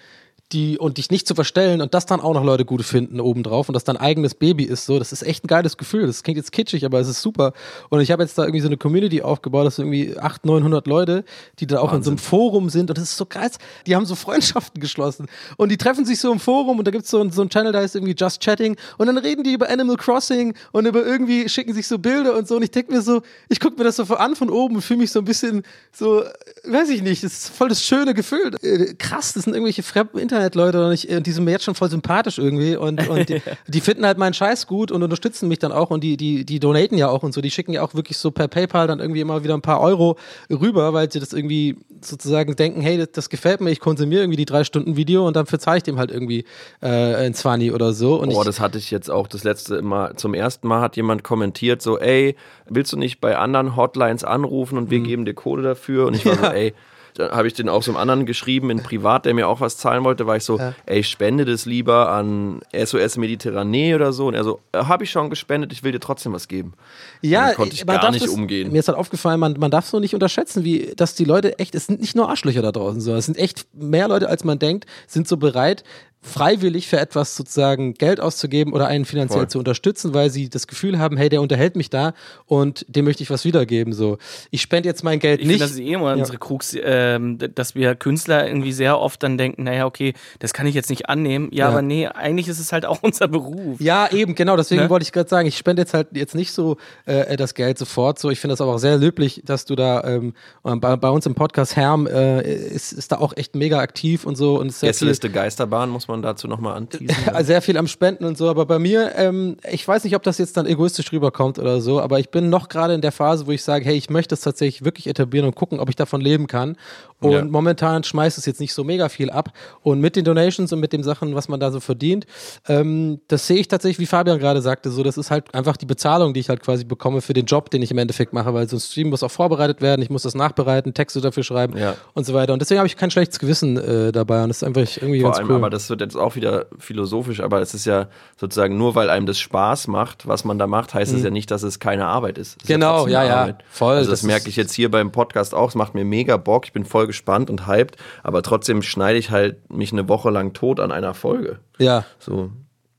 die 0.51 0.79
und 0.79 0.97
dich 0.97 1.11
nicht 1.11 1.27
zu 1.27 1.35
verstellen 1.35 1.79
und 1.81 1.93
das 1.93 2.05
dann 2.07 2.19
auch 2.21 2.33
noch 2.33 2.43
Leute 2.43 2.65
gut 2.65 2.83
finden 2.83 3.19
obendrauf 3.19 3.69
und 3.69 3.73
das 3.73 3.83
dein 3.83 3.97
eigenes 3.97 4.33
Baby 4.33 4.63
ist, 4.63 4.85
so, 4.85 4.97
das 4.97 5.11
ist 5.11 5.21
echt 5.21 5.43
ein 5.43 5.47
geiles 5.47 5.77
Gefühl. 5.77 6.07
Das 6.07 6.23
klingt 6.23 6.37
jetzt 6.37 6.51
kitschig, 6.51 6.85
aber 6.85 6.99
es 6.99 7.07
ist 7.07 7.21
super. 7.21 7.53
Und 7.89 8.01
ich 8.01 8.09
habe 8.11 8.23
jetzt 8.23 8.37
da 8.37 8.43
irgendwie 8.43 8.61
so 8.61 8.67
eine 8.67 8.77
Community 8.77 9.21
aufgebaut, 9.21 9.67
das 9.67 9.75
sind 9.75 9.85
irgendwie 9.93 10.17
800, 10.17 10.45
900 10.45 10.87
Leute, 10.87 11.23
die 11.59 11.67
da 11.67 11.79
auch 11.79 11.93
in 11.93 12.01
so 12.01 12.09
einem 12.09 12.17
Forum 12.17 12.69
sind 12.69 12.89
und 12.89 12.97
das 12.97 13.03
ist 13.05 13.17
so 13.17 13.25
krass. 13.25 13.59
Die 13.85 13.95
haben 13.95 14.05
so 14.05 14.15
Freundschaften 14.15 14.81
geschlossen 14.81 15.27
und 15.57 15.69
die 15.69 15.77
treffen 15.77 16.05
sich 16.05 16.19
so 16.19 16.31
im 16.31 16.39
Forum 16.39 16.79
und 16.79 16.85
da 16.85 16.91
gibt 16.91 17.03
es 17.05 17.11
so, 17.11 17.21
ein- 17.21 17.31
so 17.31 17.41
ein 17.43 17.49
Channel, 17.49 17.71
da 17.71 17.81
ist 17.81 17.95
irgendwie 17.95 18.15
Just 18.17 18.41
Chatting 18.41 18.75
und 18.97 19.05
dann 19.07 19.17
reden 19.19 19.43
die 19.43 19.53
über 19.53 19.69
Animal 19.69 19.97
Crossing 19.97 20.55
und 20.71 20.85
über 20.87 21.05
irgendwie 21.05 21.47
schicken 21.47 21.73
sich 21.73 21.87
so 21.87 21.99
Bilder 21.99 22.35
und 22.35 22.47
so 22.47 22.55
und 22.55 22.63
ich 22.63 22.71
denke 22.71 22.91
mir 22.91 23.01
so, 23.01 23.21
ich 23.49 23.59
gucke 23.59 23.77
mir 23.77 23.83
das 23.83 23.97
so 23.97 24.03
an 24.15 24.35
von 24.35 24.49
oben 24.49 24.75
und 24.77 24.81
fühle 24.81 24.99
mich 24.99 25.11
so 25.11 25.19
ein 25.19 25.25
bisschen 25.25 25.63
so, 25.91 26.23
weiß 26.65 26.89
ich 26.89 27.03
nicht, 27.03 27.23
das 27.23 27.33
ist 27.33 27.49
voll 27.49 27.69
das 27.69 27.83
schöne 27.83 28.13
Gefühl. 28.15 28.55
Äh, 28.63 28.95
Krass, 28.97 29.33
das 29.33 29.43
sind 29.43 29.53
irgendwelche 29.53 29.83
fremden 29.83 30.17
Internetleute 30.39 30.85
und, 30.85 30.93
ich, 30.93 31.09
und 31.09 31.25
die 31.25 31.31
sind 31.31 31.43
mir 31.43 31.51
jetzt 31.51 31.63
schon 31.65 31.75
voll 31.75 31.89
sympathisch 31.89 32.37
irgendwie 32.37 32.75
und, 32.75 33.07
und 33.09 33.29
die, 33.29 33.41
die 33.67 33.81
finden 33.81 34.05
halt 34.05 34.17
meinen 34.17 34.33
Scheiß 34.33 34.67
gut 34.67 34.91
und 34.91 35.03
unterstützen 35.03 35.47
mich 35.47 35.59
dann 35.59 35.71
auch 35.71 35.89
und 35.89 36.03
die, 36.03 36.17
die, 36.17 36.45
die 36.45 36.59
donaten 36.59 36.97
ja 36.97 37.09
auch 37.09 37.23
und 37.23 37.33
so, 37.33 37.41
die 37.41 37.51
schicken 37.51 37.73
ja 37.73 37.83
auch 37.83 37.93
wirklich 37.93 38.17
so 38.17 38.31
per 38.31 38.47
PayPal 38.47 38.87
dann 38.87 38.99
irgendwie 38.99 39.21
immer 39.21 39.43
wieder 39.43 39.53
ein 39.53 39.61
paar 39.61 39.81
Euro 39.81 40.17
rüber, 40.49 40.93
weil 40.93 41.11
sie 41.11 41.19
das 41.19 41.33
irgendwie 41.33 41.77
sozusagen 42.01 42.55
denken, 42.55 42.81
hey, 42.81 42.97
das, 42.97 43.11
das 43.11 43.29
gefällt 43.29 43.61
mir, 43.61 43.71
ich 43.71 43.79
konsumiere 43.79 44.21
irgendwie 44.23 44.37
die 44.37 44.45
drei 44.45 44.63
Stunden 44.63 44.95
Video 44.95 45.27
und 45.27 45.35
dann 45.35 45.45
verzahle 45.45 45.77
ich 45.77 45.83
dem 45.83 45.97
halt 45.99 46.11
irgendwie 46.11 46.45
äh, 46.81 46.87
ein 47.15 47.33
20 47.33 47.73
oder 47.73 47.93
so. 47.93 48.15
Und 48.19 48.29
Boah, 48.29 48.45
das 48.45 48.59
hatte 48.59 48.77
ich 48.77 48.91
jetzt 48.91 49.09
auch 49.11 49.27
das 49.27 49.43
letzte 49.43 49.81
Mal. 49.81 50.15
Zum 50.15 50.33
ersten 50.33 50.67
Mal 50.67 50.81
hat 50.81 50.95
jemand 50.95 51.23
kommentiert, 51.23 51.81
so, 51.81 51.99
ey, 51.99 52.35
willst 52.67 52.93
du 52.93 52.97
nicht 52.97 53.19
bei 53.19 53.37
anderen 53.37 53.75
Hotlines 53.75 54.23
anrufen 54.23 54.77
und 54.77 54.89
wir 54.89 54.99
geben 54.99 55.25
dir 55.25 55.33
Kohle 55.33 55.63
dafür? 55.63 56.07
Und 56.07 56.13
ich 56.15 56.25
war 56.25 56.35
so, 56.35 56.43
Ja. 56.43 56.51
ey, 56.53 56.73
dann 57.19 57.31
habe 57.31 57.47
ich 57.47 57.53
den 57.53 57.67
auch 57.69 57.83
so 57.83 57.91
einem 57.91 57.97
anderen 57.99 58.25
geschrieben 58.25 58.69
in 58.69 58.81
Privat, 58.81 59.25
der 59.25 59.33
mir 59.33 59.47
auch 59.47 59.59
was 59.59 59.77
zahlen 59.77 60.03
wollte, 60.05 60.25
war 60.25 60.37
ich 60.37 60.43
so, 60.43 60.57
Ja. 60.57 60.73
ey, 60.85 60.99
ich 60.99 61.09
spende 61.09 61.43
das 61.45 61.65
lieber 61.65 62.09
an 62.11 62.61
SOS 62.73 63.17
Mediterranee 63.17 63.93
oder 63.93 64.13
so. 64.13 64.27
Und 64.27 64.35
er 64.35 64.43
so, 64.43 64.59
äh, 64.71 64.79
habe 64.85 65.03
ich 65.03 65.11
schon 65.11 65.29
gespendet, 65.29 65.73
ich 65.73 65.83
will 65.83 65.91
dir 65.91 65.99
trotzdem 65.99 66.33
was 66.33 66.47
geben. 66.47 66.73
Ja, 67.21 67.41
Damit 67.41 67.55
konnte 67.57 67.75
ich 67.75 67.85
gar 67.85 68.11
nicht 68.11 68.25
das, 68.25 68.31
umgehen. 68.31 68.71
Mir 68.71 68.79
ist 68.79 68.87
halt 68.87 68.97
aufgefallen, 68.97 69.39
man, 69.39 69.57
man 69.59 69.69
darf 69.69 69.85
so 69.85 69.99
nicht 69.99 70.13
unterschätzen, 70.13 70.63
wie, 70.63 70.93
dass 70.95 71.13
die 71.15 71.25
Leute 71.25 71.59
echt, 71.59 71.75
es 71.75 71.87
sind 71.87 71.99
nicht 71.99 72.15
nur 72.15 72.29
Arschlöcher 72.29 72.61
da 72.61 72.71
draußen, 72.71 73.01
sondern 73.01 73.19
es 73.19 73.25
sind 73.25 73.37
echt 73.37 73.67
mehr 73.73 74.07
Leute, 74.07 74.29
als 74.29 74.43
man 74.45 74.57
denkt, 74.57 74.85
sind 75.05 75.27
so 75.27 75.37
bereit, 75.37 75.83
freiwillig 76.21 76.87
für 76.87 76.99
etwas 76.99 77.35
sozusagen 77.35 77.93
Geld 77.93 78.19
auszugeben 78.19 78.73
oder 78.73 78.87
einen 78.87 79.05
finanziell 79.05 79.41
Voll. 79.41 79.47
zu 79.49 79.59
unterstützen, 79.59 80.13
weil 80.13 80.29
sie 80.29 80.49
das 80.49 80.67
Gefühl 80.67 80.99
haben, 80.99 81.15
hey, 81.15 81.29
der 81.29 81.41
unterhält 81.41 81.75
mich 81.77 81.89
da 81.89 82.13
und 82.45 82.85
dem 82.89 83.05
möchte 83.05 83.23
ich 83.23 83.29
was 83.29 83.45
wiedergeben. 83.45 83.93
So, 83.93 84.17
ich 84.51 84.61
spende 84.61 84.89
jetzt 84.89 85.03
mein 85.03 85.19
Geld 85.19 85.39
Ich 85.39 85.47
nicht. 85.47 85.55
finde, 85.59 85.65
das 85.65 85.71
ist 85.71 85.79
eh 85.79 85.93
immer 85.93 86.09
Ja. 86.13 86.15
unsere 86.19 86.37
Krux, 86.37 86.71
d- 86.71 87.37
dass 87.55 87.73
wir 87.75 87.95
Künstler 87.95 88.45
irgendwie 88.47 88.73
sehr 88.73 88.99
oft 88.99 89.23
dann 89.23 89.37
denken, 89.37 89.63
naja, 89.63 89.85
okay, 89.85 90.13
das 90.39 90.51
kann 90.53 90.67
ich 90.67 90.75
jetzt 90.75 90.89
nicht 90.89 91.07
annehmen. 91.07 91.47
Ja, 91.51 91.65
Ja. 91.65 91.69
aber 91.69 91.81
nee, 91.81 92.05
eigentlich 92.07 92.47
ist 92.49 92.59
es 92.59 92.73
halt 92.73 92.85
auch 92.85 92.99
unser 93.03 93.27
Beruf. 93.29 93.79
Ja, 93.79 94.11
eben, 94.11 94.35
genau. 94.35 94.57
Deswegen 94.57 94.81
Ne? 94.83 94.89
wollte 94.89 95.03
ich 95.03 95.11
gerade 95.13 95.29
sagen, 95.29 95.47
ich 95.47 95.57
spende 95.57 95.81
jetzt 95.83 95.93
halt 95.93 96.09
jetzt 96.13 96.35
nicht 96.35 96.51
so 96.51 96.77
äh, 97.05 97.37
das 97.37 97.53
Geld 97.53 97.77
sofort. 97.77 98.19
So, 98.19 98.29
ich 98.29 98.39
finde 98.41 98.53
das 98.53 98.61
aber 98.61 98.75
auch 98.75 98.77
sehr 98.79 98.97
löblich, 98.97 99.41
dass 99.45 99.63
du 99.65 99.75
da 99.75 100.03
ähm, 100.03 100.33
bei, 100.63 100.95
bei 100.97 101.09
uns 101.09 101.25
im 101.25 101.35
Podcast 101.35 101.75
Herm 101.77 102.07
äh, 102.07 102.41
ist, 102.41 102.91
ist 102.91 103.11
da 103.13 103.17
auch 103.19 103.35
echt 103.37 103.55
mega 103.55 103.79
aktiv 103.79 104.25
und 104.25 104.35
so 104.35 104.59
und 104.59 104.67
ist 104.67 104.81
sehr 104.81 104.89
Gästeliste 104.89 105.29
Geisterbahn 105.29 105.89
muss 105.89 106.08
man 106.09 106.21
dazu 106.21 106.47
nochmal 106.47 106.75
anteasen. 106.75 107.15
sehr 107.41 107.61
viel 107.61 107.77
am 107.77 107.87
Spenden 107.87 108.25
und 108.25 108.37
so. 108.37 108.49
Aber 108.49 108.65
bei 108.65 108.79
mir, 108.79 109.13
ähm, 109.15 109.57
ich 109.71 109.87
weiß 109.87 110.03
nicht, 110.03 110.15
ob 110.15 110.23
das 110.23 110.37
jetzt 110.37 110.57
dann 110.57 110.65
egoistisch 110.65 111.11
rüberkommt 111.11 111.57
oder 111.59 111.79
so, 111.81 112.01
aber 112.01 112.19
ich 112.19 112.29
bin 112.29 112.49
noch 112.49 112.67
gerade 112.69 112.93
in 112.93 113.01
der 113.01 113.11
Phase, 113.11 113.47
wo 113.47 113.51
ich 113.51 113.63
sage, 113.63 113.85
hey, 113.85 113.95
ich 113.95 114.09
möchte 114.09 114.35
es 114.35 114.41
tatsächlich 114.41 114.83
wirklich 114.83 115.07
etablieren 115.07 115.45
und 115.47 115.55
gucken, 115.55 115.79
ob 115.79 115.89
ich 115.89 115.95
davon 115.95 116.19
leben 116.21 116.47
kann. 116.47 116.75
Und 117.21 117.31
Ja. 117.31 117.43
momentan 117.45 118.03
schmeißt 118.03 118.37
es 118.37 118.45
jetzt 118.45 118.59
nicht 118.59 118.73
so 118.73 118.83
mega 118.83 119.09
viel 119.09 119.29
ab. 119.29 119.49
Und 119.81 119.99
mit 120.01 120.15
den 120.15 120.25
Donations 120.25 120.71
und 120.73 120.79
mit 120.79 120.93
den 120.93 121.03
Sachen, 121.03 121.35
was 121.35 121.47
man 121.49 121.59
da 121.59 121.71
so 121.71 121.79
verdient, 121.79 122.25
ähm, 122.67 123.19
das 123.27 123.47
sehe 123.47 123.57
ich 123.57 123.67
tatsächlich, 123.67 123.99
wie 123.99 124.05
Fabian 124.05 124.39
gerade 124.39 124.61
sagte, 124.61 124.89
so, 124.91 125.03
das 125.03 125.17
ist 125.17 125.31
halt 125.31 125.53
einfach 125.53 125.77
die 125.77 125.85
Bezahlung, 125.85 126.33
die 126.33 126.39
ich 126.39 126.49
halt 126.49 126.61
quasi 126.61 126.83
bekomme 126.85 127.21
für 127.21 127.33
den 127.33 127.45
Job, 127.45 127.69
den 127.69 127.81
ich 127.81 127.91
im 127.91 127.97
Endeffekt 127.97 128.33
mache, 128.33 128.53
weil 128.53 128.67
so 128.67 128.77
ein 128.77 128.79
Stream 128.79 129.09
muss 129.09 129.23
auch 129.23 129.31
vorbereitet 129.31 129.81
werden, 129.81 130.01
ich 130.01 130.09
muss 130.09 130.23
das 130.23 130.35
nachbereiten, 130.35 130.93
Texte 130.93 131.21
dafür 131.21 131.43
schreiben 131.43 131.77
Ja. 131.77 131.95
und 132.13 132.25
so 132.25 132.33
weiter. 132.33 132.53
Und 132.53 132.59
deswegen 132.61 132.79
habe 132.79 132.87
ich 132.87 132.95
kein 132.97 133.11
schlechtes 133.11 133.39
Gewissen 133.39 133.77
äh, 133.77 134.11
dabei 134.11 134.43
und 134.43 134.49
das 134.49 134.57
ist 134.57 134.63
einfach 134.63 134.81
irgendwie 134.97 135.21
Vor 135.21 135.29
ganz 135.31 135.39
allem, 135.39 135.49
cool. 135.49 135.55
aber 135.57 135.69
das 135.69 135.89
wird 135.99 136.11
jetzt 136.11 136.15
auch 136.19 136.35
wieder 136.35 136.67
philosophisch, 136.77 137.41
aber 137.41 137.61
es 137.61 137.73
ist 137.73 137.85
ja 137.85 138.07
sozusagen 138.37 138.77
nur, 138.77 138.95
weil 138.95 139.09
einem 139.09 139.25
das 139.25 139.39
Spaß 139.39 139.87
macht, 139.87 140.27
was 140.27 140.45
man 140.45 140.57
da 140.57 140.67
macht, 140.67 140.93
heißt 140.93 141.13
es 141.13 141.23
ja 141.23 141.29
nicht, 141.29 141.51
dass 141.51 141.63
es 141.63 141.79
keine 141.79 142.05
Arbeit 142.07 142.37
ist. 142.37 142.49
Es 142.49 142.55
ist 142.55 142.63
Mhm. 142.69 142.73
Genau, 142.73 142.95
trotzdem 142.97 143.13
ja, 143.13 143.23
ja, 143.23 143.35
Arbeit. 143.41 143.63
voll, 143.69 143.95
Also 143.97 144.09
das, 144.11 144.21
das 144.21 144.27
merke 144.27 144.43
ist- 144.43 144.47
ich 144.49 144.55
jetzt 144.55 144.73
hier 144.73 144.89
beim 144.89 145.11
Podcast 145.11 145.53
auch. 145.53 145.69
Es 145.69 145.75
macht 145.75 145.93
mir 145.95 146.05
mega 146.05 146.37
Bock. 146.37 146.65
Ich 146.65 146.73
bin 146.73 146.85
voll 146.85 147.07
gespannt 147.07 147.49
und 147.49 147.67
hyped, 147.67 147.97
aber 148.23 148.41
trotzdem 148.43 148.81
schneide 148.81 149.19
ich 149.19 149.29
halt 149.31 149.69
mich 149.71 149.91
eine 149.91 150.07
Woche 150.09 150.29
lang 150.29 150.53
tot 150.53 150.79
an 150.79 150.91
einer 150.91 151.13
Folge. 151.13 151.59
ja. 151.77 152.05
So. 152.19 152.51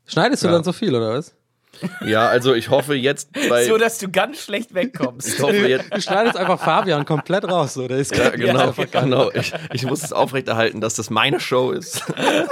Schneidest 0.07 0.43
du 0.43 0.49
Ja. 0.49 0.53
dann 0.55 0.65
so 0.65 0.73
viel, 0.73 0.95
oder 0.95 1.13
was? 1.15 1.35
Ja, 2.07 2.29
also 2.29 2.55
ich 2.55 2.71
hoffe 2.71 2.95
jetzt 2.95 3.33
bei. 3.49 3.65
So, 3.65 3.79
dass 3.79 3.99
du 3.99 4.11
ganz 4.11 4.43
schlecht 4.43 4.75
wegkommst. 4.75 5.29
ich 5.29 5.41
hoffe 5.41 5.69
jetzt. 5.69 5.95
Du 5.95 6.01
schneidest 6.01 6.37
einfach 6.37 6.61
Fabian 6.61 7.05
komplett 7.05 7.45
raus, 7.45 7.75
so. 7.75 7.89
Der 7.89 7.99
ist 7.99 8.15
Ja, 8.17 8.31
genau, 8.31 8.73
genau. 8.91 9.31
Ich, 9.33 9.53
ich 9.73 9.85
muss 9.85 10.03
es 10.03 10.13
aufrechterhalten, 10.13 10.81
dass 10.81 10.95
das 10.95 11.11
meine 11.11 11.41
Show 11.41 11.71
ist. 11.71 12.03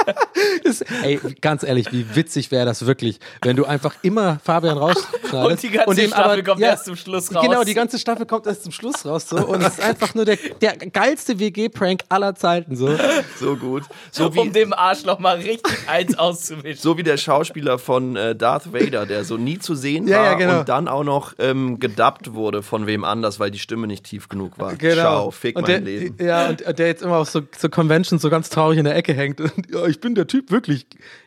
Das, 0.81 1.03
ey, 1.03 1.21
ganz 1.41 1.63
ehrlich, 1.63 1.93
wie 1.93 2.15
witzig 2.15 2.51
wäre 2.51 2.67
das 2.67 2.87
wirklich, 2.87 3.19
wenn 3.43 3.57
du 3.57 3.65
einfach 3.65 3.95
immer 4.03 4.39
Fabian 4.43 4.79
rausschneidest. 4.79 5.35
Und 5.35 5.63
die 5.63 5.71
ganze 5.71 6.03
ihm 6.03 6.09
Staffel 6.09 6.43
kommt 6.43 6.61
erst 6.61 6.85
zum 6.85 6.97
Schluss 6.97 7.35
raus. 7.35 7.45
Genau, 7.45 7.65
die 7.65 7.75
ganze 7.75 7.99
Staffel 7.99 8.27
kommt 8.27 8.47
erst 8.47 8.65
zum 8.65 8.73
Schluss 8.73 9.05
raus, 9.05 9.29
so. 9.29 9.37
Und 9.37 9.63
es 9.63 9.75
ist 9.75 9.81
einfach 9.81 10.15
nur 10.15 10.25
der, 10.25 10.37
der 10.61 10.77
geilste 10.77 11.39
WG-Prank 11.39 12.03
aller 12.09 12.35
Zeiten, 12.35 12.77
so. 12.77 12.91
So 13.39 13.57
gut. 13.57 13.85
So 14.11 14.35
wie, 14.35 14.41
um 14.41 14.53
dem 14.53 14.73
Arschloch 14.73 15.19
mal 15.19 15.37
richtig 15.37 15.77
eins 15.87 16.19
auszuwischen. 16.19 16.81
So 16.81 16.97
wie 16.97 17.03
der 17.03 17.17
Schauspieler 17.17 17.79
von 17.79 18.17
äh, 18.17 18.35
Darth 18.35 18.73
Vader, 18.73 19.07
der 19.07 19.25
so 19.25 19.37
nie 19.37 19.59
zu 19.59 19.75
sehen 19.75 20.07
Ja, 20.07 20.19
war 20.19 20.25
ja, 20.25 20.35
genau. 20.35 20.61
und 20.61 20.69
dann 20.69 20.89
auch 20.89 21.05
noch 21.05 21.35
ähm, 21.39 21.79
gedubbt 21.79 22.35
wurde 22.35 22.63
von 22.63 22.87
wem 22.87 23.05
anders, 23.05 23.41
weil 23.41 23.51
die 23.51 23.59
Stimme 23.59 23.87
nicht 23.87 24.05
tief 24.05 24.29
genug 24.29 24.59
war. 24.59 24.75
Genau. 24.77 24.95
Ciao, 24.95 25.31
fick 25.31 25.57
und 25.57 25.63
mein 25.63 25.85
der, 25.85 26.01
Leben. 26.01 26.17
Ja, 26.25 26.49
und 26.49 26.79
der 26.79 26.87
jetzt 26.87 27.03
immer 27.03 27.17
auf 27.17 27.31
so, 27.31 27.43
so 27.57 27.69
Conventions 27.69 28.23
so 28.23 28.31
ganz 28.31 28.49
traurig 28.51 28.79
in 28.79 28.85
der 28.85 28.97
Ecke 28.97 29.13
hängt. 29.13 29.41
Und, 29.41 29.53
ja, 29.71 29.87
ich 29.87 30.01
bin 30.01 30.15
der 30.15 30.27
Typ, 30.27 30.51
wirklich. 30.51 30.68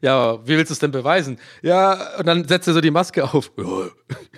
Ja, 0.02 0.40
wie 0.46 0.58
willst 0.58 0.70
du 0.70 0.74
es 0.74 0.80
denn 0.80 0.92
beweisen? 0.92 1.38
Ja, 1.62 2.18
und 2.20 2.28
dann 2.28 2.48
setzt 2.48 2.68
er 2.68 2.74
so 2.74 2.82
die 2.82 2.92
Maske 2.92 3.24
auf. 3.24 3.52
Ja, 3.58 3.66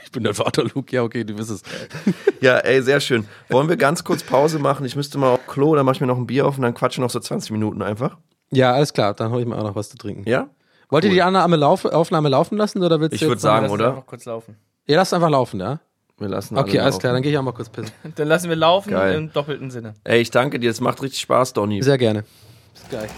ich 0.04 0.12
bin 0.12 0.24
der 0.24 0.34
Vater 0.34 0.64
Luke. 0.64 0.94
Ja, 0.96 1.04
okay, 1.04 1.24
du 1.24 1.34
bist 1.36 1.50
es. 1.52 1.62
Ja, 2.42 2.58
ey, 2.60 2.82
sehr 2.82 3.00
schön. 3.00 3.26
Wollen 3.50 3.70
wir 3.70 3.78
ganz 3.78 4.04
kurz 4.04 4.24
Pause 4.24 4.60
machen? 4.60 4.86
Ich 4.86 4.96
müsste 4.96 5.18
mal 5.18 5.32
auf 5.34 5.48
Klo, 5.48 5.76
dann 5.76 5.86
mach 5.86 5.94
ich 5.96 6.02
mir 6.02 6.08
noch 6.08 6.18
ein 6.18 6.28
Bier 6.28 6.46
auf 6.48 6.56
und 6.58 6.64
dann 6.64 6.74
quatschen 6.74 7.04
noch 7.04 7.10
so 7.10 7.20
20 7.20 7.52
Minuten 7.52 7.82
einfach. 7.82 8.18
Ja, 8.52 8.74
alles 8.74 8.94
klar, 8.94 9.14
dann 9.14 9.32
hole 9.32 9.42
ich 9.42 9.48
mir 9.48 9.58
auch 9.58 9.64
noch 9.64 9.76
was 9.76 9.90
zu 9.90 9.98
trinken. 9.98 10.28
Ja? 10.30 10.50
Wollt 10.90 11.04
ihr 11.06 11.10
die 11.10 11.22
Annahme 11.24 11.56
lauf 11.56 11.86
Aufnahme 11.86 12.30
laufen 12.30 12.58
lassen 12.58 12.84
oder 12.84 13.00
willst 13.00 13.14
Ich 13.16 13.22
du 13.22 13.26
würd 13.28 13.36
jetzt 13.38 13.42
sagen, 13.42 13.66
noch- 13.68 13.74
oder? 13.74 13.90
Einfach 13.90 14.06
kurz 14.06 14.26
laufen. 14.26 14.58
Ihr 14.86 14.96
lasst 14.98 15.14
einfach 15.14 15.30
laufen, 15.30 15.60
ja? 15.60 15.80
Wir 16.20 16.28
lassen 16.30 16.56
Okay, 16.58 16.78
alle 16.78 16.84
alles 16.84 17.00
klar, 17.00 17.14
dann 17.14 17.16
laufen. 17.16 17.24
gehe 17.24 17.32
ich 17.32 17.38
auch 17.40 17.44
mal 17.44 17.54
kurz 17.54 17.70
pissen. 17.70 17.92
Dann 18.16 18.28
lassen 18.28 18.48
wir 18.50 18.56
laufen 18.56 18.92
Geil. 18.92 19.16
im 19.16 19.34
doppelten 19.34 19.72
Sinne. 19.72 19.96
Ey, 20.04 20.22
ich 20.22 20.30
danke 20.30 20.60
dir, 20.60 20.70
es 20.70 20.80
macht 20.80 21.02
richtig 21.02 21.22
Spaß, 21.22 21.54
Donny. 21.54 21.82
Sehr 21.82 21.98
gerne. 21.98 22.24
Ist 22.76 22.92
geil. 22.92 23.10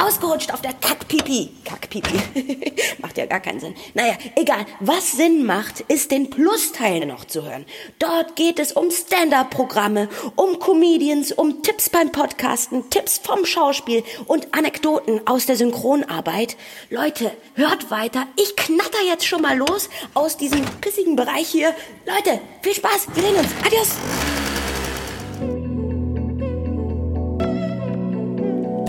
Ausgerutscht 0.00 0.52
auf 0.52 0.62
der 0.62 0.72
Kackpipi. 0.72 1.50
Kackpipi. 1.64 2.72
macht 2.98 3.18
ja 3.18 3.26
gar 3.26 3.40
keinen 3.40 3.60
Sinn. 3.60 3.74
Naja, 3.94 4.14
egal. 4.36 4.64
Was 4.80 5.12
Sinn 5.12 5.44
macht, 5.44 5.80
ist 5.80 6.10
den 6.10 6.30
Plusteil 6.30 7.04
noch 7.06 7.24
zu 7.24 7.44
hören. 7.44 7.66
Dort 7.98 8.36
geht 8.36 8.58
es 8.58 8.72
um 8.72 8.90
Stand-up-Programme, 8.90 10.08
um 10.36 10.58
Comedians, 10.58 11.32
um 11.32 11.62
Tipps 11.62 11.90
beim 11.90 12.12
Podcasten, 12.12 12.88
Tipps 12.90 13.18
vom 13.18 13.44
Schauspiel 13.44 14.02
und 14.26 14.54
Anekdoten 14.54 15.26
aus 15.26 15.46
der 15.46 15.56
Synchronarbeit. 15.56 16.56
Leute, 16.88 17.32
hört 17.54 17.90
weiter. 17.90 18.26
Ich 18.36 18.56
knatter 18.56 19.02
jetzt 19.06 19.26
schon 19.26 19.42
mal 19.42 19.56
los 19.56 19.90
aus 20.14 20.36
diesem 20.36 20.64
pissigen 20.80 21.16
Bereich 21.16 21.48
hier. 21.48 21.74
Leute, 22.06 22.40
viel 22.62 22.74
Spaß. 22.74 23.08
Wir 23.14 23.22
sehen 23.22 23.36
uns. 23.36 23.48
Adios. 23.64 24.49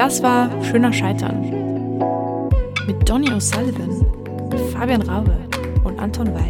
Das 0.02 0.22
war 0.24 0.49
Schöner 0.64 0.91
Scheitern. 0.91 1.43
Mit 2.88 3.08
Donny 3.08 3.30
O'Sullivan, 3.30 4.04
Fabian 4.74 5.04
Raube 5.04 5.38
und 5.84 5.99
Anton 5.99 6.34
Weil. 6.34 6.49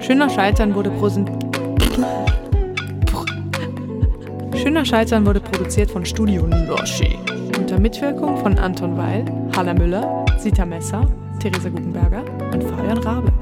Schöner 0.00 0.28
Scheitern 0.28 0.74
wurde 0.74 0.90
Schöner 4.56 4.84
Scheitern 4.84 5.24
wurde 5.24 5.38
produziert 5.38 5.92
von 5.92 6.04
Studio 6.04 6.44
Loshi. 6.66 7.16
Unter 7.56 7.78
Mitwirkung 7.78 8.36
von 8.38 8.58
Anton 8.58 8.96
Weil, 8.96 9.24
Halla 9.56 9.72
Müller, 9.72 10.26
Sita 10.38 10.66
Messer, 10.66 11.06
Theresa 11.38 11.68
Gutenberger 11.68 12.24
und 12.52 12.64
Fabian 12.64 12.98
Rabe. 12.98 13.32